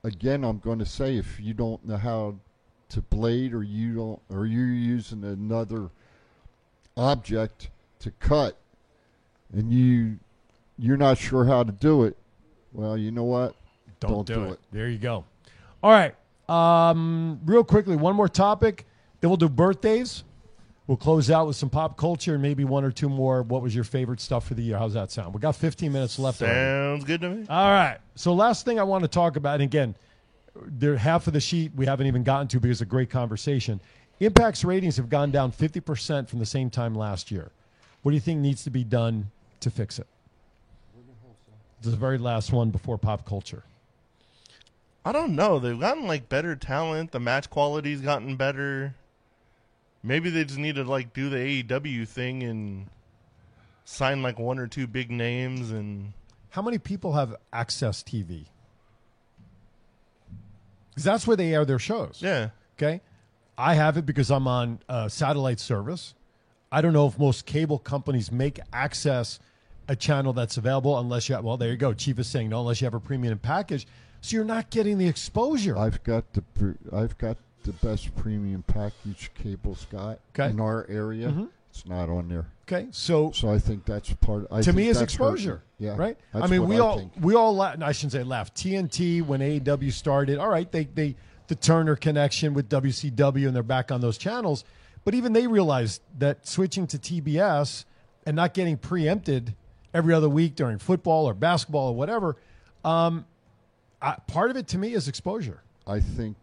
again, 0.03 0.43
I'm 0.43 0.59
going 0.59 0.77
to 0.77 0.85
say 0.85 1.17
if 1.17 1.39
you 1.39 1.55
don't 1.55 1.83
know 1.87 1.97
how 1.97 2.35
to 2.89 3.01
blade 3.01 3.51
or 3.55 3.63
you 3.63 3.95
don't 3.95 4.21
or 4.29 4.45
you're 4.45 4.67
using 4.67 5.23
another 5.23 5.89
object 6.95 7.69
to 7.99 8.11
cut 8.11 8.55
and 9.53 9.71
you 9.71 10.19
you're 10.77 10.97
not 10.97 11.17
sure 11.17 11.45
how 11.45 11.63
to 11.63 11.71
do 11.71 12.03
it, 12.03 12.17
well, 12.73 12.97
you 12.97 13.11
know 13.11 13.23
what? 13.23 13.55
Don't, 13.99 14.27
do, 14.27 14.43
it. 14.51 14.59
There 14.71 14.89
you 14.89 14.97
go. 14.97 15.23
All 15.81 15.91
right. 15.91 16.13
Um, 16.49 17.39
real 17.45 17.63
quickly, 17.63 17.95
one 17.95 18.15
more 18.15 18.27
topic. 18.27 18.85
Then 19.21 19.29
we'll 19.29 19.37
do 19.37 19.49
birthdays. 19.49 20.23
We'll 20.87 20.97
close 20.97 21.31
out 21.31 21.47
with 21.47 21.55
some 21.55 21.69
pop 21.69 21.97
culture 21.97 22.33
and 22.33 22.43
maybe 22.43 22.63
one 22.63 22.83
or 22.83 22.91
two 22.91 23.09
more. 23.09 23.41
What 23.41 23.63
was 23.63 23.73
your 23.73 23.83
favorite 23.83 24.19
stuff 24.19 24.47
for 24.47 24.53
the 24.53 24.61
year? 24.61 24.77
How's 24.77 24.93
that 24.93 25.11
sound? 25.11 25.33
We 25.33 25.39
got 25.39 25.55
15 25.55 25.91
minutes 25.91 26.19
left. 26.19 26.41
already. 26.41 26.59
Sounds 26.59 27.03
good 27.05 27.21
to 27.21 27.29
me. 27.29 27.45
All 27.49 27.71
right. 27.71 27.97
So 28.15 28.33
last 28.33 28.65
thing 28.65 28.79
I 28.79 28.83
want 28.83 29.03
to 29.03 29.07
talk 29.07 29.35
about, 29.35 29.55
and 29.55 29.63
again, 29.63 29.95
there 30.67 30.95
half 30.95 31.25
of 31.27 31.33
the 31.33 31.39
sheet 31.39 31.71
we 31.75 31.85
haven't 31.85 32.05
even 32.05 32.23
gotten 32.23 32.47
to 32.49 32.59
because 32.59 32.81
of 32.81 32.89
great 32.89 33.09
conversation. 33.09 33.81
Impact's 34.19 34.63
ratings 34.63 34.95
have 34.97 35.09
gone 35.09 35.31
down 35.31 35.51
50% 35.51 36.29
from 36.29 36.39
the 36.39 36.45
same 36.45 36.69
time 36.69 36.93
last 36.93 37.31
year. 37.31 37.51
What 38.05 38.11
do 38.11 38.15
you 38.17 38.21
think 38.21 38.39
needs 38.39 38.63
to 38.65 38.69
be 38.69 38.83
done 38.83 39.31
to 39.61 39.71
fix 39.71 39.97
it? 39.97 40.05
The 41.81 41.95
very 41.95 42.19
last 42.19 42.51
one 42.51 42.69
before 42.69 42.99
pop 42.99 43.25
culture. 43.25 43.63
I 45.03 45.11
don't 45.11 45.35
know. 45.35 45.57
They've 45.57 45.79
gotten 45.79 46.05
like 46.05 46.29
better 46.29 46.55
talent. 46.55 47.13
The 47.13 47.19
match 47.19 47.49
quality's 47.49 48.01
gotten 48.01 48.35
better. 48.35 48.93
Maybe 50.03 50.29
they 50.29 50.45
just 50.45 50.59
need 50.59 50.75
to 50.75 50.83
like 50.83 51.13
do 51.13 51.29
the 51.31 51.63
AEW 51.63 52.07
thing 52.07 52.43
and 52.43 52.91
sign 53.85 54.21
like 54.21 54.37
one 54.37 54.59
or 54.59 54.67
two 54.67 54.85
big 54.85 55.09
names 55.09 55.71
and 55.71 56.13
How 56.51 56.61
many 56.61 56.77
people 56.77 57.13
have 57.13 57.35
Access 57.51 58.03
TV? 58.03 58.45
Because 60.91 61.05
that's 61.05 61.25
where 61.25 61.35
they 61.35 61.55
air 61.55 61.65
their 61.65 61.79
shows. 61.79 62.19
Yeah. 62.21 62.49
Okay. 62.77 63.01
I 63.57 63.73
have 63.73 63.97
it 63.97 64.05
because 64.05 64.29
I'm 64.29 64.47
on 64.47 64.77
uh, 64.87 65.09
satellite 65.09 65.59
service. 65.59 66.13
I 66.75 66.81
don't 66.81 66.91
know 66.91 67.07
if 67.07 67.17
most 67.17 67.45
cable 67.45 67.79
companies 67.79 68.33
make 68.33 68.59
access 68.73 69.39
a 69.87 69.95
channel 69.95 70.33
that's 70.33 70.57
available 70.57 70.99
unless 70.99 71.29
you 71.29 71.35
have, 71.35 71.45
well, 71.45 71.55
there 71.55 71.69
you 71.69 71.77
go. 71.77 71.93
Chief 71.93 72.19
is 72.19 72.27
saying 72.27 72.49
no, 72.49 72.59
unless 72.59 72.81
you 72.81 72.85
have 72.85 72.93
a 72.93 72.99
premium 72.99 73.39
package. 73.39 73.87
So 74.19 74.35
you're 74.35 74.43
not 74.43 74.69
getting 74.71 74.97
the 74.97 75.07
exposure. 75.07 75.77
I've 75.77 76.03
got 76.03 76.25
the 76.33 76.43
I've 76.91 77.17
got 77.17 77.37
the 77.63 77.71
best 77.71 78.13
premium 78.17 78.61
package 78.67 79.31
cable's 79.35 79.85
got 79.89 80.19
Okay. 80.37 80.49
in 80.49 80.59
our 80.59 80.85
area. 80.89 81.29
Mhm. 81.29 81.47
It's 81.69 81.85
not 81.85 82.09
on 82.09 82.27
there. 82.27 82.47
Okay, 82.63 82.87
so 82.91 83.31
so 83.31 83.49
I 83.53 83.57
think 83.59 83.85
that's 83.85 84.11
part. 84.15 84.45
I 84.51 84.61
to 84.61 84.73
me, 84.73 84.89
is 84.89 84.99
that's 84.99 85.13
hurting. 85.15 85.33
exposure. 85.33 85.61
Yeah, 85.79 85.95
right. 85.95 86.17
I 86.33 86.47
mean, 86.47 86.67
we 86.67 86.75
I 86.75 86.79
all 86.79 86.97
think. 86.97 87.13
we 87.21 87.35
all 87.35 87.61
I 87.61 87.91
shouldn't 87.93 88.11
say 88.11 88.23
laughed. 88.23 88.53
TNT 88.55 89.21
when 89.21 89.39
AEW 89.41 89.91
started. 89.93 90.39
All 90.39 90.49
right, 90.49 90.69
they 90.69 90.85
they 90.85 91.15
the 91.47 91.55
Turner 91.55 91.95
connection 91.95 92.53
with 92.53 92.67
WCW 92.67 93.47
and 93.47 93.55
they're 93.55 93.63
back 93.63 93.93
on 93.93 94.01
those 94.01 94.17
channels. 94.17 94.65
But 95.05 95.13
even 95.13 95.33
they 95.33 95.47
realized 95.47 96.01
that 96.17 96.47
switching 96.47 96.87
to 96.87 96.97
TBS 96.97 97.85
and 98.25 98.35
not 98.35 98.53
getting 98.53 98.75
preempted 98.75 99.55
every 99.93 100.13
other 100.13 100.27
week 100.27 100.55
during 100.55 100.79
football 100.79 101.25
or 101.29 101.33
basketball 101.33 101.89
or 101.89 101.95
whatever. 101.95 102.35
Um, 102.83 103.25
I, 104.01 104.17
part 104.27 104.49
of 104.49 104.57
it 104.57 104.67
to 104.69 104.77
me 104.77 104.93
is 104.93 105.07
exposure. 105.07 105.61
I 105.87 105.99
think, 105.99 106.35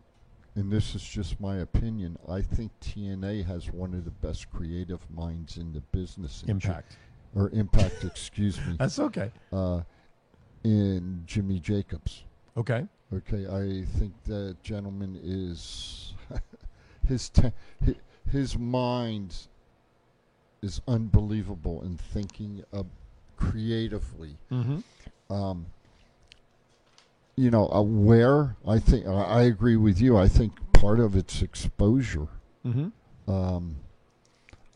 and 0.54 0.70
this 0.70 0.94
is 0.94 1.02
just 1.02 1.40
my 1.40 1.56
opinion, 1.58 2.16
I 2.28 2.40
think 2.40 2.70
TNA 2.80 3.44
has 3.46 3.70
one 3.70 3.94
of 3.94 4.04
the 4.04 4.10
best 4.10 4.50
creative 4.50 5.00
minds 5.10 5.56
in 5.56 5.72
the 5.72 5.80
business. 5.80 6.44
Impact. 6.46 6.96
or 7.34 7.50
Impact, 7.50 8.04
excuse 8.04 8.58
me. 8.58 8.76
That's 8.78 8.98
okay. 9.00 9.32
Uh, 9.52 9.80
in 10.62 11.24
Jimmy 11.26 11.58
Jacobs. 11.58 12.22
Okay. 12.56 12.86
Okay, 13.12 13.46
I 13.46 13.84
think 13.98 14.14
that 14.24 14.56
gentleman 14.62 15.18
is 15.22 16.14
his 17.08 17.28
te- 17.28 17.52
his 18.30 18.58
mind 18.58 19.36
is 20.62 20.80
unbelievable 20.86 21.82
in 21.82 21.96
thinking 21.96 22.62
of 22.72 22.86
creatively. 23.36 24.36
Mhm. 24.50 24.82
Um, 25.28 25.66
you 27.36 27.50
know, 27.50 27.68
uh, 27.68 27.82
where 27.82 28.56
I 28.66 28.78
think 28.78 29.06
I 29.06 29.12
I 29.22 29.42
agree 29.42 29.76
with 29.76 30.00
you. 30.00 30.16
I 30.16 30.28
think 30.28 30.52
part 30.72 31.00
of 31.00 31.16
it's 31.16 31.42
exposure. 31.42 32.28
Mhm. 32.64 32.92
Um, 33.26 33.76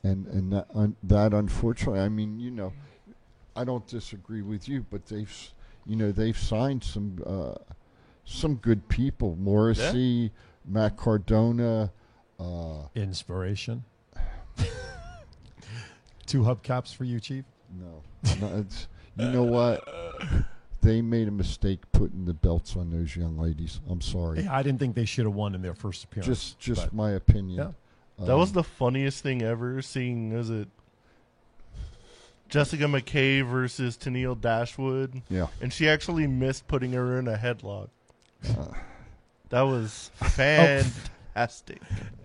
and 0.03 0.27
and 0.29 0.53
that, 0.53 0.67
un, 0.75 0.97
that 1.03 1.35
unfortunately, 1.35 2.01
I 2.01 2.09
mean, 2.09 2.41
you 2.41 2.51
know, 2.51 2.73
I 3.55 3.65
don't 3.65 3.87
disagree 3.87 4.43
with 4.43 4.69
you, 4.69 4.85
but 4.91 5.07
they've, 5.07 5.53
you 5.85 5.97
know, 5.97 6.13
they've 6.13 6.37
signed 6.39 6.83
some 6.85 7.23
uh, 7.27 7.55
some 8.25 8.57
good 8.57 8.89
people. 8.89 9.37
Morrissey, 9.37 10.33
Matt 10.65 10.97
Cardona. 10.97 11.93
Uh, 12.39 12.89
Inspiration. 12.95 13.85
Two 16.27 16.43
hubcaps 16.43 16.95
for 16.95 17.05
you, 17.05 17.21
Chief. 17.21 17.45
no, 17.79 18.03
no 18.41 18.59
it's, 18.59 18.89
you 19.17 19.29
know 19.31 19.45
what? 19.45 19.87
They 20.83 21.01
made 21.03 21.29
a 21.29 21.33
mistake 21.33 21.81
putting 21.93 22.25
the 22.25 22.35
belts 22.35 22.77
on 22.77 22.91
those 22.91 23.15
young 23.17 23.39
ladies. 23.39 23.81
I'm 23.89 24.01
sorry. 24.01 24.43
Yeah, 24.43 24.55
I 24.57 24.63
didn't 24.63 24.79
think 24.81 24.95
they 24.95 25.05
should 25.05 25.25
have 25.25 25.35
won 25.35 25.55
in 25.55 25.63
their 25.63 25.75
first 25.75 26.05
appearance. 26.05 26.27
Just 26.27 26.59
just 26.59 26.83
but- 26.83 26.93
my 26.93 27.11
opinion. 27.13 27.59
Yeah. 28.19 28.25
That 28.27 28.37
was 28.37 28.49
Um, 28.51 28.55
the 28.55 28.65
funniest 28.65 29.23
thing 29.23 29.43
ever. 29.43 29.83
Seeing 29.83 30.33
is 30.33 30.49
it 30.49 30.69
Jessica 32.49 32.85
McKay 32.85 33.47
versus 33.47 33.97
Tenille 33.97 34.41
Dashwood. 34.41 35.23
Yeah. 35.29 35.49
and 35.61 35.73
she 35.73 35.89
actually 35.89 36.27
missed 36.27 36.67
putting 36.67 36.93
her 36.93 37.19
in 37.19 37.29
a 37.29 37.37
headlock. 37.37 37.89
Uh. 38.49 38.67
that 39.51 39.63
was 39.63 40.11
fantastic. 40.17 41.13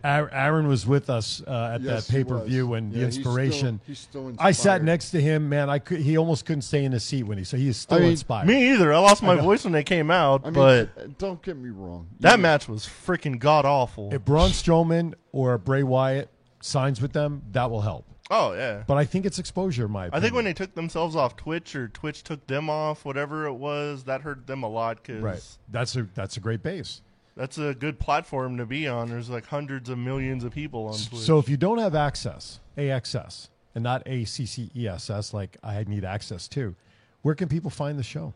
Aaron 0.04 0.30
Aaron 0.34 0.68
was 0.68 0.88
with 0.88 1.10
us 1.10 1.44
uh, 1.46 1.74
at 1.76 1.82
Yes, 1.82 2.08
that 2.08 2.12
pay 2.14 2.24
per 2.24 2.44
view 2.44 2.68
was. 2.68 2.78
and 2.80 2.92
Yeah, 2.94 3.00
the 3.02 3.06
he's 3.06 3.14
still- 3.16 3.38
inspiration. 3.38 3.82
he's 3.86 4.00
still 4.00 4.34
I 4.40 4.52
sat 4.52 4.84
next 4.84 5.12
to 5.12 5.22
him, 5.22 5.50
man. 5.50 5.70
I 5.70 5.80
could. 5.80 6.00
He 6.00 6.18
almost 6.18 6.46
couldn't 6.46 6.64
stay 6.64 6.84
in 6.84 6.92
his 6.92 7.04
seat 7.04 7.24
when 7.24 7.38
he. 7.38 7.44
So 7.44 7.58
he 7.58 7.68
is 7.68 7.78
still 7.78 7.98
I 7.98 8.02
mean, 8.02 8.12
inspired. 8.12 8.48
Me 8.48 8.72
either. 8.72 8.94
I 8.94 8.98
lost 9.00 9.22
my 9.22 9.34
I 9.34 9.42
voice 9.42 9.64
when 9.64 9.74
they 9.74 9.84
came 9.84 10.10
out, 10.10 10.42
I 10.44 10.46
mean, 10.46 10.54
but 10.54 10.90
uh, 10.98 11.08
don't 11.18 11.42
get 11.44 11.58
me 11.58 11.70
wrong. 11.70 12.08
That 12.22 12.38
know- 12.38 12.42
match 12.44 12.68
was 12.68 12.86
freaking 12.88 13.38
god 13.38 13.66
awful. 13.66 14.14
If 14.14 14.26
Braun 14.26 14.50
Strowman 14.52 15.14
or 15.32 15.58
Bray 15.58 15.84
Wyatt 15.84 16.30
signs 16.62 17.02
with 17.02 17.14
them, 17.14 17.44
that 17.52 17.70
will 17.70 17.82
help. 17.82 18.06
Oh 18.34 18.54
yeah. 18.54 18.84
But 18.88 18.96
I 18.98 19.04
think 19.06 19.26
it's 19.26 19.40
exposure, 19.40 19.86
in 19.86 19.92
my 19.92 20.10
I 20.14 20.22
think 20.22 20.34
when 20.34 20.46
they 20.46 20.54
took 20.54 20.74
themselves 20.74 21.18
off 21.18 21.36
Twitch 21.36 21.76
or 21.76 21.90
Twitch 21.90 22.24
took 22.24 22.48
them 22.48 22.70
off, 22.70 23.04
whatever 23.04 23.46
it 23.46 23.54
was, 23.56 24.06
that 24.06 24.22
hurt 24.22 24.48
them 24.48 24.64
a 24.64 24.70
lot 24.70 25.04
because 25.04 25.22
right, 25.22 25.44
that's 25.70 25.96
a 25.98 26.08
that's 26.16 26.38
a 26.38 26.40
great 26.40 26.64
base. 26.64 27.02
That's 27.36 27.58
a 27.58 27.74
good 27.74 28.00
platform 28.00 28.58
to 28.58 28.66
be 28.66 28.88
on. 28.88 29.10
There's 29.10 29.30
like 29.30 29.46
hundreds 29.46 29.90
of 29.90 29.98
millions 29.98 30.44
of 30.44 30.52
people 30.52 30.88
on 30.88 30.94
Twitch. 30.94 31.22
So 31.22 31.40
if 31.40 31.48
you 31.50 31.58
don't 31.58 31.78
have 31.78 31.96
access, 31.96 32.60
AXS, 32.78 33.50
and 33.76 33.84
not 33.84 34.04
ACCESS, 34.06 35.34
like 35.34 35.58
I 35.64 35.84
need 35.88 36.04
access 36.06 36.48
to, 36.50 36.76
where 37.22 37.36
can 37.36 37.48
people 37.48 37.70
find 37.70 37.98
the 37.98 38.04
show? 38.04 38.34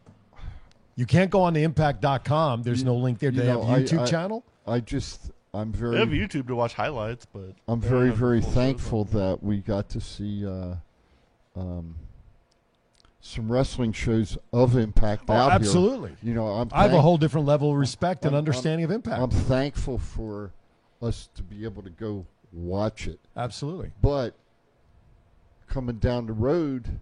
You 0.95 1.05
can't 1.05 1.29
go 1.29 1.41
on 1.41 1.53
to 1.55 1.59
impact.com. 1.61 2.63
There's 2.63 2.83
no 2.83 2.95
link 2.95 3.19
there. 3.19 3.31
Do 3.31 3.37
You 3.37 3.41
they 3.43 3.47
know, 3.49 3.63
have 3.63 3.69
a 3.69 3.81
I- 3.81 3.83
YouTube 3.83 4.01
I- 4.01 4.05
channel? 4.05 4.43
I 4.67 4.79
just 4.79 5.31
I'm 5.53 5.71
very 5.71 5.91
they 5.93 5.99
have 5.99 6.09
YouTube 6.09 6.47
to 6.47 6.55
watch 6.55 6.73
highlights, 6.73 7.25
but 7.25 7.53
I'm 7.67 7.79
very 7.79 8.09
very 8.11 8.39
full 8.41 8.49
shows 8.49 8.57
on. 8.57 8.63
thankful 8.63 9.03
that 9.05 9.43
we 9.43 9.57
got 9.57 9.89
to 9.89 10.01
see 10.01 10.45
uh, 10.45 10.75
um, 11.55 11.95
some 13.25 13.51
wrestling 13.51 13.91
shows 13.91 14.37
of 14.53 14.77
Impact 14.77 15.23
Oh, 15.27 15.33
out 15.33 15.45
here. 15.47 15.55
absolutely. 15.55 16.15
You 16.21 16.35
know, 16.35 16.45
I'm 16.47 16.69
I 16.71 16.83
have 16.83 16.93
a 16.93 17.01
whole 17.01 17.17
different 17.17 17.47
level 17.47 17.71
of 17.71 17.77
respect 17.77 18.23
and 18.23 18.35
I'm- 18.35 18.37
understanding 18.39 18.85
I'm- 18.85 18.91
of 18.91 18.95
Impact. 18.95 19.19
I'm 19.21 19.29
thankful 19.31 19.97
for 19.97 20.51
us 21.01 21.27
to 21.33 21.41
be 21.41 21.63
able 21.65 21.81
to 21.81 21.89
go 21.89 22.27
watch 22.53 23.07
it. 23.07 23.19
Absolutely. 23.35 23.91
But 23.99 24.35
coming 25.67 25.97
down 25.97 26.27
the 26.27 26.33
road 26.33 26.99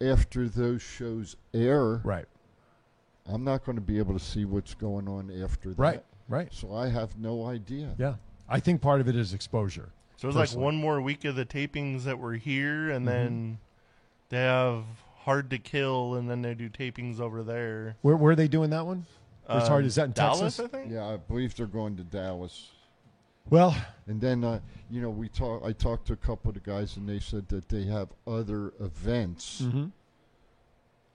after 0.00 0.48
those 0.48 0.82
shows 0.82 1.36
air, 1.52 1.96
right? 2.04 2.26
I'm 3.26 3.42
not 3.42 3.64
going 3.64 3.76
to 3.76 3.82
be 3.82 3.98
able 3.98 4.14
to 4.16 4.24
see 4.24 4.44
what's 4.44 4.74
going 4.74 5.08
on 5.08 5.30
after 5.42 5.70
that. 5.70 5.78
Right, 5.78 6.04
right. 6.28 6.48
So 6.52 6.72
I 6.74 6.88
have 6.88 7.18
no 7.18 7.46
idea. 7.46 7.94
Yeah. 7.98 8.14
I 8.48 8.60
think 8.60 8.80
part 8.80 9.00
of 9.00 9.08
it 9.08 9.16
is 9.16 9.34
exposure. 9.34 9.90
So 10.16 10.28
it's 10.28 10.36
like 10.36 10.44
personally. 10.44 10.64
one 10.64 10.76
more 10.76 11.00
week 11.00 11.24
of 11.24 11.34
the 11.34 11.44
tapings 11.44 12.04
that 12.04 12.18
were 12.20 12.34
here, 12.34 12.90
and 12.90 13.04
Mhm. 13.04 13.08
then 13.10 13.58
they 14.32 14.38
have 14.38 14.84
Hard 15.18 15.50
to 15.50 15.58
Kill, 15.58 16.14
and 16.14 16.28
then 16.28 16.40
they 16.42 16.54
do 16.54 16.68
tapings 16.70 17.20
over 17.20 17.42
there. 17.44 17.96
Where, 18.00 18.16
where 18.16 18.32
are 18.32 18.36
they 18.36 18.48
doing 18.48 18.70
that 18.70 18.84
one? 18.86 19.04
Where's 19.46 19.64
Uh, 19.64 19.68
hard? 19.68 19.84
Is 19.84 19.94
that 19.96 20.06
in 20.06 20.12
Dallas, 20.12 20.56
Texas? 20.56 20.64
I 20.64 20.68
think. 20.68 20.90
Yeah, 20.90 21.06
I 21.06 21.16
believe 21.18 21.54
they're 21.54 21.66
going 21.66 21.96
to 21.98 22.02
Dallas. 22.02 22.70
Well, 23.50 23.76
and 24.06 24.20
then 24.20 24.42
uh, 24.42 24.60
you 24.90 25.02
know 25.02 25.10
we 25.10 25.28
talk. 25.28 25.62
I 25.64 25.72
talked 25.72 26.06
to 26.06 26.12
a 26.14 26.16
couple 26.16 26.48
of 26.48 26.54
the 26.54 26.60
guys, 26.60 26.96
and 26.96 27.06
they 27.08 27.18
said 27.20 27.46
that 27.48 27.68
they 27.68 27.84
have 27.84 28.08
other 28.26 28.72
events 28.80 29.62
Mhm. 29.62 29.90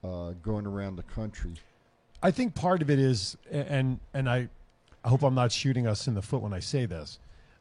uh, 0.03 0.31
going 0.43 0.67
around 0.67 0.97
the 0.97 1.03
country. 1.03 1.53
I 2.21 2.31
think 2.31 2.53
part 2.53 2.81
of 2.81 2.89
it 2.89 2.99
is, 2.99 3.35
and 3.49 3.99
and 4.13 4.29
I, 4.29 4.49
I 5.03 5.09
hope 5.09 5.23
I'm 5.23 5.35
not 5.35 5.51
shooting 5.51 5.87
us 5.87 6.07
in 6.07 6.13
the 6.13 6.21
foot 6.21 6.41
when 6.41 6.53
I 6.53 6.59
say 6.59 6.85
this. 6.85 7.17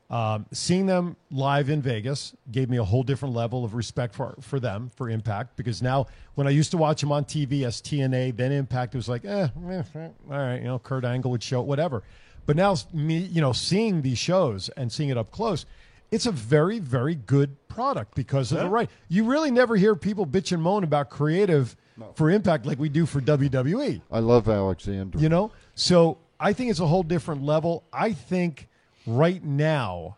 Um, 0.09 0.47
seeing 0.53 0.87
them 0.87 1.17
live 1.33 1.69
in 1.69 1.83
Vegas 1.83 2.33
gave 2.53 2.71
me 2.71 2.77
a 2.77 2.85
whole 2.85 3.03
different 3.03 3.35
level 3.35 3.65
of 3.65 3.75
respect 3.75 4.15
for 4.15 4.37
for 4.41 4.61
them 4.61 4.91
for 4.95 5.11
Impact 5.11 5.57
because 5.57 5.83
now 5.83 6.07
when 6.37 6.47
I 6.47 6.51
used 6.51 6.71
to 6.71 6.77
watch 6.77 7.01
them 7.01 7.11
on 7.11 7.25
TV 7.25 7.65
as 7.65 7.83
TNA, 7.83 8.37
then 8.37 8.53
Impact 8.53 8.95
it 8.95 8.99
was 8.99 9.09
like, 9.09 9.25
eh, 9.25 9.49
eh, 9.69 9.83
eh, 9.97 10.09
all 10.31 10.39
right, 10.39 10.59
you 10.59 10.65
know, 10.65 10.79
Kurt 10.79 11.05
Angle 11.05 11.33
would 11.33 11.43
show 11.43 11.61
it, 11.61 11.67
whatever. 11.67 12.05
But 12.47 12.55
now 12.55 12.77
me, 12.93 13.19
you 13.19 13.41
know, 13.41 13.53
seeing 13.53 14.03
these 14.03 14.19
shows 14.19 14.69
and 14.77 14.93
seeing 14.93 15.09
it 15.09 15.19
up 15.19 15.33
close, 15.33 15.67
it's 16.13 16.27
a 16.27 16.33
very 16.33 16.79
very 16.79 17.17
good 17.17 17.57
product 17.67 18.15
because 18.15 18.53
of 18.53 18.59
the 18.59 18.69
right. 18.69 18.89
You 19.09 19.25
really 19.25 19.51
never 19.51 19.75
hear 19.75 19.97
people 19.97 20.25
bitch 20.25 20.53
and 20.53 20.63
moan 20.63 20.85
about 20.85 21.11
creative 21.11 21.77
for 22.15 22.31
Impact 22.31 22.67
like 22.67 22.79
we 22.79 22.89
do 22.89 23.07
for 23.07 23.21
WWE. 23.21 24.01
I 24.11 24.19
love 24.21 24.49
Alexander. 24.49 25.19
You 25.19 25.29
know? 25.29 25.51
So 25.75 26.19
I 26.39 26.53
think 26.53 26.71
it's 26.71 26.81
a 26.81 26.87
whole 26.87 27.03
different 27.03 27.43
level. 27.43 27.85
I 27.93 28.13
think 28.13 28.69
right 29.07 29.43
now, 29.43 30.17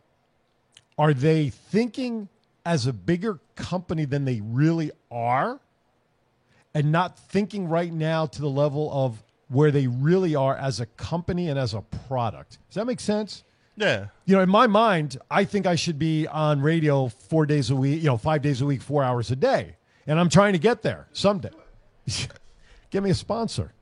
are 0.97 1.15
they 1.15 1.51
thinking 1.51 2.29
as 2.65 2.87
a 2.87 2.93
bigger 2.93 3.39
company 3.55 4.05
than 4.05 4.25
they 4.25 4.41
really 4.43 4.91
are? 5.11 5.61
And 6.75 6.93
not 6.93 7.19
thinking 7.19 7.69
right 7.69 7.93
now 7.93 8.27
to 8.27 8.41
the 8.41 8.49
level 8.49 8.91
of 8.93 9.23
where 9.49 9.71
they 9.71 9.87
really 9.87 10.35
are 10.35 10.57
as 10.57 10.81
a 10.81 10.87
company 10.87 11.49
and 11.49 11.59
as 11.59 11.75
a 11.75 11.81
product. 12.07 12.59
Does 12.69 12.75
that 12.75 12.87
make 12.87 13.01
sense? 13.01 13.45
Yeah. 13.77 14.07
You 14.27 14.37
know, 14.37 14.43
in 14.43 14.51
my 14.51 14.67
mind, 14.67 15.19
I 15.31 15.45
think 15.45 15.67
I 15.67 15.77
should 15.77 15.99
be 15.99 16.27
on 16.27 16.61
radio 16.61 17.09
four 17.09 17.47
days 17.47 17.71
a 17.71 17.77
week, 17.77 18.03
you 18.03 18.09
know, 18.09 18.17
five 18.17 18.43
days 18.43 18.61
a 18.61 18.67
week, 18.67 18.83
four 18.83 19.03
hours 19.03 19.31
a 19.31 19.37
day. 19.37 19.77
And 20.07 20.19
I'm 20.19 20.29
trying 20.29 20.53
to 20.53 20.59
get 20.59 20.83
there 20.83 21.07
someday. 21.13 21.51
Give 22.91 23.05
me 23.05 23.11
a 23.11 23.15
sponsor. 23.15 23.73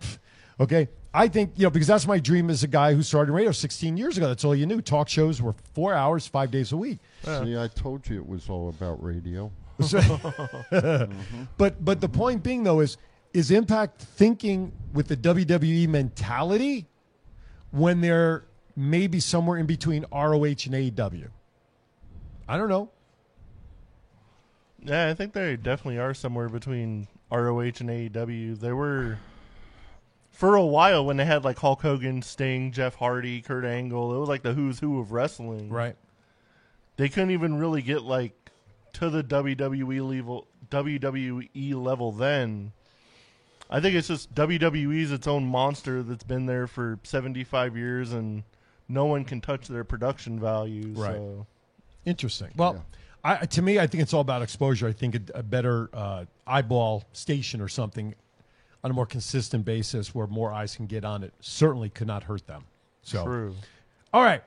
okay. 0.60 0.88
I 1.14 1.28
think, 1.28 1.52
you 1.56 1.64
know, 1.64 1.70
because 1.70 1.88
that's 1.88 2.06
my 2.06 2.18
dream 2.18 2.50
as 2.50 2.62
a 2.62 2.68
guy 2.68 2.94
who 2.94 3.02
started 3.02 3.32
radio 3.32 3.50
16 3.52 3.96
years 3.96 4.18
ago. 4.18 4.28
That's 4.28 4.44
all 4.44 4.54
you 4.54 4.66
knew. 4.66 4.82
Talk 4.82 5.08
shows 5.08 5.40
were 5.40 5.54
four 5.74 5.94
hours, 5.94 6.26
five 6.26 6.50
days 6.50 6.72
a 6.72 6.76
week. 6.76 6.98
See, 7.24 7.56
I 7.56 7.68
told 7.68 8.08
you 8.08 8.18
it 8.18 8.28
was 8.28 8.48
all 8.48 8.68
about 8.68 9.02
radio. 9.02 9.50
So- 9.80 9.98
mm-hmm. 10.00 11.42
But 11.58 11.84
but 11.84 12.00
the 12.00 12.08
point 12.08 12.42
being 12.42 12.64
though 12.64 12.80
is 12.80 12.96
is 13.34 13.50
Impact 13.50 14.00
thinking 14.00 14.72
with 14.94 15.08
the 15.08 15.16
WWE 15.18 15.86
mentality 15.88 16.86
when 17.72 18.00
they're 18.00 18.44
maybe 18.74 19.20
somewhere 19.20 19.58
in 19.58 19.66
between 19.66 20.06
ROH 20.10 20.64
and 20.64 20.72
AEW? 20.72 21.28
I 22.48 22.56
don't 22.56 22.70
know. 22.70 22.90
Yeah, 24.82 25.08
I 25.08 25.14
think 25.14 25.32
they 25.34 25.56
definitely 25.56 25.98
are 25.98 26.14
somewhere 26.14 26.48
between 26.48 27.08
ROH 27.30 27.60
and 27.80 27.90
AEW. 27.90 28.58
They 28.58 28.72
were 28.72 29.18
for 30.36 30.54
a 30.54 30.64
while 30.64 31.02
when 31.02 31.16
they 31.16 31.24
had 31.24 31.44
like 31.44 31.58
Hulk 31.58 31.80
Hogan, 31.80 32.20
Sting, 32.20 32.70
Jeff 32.70 32.96
Hardy, 32.96 33.40
Kurt 33.40 33.64
Angle. 33.64 34.14
It 34.14 34.18
was 34.18 34.28
like 34.28 34.42
the 34.42 34.52
who's 34.52 34.78
who 34.78 35.00
of 35.00 35.10
wrestling. 35.10 35.70
Right. 35.70 35.96
They 36.98 37.08
couldn't 37.08 37.30
even 37.30 37.58
really 37.58 37.80
get 37.80 38.02
like 38.02 38.50
to 38.92 39.08
the 39.08 39.24
WWE 39.24 40.06
level 40.06 40.46
WWE 40.70 41.74
level 41.74 42.12
then. 42.12 42.72
I 43.70 43.80
think 43.80 43.96
it's 43.96 44.08
just 44.08 44.34
WWE's 44.34 45.10
its 45.10 45.26
own 45.26 45.46
monster 45.46 46.02
that's 46.02 46.22
been 46.22 46.44
there 46.44 46.66
for 46.66 46.98
75 47.02 47.74
years 47.74 48.12
and 48.12 48.42
no 48.90 49.06
one 49.06 49.24
can 49.24 49.40
touch 49.40 49.68
their 49.68 49.84
production 49.84 50.38
value. 50.38 50.92
Right. 50.94 51.14
So. 51.14 51.46
Interesting. 52.04 52.50
Well, 52.56 52.84
I, 53.24 53.46
to 53.46 53.62
me, 53.62 53.78
I 53.78 53.86
think 53.86 54.02
it's 54.02 54.12
all 54.12 54.20
about 54.20 54.42
exposure. 54.42 54.86
I 54.86 54.92
think 54.92 55.14
a, 55.14 55.38
a 55.38 55.42
better 55.42 55.88
uh, 55.94 56.26
eyeball 56.46 57.04
station 57.14 57.62
or 57.62 57.68
something 57.68 58.14
on 58.84 58.90
a 58.90 58.94
more 58.94 59.06
consistent 59.06 59.64
basis 59.64 60.14
where 60.14 60.26
more 60.26 60.52
eyes 60.52 60.76
can 60.76 60.86
get 60.86 61.04
on 61.04 61.24
it 61.24 61.32
certainly 61.40 61.88
could 61.88 62.06
not 62.06 62.24
hurt 62.24 62.46
them. 62.46 62.64
So, 63.02 63.24
True. 63.24 63.54
all 64.12 64.22
right. 64.22 64.42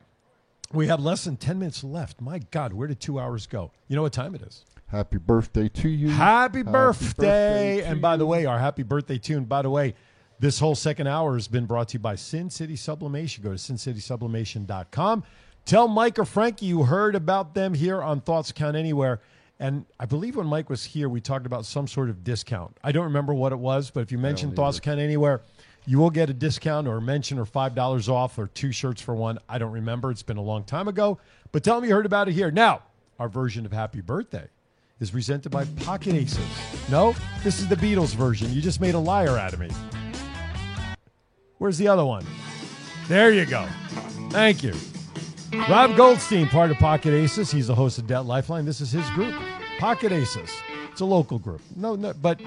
We 0.71 0.87
have 0.87 1.01
less 1.01 1.23
than 1.23 1.35
10 1.35 1.57
minutes 1.59 1.83
left. 1.83 2.21
My 2.21 2.39
God, 2.51 2.73
where 2.73 2.87
did 2.87 2.99
two 2.99 3.19
hours 3.19 3.47
go? 3.47 3.71
You 3.87 3.95
know 3.95 4.03
what 4.03 4.13
time 4.13 4.35
it 4.35 4.41
is? 4.43 4.65
Happy 4.87 5.17
birthday 5.17 5.67
to 5.69 5.89
you. 5.89 6.09
Happy, 6.09 6.61
birthday. 6.61 7.77
birthday 7.77 7.83
And 7.83 7.95
to 7.95 8.01
by 8.01 8.17
the 8.17 8.25
way, 8.25 8.45
our 8.45 8.59
happy 8.59 8.83
birthday 8.83 9.17
tune, 9.17 9.45
by 9.45 9.61
the 9.61 9.69
way, 9.69 9.95
this 10.39 10.59
whole 10.59 10.75
second 10.75 11.07
hour 11.07 11.33
has 11.33 11.47
been 11.47 11.65
brought 11.65 11.89
to 11.89 11.93
you 11.93 11.99
by 11.99 12.15
Sin 12.15 12.49
City 12.49 12.75
Sublimation. 12.75 13.43
Go 13.43 13.49
to 13.49 13.55
sincitysublimation.com. 13.55 15.23
Tell 15.65 15.87
Mike 15.87 16.17
or 16.17 16.25
Frankie 16.25 16.65
you 16.67 16.83
heard 16.83 17.15
about 17.15 17.53
them 17.53 17.73
here 17.73 18.01
on 18.01 18.21
Thoughts 18.21 18.51
Count 18.51 18.75
Anywhere. 18.75 19.19
And 19.59 19.85
I 19.99 20.05
believe 20.05 20.37
when 20.37 20.47
Mike 20.47 20.69
was 20.69 20.83
here, 20.85 21.09
we 21.09 21.19
talked 21.19 21.45
about 21.45 21.65
some 21.65 21.85
sort 21.85 22.09
of 22.09 22.23
discount. 22.23 22.77
I 22.83 22.93
don't 22.93 23.03
remember 23.05 23.33
what 23.33 23.51
it 23.51 23.59
was, 23.59 23.91
but 23.91 24.01
if 24.01 24.11
you 24.11 24.17
mention 24.17 24.53
Thoughts 24.53 24.79
Count 24.79 24.99
Anywhere, 24.99 25.41
you 25.85 25.99
will 25.99 26.09
get 26.09 26.29
a 26.29 26.33
discount 26.33 26.87
or 26.87 27.01
mention 27.01 27.37
or 27.37 27.45
$5 27.45 28.09
off 28.09 28.37
or 28.37 28.47
two 28.47 28.71
shirts 28.71 29.01
for 29.01 29.15
one. 29.15 29.37
I 29.49 29.57
don't 29.57 29.73
remember. 29.73 30.11
It's 30.11 30.23
been 30.23 30.37
a 30.37 30.41
long 30.41 30.63
time 30.63 30.87
ago. 30.87 31.19
But 31.51 31.63
tell 31.63 31.79
them 31.79 31.89
you 31.89 31.93
heard 31.93 32.05
about 32.05 32.29
it 32.29 32.33
here. 32.33 32.51
Now, 32.51 32.83
our 33.17 33.27
version 33.27 33.65
of 33.65 33.73
Happy 33.73 33.99
Birthday 33.99 34.47
is 35.01 35.11
presented 35.11 35.49
by 35.49 35.65
Pocket 35.65 36.15
Aces. 36.15 36.39
No, 36.89 37.15
this 37.43 37.59
is 37.59 37.67
the 37.67 37.75
Beatles 37.75 38.15
version. 38.15 38.53
You 38.53 38.61
just 38.61 38.79
made 38.79 38.95
a 38.95 38.99
liar 38.99 39.37
out 39.37 39.53
of 39.53 39.59
me. 39.59 39.69
Where's 41.57 41.77
the 41.77 41.87
other 41.89 42.05
one? 42.05 42.25
There 43.09 43.31
you 43.31 43.45
go. 43.45 43.67
Thank 44.29 44.63
you. 44.63 44.73
Rob 45.53 45.95
Goldstein, 45.95 46.47
part 46.47 46.71
of 46.71 46.77
Pocket 46.77 47.13
Aces. 47.13 47.51
He's 47.51 47.67
the 47.67 47.75
host 47.75 47.97
of 47.97 48.07
Debt 48.07 48.25
Lifeline. 48.25 48.65
This 48.65 48.81
is 48.81 48.91
his 48.91 49.09
group, 49.11 49.33
Pocket 49.79 50.11
Aces. 50.11 50.51
It's 50.91 51.01
a 51.01 51.05
local 51.05 51.39
group. 51.39 51.61
No, 51.75 51.95
no, 51.95 52.13
but 52.13 52.39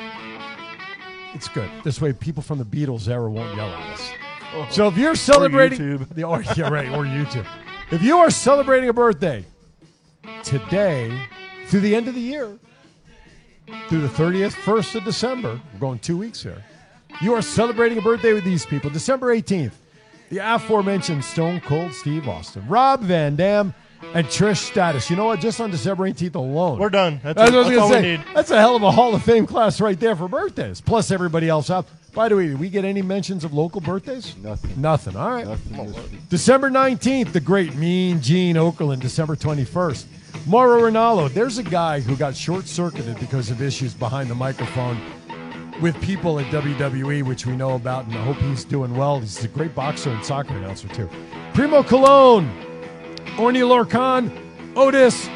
it's 1.35 1.49
good. 1.49 1.69
This 1.85 2.01
way, 2.01 2.12
people 2.12 2.43
from 2.43 2.59
the 2.59 2.65
Beatles 2.65 3.09
era 3.09 3.31
won't 3.31 3.57
yell 3.57 3.69
at 3.69 3.93
us. 3.95 4.11
Oh. 4.55 4.69
So 4.70 4.89
if 4.89 4.97
you're 4.97 5.15
celebrating 5.15 5.79
YouTube. 5.79 6.09
the 6.15 6.24
or, 6.24 6.43
yeah, 6.57 6.69
right, 6.69 6.89
or 6.91 7.05
YouTube. 7.05 7.47
If 7.91 8.03
you 8.03 8.19
are 8.19 8.31
celebrating 8.31 8.89
a 8.89 8.93
birthday 8.93 9.45
today 10.45 11.27
through 11.66 11.81
the 11.81 11.95
end 11.95 12.09
of 12.09 12.15
the 12.15 12.20
year, 12.20 12.59
through 13.89 14.01
the 14.01 14.09
30th, 14.09 14.53
1st 14.53 14.97
of 14.97 15.05
December, 15.05 15.61
we're 15.73 15.81
going 15.81 15.99
two 15.99 16.16
weeks 16.16 16.43
here. 16.43 16.62
You 17.20 17.35
are 17.35 17.43
celebrating 17.43 17.99
a 17.99 18.03
birthday 18.03 18.33
with 18.33 18.45
these 18.45 18.65
people. 18.66 18.91
December 18.91 19.35
18th, 19.35 19.73
the 20.33 20.39
aforementioned 20.39 21.23
Stone 21.23 21.61
Cold 21.61 21.93
Steve 21.93 22.27
Austin, 22.27 22.67
Rob 22.67 23.03
Van 23.03 23.37
Dam, 23.37 23.75
and 24.15 24.27
Trish 24.27 24.57
Stratus. 24.57 25.11
You 25.11 25.17
know 25.17 25.27
what? 25.27 25.41
Just 25.41 25.61
on 25.61 25.71
December 25.71 26.09
18th 26.09 26.35
alone. 26.37 26.79
We're 26.79 26.89
done. 26.89 27.21
That's, 27.23 27.37
That's 27.37 27.51
it. 27.51 27.55
what 27.55 27.55
I 27.55 27.59
was 27.59 27.69
That's 27.69 27.81
all 27.83 27.89
gonna 27.91 28.01
we 28.01 28.03
say. 28.03 28.17
need. 28.17 28.35
That's 28.35 28.51
a 28.51 28.59
hell 28.59 28.75
of 28.75 28.83
a 28.83 28.91
Hall 28.91 29.15
of 29.15 29.23
Fame 29.23 29.47
class 29.47 29.79
right 29.79 30.01
there 30.01 30.17
for 30.17 30.29
birthdays. 30.29 30.81
Plus 30.81 31.11
everybody 31.11 31.51
else 31.51 31.69
out. 31.69 31.87
By 32.15 32.31
the 32.31 32.37
way, 32.37 32.47
did 32.49 32.59
we 32.59 32.71
get 32.71 32.87
any 32.87 33.03
mentions 33.03 33.45
of 33.45 33.53
local 33.53 33.83
birthdays? 33.83 34.35
Nothing. 34.39 34.81
Nothing. 34.81 35.17
All 35.17 35.31
right. 35.31 35.47
Nothing. 35.47 35.95
December 36.31 36.71
19th, 36.71 37.33
the 37.33 37.41
great 37.41 37.75
Mean 37.75 38.23
Gene 38.23 38.57
Okerlund. 38.57 39.01
December 39.01 39.37
21st, 39.37 40.07
Mauro 40.47 40.81
Ranallo. 40.91 41.31
There's 41.33 41.59
a 41.59 41.63
guy 41.63 42.01
who 42.01 42.17
got 42.17 42.35
short 42.35 42.67
circuited 42.67 43.21
because 43.21 43.51
of 43.51 43.61
issues 43.61 43.93
behind 43.93 44.31
the 44.31 44.35
microphone 44.35 44.99
with 45.81 46.01
people 46.03 46.39
at 46.39 46.47
WWE, 46.47 47.23
which 47.24 47.47
we 47.47 47.57
know 47.57 47.74
about, 47.74 48.05
and 48.07 48.15
I 48.15 48.23
hope 48.24 48.36
he's 48.36 48.65
doing 48.65 48.94
well. 48.97 49.20
He's 49.20 49.43
a 49.44 49.49
great 49.49 49.74
boxer 49.74 50.11
and 50.11 50.24
soccer 50.24 50.55
announcer, 50.57 50.89
too. 50.89 51.09
Primo 51.55 51.82
Colón, 51.82 52.49
Orny 53.36 53.62
Lorcan, 53.62 54.31
Otis. 54.77 55.28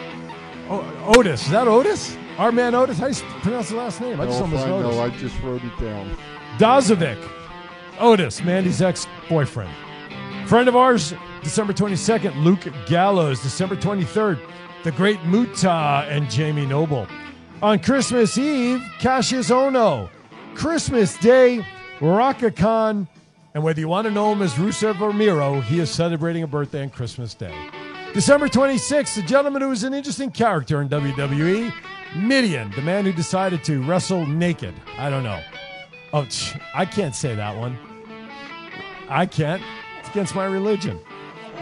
O- 0.69 1.15
Otis. 1.17 1.45
Is 1.45 1.51
that 1.51 1.67
Otis? 1.69 2.17
Our 2.39 2.53
man 2.53 2.75
Otis? 2.75 2.99
How 2.99 3.09
do 3.09 3.15
you 3.17 3.41
pronounce 3.41 3.69
the 3.71 3.77
last 3.77 4.01
name? 4.01 4.21
I 4.21 4.27
just 4.27 4.39
No, 4.39 4.45
almost 4.45 4.67
noticed. 4.67 4.99
I 5.01 5.09
just 5.19 5.41
wrote 5.43 5.63
it 5.65 5.79
down. 5.81 6.17
Dozovic, 6.59 7.19
Otis, 7.99 8.43
Mandy's 8.43 8.83
ex 8.83 9.07
boyfriend. 9.29 9.71
Friend 10.47 10.69
of 10.69 10.77
ours, 10.77 11.15
December 11.43 11.73
22nd, 11.73 12.45
Luke 12.45 12.67
Gallows. 12.87 13.41
December 13.43 13.75
23rd, 13.77 14.39
the 14.85 14.93
great 14.93 15.23
Muta 15.25 16.07
and 16.09 16.31
Jamie 16.31 16.67
Noble. 16.67 17.07
On 17.63 17.79
Christmas 17.79 18.37
Eve, 18.37 18.83
Cassius 19.01 19.49
Ohno. 19.51 20.11
Christmas 20.57 21.17
Day, 21.19 21.65
Khan. 22.01 23.09
And 23.55 23.63
whether 23.63 23.81
you 23.81 23.89
want 23.89 24.07
to 24.07 24.11
know 24.11 24.33
him 24.33 24.43
as 24.43 24.55
Rusev 24.55 25.01
or 25.01 25.13
Miro, 25.13 25.61
he 25.61 25.81
is 25.81 25.91
celebrating 25.91 26.43
a 26.43 26.47
birthday 26.47 26.83
on 26.83 26.91
Christmas 26.91 27.35
Day. 27.35 27.55
December 28.13 28.49
26th, 28.49 29.15
the 29.15 29.23
gentleman 29.23 29.63
who 29.63 29.71
is 29.71 29.85
an 29.85 29.93
interesting 29.93 30.31
character 30.31 30.81
in 30.81 30.89
WWE, 30.89 31.73
Mideon, 32.17 32.71
the 32.75 32.83
man 32.83 33.05
who 33.05 33.13
decided 33.13 33.63
to 33.65 33.83
wrestle 33.83 34.27
naked. 34.27 34.75
I 34.97 35.11
don't 35.11 35.23
know. 35.23 35.41
Oh, 36.13 36.27
I 36.75 36.87
can't 36.87 37.15
say 37.15 37.35
that 37.35 37.57
one. 37.57 37.79
I 39.09 39.27
can't. 39.27 39.63
It's 40.01 40.09
against 40.09 40.35
my 40.35 40.47
religion. 40.47 40.99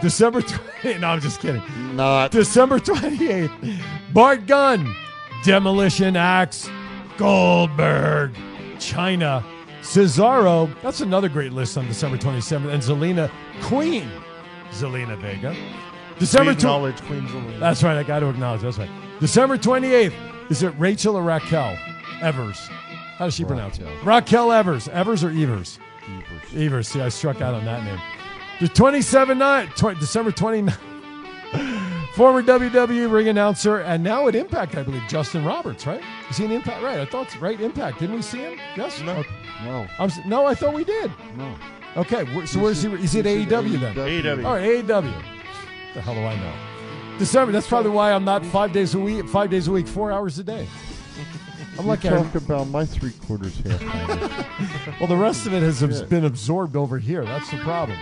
December 0.01 0.41
20. 0.41 0.99
No, 0.99 1.07
I'm 1.07 1.19
just 1.19 1.41
kidding. 1.41 1.63
Not. 1.95 2.31
December 2.31 2.79
28th. 2.79 3.81
Bart 4.13 4.45
Gunn, 4.45 4.95
Demolition 5.43 6.15
Axe, 6.15 6.69
Goldberg, 7.17 8.31
Chyna, 8.75 9.43
Cesaro. 9.81 10.69
That's 10.81 11.01
another 11.01 11.29
great 11.29 11.51
list 11.53 11.77
on 11.77 11.87
December 11.87 12.17
27th. 12.17 12.71
And 12.73 12.81
Zelina 12.83 13.31
Queen, 13.61 14.09
Zelina 14.71 15.17
Vega. 15.19 15.55
December 16.19 16.51
We 16.51 16.55
tw- 16.55 16.59
acknowledge 16.59 17.01
Queen 17.03 17.27
Zelina. 17.27 17.59
That's 17.59 17.83
right. 17.83 17.97
I 17.97 18.03
got 18.03 18.19
to 18.19 18.29
acknowledge. 18.29 18.61
That's 18.61 18.77
right. 18.77 18.89
December 19.19 19.57
28th. 19.57 20.13
Is 20.49 20.61
it 20.63 20.73
Rachel 20.77 21.15
or 21.15 21.23
Raquel 21.23 21.77
Evers? 22.21 22.57
How 23.17 23.25
does 23.25 23.33
she 23.33 23.45
pronounce 23.45 23.79
it? 23.79 23.87
Raquel 24.03 24.51
Evers. 24.51 24.87
Evers 24.89 25.23
or 25.23 25.29
Evers? 25.31 25.79
Evers. 26.07 26.53
Evers. 26.55 26.87
See, 26.87 27.01
I 27.01 27.09
struck 27.09 27.41
out 27.41 27.53
on 27.55 27.65
that 27.65 27.83
name. 27.83 27.99
The 28.61 28.67
27 28.69 29.37
9, 29.37 29.67
tw- 29.69 29.99
December 29.99 30.31
29th. 30.31 30.77
Former 32.15 32.41
WWE 32.41 33.11
ring 33.11 33.27
announcer 33.27 33.79
and 33.79 34.01
now 34.03 34.27
at 34.29 34.35
Impact, 34.35 34.75
I 34.75 34.83
believe, 34.83 35.03
Justin 35.09 35.43
Roberts, 35.43 35.85
right? 35.85 36.01
Is 36.29 36.37
he 36.37 36.45
in 36.45 36.51
Impact? 36.51 36.81
Right. 36.81 36.99
I 36.99 37.05
thought, 37.05 37.37
right? 37.41 37.59
Impact. 37.59 37.99
Didn't 37.99 38.15
we 38.15 38.21
see 38.21 38.37
him? 38.39 38.57
Yes? 38.77 39.01
No. 39.01 39.17
Okay. 39.17 39.29
No. 39.65 39.85
I'm, 39.99 40.09
no, 40.25 40.45
I 40.45 40.55
thought 40.55 40.73
we 40.73 40.83
did. 40.85 41.11
No. 41.37 41.53
Okay. 41.97 42.23
where- 42.35 42.45
So 42.47 42.59
where's 42.59 42.81
he? 42.81 42.89
Is 42.93 43.11
he 43.11 43.19
at 43.19 43.25
AEW 43.25 43.79
then? 43.79 43.95
AEW. 43.95 44.45
All 44.45 44.53
right, 44.55 44.63
AEW. 44.85 45.13
The 45.93 46.01
hell 46.01 46.13
do 46.15 46.21
I 46.21 46.35
know? 46.35 46.53
December. 47.17 47.51
That's 47.51 47.67
probably 47.67 47.91
why 47.91 48.11
I'm 48.13 48.23
not 48.25 48.45
five 48.45 48.71
days 48.71 48.95
a 48.95 48.99
week. 48.99 49.27
Five 49.27 49.49
days 49.49 49.67
a 49.67 49.71
week, 49.71 49.87
four 49.87 50.11
hours 50.11 50.39
a 50.39 50.43
day. 50.43 50.67
I'm 51.79 51.85
like, 51.87 52.05
I- 52.05 52.09
talk 52.09 52.35
about 52.35 52.67
my 52.69 52.85
three 52.85 53.11
quarters 53.11 53.57
half. 53.59 53.81
well, 55.01 55.07
the 55.07 55.15
rest 55.17 55.45
of 55.47 55.53
it 55.53 55.61
has 55.63 55.81
Yeah. 55.81 56.03
been 56.05 56.23
absorbed 56.25 56.77
over 56.77 56.97
here. 56.97 57.25
That's 57.25 57.49
the 57.51 57.57
problem. 57.57 57.97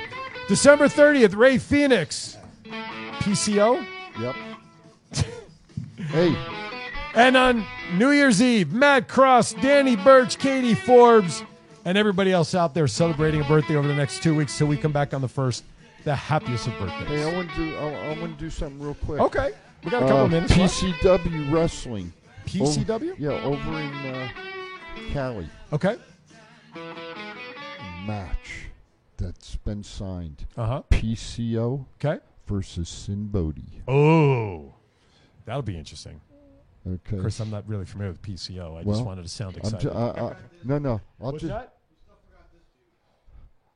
December 0.47 0.85
30th, 0.87 1.35
Rey 1.35 1.57
Fenix, 1.57 2.37
PCO, 3.19 3.85
yep. 4.19 4.35
hey, 6.09 6.35
and 7.15 7.37
on 7.37 7.65
New 7.95 8.11
Year's 8.11 8.41
Eve, 8.41 8.71
Matt 8.73 9.07
Cross, 9.07 9.53
Danny 9.53 9.95
Burch, 9.95 10.37
Katie 10.37 10.75
Forbes, 10.75 11.43
and 11.85 11.97
everybody 11.97 12.31
else 12.31 12.55
out 12.55 12.73
there 12.73 12.87
celebrating 12.87 13.41
a 13.41 13.43
birthday 13.45 13.75
over 13.75 13.87
the 13.87 13.95
next 13.95 14.23
two 14.23 14.35
weeks. 14.35 14.53
So 14.53 14.65
we 14.65 14.77
come 14.77 14.91
back 14.91 15.13
on 15.13 15.21
the 15.21 15.27
first, 15.27 15.63
the 16.03 16.15
happiest 16.15 16.67
of 16.67 16.77
birthdays. 16.79 17.07
hey, 17.07 17.23
I 17.23 17.33
want 17.33 17.49
to 17.51 17.55
do. 17.55 17.75
I, 17.77 17.81
I 18.15 18.19
want 18.19 18.37
to 18.37 18.43
do 18.43 18.49
something 18.49 18.79
real 18.81 18.95
quick. 18.95 19.19
Okay, 19.21 19.51
we 19.83 19.91
got 19.91 20.03
a 20.03 20.07
couple 20.07 20.23
Uh, 20.23 20.27
minutes. 20.27 20.57
left. 20.57 20.75
PCW 20.81 21.51
wrestling. 21.51 22.13
PCW? 22.45 22.89
Over, 22.89 23.15
yeah, 23.17 23.43
over 23.43 23.79
in 23.79 23.93
uh, 24.13 24.29
Cali. 25.11 25.47
Okay. 25.71 25.95
Match 28.05 28.67
that's 29.17 29.55
been 29.57 29.83
signed. 29.83 30.45
Uh 30.57 30.65
huh. 30.65 30.81
PCO. 30.89 31.85
Okay. 32.03 32.19
Versus 32.45 32.89
Sinn 32.89 33.27
Bodhi. 33.27 33.81
Oh, 33.87 34.73
that'll 35.45 35.61
be 35.61 35.77
interesting. 35.77 36.19
Okay. 36.85 37.15
Of 37.15 37.21
course, 37.21 37.39
I'm 37.39 37.49
not 37.49 37.67
really 37.67 37.85
familiar 37.85 38.11
with 38.11 38.21
PCO. 38.21 38.77
I 38.77 38.83
Well, 38.83 38.95
just 38.97 39.05
wanted 39.05 39.23
to 39.23 39.29
sound 39.29 39.55
I'm 39.55 39.59
excited. 39.59 39.81
ju- 39.81 39.91
I- 39.97 40.31
I- 40.31 40.35
no, 40.65 40.77
no. 40.77 40.91
I'll 41.21 41.31
What's 41.31 41.39
just. 41.43 41.53
that? 41.53 41.77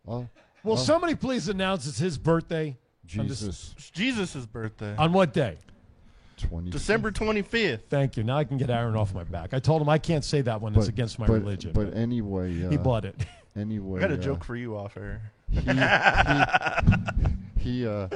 I'll- 0.07 0.29
Will 0.63 0.73
I'll- 0.73 0.77
somebody 0.77 1.15
please 1.15 1.47
announce 1.47 1.87
it's 1.87 1.97
his 1.99 2.17
birthday? 2.17 2.77
Jesus. 3.05 3.73
It's 3.77 3.89
Jesus' 3.91 4.45
birthday. 4.45 4.95
On 4.97 5.13
what 5.13 5.31
day? 5.33 5.57
20. 6.37 6.69
December 6.69 7.09
25th. 7.11 7.83
Thank 7.89 8.17
you. 8.17 8.23
Now 8.23 8.37
I 8.37 8.43
can 8.43 8.57
get 8.57 8.69
Aaron 8.69 8.95
off 8.95 9.13
my 9.13 9.23
back. 9.23 9.53
I 9.53 9.59
told 9.59 9.81
him 9.81 9.89
I 9.89 9.97
can't 9.97 10.23
say 10.25 10.41
that 10.41 10.61
one. 10.61 10.75
it's 10.75 10.87
against 10.89 11.17
my 11.17 11.25
but- 11.27 11.33
religion. 11.39 11.71
But 11.73 11.95
anyway, 11.95 12.65
uh, 12.65 12.69
he 12.69 12.77
bought 12.77 13.05
it. 13.05 13.15
Anyway, 13.55 13.97
I 13.99 14.01
got 14.01 14.11
a 14.11 14.15
uh, 14.15 14.17
joke 14.17 14.43
for 14.43 14.55
you 14.55 14.77
off 14.77 14.97
air. 14.97 15.31
He, 15.49 15.59
he, 15.61 15.71
he 17.79 17.87
uh, 17.87 18.07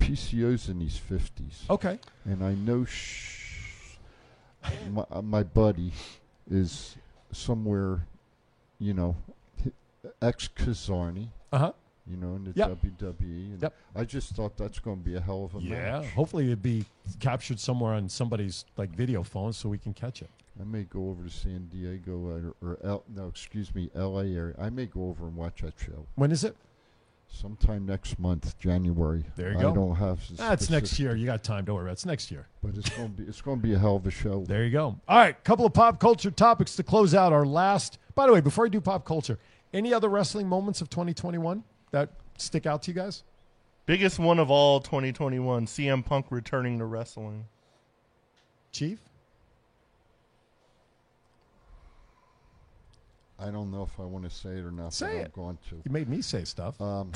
PCO's 0.00 0.68
in 0.68 0.80
his 0.80 0.96
fifties. 0.96 1.64
Okay. 1.70 1.98
And 2.24 2.44
I 2.44 2.54
know 2.54 2.84
sh- 2.84 3.96
my, 4.90 5.04
uh, 5.10 5.22
my 5.22 5.42
buddy 5.42 5.92
is 6.50 6.96
somewhere, 7.32 8.06
you 8.78 8.94
know, 8.94 9.16
ex 10.20 10.48
Kizarny. 10.48 11.28
Uh 11.52 11.58
huh. 11.58 11.72
You 12.10 12.16
know, 12.16 12.34
in 12.34 12.44
the 12.44 12.52
Yep. 12.56 12.78
WWE. 12.82 13.20
And 13.20 13.62
Yep. 13.62 13.74
I 13.94 14.04
just 14.04 14.34
thought 14.34 14.56
that's 14.56 14.80
going 14.80 14.98
to 14.98 15.04
be 15.08 15.14
a 15.14 15.20
hell 15.20 15.44
of 15.44 15.54
a 15.54 15.64
Yeah. 15.64 16.00
match. 16.00 16.10
Hopefully 16.14 16.46
it'd 16.46 16.62
be 16.62 16.84
captured 17.20 17.60
somewhere 17.60 17.94
on 17.94 18.08
somebody's 18.08 18.64
like 18.76 18.90
video 18.90 19.22
phone 19.22 19.52
so 19.52 19.68
we 19.68 19.78
can 19.78 19.94
catch 19.94 20.20
it. 20.22 20.30
I 20.62 20.64
may 20.64 20.84
go 20.84 21.08
over 21.10 21.24
to 21.24 21.30
San 21.30 21.66
Diego 21.66 22.12
or, 22.12 22.54
or 22.62 22.78
L, 22.84 23.02
no, 23.12 23.26
excuse 23.26 23.74
me, 23.74 23.90
L.A. 23.96 24.26
area. 24.26 24.54
I 24.60 24.70
may 24.70 24.86
go 24.86 25.08
over 25.08 25.26
and 25.26 25.34
watch 25.36 25.62
that 25.62 25.74
show 25.78 26.06
When 26.14 26.30
is 26.30 26.44
it? 26.44 26.56
sometime 27.26 27.84
next 27.86 28.18
month, 28.18 28.56
January. 28.58 29.24
There 29.36 29.52
you 29.52 29.58
I 29.58 29.62
go. 29.62 29.74
don't 29.74 29.94
have. 29.96 30.18
s- 30.20 30.32
That's 30.36 30.70
next 30.70 30.98
year. 31.00 31.16
You 31.16 31.24
got 31.26 31.42
time. 31.42 31.64
Don't 31.64 31.74
worry 31.76 31.84
about 31.84 31.90
it. 31.90 31.94
It's 31.94 32.06
next 32.06 32.30
year. 32.30 32.46
but 32.62 32.76
it's 32.76 32.90
going 32.90 33.08
to 33.08 33.22
be 33.22 33.28
it's 33.28 33.40
going 33.40 33.58
to 33.58 33.62
be 33.62 33.72
a 33.74 33.78
hell 33.78 33.96
of 33.96 34.06
a 34.06 34.10
show. 34.10 34.44
There 34.46 34.64
you 34.64 34.70
go. 34.70 34.98
All 35.08 35.16
right, 35.18 35.42
couple 35.42 35.64
of 35.66 35.72
pop 35.72 35.98
culture 35.98 36.30
topics 36.30 36.76
to 36.76 36.82
close 36.82 37.14
out 37.14 37.32
our 37.32 37.46
last. 37.46 37.98
By 38.14 38.26
the 38.26 38.32
way, 38.34 38.40
before 38.42 38.66
I 38.66 38.68
do 38.68 38.80
pop 38.80 39.04
culture, 39.04 39.38
any 39.72 39.92
other 39.94 40.08
wrestling 40.10 40.46
moments 40.46 40.80
of 40.82 40.90
2021 40.90 41.64
that 41.90 42.10
stick 42.38 42.66
out 42.66 42.82
to 42.82 42.90
you 42.90 42.94
guys? 42.94 43.24
Biggest 43.86 44.18
one 44.18 44.38
of 44.38 44.50
all 44.50 44.78
2021, 44.80 45.66
CM 45.66 46.04
Punk 46.04 46.26
returning 46.30 46.78
to 46.78 46.84
wrestling. 46.84 47.46
Chief? 48.70 49.00
I 53.42 53.50
don't 53.50 53.70
know 53.72 53.82
if 53.82 53.98
I 53.98 54.04
want 54.04 54.24
to 54.24 54.30
say 54.30 54.50
it 54.50 54.64
or 54.64 54.70
not. 54.70 54.94
Say 54.94 55.06
but 55.06 55.16
it. 55.16 55.24
I'm 55.26 55.42
going 55.42 55.58
to. 55.70 55.76
You 55.84 55.90
made 55.90 56.08
me 56.08 56.22
say 56.22 56.44
stuff. 56.44 56.80
Um, 56.80 57.12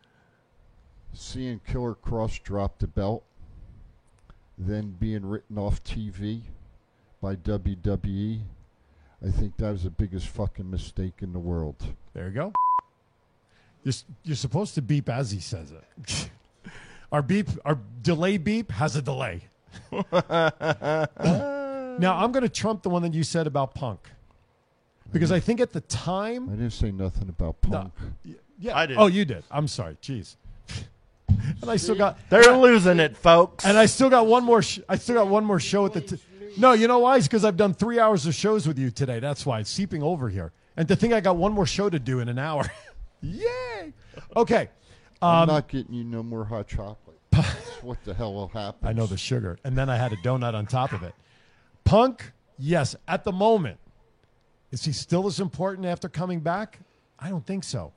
seeing 1.12 1.60
Killer 1.66 1.94
Kross 1.94 2.42
drop 2.42 2.78
the 2.78 2.86
belt, 2.88 3.22
then 4.58 4.96
being 4.98 5.24
written 5.24 5.56
off 5.56 5.82
TV 5.84 6.42
by 7.22 7.36
WWE, 7.36 8.40
I 9.24 9.30
think 9.30 9.56
that 9.58 9.70
was 9.70 9.84
the 9.84 9.90
biggest 9.90 10.28
fucking 10.28 10.70
mistake 10.70 11.14
in 11.20 11.32
the 11.32 11.38
world. 11.38 11.76
There 12.12 12.26
you 12.26 12.32
go. 12.32 12.52
You're, 13.84 13.94
you're 14.24 14.36
supposed 14.36 14.74
to 14.74 14.82
beep 14.82 15.08
as 15.08 15.30
he 15.30 15.40
says 15.40 15.72
it. 15.72 16.30
our 17.12 17.22
beep, 17.22 17.48
our 17.64 17.78
delay 18.02 18.36
beep 18.36 18.72
has 18.72 18.96
a 18.96 19.02
delay. 19.02 19.42
now 19.92 20.08
I'm 22.16 22.32
going 22.32 22.42
to 22.42 22.48
trump 22.48 22.82
the 22.82 22.90
one 22.90 23.02
that 23.02 23.14
you 23.14 23.22
said 23.22 23.46
about 23.46 23.74
Punk, 23.74 24.00
because 25.12 25.32
I 25.32 25.40
think 25.40 25.60
at 25.60 25.72
the 25.72 25.80
time, 25.82 26.48
I 26.48 26.52
didn't 26.52 26.72
say 26.72 26.90
nothing 26.92 27.28
about 27.28 27.56
No. 27.68 27.78
Punk. 27.78 27.92
yeah. 28.58 28.76
I 28.76 28.86
did. 28.86 28.96
Oh, 28.98 29.06
you 29.06 29.24
did. 29.24 29.44
I'm 29.50 29.68
sorry. 29.68 29.96
Jeez. 30.02 30.36
and 31.28 31.70
I 31.70 31.76
still 31.76 31.94
got. 31.94 32.18
They're 32.30 32.56
losing 32.56 32.98
it, 33.00 33.16
folks. 33.16 33.64
And 33.64 33.76
I 33.78 33.86
still 33.86 34.10
got 34.10 34.26
one 34.26 34.44
more. 34.44 34.62
Sh- 34.62 34.80
I 34.88 34.96
still 34.96 35.16
got 35.16 35.28
one 35.28 35.44
more 35.44 35.60
show 35.60 35.86
at 35.86 35.92
the. 35.92 36.00
T- 36.02 36.18
no, 36.58 36.72
you 36.72 36.88
know 36.88 36.98
why? 37.00 37.16
It's 37.16 37.26
because 37.26 37.44
I've 37.44 37.56
done 37.56 37.74
three 37.74 37.98
hours 37.98 38.26
of 38.26 38.34
shows 38.34 38.66
with 38.66 38.78
you 38.78 38.90
today. 38.90 39.20
That's 39.20 39.44
why 39.44 39.60
it's 39.60 39.70
seeping 39.70 40.02
over 40.02 40.28
here. 40.28 40.52
And 40.76 40.88
to 40.88 40.96
think 40.96 41.12
I 41.12 41.20
got 41.20 41.36
one 41.36 41.52
more 41.52 41.66
show 41.66 41.88
to 41.90 41.98
do 41.98 42.20
in 42.20 42.28
an 42.28 42.38
hour. 42.38 42.64
Yay! 43.20 43.92
Okay. 44.34 44.68
I'm 45.22 45.42
Um, 45.42 45.48
not 45.48 45.68
getting 45.68 45.94
you 45.94 46.04
no 46.04 46.22
more 46.22 46.44
hot 46.44 46.68
chocolate. 46.68 47.18
What 47.82 47.98
the 48.04 48.14
hell 48.14 48.34
will 48.34 48.48
happen? 48.48 48.88
I 48.88 48.92
know 48.92 49.06
the 49.06 49.16
sugar, 49.18 49.58
and 49.62 49.76
then 49.78 49.88
I 49.88 49.96
had 49.96 50.12
a 50.12 50.16
donut 50.16 50.54
on 50.54 50.66
top 50.66 50.92
of 50.92 51.02
it. 51.02 51.14
Punk, 51.84 52.32
yes, 52.58 52.96
at 53.06 53.22
the 53.22 53.30
moment, 53.32 53.78
is 54.76 54.84
he 54.84 54.92
still 54.92 55.26
as 55.26 55.40
important 55.40 55.86
after 55.86 56.06
coming 56.06 56.38
back? 56.38 56.78
I 57.18 57.30
don't 57.30 57.46
think 57.46 57.64
so. 57.64 57.94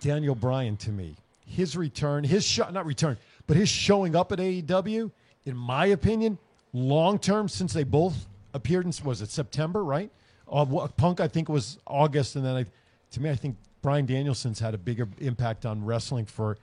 Daniel 0.00 0.36
Bryan 0.36 0.76
to 0.76 0.90
me, 0.92 1.16
his 1.44 1.76
return, 1.76 2.22
his 2.22 2.44
show, 2.46 2.70
not 2.70 2.86
return, 2.86 3.16
but 3.48 3.56
his 3.56 3.68
showing 3.68 4.14
up 4.14 4.30
at 4.30 4.38
AEW, 4.38 5.10
in 5.46 5.56
my 5.56 5.86
opinion, 5.86 6.38
long 6.72 7.18
term 7.18 7.48
since 7.48 7.72
they 7.72 7.82
both 7.82 8.28
appeared 8.54 8.84
in 8.84 8.92
was 9.02 9.20
it 9.20 9.30
September, 9.30 9.82
right? 9.82 10.08
Uh, 10.48 10.86
Punk, 10.96 11.18
I 11.18 11.26
think 11.26 11.48
was 11.48 11.78
August, 11.88 12.36
and 12.36 12.44
then 12.44 12.54
I, 12.54 12.66
to 13.10 13.20
me, 13.20 13.28
I 13.28 13.34
think 13.34 13.56
Bryan 13.82 14.06
Danielson's 14.06 14.60
had 14.60 14.74
a 14.74 14.78
bigger 14.78 15.08
impact 15.18 15.66
on 15.66 15.84
wrestling 15.84 16.26
for 16.26 16.56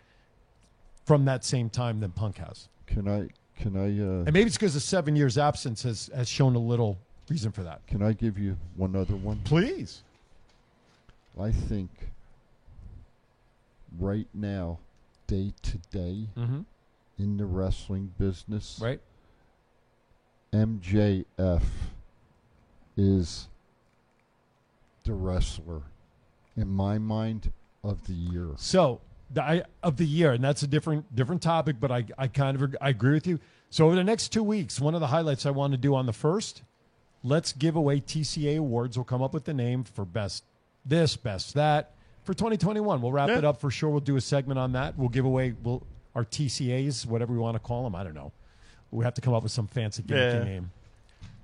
from 1.06 1.26
that 1.26 1.44
same 1.44 1.70
time 1.70 2.00
than 2.00 2.12
Punk 2.12 2.38
has. 2.38 2.70
Can 2.88 3.10
I? 3.10 3.28
Can 3.62 3.76
I? 3.76 3.88
Uh, 4.00 4.24
And 4.24 4.32
maybe 4.32 4.48
it's 4.48 4.56
because 4.56 4.74
the 4.74 4.80
seven 4.80 5.18
years 5.18 5.38
absence 5.38 5.84
has, 5.84 6.10
has 6.16 6.30
shown 6.30 6.56
a 6.56 6.60
little 6.60 6.98
reason 7.30 7.52
for 7.52 7.64
that. 7.64 7.86
can 7.88 8.02
I 8.04 8.14
give 8.14 8.38
you 8.38 8.58
one 8.76 8.96
other 8.96 9.16
one? 9.16 9.40
Please. 9.46 10.04
I 11.40 11.52
think 11.52 11.90
right 14.00 14.28
now, 14.34 14.80
day 15.28 15.54
to 15.64 15.78
day, 15.90 16.28
Mhm. 16.36 16.66
in 17.18 17.38
the 17.38 17.46
wrestling 17.46 18.14
business, 18.18 18.80
Right. 18.82 19.02
MJF 20.52 21.64
is 22.96 23.48
the 25.04 25.14
wrestler, 25.14 25.82
in 26.56 26.70
my 26.70 26.98
mind, 27.00 27.52
of 27.84 28.06
the 28.06 28.14
year. 28.14 28.50
So 28.58 29.02
the, 29.32 29.44
I, 29.44 29.64
of 29.82 29.98
the 29.98 30.06
year, 30.06 30.34
and 30.34 30.44
that's 30.44 30.62
a 30.64 30.68
different 30.68 31.16
different 31.16 31.42
topic, 31.42 31.78
but 31.80 31.92
I, 31.92 32.06
I 32.18 32.28
kind 32.28 32.62
of 32.62 32.76
I 32.80 32.90
agree 32.90 33.14
with 33.14 33.26
you. 33.28 33.40
So 33.72 33.88
over 33.88 33.96
the 33.96 34.04
next 34.04 34.30
two 34.32 34.44
weeks, 34.44 34.80
one 34.80 34.94
of 34.94 35.02
the 35.02 35.08
highlights 35.08 35.46
I 35.48 35.52
want 35.52 35.72
to 35.72 35.78
do 35.78 35.96
on 35.96 36.06
the 36.06 36.14
first, 36.14 36.62
let's 37.24 37.54
give 37.54 37.76
away 37.76 38.00
TCA 38.02 38.58
awards. 38.58 38.98
We'll 38.98 39.06
come 39.06 39.22
up 39.22 39.34
with 39.34 39.46
the 39.46 39.54
name 39.54 39.84
for 39.84 40.06
best 40.06 40.44
this, 40.86 41.16
best 41.16 41.54
that 41.56 41.94
for 42.24 42.34
2021. 42.34 43.02
We'll 43.02 43.12
wrap 43.12 43.30
Yeah. 43.30 43.38
it 43.40 43.46
up 43.46 43.60
for 43.62 43.72
sure. 43.72 43.90
We'll 43.90 44.00
do 44.02 44.18
a 44.18 44.22
segment 44.22 44.60
on 44.60 44.74
that. 44.74 44.98
We'll 44.98 45.10
give 45.10 45.26
away 45.26 45.54
we'll, 45.64 45.84
our 46.16 46.26
TCAs, 46.26 47.06
whatever 47.06 47.34
we 47.34 47.40
want 47.40 47.56
to 47.56 47.60
call 47.60 47.84
them. 47.84 47.96
I 47.96 48.04
don't 48.04 48.14
know. 48.14 48.32
We 48.92 49.04
have 49.06 49.14
to 49.16 49.22
come 49.22 49.34
up 49.34 49.44
with 49.44 49.52
some 49.52 49.68
fancy 49.68 50.04
gimmicky 50.04 50.40
Yeah. 50.40 50.44
name. 50.44 50.72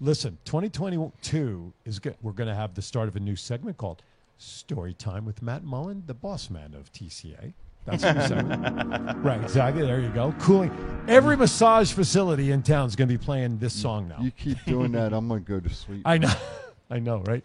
Listen, 0.01 0.37
2022 0.45 1.73
is 1.85 1.99
good. 1.99 2.15
We're 2.21 2.31
going 2.31 2.47
to 2.49 2.55
have 2.55 2.75
the 2.75 2.81
start 2.81 3.07
of 3.07 3.15
a 3.15 3.19
new 3.19 3.35
segment 3.35 3.77
called 3.77 4.01
Story 4.37 4.93
Time 4.93 5.25
with 5.25 5.41
Matt 5.41 5.63
Mullen, 5.63 6.03
the 6.05 6.13
boss 6.13 6.49
man 6.49 6.73
of 6.73 6.91
TCA. 6.93 7.53
That's 7.91 8.03
a 8.03 8.13
new 8.13 8.27
segment. 8.27 9.23
right, 9.23 9.41
exactly. 9.41 9.83
There 9.83 9.99
you 9.99 10.09
go. 10.09 10.33
Cooling. 10.39 10.71
Every 11.07 11.35
massage 11.35 11.91
facility 11.91 12.51
in 12.51 12.61
town 12.61 12.87
is 12.87 12.95
going 12.95 13.07
to 13.07 13.17
be 13.17 13.23
playing 13.23 13.57
this 13.57 13.73
song 13.73 14.07
now. 14.07 14.19
You 14.21 14.31
keep 14.31 14.63
doing 14.65 14.91
that, 14.91 15.13
I'm 15.13 15.27
going 15.27 15.43
to 15.43 15.49
go 15.49 15.59
to 15.59 15.73
sleep. 15.73 16.01
I 16.05 16.17
know. 16.17 16.31
I 16.91 16.99
know, 16.99 17.19
right? 17.21 17.43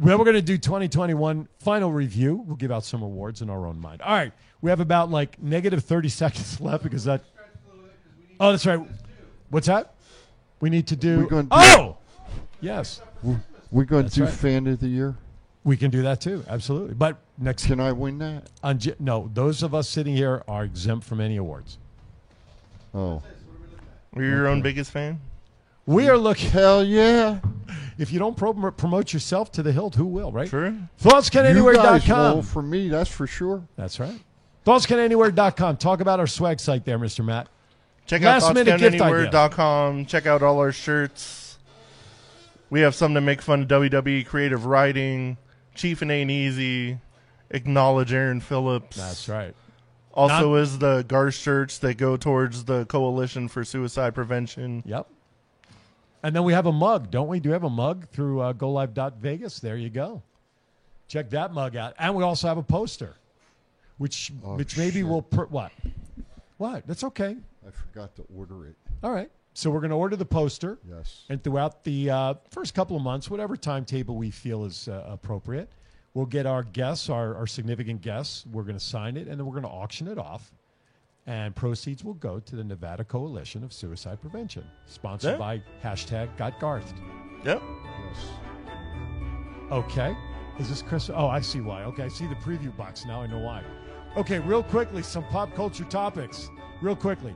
Well, 0.00 0.18
we're 0.18 0.24
going 0.24 0.34
to 0.34 0.42
do 0.42 0.58
2021 0.58 1.48
final 1.60 1.92
review. 1.92 2.44
We'll 2.46 2.56
give 2.56 2.70
out 2.70 2.84
some 2.84 3.02
awards 3.02 3.40
in 3.40 3.48
our 3.48 3.66
own 3.66 3.80
mind. 3.80 4.02
All 4.02 4.12
right. 4.12 4.32
We 4.60 4.70
have 4.70 4.80
about 4.80 5.10
like 5.10 5.42
negative 5.42 5.82
30 5.84 6.08
seconds 6.10 6.60
left 6.60 6.82
because 6.82 7.04
that. 7.04 7.22
Oh, 8.38 8.50
that's 8.50 8.66
right. 8.66 8.80
What's 9.50 9.68
that? 9.68 9.94
We 10.60 10.68
need 10.68 10.86
to 10.88 10.96
do. 10.96 11.28
Do- 11.28 11.48
oh! 11.50 11.96
Yes. 12.60 13.00
We're 13.70 13.84
going 13.84 14.08
to 14.08 14.14
do 14.14 14.24
right. 14.24 14.32
fan 14.32 14.66
of 14.66 14.80
the 14.80 14.88
year. 14.88 15.16
We 15.64 15.76
can 15.76 15.90
do 15.90 16.02
that 16.02 16.20
too. 16.20 16.44
Absolutely. 16.48 16.94
But 16.94 17.18
next. 17.38 17.66
Can 17.66 17.78
I 17.80 17.92
win 17.92 18.18
that? 18.18 18.50
On, 18.62 18.78
no, 18.98 19.30
those 19.32 19.62
of 19.62 19.74
us 19.74 19.88
sitting 19.88 20.16
here 20.16 20.42
are 20.48 20.64
exempt 20.64 21.06
from 21.06 21.20
any 21.20 21.36
awards. 21.36 21.78
Oh. 22.94 23.22
Were 24.12 24.22
you 24.24 24.30
your 24.30 24.48
own 24.48 24.60
biggest 24.60 24.90
fan? 24.90 25.20
We 25.86 26.08
are 26.08 26.18
looking. 26.18 26.50
Hell 26.50 26.84
yeah. 26.84 27.40
If 27.98 28.12
you 28.12 28.18
don't 28.18 28.36
pro- 28.36 28.52
promote 28.72 29.12
yourself 29.12 29.52
to 29.52 29.62
the 29.62 29.72
hilt, 29.72 29.94
who 29.94 30.06
will, 30.06 30.32
right? 30.32 30.48
True. 30.48 30.66
You 30.66 31.10
guys 31.10 31.30
thoughtscountanywhere.com. 31.30 32.42
for 32.42 32.62
me, 32.62 32.88
that's 32.88 33.10
for 33.10 33.26
sure. 33.26 33.62
That's 33.76 33.98
right. 34.00 34.18
thoughtscountanywhere.com. 34.66 35.76
Talk 35.78 36.00
about 36.00 36.20
our 36.20 36.26
swag 36.26 36.60
site 36.60 36.84
there, 36.84 36.98
Mr. 36.98 37.24
Matt. 37.24 37.48
Check 38.06 38.22
Last 38.22 38.44
out 38.44 38.54
minute 38.54 38.78
gift 38.78 39.00
idea. 39.00 39.28
thoughtscountanywhere.com. 39.30 40.06
Check 40.06 40.26
out 40.26 40.42
all 40.42 40.58
our 40.58 40.72
shirts. 40.72 41.58
We 42.70 42.80
have 42.80 42.94
some 42.94 43.14
to 43.14 43.20
make 43.20 43.42
fun 43.42 43.62
of 43.62 43.68
WWE 43.68 44.26
creative 44.26 44.66
writing. 44.66 45.36
Chief 45.74 46.02
and 46.02 46.10
Ain't 46.10 46.30
Easy. 46.30 46.98
Acknowledge 47.50 48.12
Aaron 48.12 48.40
Phillips. 48.40 48.96
That's 48.96 49.28
right. 49.28 49.54
Also 50.14 50.54
is 50.56 50.78
the 50.78 51.02
Gar 51.08 51.30
shirts 51.30 51.78
that 51.78 51.94
go 51.94 52.16
towards 52.16 52.64
the 52.64 52.84
Coalition 52.86 53.48
for 53.48 53.64
Suicide 53.64 54.14
Prevention. 54.14 54.82
Yep. 54.86 55.06
And 56.22 56.36
then 56.36 56.44
we 56.44 56.52
have 56.52 56.66
a 56.66 56.72
mug, 56.72 57.10
don't 57.10 57.28
we? 57.28 57.40
Do 57.40 57.48
we 57.48 57.52
have 57.54 57.64
a 57.64 57.70
mug 57.70 58.06
through 58.10 58.40
uh, 58.40 58.52
GoLive.Vegas? 58.52 59.60
There 59.60 59.76
you 59.76 59.90
go. 59.90 60.22
Check 61.08 61.30
that 61.30 61.52
mug 61.52 61.76
out. 61.76 61.94
And 61.98 62.14
we 62.14 62.22
also 62.22 62.46
have 62.48 62.58
a 62.58 62.62
poster, 62.62 63.16
which 63.98 64.32
Oh, 64.44 64.56
which 64.56 64.76
maybe 64.78 65.00
shit. 65.00 65.06
will 65.06 65.22
per- 65.22 65.46
what? 65.46 65.72
What? 66.58 66.86
That's 66.86 67.04
okay. 67.04 67.36
I 67.66 67.70
forgot 67.70 68.14
to 68.16 68.24
order 68.36 68.66
it. 68.66 68.76
All 69.02 69.10
right. 69.10 69.30
So 69.54 69.70
we're 69.70 69.80
going 69.80 69.90
to 69.90 69.96
order 69.96 70.16
the 70.16 70.24
poster. 70.24 70.78
Yes. 70.88 71.24
And 71.28 71.42
throughout 71.42 71.84
the 71.84 72.10
uh, 72.10 72.34
first 72.50 72.74
couple 72.74 72.96
of 72.96 73.02
months, 73.02 73.28
whatever 73.30 73.56
timetable 73.56 74.16
we 74.16 74.30
feel 74.30 74.64
is 74.64 74.88
uh, 74.88 75.04
appropriate, 75.06 75.70
we'll 76.14 76.26
get 76.26 76.46
our 76.46 76.62
guests, 76.62 77.10
our, 77.10 77.34
our 77.36 77.46
significant 77.46 78.00
guests. 78.00 78.46
We're 78.50 78.62
going 78.62 78.78
to 78.78 78.84
sign 78.84 79.16
it, 79.16 79.28
and 79.28 79.38
then 79.38 79.44
we're 79.46 79.52
going 79.52 79.64
to 79.64 79.68
auction 79.68 80.08
it 80.08 80.18
off. 80.18 80.50
And 81.26 81.54
proceeds 81.54 82.02
will 82.02 82.14
go 82.14 82.40
to 82.40 82.56
the 82.56 82.64
Nevada 82.64 83.04
Coalition 83.04 83.62
of 83.62 83.72
Suicide 83.72 84.20
Prevention, 84.20 84.64
sponsored 84.86 85.32
Yeah. 85.32 85.36
by 85.38 85.62
hashtag 85.84 86.36
Got 86.36 86.58
Garthed. 86.58 86.94
Yep. 87.44 87.62
Okay. 89.70 90.16
Is 90.58 90.68
this 90.68 90.82
Chris? 90.82 91.10
Oh, 91.10 91.28
I 91.28 91.40
see 91.40 91.60
why. 91.60 91.84
Okay, 91.84 92.04
I 92.04 92.08
see 92.08 92.26
the 92.26 92.34
preview 92.36 92.76
box 92.76 93.04
now. 93.06 93.22
I 93.22 93.26
know 93.26 93.38
why. 93.38 93.62
Okay, 94.16 94.38
real 94.40 94.62
quickly, 94.62 95.02
some 95.02 95.24
pop 95.24 95.54
culture 95.54 95.84
topics. 95.84 96.50
Real 96.82 96.96
quickly. 96.96 97.34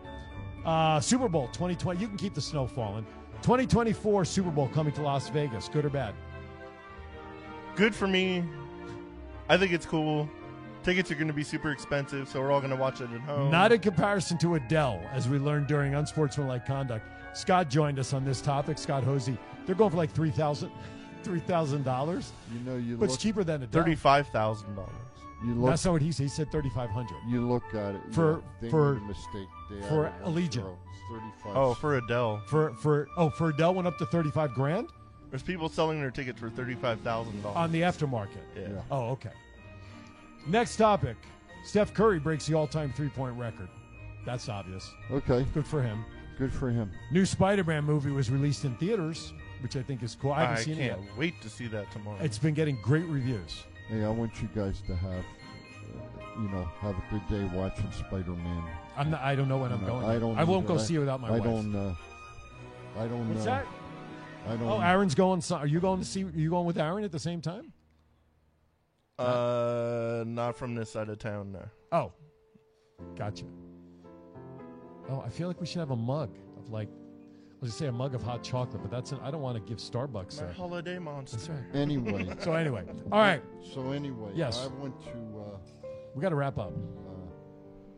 Uh, 0.66 1.00
Super 1.00 1.28
Bowl 1.28 1.46
2020. 1.48 2.00
You 2.00 2.08
can 2.08 2.16
keep 2.16 2.34
the 2.34 2.40
snow 2.40 2.66
falling. 2.66 3.06
2024 3.42 4.24
Super 4.24 4.50
Bowl 4.50 4.68
coming 4.68 4.92
to 4.94 5.02
Las 5.02 5.28
Vegas. 5.30 5.68
Good 5.68 5.84
or 5.84 5.90
bad? 5.90 6.14
Good 7.76 7.94
for 7.94 8.08
me. 8.08 8.42
I 9.48 9.56
think 9.56 9.72
it's 9.72 9.86
cool. 9.86 10.28
Tickets 10.82 11.10
are 11.10 11.14
going 11.14 11.26
to 11.28 11.32
be 11.32 11.42
super 11.44 11.70
expensive, 11.70 12.28
so 12.28 12.40
we're 12.40 12.50
all 12.50 12.60
going 12.60 12.70
to 12.70 12.76
watch 12.76 13.00
it 13.00 13.10
at 13.12 13.20
home. 13.20 13.50
Not 13.50 13.72
in 13.72 13.80
comparison 13.80 14.38
to 14.38 14.54
Adele, 14.56 15.00
as 15.12 15.28
we 15.28 15.38
learned 15.38 15.66
during 15.66 15.94
unsportsmanlike 15.94 16.66
conduct. 16.66 17.06
Scott 17.36 17.68
joined 17.68 17.98
us 17.98 18.12
on 18.12 18.24
this 18.24 18.40
topic. 18.40 18.78
Scott 18.78 19.04
Hosey. 19.04 19.36
They're 19.66 19.74
going 19.74 19.90
for 19.90 19.96
like 19.96 20.12
three 20.12 20.30
thousand, 20.30 20.70
three 21.22 21.40
thousand 21.40 21.84
dollars. 21.84 22.32
You 22.52 22.60
know, 22.60 22.76
you 22.76 22.96
But 22.96 23.06
it's 23.06 23.16
cheaper 23.16 23.44
than 23.44 23.62
Adele. 23.62 23.82
thirty-five 23.82 24.28
thousand 24.28 24.74
dollars. 24.74 24.90
You 25.44 25.54
look, 25.54 25.70
That's 25.70 25.84
not 25.84 25.92
what 25.92 26.02
he 26.02 26.12
said. 26.12 26.22
He 26.24 26.28
said 26.28 26.50
thirty 26.50 26.70
five 26.70 26.88
hundred. 26.88 27.16
you 27.28 27.46
look 27.46 27.64
at 27.74 27.96
it. 27.96 28.00
For- 28.12 28.42
for- 28.70 28.94
mistake. 29.00 29.48
They 29.70 29.80
for 29.88 30.06
added 30.06 30.22
one 30.24 30.34
Allegiant. 30.34 30.52
zero. 30.52 30.78
It's 30.92 31.00
Thirty-five. 31.10 31.56
Oh, 31.56 31.74
for 31.74 31.96
Adele. 31.98 32.42
For 32.46 32.72
for 32.74 33.08
oh 33.16 33.30
for 33.30 33.50
Adele 33.50 33.74
went 33.74 33.86
up 33.88 33.96
to 33.98 34.06
thirty 34.06 34.30
five 34.30 34.52
grand 34.54 34.88
There's 35.30 35.42
people 35.42 35.68
selling 35.68 36.00
their 36.00 36.10
tickets 36.10 36.38
for 36.40 36.50
thirty-five 36.50 37.00
thousand 37.00 37.42
dollars 37.42 37.56
on 37.56 37.72
the 37.72 37.82
aftermarket. 37.82 38.42
Yeah. 38.56 38.80
Oh, 38.90 39.10
okay. 39.10 39.30
Next 40.46 40.76
topic. 40.76 41.16
Steph 41.64 41.92
Curry 41.94 42.18
breaks 42.20 42.46
the 42.46 42.54
all 42.54 42.66
time 42.66 42.92
three 42.92 43.08
point 43.08 43.36
record. 43.38 43.68
That's 44.24 44.48
obvious. 44.48 44.90
Okay. 45.10 45.46
Good 45.54 45.66
for 45.66 45.82
him. 45.82 46.04
Good 46.38 46.52
for 46.52 46.70
him. 46.70 46.90
New 47.12 47.24
Spider 47.24 47.64
Man 47.64 47.84
movie 47.84 48.10
was 48.10 48.30
released 48.30 48.64
in 48.64 48.74
theaters, 48.76 49.32
which 49.62 49.76
I 49.76 49.82
think 49.82 50.02
is 50.02 50.14
cool. 50.20 50.32
I 50.32 50.40
haven't 50.42 50.56
I 50.56 50.60
seen 50.62 50.76
can't 50.76 51.00
it 51.00 51.04
yet. 51.04 51.16
wait 51.18 51.40
to 51.42 51.48
see 51.48 51.66
that 51.68 51.90
tomorrow. 51.92 52.18
It's 52.20 52.38
been 52.38 52.54
getting 52.54 52.78
great 52.82 53.06
reviews. 53.06 53.62
Hey, 53.88 54.04
I 54.04 54.08
want 54.10 54.42
you 54.42 54.48
guys 54.54 54.82
to 54.88 54.94
have, 54.96 55.24
uh, 55.24 56.40
you 56.42 56.48
know, 56.48 56.68
have 56.80 56.96
a 56.96 57.02
good 57.10 57.26
day 57.28 57.56
watching 57.56 57.90
Spider-Man. 57.92 58.64
I'm 58.96 59.10
not, 59.10 59.20
I 59.22 59.34
don't 59.34 59.48
know 59.48 59.58
when 59.58 59.72
I'm 59.72 59.80
You 59.82 59.86
know, 59.86 60.00
going. 60.00 60.06
I 60.06 60.18
don't. 60.18 60.38
I 60.38 60.44
won't 60.44 60.64
either. 60.64 60.74
go 60.74 60.80
see 60.80 60.94
it 60.94 60.98
without 61.00 61.20
my 61.20 61.28
I 61.28 61.30
wife. 61.32 61.42
don't. 61.44 61.74
Uh, 61.74 61.94
I 62.98 63.06
don't. 63.06 63.28
What's 63.28 63.42
uh, 63.42 63.44
that? 63.50 63.66
I 64.48 64.56
don't. 64.56 64.62
Oh, 64.68 64.80
Aaron's 64.80 65.14
going. 65.14 65.40
so- 65.40 65.56
Are 65.56 65.66
you 65.66 65.80
going 65.80 66.00
to 66.00 66.06
see? 66.06 66.24
Are 66.24 66.30
you 66.34 66.50
going 66.50 66.66
with 66.66 66.78
Aaron 66.78 67.04
at 67.04 67.12
the 67.12 67.18
same 67.18 67.40
time? 67.40 67.72
uh, 69.18 70.24
not 70.26 70.56
from 70.56 70.74
this 70.74 70.90
side 70.90 71.08
of 71.08 71.18
town. 71.18 71.52
No. 71.52 71.62
Oh, 71.92 72.12
gotcha. 73.16 73.44
Oh, 75.08 75.22
I 75.24 75.28
feel 75.28 75.48
like 75.48 75.60
we 75.60 75.66
should 75.66 75.78
have 75.80 75.90
a 75.90 75.96
mug 75.96 76.36
of 76.58 76.70
like, 76.70 76.88
let's 77.60 77.68
just 77.68 77.78
say 77.78 77.86
a 77.86 77.92
mug 77.92 78.14
of 78.14 78.22
hot 78.22 78.42
chocolate, 78.42 78.82
but 78.82 78.90
that's 78.90 79.12
an, 79.12 79.18
I 79.22 79.30
don't 79.30 79.40
want 79.40 79.56
to 79.56 79.62
give 79.62 79.78
Starbucks 79.78 80.40
My 80.40 80.46
that. 80.48 80.56
holiday 80.56 80.98
monster. 80.98 81.36
That's 81.36 81.48
right. 81.48 81.80
Anyway. 81.80 82.28
So 82.40 82.52
anyway, 82.54 82.84
all 83.12 83.20
right, 83.20 83.42
So 83.74 83.92
anyway, 83.92 84.32
Yes. 84.34 84.58
I 84.64 84.80
want 84.80 85.00
to. 85.04 85.10
Uh, 85.10 85.58
we 86.14 86.20
got 86.22 86.30
to 86.30 86.34
wrap 86.34 86.58
up. 86.58 86.72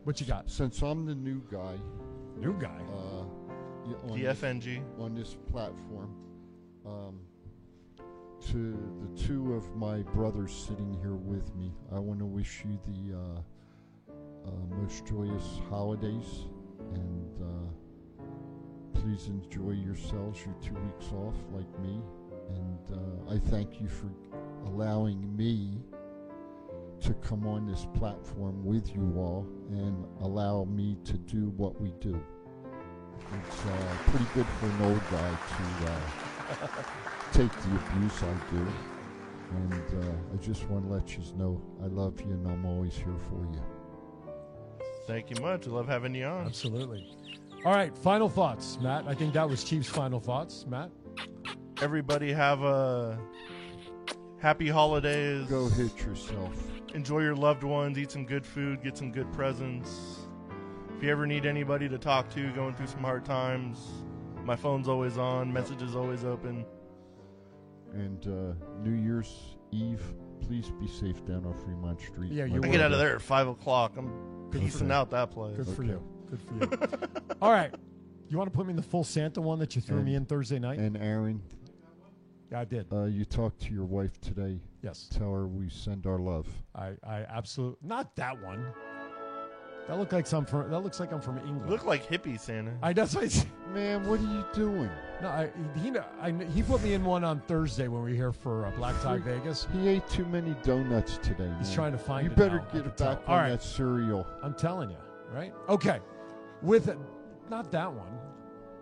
What 0.03 0.19
you 0.19 0.27
got? 0.27 0.49
since 0.49 0.81
I'm 0.81 1.05
the 1.05 1.15
new 1.15 1.41
guy, 1.51 1.75
New 2.37 2.53
guy. 2.59 2.67
uh, 2.91 3.25
yeah, 3.87 3.95
on 4.11 4.17
The 4.17 4.23
this- 4.23 4.39
FNG. 4.41 4.81
on 4.99 5.13
this 5.15 5.35
platform, 5.51 6.15
um, 6.85 7.19
to 8.51 8.71
the 9.01 9.21
two 9.21 9.53
of 9.53 9.75
my 9.75 10.01
brothers 10.01 10.53
sitting 10.53 10.93
here 11.01 11.15
with 11.15 11.53
me, 11.55 11.73
I 11.91 11.99
want 11.99 12.19
to 12.19 12.25
wish 12.25 12.63
you 12.65 12.79
the 12.87 13.17
uh, 13.17 14.11
uh, 14.47 14.51
most 14.81 15.05
joyous 15.05 15.59
holidays, 15.69 16.45
and 16.93 17.41
uh, 17.41 18.23
please 18.99 19.27
enjoy 19.27 19.71
yourselves. 19.71 20.39
Your 20.45 20.55
two 20.63 20.73
weeks 20.85 21.11
off, 21.13 21.35
like 21.53 21.79
me, 21.81 22.01
and 22.55 22.79
uh, 23.29 23.33
I 23.33 23.37
thank 23.37 23.81
you 23.81 23.87
for 23.89 24.09
allowing 24.65 25.35
me 25.35 25.81
to 27.01 27.13
come 27.15 27.47
on 27.47 27.65
this 27.65 27.87
platform 27.95 28.63
with 28.63 28.93
you 28.93 29.13
all 29.17 29.47
and 29.69 30.05
allow 30.21 30.65
me 30.65 30.97
to 31.05 31.13
do 31.17 31.49
what 31.55 31.79
we 31.79 31.93
do. 31.99 32.21
It's 33.45 33.65
uh, 33.65 33.97
pretty 34.07 34.25
good 34.33 34.45
for 34.59 34.65
an 34.65 34.81
old 34.81 35.01
guy 35.11 35.29
to 35.29 35.91
uh, 35.91 36.67
take 37.31 37.51
the 37.51 37.75
abuse 37.75 38.23
I 38.23 38.53
do. 38.55 38.67
And 39.51 40.03
uh, 40.03 40.33
I 40.33 40.37
just 40.37 40.67
want 40.69 40.85
to 40.85 40.93
let 40.93 41.17
you 41.17 41.23
know 41.35 41.61
I 41.83 41.87
love 41.87 42.19
you 42.21 42.31
and 42.31 42.47
I'm 42.47 42.65
always 42.65 42.95
here 42.95 43.17
for 43.29 43.45
you. 43.53 43.61
Thank 45.07 45.29
you 45.31 45.41
much. 45.41 45.67
I 45.67 45.71
love 45.71 45.87
having 45.87 46.13
you 46.13 46.25
on. 46.25 46.45
Absolutely. 46.45 47.07
All 47.65 47.73
right, 47.73 47.97
final 47.97 48.29
thoughts, 48.29 48.77
Matt. 48.81 49.05
I 49.07 49.13
think 49.13 49.33
that 49.33 49.49
was 49.49 49.63
Chief's 49.63 49.89
final 49.89 50.19
thoughts, 50.19 50.65
Matt. 50.67 50.91
Everybody 51.81 52.31
have 52.31 52.61
a 52.61 53.19
happy 54.39 54.67
holidays. 54.69 55.45
Go 55.47 55.67
hit 55.67 55.97
yourself. 56.05 56.53
Enjoy 56.93 57.19
your 57.19 57.35
loved 57.35 57.63
ones. 57.63 57.97
Eat 57.97 58.11
some 58.11 58.25
good 58.25 58.45
food. 58.45 58.81
Get 58.83 58.97
some 58.97 59.11
good 59.11 59.31
presents. 59.33 60.19
If 60.97 61.03
you 61.03 61.09
ever 61.11 61.25
need 61.25 61.45
anybody 61.45 61.87
to 61.87 61.97
talk 61.97 62.29
to 62.33 62.51
going 62.53 62.73
through 62.75 62.87
some 62.87 63.01
hard 63.01 63.23
times, 63.25 63.79
my 64.43 64.55
phone's 64.55 64.87
always 64.89 65.17
on. 65.17 65.51
Messages 65.53 65.95
always 65.95 66.23
open. 66.25 66.65
And 67.93 68.25
uh, 68.27 68.53
New 68.83 68.95
Year's 69.01 69.55
Eve, 69.71 70.01
please 70.41 70.71
be 70.79 70.87
safe 70.87 71.23
down 71.25 71.45
on 71.45 71.53
Fremont 71.63 71.99
Street. 72.01 72.31
Yeah, 72.31 72.45
you 72.45 72.61
I 72.63 72.67
get 72.67 72.81
out 72.81 72.91
of 72.91 72.99
there 72.99 73.15
at 73.15 73.21
five 73.21 73.47
o'clock. 73.47 73.93
I'm 73.97 74.49
Good 74.51 74.61
piecing 74.61 74.87
for- 74.87 74.93
out 74.93 75.11
that 75.11 75.31
place. 75.31 75.55
Good 75.57 75.67
for 75.67 75.83
Okay. 75.83 75.91
you. 75.91 76.03
Good 76.29 76.39
for 76.41 76.53
you. 76.75 77.09
All 77.41 77.51
right. 77.51 77.73
You 78.29 78.37
want 78.37 78.51
to 78.51 78.55
put 78.55 78.67
me 78.67 78.71
in 78.71 78.75
the 78.75 78.83
full 78.83 79.03
Santa 79.03 79.41
one 79.41 79.57
that 79.59 79.75
you 79.75 79.81
threw 79.81 80.03
me 80.03 80.13
in 80.13 80.25
Thursday 80.25 80.59
night? 80.59 80.77
And 80.77 80.95
Aaron, 80.97 81.41
yeah, 81.51 81.58
I 82.55 82.65
did. 82.65 82.87
uh, 82.91 83.03
you 83.05 83.25
talked 83.25 83.61
to 83.63 83.73
your 83.73 83.85
wife 83.85 84.19
today. 84.21 84.59
Yes. 84.81 85.07
Tell 85.15 85.31
her 85.31 85.47
we 85.47 85.69
send 85.69 86.05
our 86.07 86.19
love. 86.19 86.47
I, 86.75 86.93
I 87.07 87.25
absolutely 87.29 87.87
not 87.87 88.15
that 88.15 88.41
one. 88.43 88.65
That 89.87 89.97
look 89.97 90.11
like 90.11 90.27
some 90.27 90.45
from. 90.45 90.69
That 90.69 90.81
looks 90.81 90.99
like 90.99 91.11
I'm 91.11 91.19
from 91.21 91.39
England. 91.39 91.67
Look 91.69 91.83
like 91.83 92.07
hippie 92.07 92.39
Santa. 92.39 92.77
I 92.83 92.93
that's 92.93 93.15
what 93.15 93.23
I, 93.25 93.71
Man, 93.73 94.07
what 94.07 94.19
are 94.19 94.23
you 94.23 94.45
doing? 94.53 94.89
no. 95.19 95.27
I, 95.27 95.49
he 95.79 95.91
I, 96.21 96.31
he 96.53 96.61
put 96.61 96.83
me 96.83 96.93
in 96.93 97.03
one 97.03 97.23
on 97.23 97.39
Thursday 97.41 97.87
when 97.87 98.03
we 98.03 98.11
were 98.11 98.15
here 98.15 98.31
for 98.31 98.67
uh, 98.67 98.71
Black 98.71 98.99
Tie 99.01 99.17
Vegas. 99.17 99.67
He 99.73 99.87
ate 99.87 100.07
too 100.07 100.25
many 100.25 100.55
donuts 100.61 101.17
today. 101.17 101.51
He's 101.57 101.73
trying 101.73 101.91
to 101.93 101.97
find 101.97 102.25
You 102.25 102.31
it 102.31 102.37
better 102.37 102.57
now. 102.59 102.65
Get 102.71 102.85
it 102.85 102.97
back 102.97 103.19
All 103.27 103.33
on 103.35 103.41
right. 103.41 103.49
that 103.49 103.63
cereal. 103.63 104.27
I'm 104.43 104.53
telling 104.53 104.91
you, 104.91 104.97
right? 105.31 105.53
Okay, 105.67 105.99
with 106.61 106.87
it, 106.87 106.97
not 107.49 107.71
that 107.71 107.91
one. 107.91 108.11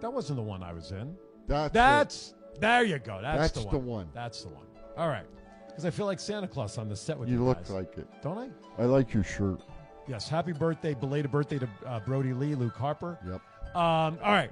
That 0.02 0.12
wasn't 0.12 0.38
the 0.38 0.44
one 0.44 0.62
I 0.62 0.74
was 0.74 0.92
in. 0.92 1.16
That's, 1.48 1.74
That's 1.74 2.34
there 2.60 2.84
you 2.84 3.00
go. 3.00 3.20
That's, 3.22 3.54
That's 3.54 3.66
the, 3.66 3.72
the 3.72 3.78
one. 3.78 3.86
one. 3.86 4.10
That's 4.14 4.42
the 4.44 4.50
one. 4.50 4.66
All 4.98 5.08
right, 5.10 5.26
because 5.68 5.86
I 5.86 5.90
feel 5.92 6.06
like 6.08 6.20
Santa 6.20 6.48
Claus 6.48 6.78
on 6.78 6.90
the 6.90 6.96
set 6.96 7.18
with 7.18 7.30
You 7.30 7.36
you 7.40 7.44
look 7.44 7.60
guys. 7.60 7.70
like 7.72 7.98
it. 7.98 8.08
don't 8.22 8.38
I? 8.38 8.82
I 8.82 8.86
like 8.86 9.14
your 9.14 9.24
shirt. 9.24 9.62
Yes. 10.08 10.30
Happy 10.30 10.54
birthday, 10.54 10.94
belated 10.94 11.32
birthday 11.32 11.60
to 11.60 11.68
uh, 11.86 12.00
Brodie 12.00 12.34
Lee, 12.34 12.56
Luke 12.56 12.76
Harper. 12.78 13.20
Yep. 13.26 13.42
Um, 13.76 14.18
all 14.24 14.32
right. 14.32 14.50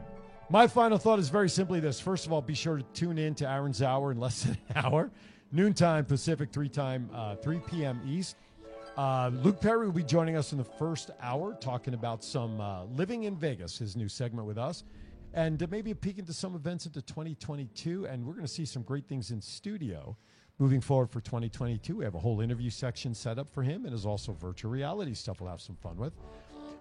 My 0.49 0.67
final 0.67 0.97
thought 0.97 1.17
is 1.17 1.29
very 1.29 1.49
simply 1.49 1.79
this. 1.79 1.99
First 1.99 2.25
of 2.27 2.33
all, 2.33 2.41
be 2.41 2.53
sure 2.53 2.77
to 2.77 2.83
tune 2.93 3.17
in 3.17 3.33
to 3.35 3.49
Aaron's 3.49 3.81
Hour 3.81 4.11
in 4.11 4.19
less 4.19 4.43
than 4.43 4.57
an 4.69 4.85
hour, 4.85 5.09
noontime 5.51 6.05
Pacific, 6.05 6.51
three 6.51 6.69
time, 6.69 7.09
uh, 7.13 7.35
3 7.37 7.59
p.m. 7.67 8.01
East. 8.05 8.35
Uh, 8.97 9.31
Luke 9.41 9.59
Perry 9.59 9.85
will 9.87 9.93
be 9.93 10.03
joining 10.03 10.35
us 10.35 10.51
in 10.51 10.57
the 10.57 10.63
first 10.63 11.09
hour, 11.21 11.57
talking 11.59 11.93
about 11.95 12.23
some 12.23 12.61
uh, 12.61 12.83
living 12.85 13.23
in 13.23 13.35
Vegas, 13.35 13.77
his 13.77 13.95
new 13.95 14.07
segment 14.07 14.47
with 14.47 14.57
us, 14.57 14.83
and 15.35 15.61
uh, 15.61 15.67
maybe 15.69 15.91
a 15.91 15.95
peek 15.95 16.17
into 16.17 16.33
some 16.33 16.55
events 16.55 16.85
into 16.85 17.01
2022. 17.01 18.07
And 18.07 18.25
we're 18.25 18.33
going 18.33 18.45
to 18.45 18.51
see 18.51 18.65
some 18.65 18.81
great 18.81 19.07
things 19.07 19.31
in 19.31 19.41
studio 19.41 20.17
moving 20.57 20.81
forward 20.81 21.11
for 21.11 21.19
2022. 21.19 21.97
We 21.97 22.05
have 22.05 22.15
a 22.15 22.19
whole 22.19 22.39
interview 22.41 22.69
section 22.69 23.13
set 23.13 23.37
up 23.37 23.49
for 23.49 23.61
him, 23.61 23.83
and 23.83 23.91
there's 23.91 24.05
also 24.05 24.31
virtual 24.31 24.71
reality 24.71 25.13
stuff 25.13 25.41
we'll 25.41 25.49
have 25.49 25.61
some 25.61 25.75
fun 25.75 25.97
with. 25.97 26.13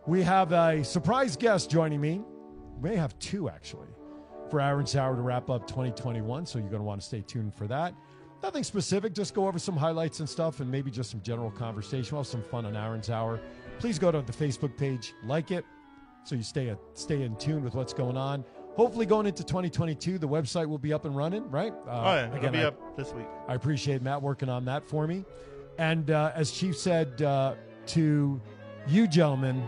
We 0.06 0.22
have 0.22 0.52
a 0.52 0.84
surprise 0.84 1.36
guest 1.36 1.68
joining 1.68 2.00
me. 2.00 2.22
We 2.80 2.90
may 2.90 2.96
have 2.96 3.18
two 3.18 3.48
actually 3.48 3.88
for 4.50 4.60
Aaron's 4.60 4.94
Hour 4.94 5.16
to 5.16 5.22
wrap 5.22 5.50
up 5.50 5.66
2021. 5.66 6.46
So 6.46 6.58
you're 6.58 6.68
going 6.68 6.80
to 6.80 6.86
want 6.86 7.00
to 7.00 7.06
stay 7.06 7.22
tuned 7.22 7.54
for 7.54 7.66
that. 7.66 7.94
Nothing 8.42 8.62
specific, 8.62 9.14
just 9.14 9.34
go 9.34 9.48
over 9.48 9.58
some 9.58 9.76
highlights 9.76 10.20
and 10.20 10.28
stuff 10.28 10.60
and 10.60 10.70
maybe 10.70 10.90
just 10.90 11.10
some 11.10 11.22
general 11.22 11.50
conversation. 11.50 12.14
We'll 12.14 12.22
have 12.22 12.30
some 12.30 12.42
fun 12.42 12.66
on 12.66 12.76
Aaron's 12.76 13.08
Hour. 13.08 13.40
Please 13.78 13.98
go 13.98 14.12
to 14.12 14.20
the 14.20 14.32
Facebook 14.32 14.76
page, 14.76 15.14
like 15.24 15.50
it, 15.50 15.64
so 16.24 16.34
you 16.34 16.42
stay 16.42 16.74
stay 16.94 17.22
in 17.22 17.36
tune 17.36 17.62
with 17.62 17.74
what's 17.74 17.92
going 17.94 18.16
on. 18.16 18.44
Hopefully, 18.76 19.06
going 19.06 19.26
into 19.26 19.44
2022, 19.44 20.18
the 20.18 20.26
website 20.26 20.66
will 20.66 20.78
be 20.78 20.92
up 20.92 21.04
and 21.04 21.14
running, 21.14 21.48
right? 21.50 21.72
Uh, 21.86 21.90
oh 21.90 22.14
yeah, 22.14 22.36
it'll 22.36 22.50
be 22.50 22.58
I- 22.58 22.64
up 22.64 22.96
this 22.96 23.12
week. 23.12 23.26
I 23.46 23.54
appreciate 23.54 24.02
Matt 24.02 24.20
working 24.20 24.48
on 24.48 24.64
that 24.64 24.84
for 24.84 25.06
me. 25.06 25.24
And 25.78 26.10
uh, 26.10 26.32
as 26.34 26.50
Chief 26.50 26.76
said 26.76 27.22
uh, 27.22 27.54
to 27.86 28.40
you 28.88 29.06
gentlemen, 29.06 29.62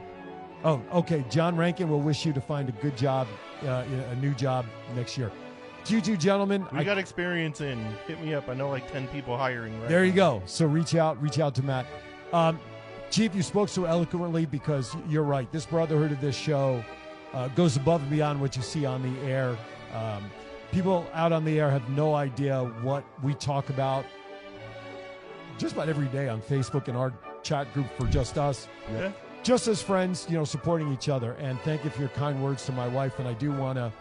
oh, 0.64 0.82
okay, 0.92 1.24
John 1.30 1.56
Rankin 1.56 1.88
will 1.88 2.00
wish 2.00 2.24
you 2.26 2.32
to 2.32 2.40
find 2.40 2.68
a 2.68 2.72
good 2.72 2.96
job, 2.96 3.26
uh, 3.64 3.84
a 4.10 4.14
new 4.16 4.34
job 4.34 4.66
next 4.94 5.16
year. 5.18 5.30
You 5.88 6.00
two 6.00 6.16
gentlemen, 6.16 6.66
We 6.72 6.78
I- 6.80 6.84
got 6.84 6.98
experience 6.98 7.60
in. 7.60 7.78
Hit 8.08 8.20
me 8.20 8.34
up. 8.34 8.48
I 8.48 8.54
know 8.54 8.68
like 8.70 8.90
ten 8.90 9.06
people 9.08 9.36
hiring. 9.36 9.78
Right 9.80 9.88
there 9.88 10.04
you 10.04 10.10
now. 10.10 10.38
go. 10.38 10.42
So 10.46 10.66
reach 10.66 10.96
out, 10.96 11.20
reach 11.22 11.38
out 11.38 11.54
to 11.56 11.62
Matt. 11.62 11.86
Um, 12.32 12.58
Chief, 13.10 13.34
you 13.34 13.42
spoke 13.42 13.68
so 13.68 13.84
eloquently 13.84 14.46
because 14.46 14.94
you're 15.08 15.22
right. 15.22 15.50
This 15.52 15.64
brotherhood 15.64 16.12
of 16.12 16.20
this 16.20 16.36
show 16.36 16.84
uh, 17.32 17.48
goes 17.48 17.76
above 17.76 18.02
and 18.02 18.10
beyond 18.10 18.40
what 18.40 18.56
you 18.56 18.62
see 18.62 18.84
on 18.84 19.02
the 19.02 19.20
air. 19.28 19.56
Um, 19.94 20.30
people 20.72 21.06
out 21.14 21.32
on 21.32 21.44
the 21.44 21.58
air 21.58 21.70
have 21.70 21.88
no 21.90 22.14
idea 22.14 22.64
what 22.82 23.04
we 23.22 23.34
talk 23.34 23.70
about 23.70 24.04
just 25.58 25.74
about 25.74 25.88
every 25.88 26.08
day 26.08 26.28
on 26.28 26.42
Facebook 26.42 26.88
and 26.88 26.96
our 26.96 27.12
chat 27.42 27.72
group 27.72 27.86
for 27.96 28.06
just 28.06 28.36
us. 28.36 28.68
Yeah. 28.92 29.12
Just 29.42 29.68
as 29.68 29.80
friends, 29.80 30.26
you 30.28 30.36
know, 30.36 30.44
supporting 30.44 30.92
each 30.92 31.08
other. 31.08 31.32
And 31.34 31.58
thank 31.60 31.84
you 31.84 31.90
for 31.90 32.00
your 32.00 32.08
kind 32.10 32.42
words 32.42 32.66
to 32.66 32.72
my 32.72 32.88
wife. 32.88 33.18
And 33.20 33.28
I 33.28 33.32
do 33.34 33.52
want 33.52 33.78
to 33.78 33.92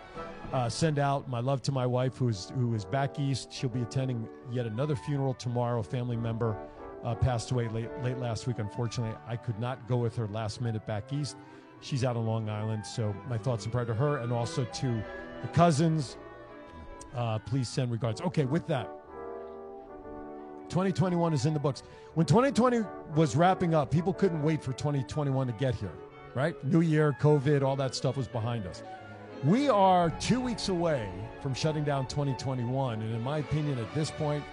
uh, 0.52 0.70
send 0.70 1.00
out 1.00 1.30
my 1.30 1.40
love 1.40 1.62
to 1.64 1.72
my 1.72 1.86
wife, 1.86 2.18
who 2.18 2.30
is 2.30 2.52
who 2.56 2.74
is 2.74 2.84
back 2.84 3.20
east. 3.20 3.54
She'll 3.54 3.70
be 3.70 3.82
attending 3.82 4.28
yet 4.52 4.66
another 4.66 4.96
funeral 4.96 5.34
tomorrow, 5.34 5.80
a 5.80 5.84
family 5.84 6.18
member 6.18 6.58
uh, 7.06 7.14
passed 7.14 7.52
away 7.52 7.68
late, 7.70 7.90
late 8.04 8.18
last 8.18 8.48
week. 8.48 8.58
Unfortunately, 8.60 9.16
I 9.28 9.36
could 9.38 9.60
not 9.60 9.88
go 9.88 9.98
with 9.98 10.16
her 10.16 10.28
last 10.28 10.60
minute 10.60 10.86
back 10.88 11.14
east. 11.14 11.38
She's 11.80 12.04
out 12.04 12.18
on 12.18 12.26
Long 12.26 12.50
Island. 12.50 12.86
So 12.86 13.16
my 13.30 13.38
thoughts 13.38 13.64
and 13.64 13.72
prayer 13.72 13.86
to 13.86 13.94
her 13.94 14.18
and 14.18 14.34
also 14.34 14.66
to 14.66 15.04
the 15.42 15.48
cousins. 15.50 16.18
Uh, 17.16 17.40
please 17.40 17.70
send 17.70 17.92
regards. 17.92 18.22
Okay, 18.22 18.46
with 18.46 18.66
that, 18.68 18.90
2021 20.70 21.34
is 21.34 21.46
in 21.46 21.54
the 21.54 21.60
books. 21.60 21.84
When 22.16 22.26
2020 22.26 22.82
was 23.16 23.36
wrapping 23.36 23.76
up, 23.76 23.92
people 23.92 24.14
couldn't 24.14 24.42
wait 24.42 24.64
for 24.64 24.74
2021 24.74 25.48
to 25.48 25.54
get 25.54 25.76
here, 25.76 25.92
right? 26.34 26.62
New 26.66 26.82
Year, 26.82 27.16
COVID, 27.22 27.62
all 27.62 27.76
that 27.76 27.94
stuff 27.94 28.18
was 28.18 28.28
behind 28.28 28.66
us. 28.66 28.82
We 29.44 29.70
are 29.70 30.10
two 30.20 30.42
weeks 30.42 30.70
away 30.70 31.08
from 31.42 31.54
shutting 31.54 31.84
down 31.84 32.08
2021. 32.08 33.02
And 33.02 33.14
in 33.14 33.22
my 33.22 33.38
opinion, 33.38 33.78
at 33.78 33.94
this 33.94 34.10
point, 34.10 34.44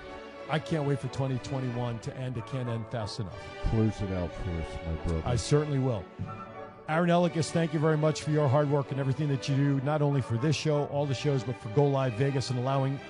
I 0.50 0.58
can't 0.58 0.84
wait 0.84 0.98
for 0.98 1.08
2021 1.08 1.98
to 2.00 2.16
end. 2.16 2.36
It 2.36 2.46
can't 2.46 2.68
end 2.68 2.86
fast 2.90 3.20
enough. 3.20 3.36
Close 3.70 4.00
it 4.02 4.12
out 4.12 4.30
for 4.34 4.50
us, 4.50 4.86
my 4.86 4.92
brother. 5.06 5.22
I 5.24 5.36
certainly 5.36 5.78
will. 5.78 6.04
Aaron 6.88 7.08
Elikas, 7.08 7.50
thank 7.50 7.72
you 7.72 7.78
very 7.78 7.96
much 7.96 8.22
for 8.22 8.30
your 8.30 8.48
hard 8.48 8.68
work 8.70 8.90
and 8.90 9.00
everything 9.00 9.28
that 9.28 9.48
you 9.48 9.56
do, 9.56 9.80
not 9.84 10.02
only 10.02 10.20
for 10.20 10.36
this 10.36 10.56
show, 10.56 10.86
all 10.86 11.06
the 11.06 11.14
shows, 11.14 11.42
but 11.42 11.56
for 11.60 11.68
Go 11.70 11.86
Live 11.86 12.14
Vegas 12.14 12.50
and 12.50 12.58
allowing 12.58 13.00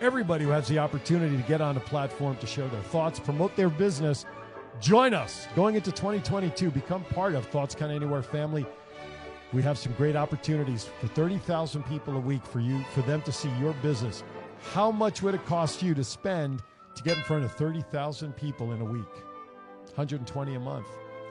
everybody 0.00 0.44
who 0.44 0.50
has 0.50 0.68
the 0.68 0.78
opportunity 0.78 1.36
to 1.36 1.42
get 1.44 1.60
on 1.60 1.76
a 1.76 1.80
platform 1.80 2.36
to 2.36 2.46
share 2.46 2.68
their 2.68 2.82
thoughts, 2.82 3.18
promote 3.18 3.56
their 3.56 3.70
business. 3.70 4.26
Join 4.80 5.14
us 5.14 5.48
going 5.56 5.76
into 5.76 5.90
2022. 5.92 6.70
Become 6.70 7.04
part 7.04 7.34
of 7.34 7.46
Thoughts 7.46 7.74
Count 7.74 7.92
Anywhere 7.92 8.22
family. 8.22 8.66
We 9.52 9.62
have 9.62 9.78
some 9.78 9.92
great 9.94 10.16
opportunities 10.16 10.88
for 11.00 11.08
30,000 11.08 11.82
people 11.84 12.16
a 12.16 12.20
week 12.20 12.44
for 12.44 12.60
you, 12.60 12.82
for 12.94 13.02
them 13.02 13.22
to 13.22 13.32
see 13.32 13.50
your 13.60 13.74
business. 13.74 14.24
How 14.72 14.90
much 14.90 15.22
would 15.22 15.34
it 15.34 15.44
cost 15.46 15.82
you 15.82 15.94
to 15.94 16.04
spend 16.04 16.62
to 16.94 17.02
get 17.02 17.16
in 17.16 17.22
front 17.24 17.44
of 17.44 17.52
30,000 17.52 18.32
people 18.34 18.72
in 18.72 18.80
a 18.80 18.84
week? 18.84 19.12
120 19.94 20.54
a 20.54 20.60
month. 20.60 20.86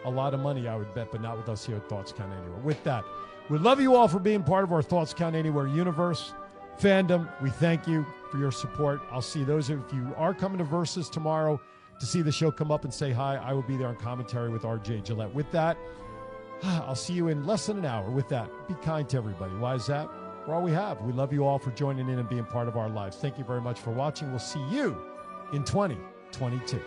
A 0.06 0.10
lot 0.10 0.34
of 0.34 0.40
money, 0.40 0.68
I 0.68 0.76
would 0.76 0.94
bet, 0.94 1.12
but 1.12 1.22
not 1.22 1.38
with 1.38 1.50
us 1.50 1.66
here 1.66 1.76
at 1.76 1.88
Thoughts 1.88 2.12
Count 2.12 2.34
Anywhere. 2.34 2.60
With 2.60 2.84
that, 2.84 3.04
we 3.50 3.58
love 3.58 3.82
you 3.82 3.96
all 3.96 4.08
for 4.08 4.20
being 4.20 4.44
part 4.44 4.64
of 4.64 4.72
our 4.72 4.82
Thoughts 4.82 5.14
Count 5.14 5.36
Anywhere 5.36 5.68
universe. 5.68 6.34
Fandom, 6.80 7.30
we 7.42 7.50
thank 7.50 7.88
you 7.88 8.06
for 8.32 8.38
your 8.38 8.52
support. 8.52 9.02
I'll 9.12 9.22
see 9.22 9.44
those 9.44 9.70
of 9.70 9.80
you 9.94 10.14
are 10.18 10.34
coming 10.34 10.58
to 10.58 10.64
Versus 10.64 11.10
tomorrow 11.10 11.62
to 12.00 12.06
see 12.06 12.22
the 12.22 12.32
show 12.32 12.50
come 12.50 12.72
up 12.72 12.84
and 12.84 12.94
say 12.94 13.12
hi. 13.12 13.36
I 13.36 13.54
will 13.54 13.62
be 13.62 13.78
there 13.78 13.88
on 13.88 13.96
commentary 13.98 14.50
with 14.50 14.64
RJ 14.64 15.04
Gillette. 15.04 15.34
With 15.34 15.52
that, 15.52 15.78
I'll 16.64 16.96
see 16.96 17.14
you 17.14 17.28
in 17.28 17.46
less 17.46 17.68
than 17.68 17.78
an 17.78 17.86
hour. 17.86 18.10
With 18.10 18.30
that, 18.30 18.50
be 18.68 18.74
kind 18.76 19.08
to 19.10 19.18
everybody. 19.18 19.54
Why 19.56 19.76
is 19.76 19.86
that? 19.88 20.10
We're 20.48 20.56
all 20.56 20.64
we 20.64 20.72
have. 20.72 21.00
We 21.02 21.14
love 21.14 21.32
you 21.32 21.46
all 21.46 21.60
for 21.60 21.70
joining 21.72 22.10
in 22.10 22.18
and 22.18 22.28
being 22.28 22.46
part 22.46 22.68
of 22.68 22.78
our 22.78 22.90
lives. 22.90 23.18
Thank 23.18 23.38
you 23.38 23.44
very 23.44 23.62
much 23.62 23.80
for 23.80 23.92
watching. 23.92 24.32
We'll 24.32 24.40
see 24.40 24.64
you 24.72 25.11
in 25.54 25.64
2022. 25.64 26.80